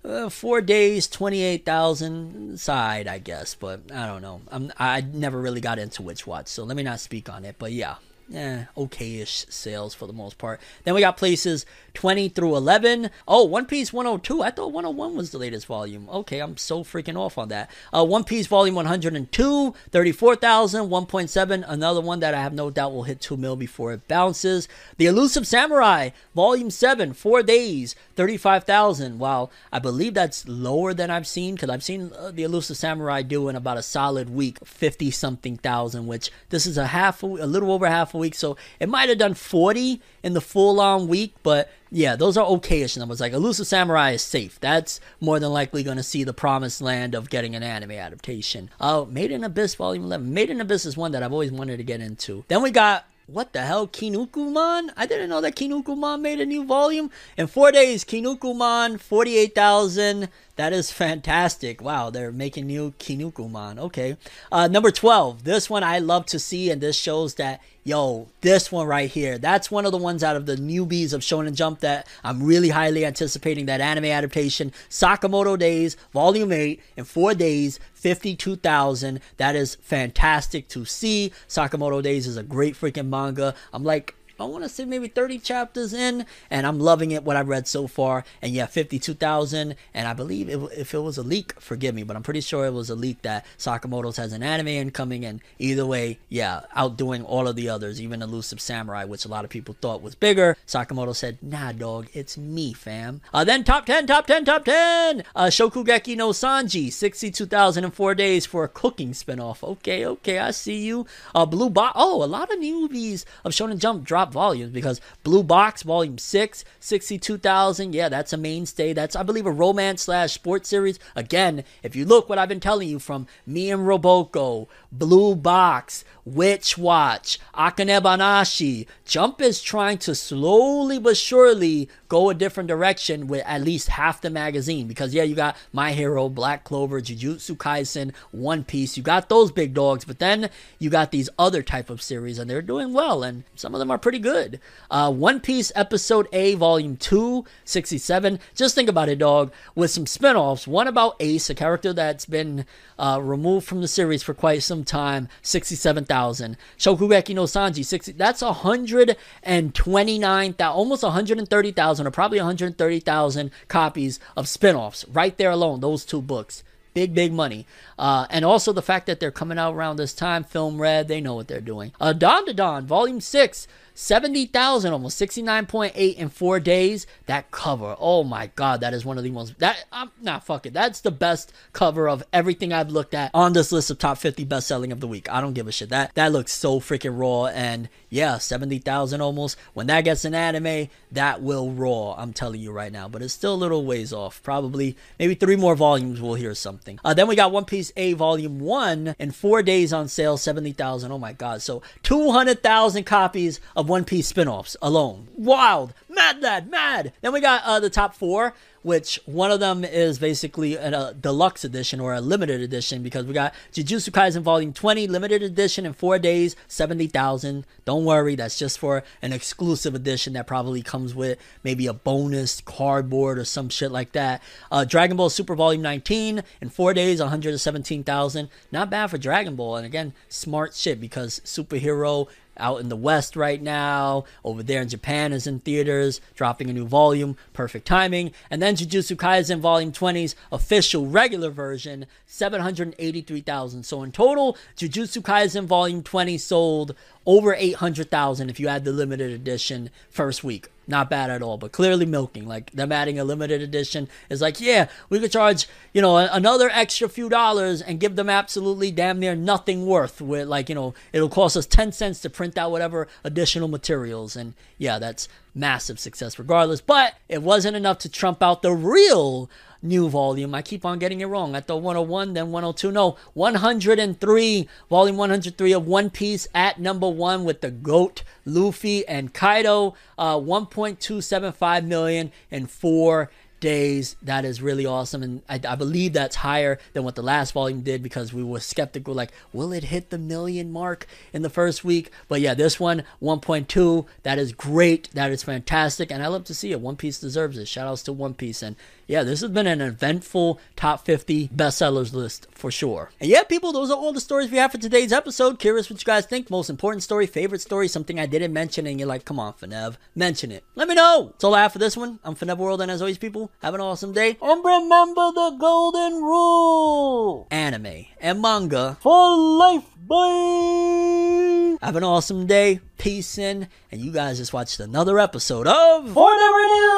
uh, 0.03 0.29
four 0.29 0.61
days, 0.61 1.07
twenty-eight 1.07 1.63
thousand 1.63 2.59
side, 2.59 3.07
I 3.07 3.19
guess, 3.19 3.53
but 3.53 3.81
I 3.93 4.07
don't 4.07 4.23
know. 4.23 4.41
I'm 4.49 4.71
I 4.79 5.01
never 5.01 5.39
really 5.39 5.61
got 5.61 5.77
into 5.77 6.01
Witch 6.01 6.25
Watch, 6.25 6.47
so 6.47 6.63
let 6.63 6.75
me 6.75 6.81
not 6.81 6.99
speak 6.99 7.29
on 7.29 7.45
it. 7.45 7.55
But 7.59 7.71
yeah, 7.71 7.97
eh, 8.33 8.65
okay-ish 8.77 9.45
sales 9.49 9.93
for 9.93 10.07
the 10.07 10.13
most 10.13 10.37
part. 10.37 10.59
Then 10.83 10.93
we 10.93 11.01
got 11.01 11.17
places 11.17 11.65
20 11.93 12.29
through 12.29 12.55
11. 12.55 13.09
Oh, 13.27 13.45
One 13.45 13.65
Piece 13.65 13.91
102. 13.91 14.41
I 14.41 14.51
thought 14.51 14.71
101 14.71 15.15
was 15.15 15.31
the 15.31 15.37
latest 15.37 15.65
volume. 15.65 16.09
Okay, 16.09 16.39
I'm 16.39 16.57
so 16.57 16.83
freaking 16.83 17.17
off 17.17 17.37
on 17.37 17.49
that. 17.49 17.69
Uh, 17.93 18.05
One 18.05 18.23
Piece 18.23 18.47
volume 18.47 18.75
102, 18.75 19.73
34,000, 19.91 20.89
1.7. 20.89 21.65
Another 21.67 22.01
one 22.01 22.19
that 22.19 22.33
I 22.33 22.41
have 22.41 22.53
no 22.53 22.69
doubt 22.69 22.93
will 22.93 23.03
hit 23.03 23.21
2 23.21 23.37
mil 23.37 23.55
before 23.55 23.91
it 23.91 24.07
bounces. 24.07 24.67
The 24.97 25.05
Elusive 25.05 25.47
Samurai 25.47 26.09
volume 26.35 26.69
7, 26.69 27.13
4 27.13 27.43
days, 27.43 27.95
35,000. 28.15 29.19
Wow, 29.19 29.49
I 29.71 29.79
believe 29.79 30.13
that's 30.13 30.47
lower 30.47 30.93
than 30.93 31.09
I've 31.09 31.27
seen 31.27 31.55
because 31.55 31.69
I've 31.69 31.83
seen 31.83 32.11
uh, 32.17 32.31
the 32.31 32.43
Elusive 32.43 32.77
Samurai 32.77 33.21
do 33.21 33.49
in 33.49 33.55
about 33.55 33.77
a 33.77 33.83
solid 33.83 34.29
week 34.29 34.57
50 34.63 35.11
something 35.11 35.57
thousand, 35.57 36.07
which 36.07 36.31
this 36.49 36.65
is 36.65 36.77
a 36.77 36.87
half, 36.87 37.23
a, 37.23 37.27
a 37.27 37.45
little 37.47 37.71
over 37.71 37.87
half 37.87 38.13
a 38.21 38.25
week. 38.25 38.35
So 38.35 38.57
it 38.79 38.89
might 38.89 39.09
have 39.09 39.17
done 39.17 39.33
40 39.33 40.01
in 40.23 40.33
the 40.33 40.41
full 40.41 40.79
on 40.79 41.07
week, 41.07 41.33
but 41.43 41.69
yeah, 41.91 42.15
those 42.15 42.37
are 42.37 42.45
okayish 42.45 42.97
numbers. 42.97 43.19
Like 43.19 43.33
Elusive 43.33 43.67
Samurai 43.67 44.11
is 44.11 44.21
safe. 44.21 44.59
That's 44.59 44.99
more 45.19 45.39
than 45.39 45.51
likely 45.51 45.83
going 45.83 45.97
to 45.97 46.03
see 46.03 46.23
the 46.23 46.33
promised 46.33 46.81
land 46.81 47.15
of 47.15 47.29
getting 47.29 47.55
an 47.55 47.63
anime 47.63 47.91
adaptation. 47.91 48.69
Oh, 48.79 49.03
uh, 49.03 49.05
Made 49.05 49.31
in 49.31 49.43
Abyss 49.43 49.75
Volume 49.75 50.05
11. 50.05 50.33
Made 50.33 50.49
in 50.49 50.61
Abyss 50.61 50.85
is 50.85 50.95
one 50.95 51.11
that 51.11 51.23
I've 51.23 51.33
always 51.33 51.51
wanted 51.51 51.77
to 51.77 51.83
get 51.83 52.01
into. 52.01 52.45
Then 52.47 52.61
we 52.61 52.71
got 52.71 53.05
what 53.31 53.53
the 53.53 53.61
hell, 53.61 53.87
Kinnikuman? 53.87 54.89
I 54.97 55.05
didn't 55.05 55.29
know 55.29 55.41
that 55.41 55.55
Kinnikuman 55.55 56.19
made 56.19 56.41
a 56.41 56.45
new 56.45 56.65
volume. 56.65 57.09
In 57.37 57.47
four 57.47 57.71
days, 57.71 58.03
Kinnikuman, 58.03 58.99
48,000. 58.99 60.27
That 60.57 60.73
is 60.73 60.91
fantastic. 60.91 61.81
Wow, 61.81 62.09
they're 62.09 62.31
making 62.31 62.67
new 62.67 62.91
Kinnikuman. 62.99 63.79
Okay. 63.79 64.17
Uh, 64.51 64.67
number 64.67 64.91
12. 64.91 65.45
This 65.45 65.69
one 65.69 65.83
I 65.83 65.99
love 65.99 66.25
to 66.27 66.39
see, 66.39 66.69
and 66.69 66.81
this 66.81 66.97
shows 66.97 67.35
that 67.35 67.61
yo, 67.83 68.27
this 68.41 68.71
one 68.71 68.87
right 68.87 69.09
here, 69.09 69.37
that's 69.37 69.71
one 69.71 69.85
of 69.85 69.91
the 69.91 69.97
ones 69.97 70.23
out 70.23 70.35
of 70.35 70.45
the 70.45 70.55
newbies 70.55 71.13
of 71.13 71.21
Shonen 71.21 71.53
Jump 71.53 71.79
that 71.79 72.07
I'm 72.23 72.43
really 72.43 72.69
highly 72.69 73.05
anticipating 73.05 73.65
that 73.65 73.81
anime 73.81 74.05
adaptation. 74.05 74.71
Sakamoto 74.89 75.57
Days, 75.57 75.97
Volume 76.13 76.51
8, 76.51 76.81
in 76.97 77.03
four 77.03 77.33
days, 77.33 77.79
52,000. 77.93 79.19
That 79.37 79.55
is 79.55 79.75
fantastic 79.75 80.67
to 80.69 80.85
see. 80.85 81.31
Sakamoto 81.47 82.01
Days 82.01 82.27
is 82.27 82.37
a 82.37 82.43
great 82.43 82.75
freaking 82.75 83.09
manga. 83.09 83.55
I'm 83.73 83.83
like, 83.83 84.15
I 84.41 84.45
want 84.45 84.63
to 84.63 84.69
say 84.69 84.85
maybe 84.85 85.07
30 85.07 85.39
chapters 85.39 85.93
in, 85.93 86.25
and 86.49 86.65
I'm 86.65 86.79
loving 86.79 87.11
it, 87.11 87.23
what 87.23 87.35
I've 87.35 87.47
read 87.49 87.67
so 87.67 87.87
far. 87.87 88.23
And 88.41 88.53
yeah, 88.53 88.65
52,000. 88.65 89.75
And 89.93 90.07
I 90.07 90.13
believe 90.13 90.49
it, 90.49 90.59
if 90.77 90.93
it 90.93 90.99
was 90.99 91.17
a 91.17 91.23
leak, 91.23 91.59
forgive 91.59 91.95
me, 91.95 92.03
but 92.03 92.15
I'm 92.15 92.23
pretty 92.23 92.41
sure 92.41 92.65
it 92.65 92.73
was 92.73 92.89
a 92.89 92.95
leak 92.95 93.21
that 93.21 93.45
Sakamoto's 93.57 94.17
has 94.17 94.33
an 94.33 94.43
anime 94.43 94.67
incoming. 94.67 95.25
And 95.25 95.41
either 95.59 95.85
way, 95.85 96.19
yeah, 96.29 96.61
outdoing 96.75 97.23
all 97.23 97.47
of 97.47 97.55
the 97.55 97.69
others, 97.69 98.01
even 98.01 98.21
Elusive 98.21 98.61
Samurai, 98.61 99.05
which 99.05 99.25
a 99.25 99.29
lot 99.29 99.43
of 99.43 99.49
people 99.49 99.75
thought 99.79 100.01
was 100.01 100.15
bigger. 100.15 100.57
Sakamoto 100.67 101.15
said, 101.15 101.37
nah, 101.41 101.71
dog, 101.71 102.07
it's 102.13 102.37
me, 102.37 102.73
fam. 102.73 103.21
Uh, 103.33 103.43
then 103.43 103.63
top 103.63 103.85
10, 103.85 104.07
top 104.07 104.27
10, 104.27 104.45
top 104.45 104.65
10. 104.65 105.23
Uh, 105.35 105.45
Shokugeki 105.45 106.15
no 106.17 106.29
Sanji, 106.29 106.91
62,004 106.91 108.15
days 108.15 108.45
for 108.45 108.63
a 108.63 108.67
cooking 108.67 109.11
spinoff. 109.11 109.63
Okay, 109.63 110.05
okay, 110.05 110.39
I 110.39 110.51
see 110.51 110.81
you. 110.81 111.05
Uh, 111.35 111.45
Blue 111.45 111.69
Box. 111.69 111.93
Oh, 111.95 112.23
a 112.23 112.25
lot 112.25 112.51
of 112.51 112.59
newbies 112.59 113.25
of 113.43 113.51
Shonen 113.51 113.77
Jump 113.77 114.03
dropped 114.03 114.30
volumes 114.31 114.71
because 114.71 115.01
Blue 115.23 115.43
Box 115.43 115.83
Volume 115.83 116.17
6, 116.17 116.65
62,000. 116.79 117.93
Yeah, 117.93 118.09
that's 118.09 118.33
a 118.33 118.37
mainstay. 118.37 118.93
That's, 118.93 119.15
I 119.15 119.23
believe, 119.23 119.45
a 119.45 119.51
romance 119.51 120.03
slash 120.03 120.33
sports 120.33 120.69
series. 120.69 120.99
Again, 121.15 121.63
if 121.83 121.95
you 121.95 122.05
look 122.05 122.29
what 122.29 122.37
I've 122.37 122.49
been 122.49 122.59
telling 122.59 122.87
you 122.87 122.99
from 122.99 123.27
me 123.45 123.71
and 123.71 123.83
Roboco, 123.83 124.67
Blue 124.91 125.35
Box, 125.35 126.03
Witch 126.25 126.77
Watch, 126.77 127.39
Akane 127.53 128.01
Banashi, 128.01 128.87
Jump 129.05 129.41
is 129.41 129.61
trying 129.61 129.97
to 129.99 130.15
slowly 130.15 130.99
but 130.99 131.17
surely 131.17 131.89
go 132.07 132.29
a 132.29 132.33
different 132.33 132.67
direction 132.67 133.27
with 133.27 133.43
at 133.45 133.61
least 133.61 133.89
half 133.89 134.21
the 134.21 134.29
magazine. 134.29 134.87
Because, 134.87 135.13
yeah, 135.13 135.23
you 135.23 135.35
got 135.35 135.55
My 135.73 135.93
Hero, 135.93 136.29
Black 136.29 136.63
Clover, 136.63 137.01
Jujutsu 137.01 137.55
Kaisen, 137.57 138.13
One 138.31 138.63
Piece. 138.63 138.97
You 138.97 139.03
got 139.03 139.29
those 139.29 139.51
big 139.51 139.73
dogs, 139.73 140.05
but 140.05 140.19
then 140.19 140.49
you 140.79 140.89
got 140.89 141.11
these 141.11 141.29
other 141.39 141.63
type 141.63 141.89
of 141.89 142.01
series, 142.01 142.37
and 142.37 142.49
they're 142.49 142.61
doing 142.61 142.93
well, 142.93 143.23
and 143.23 143.43
some 143.55 143.73
of 143.73 143.79
them 143.79 143.91
are 143.91 143.97
pretty 143.97 144.19
good. 144.21 144.59
Uh, 144.89 145.11
One 145.11 145.39
Piece 145.39 145.71
Episode 145.75 146.27
A, 146.31 146.55
Volume 146.55 146.95
2, 146.95 147.43
67. 147.65 148.39
Just 148.55 148.75
think 148.75 148.87
about 148.87 149.09
it, 149.09 149.19
dog. 149.19 149.51
With 149.75 149.91
some 149.91 150.05
spin 150.05 150.35
offs. 150.35 150.67
One 150.67 150.87
about 150.87 151.15
Ace, 151.19 151.49
a 151.49 151.55
character 151.55 151.91
that's 151.91 152.25
been 152.25 152.65
uh, 152.97 153.19
removed 153.21 153.67
from 153.67 153.81
the 153.81 153.87
series 153.87 154.23
for 154.23 154.33
quite 154.33 154.63
some 154.63 154.83
time, 154.83 155.27
67,000. 155.41 156.57
Shokugeki 156.77 157.35
no 157.35 157.43
Sanji, 157.43 157.83
60. 157.83 158.13
That's 158.13 158.41
129,000, 158.41 160.61
almost 160.61 161.03
130,000, 161.03 162.07
or 162.07 162.11
probably 162.11 162.37
130,000 162.37 163.51
copies 163.67 164.19
of 164.37 164.47
spin 164.47 164.75
offs 164.75 165.05
right 165.09 165.37
there 165.37 165.51
alone, 165.51 165.79
those 165.79 166.05
two 166.05 166.21
books. 166.21 166.63
Big, 166.93 167.13
big 167.13 167.31
money. 167.31 167.65
Uh, 167.97 168.25
and 168.29 168.43
also 168.43 168.73
the 168.73 168.81
fact 168.81 169.05
that 169.05 169.19
they're 169.19 169.31
coming 169.31 169.57
out 169.57 169.73
around 169.73 169.95
this 169.95 170.13
time, 170.13 170.43
Film 170.43 170.81
Red, 170.81 171.07
they 171.07 171.21
know 171.21 171.35
what 171.35 171.47
they're 171.47 171.61
doing. 171.61 171.93
Uh, 172.01 172.13
Dandadan, 172.13 172.83
Volume 172.83 173.21
6, 173.21 173.67
70,000, 173.93 174.93
almost 174.93 175.19
69.8 175.19 176.15
in 176.15 176.29
four 176.29 176.59
days. 176.59 177.07
That 177.25 177.51
cover, 177.51 177.95
oh 177.99 178.23
my 178.23 178.47
God, 178.55 178.81
that 178.81 178.93
is 178.93 179.05
one 179.05 179.17
of 179.17 179.23
the 179.23 179.31
most, 179.31 179.59
that, 179.59 179.85
I'm 179.91 180.11
not 180.21 180.45
fuck 180.45 180.65
it. 180.65 180.73
That's 180.73 181.01
the 181.01 181.11
best 181.11 181.53
cover 181.73 182.09
of 182.09 182.23
everything 182.33 182.73
I've 182.73 182.89
looked 182.89 183.13
at 183.13 183.31
on 183.33 183.53
this 183.53 183.71
list 183.71 183.89
of 183.89 183.97
top 183.99 184.17
50 184.17 184.43
best 184.45 184.67
selling 184.67 184.91
of 184.91 184.99
the 184.99 185.07
week. 185.07 185.29
I 185.31 185.41
don't 185.41 185.53
give 185.53 185.67
a 185.67 185.71
shit. 185.71 185.89
That, 185.89 186.13
that 186.15 186.31
looks 186.31 186.51
so 186.51 186.79
freaking 186.79 187.17
raw. 187.17 187.45
And 187.45 187.89
yeah, 188.09 188.37
70,000 188.37 189.21
almost. 189.21 189.57
When 189.73 189.87
that 189.87 190.01
gets 190.01 190.25
an 190.25 190.35
anime, 190.35 190.89
that 191.11 191.41
will 191.41 191.71
raw. 191.71 192.15
I'm 192.17 192.33
telling 192.33 192.61
you 192.61 192.71
right 192.71 192.91
now. 192.91 193.07
But 193.07 193.21
it's 193.21 193.33
still 193.33 193.53
a 193.53 193.55
little 193.55 193.85
ways 193.85 194.13
off. 194.13 194.41
Probably 194.43 194.97
maybe 195.19 195.35
three 195.35 195.55
more 195.55 195.75
volumes, 195.75 196.21
we'll 196.21 196.35
hear 196.35 196.55
something. 196.55 196.99
Uh, 197.03 197.13
then 197.13 197.27
we 197.27 197.35
got 197.35 197.51
One 197.51 197.65
Piece 197.65 197.91
A 197.95 198.13
Volume 198.13 198.59
1 198.59 199.15
in 199.19 199.31
four 199.31 199.63
days 199.63 199.93
on 199.93 200.07
sale, 200.07 200.37
70,000. 200.37 201.11
Oh 201.11 201.17
my 201.17 201.33
God. 201.33 201.61
So 201.61 201.81
200,000 202.03 203.03
copies 203.03 203.59
of 203.75 203.80
One 203.87 204.05
Piece 204.05 204.27
spin 204.27 204.47
offs 204.47 204.75
alone. 204.81 205.27
Wild. 205.35 205.93
Mad 206.09 206.41
lad, 206.41 206.69
mad. 206.69 207.13
Then 207.21 207.33
we 207.33 207.39
got 207.39 207.63
uh, 207.63 207.79
the 207.79 207.89
top 207.89 208.15
four 208.15 208.53
which 208.83 209.19
one 209.25 209.51
of 209.51 209.59
them 209.59 209.83
is 209.83 210.19
basically 210.19 210.75
a, 210.75 210.87
a, 210.89 211.13
deluxe 211.13 211.63
edition 211.63 211.99
or 211.99 212.13
a 212.13 212.21
limited 212.21 212.61
edition 212.61 213.03
because 213.03 213.25
we 213.25 213.33
got 213.33 213.53
Jujutsu 213.73 214.09
Kaisen 214.09 214.41
Volume 214.41 214.73
20 214.73 215.07
limited 215.07 215.43
edition 215.43 215.85
in 215.85 215.93
four 215.93 216.17
days, 216.19 216.55
70,000. 216.67 217.65
Don't 217.85 218.05
worry, 218.05 218.35
that's 218.35 218.57
just 218.57 218.79
for 218.79 219.03
an 219.21 219.33
exclusive 219.33 219.93
edition 219.93 220.33
that 220.33 220.47
probably 220.47 220.81
comes 220.81 221.13
with 221.13 221.37
maybe 221.63 221.87
a 221.87 221.93
bonus 221.93 222.61
cardboard 222.61 223.37
or 223.37 223.45
some 223.45 223.69
shit 223.69 223.91
like 223.91 224.13
that. 224.13 224.41
Uh, 224.71 224.83
Dragon 224.83 225.17
Ball 225.17 225.29
Super 225.29 225.55
Volume 225.55 225.81
19 225.81 226.41
in 226.61 226.69
four 226.69 226.93
days, 226.93 227.19
117,000. 227.19 228.49
Not 228.71 228.89
bad 228.89 229.07
for 229.07 229.17
Dragon 229.17 229.55
Ball. 229.55 229.77
And 229.77 229.85
again, 229.85 230.13
smart 230.27 230.73
shit 230.73 230.99
because 230.99 231.41
superhero 231.45 232.27
out 232.57 232.79
in 232.79 232.89
the 232.89 232.95
West 232.95 233.35
right 233.35 233.61
now. 233.61 234.25
Over 234.43 234.63
there 234.63 234.81
in 234.81 234.89
Japan 234.89 235.33
is 235.33 235.47
in 235.47 235.59
theaters, 235.59 236.21
dropping 236.35 236.69
a 236.69 236.73
new 236.73 236.85
volume. 236.85 237.37
Perfect 237.53 237.87
timing. 237.87 238.31
And 238.49 238.61
then 238.61 238.75
Jujutsu 238.75 239.15
Kaisen 239.15 239.59
Volume 239.59 239.91
20's 239.91 240.35
official 240.51 241.07
regular 241.07 241.49
version, 241.49 242.05
783,000. 242.27 243.83
So 243.83 244.03
in 244.03 244.11
total, 244.11 244.57
Jujutsu 244.77 245.21
Kaisen 245.21 245.65
Volume 245.65 246.03
20 246.03 246.37
sold 246.37 246.95
over 247.25 247.53
800,000 247.53 248.49
if 248.49 248.59
you 248.59 248.67
add 248.67 248.83
the 248.83 248.91
limited 248.91 249.31
edition 249.31 249.89
first 250.09 250.43
week. 250.43 250.69
Not 250.87 251.09
bad 251.09 251.29
at 251.29 251.41
all, 251.41 251.57
but 251.57 251.71
clearly 251.71 252.05
milking. 252.05 252.47
Like 252.47 252.71
them 252.71 252.91
adding 252.91 253.19
a 253.19 253.23
limited 253.23 253.61
edition 253.61 254.09
is 254.29 254.41
like, 254.41 254.59
yeah, 254.59 254.89
we 255.09 255.19
could 255.19 255.31
charge, 255.31 255.67
you 255.93 256.01
know, 256.01 256.17
another 256.17 256.69
extra 256.69 257.07
few 257.07 257.29
dollars 257.29 257.81
and 257.81 257.99
give 257.99 258.15
them 258.15 258.29
absolutely 258.29 258.91
damn 258.91 259.19
near 259.19 259.35
nothing 259.35 259.85
worth. 259.85 260.19
With 260.19 260.47
like, 260.47 260.69
you 260.69 260.75
know, 260.75 260.93
it'll 261.13 261.29
cost 261.29 261.55
us 261.55 261.65
10 261.67 261.91
cents 261.91 262.19
to 262.21 262.29
print 262.29 262.57
out 262.57 262.71
whatever 262.71 263.07
additional 263.23 263.67
materials. 263.67 264.35
And 264.35 264.53
yeah, 264.77 264.99
that's 264.99 265.29
massive 265.53 265.99
success 265.99 266.39
regardless. 266.39 266.81
But 266.81 267.15
it 267.27 267.41
wasn't 267.41 267.75
enough 267.77 267.99
to 267.99 268.09
trump 268.09 268.41
out 268.41 268.61
the 268.61 268.73
real 268.73 269.49
new 269.81 270.09
volume. 270.09 270.53
I 270.53 270.61
keep 270.61 270.85
on 270.85 270.99
getting 270.99 271.21
it 271.21 271.25
wrong. 271.25 271.55
I 271.55 271.61
thought 271.61 271.81
101, 271.81 272.33
then 272.33 272.51
102. 272.51 272.91
No, 272.91 273.17
103, 273.33 274.69
volume 274.89 275.17
103 275.17 275.73
of 275.73 275.87
One 275.87 276.09
Piece 276.09 276.47
at 276.53 276.79
number 276.79 277.09
one 277.09 277.43
with 277.43 277.61
the 277.61 277.71
GOAT, 277.71 278.23
Luffy, 278.45 279.07
and 279.07 279.33
Kaido. 279.33 279.95
Uh, 280.17 280.35
1.275 280.35 281.85
million 281.85 282.31
in 282.49 282.67
four 282.67 283.31
days. 283.61 284.17
That 284.21 284.43
is 284.43 284.61
really 284.61 284.85
awesome. 284.85 285.23
And 285.23 285.41
I, 285.47 285.61
I, 285.65 285.75
believe 285.75 286.11
that's 286.11 286.37
higher 286.37 286.79
than 286.91 287.05
what 287.05 287.15
the 287.15 287.21
last 287.21 287.53
volume 287.53 287.81
did 287.81 288.03
because 288.03 288.33
we 288.33 288.43
were 288.43 288.59
skeptical 288.59 289.13
like, 289.13 289.31
will 289.53 289.71
it 289.71 289.85
hit 289.85 290.09
the 290.09 290.17
million 290.17 290.71
mark 290.71 291.07
in 291.31 291.43
the 291.43 291.49
first 291.49 291.85
week? 291.85 292.11
But 292.27 292.41
yeah, 292.41 292.53
this 292.53 292.79
one, 292.79 293.03
1.2. 293.21 294.05
That 294.23 294.37
is 294.37 294.51
great. 294.51 295.09
That 295.13 295.31
is 295.31 295.43
fantastic. 295.43 296.11
And 296.11 296.21
I 296.21 296.27
love 296.27 296.43
to 296.45 296.53
see 296.53 296.71
it. 296.71 296.81
One 296.81 296.97
Piece 296.97 297.19
deserves 297.19 297.57
it. 297.57 297.69
Shout 297.69 297.87
outs 297.87 298.03
to 298.03 298.13
One 298.13 298.33
Piece. 298.33 298.61
And 298.61 298.75
yeah, 299.11 299.23
this 299.23 299.41
has 299.41 299.51
been 299.51 299.67
an 299.67 299.81
eventful 299.81 300.57
top 300.77 301.03
50 301.05 301.49
bestsellers 301.49 302.13
list 302.13 302.47
for 302.53 302.71
sure. 302.71 303.11
And 303.19 303.29
yeah, 303.29 303.43
people, 303.43 303.73
those 303.73 303.91
are 303.91 303.97
all 303.97 304.13
the 304.13 304.21
stories 304.21 304.49
we 304.49 304.57
have 304.57 304.71
for 304.71 304.77
today's 304.77 305.11
episode. 305.11 305.59
Curious 305.59 305.89
what 305.89 305.99
you 305.99 306.05
guys 306.05 306.25
think. 306.25 306.49
Most 306.49 306.69
important 306.69 307.03
story, 307.03 307.27
favorite 307.27 307.59
story, 307.59 307.89
something 307.89 308.21
I 308.21 308.25
didn't 308.25 308.53
mention, 308.53 308.87
and 308.87 308.97
you're 308.97 309.09
like, 309.09 309.25
come 309.25 309.37
on, 309.37 309.51
Fenev, 309.55 309.97
mention 310.15 310.49
it. 310.49 310.63
Let 310.75 310.87
me 310.87 310.95
know. 310.95 311.31
That's 311.33 311.43
all 311.43 311.55
I 311.55 311.63
have 311.63 311.73
for 311.73 311.79
this 311.79 311.97
one. 311.97 312.19
I'm 312.23 312.35
Fenev 312.35 312.57
World, 312.57 312.81
and 312.81 312.89
as 312.89 313.01
always, 313.01 313.17
people, 313.17 313.51
have 313.61 313.73
an 313.73 313.81
awesome 313.81 314.13
day. 314.13 314.37
And 314.41 314.63
remember 314.63 315.33
the 315.33 315.57
golden 315.59 316.13
rule 316.21 317.49
anime 317.51 318.05
and 318.21 318.41
manga 318.41 318.97
for 319.01 319.37
life, 319.37 319.83
boy. 320.11 321.77
Have 321.81 321.95
an 321.95 322.03
awesome 322.03 322.45
day. 322.45 322.81
Peace 322.97 323.37
in. 323.37 323.69
And 323.91 324.01
you 324.01 324.11
guys 324.11 324.37
just 324.37 324.51
watched 324.51 324.79
another 324.81 325.17
episode 325.19 325.67
of 325.67 326.11
Forever 326.13 326.63
News. 326.73 326.91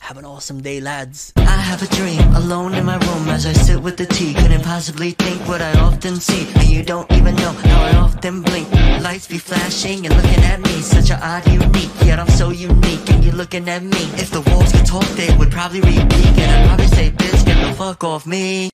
Have 0.00 0.18
an 0.18 0.24
awesome 0.24 0.60
day, 0.60 0.80
lads. 0.80 1.32
I 1.36 1.62
have 1.70 1.80
a 1.80 1.86
dream 1.94 2.20
alone 2.34 2.74
in 2.74 2.84
my 2.84 2.98
room 3.06 3.28
as 3.28 3.46
I 3.46 3.52
sit 3.52 3.80
with 3.80 3.96
the 3.96 4.06
tea. 4.06 4.34
Couldn't 4.34 4.64
possibly 4.64 5.12
think 5.12 5.46
what 5.46 5.62
I 5.62 5.78
often 5.78 6.16
see. 6.16 6.50
And 6.58 6.68
you 6.68 6.82
don't 6.82 7.08
even 7.12 7.36
know 7.36 7.52
how 7.52 7.82
I 7.90 7.94
often 8.06 8.42
blink. 8.42 8.68
Lights 9.00 9.28
be 9.28 9.38
flashing 9.38 10.06
and 10.06 10.16
looking 10.16 10.42
at 10.52 10.60
me. 10.60 10.74
Such 10.82 11.10
an 11.12 11.20
odd, 11.22 11.46
unique, 11.46 11.94
yet 12.04 12.18
I'm 12.18 12.30
so 12.30 12.50
unique. 12.50 13.08
And 13.10 13.22
you're 13.24 13.38
looking 13.42 13.68
at 13.68 13.84
me. 13.84 14.02
If 14.22 14.30
the 14.32 14.40
walls 14.50 14.72
could 14.72 14.86
talk, 14.86 15.08
they 15.20 15.30
would 15.36 15.52
probably 15.52 15.80
repeat. 15.80 16.34
And 16.42 16.50
I'd 16.50 16.66
probably 16.66 16.88
say, 16.88 17.10
bitch, 17.12 17.46
get 17.46 17.58
the 17.64 17.72
fuck 17.74 18.02
off 18.02 18.26
me. 18.26 18.68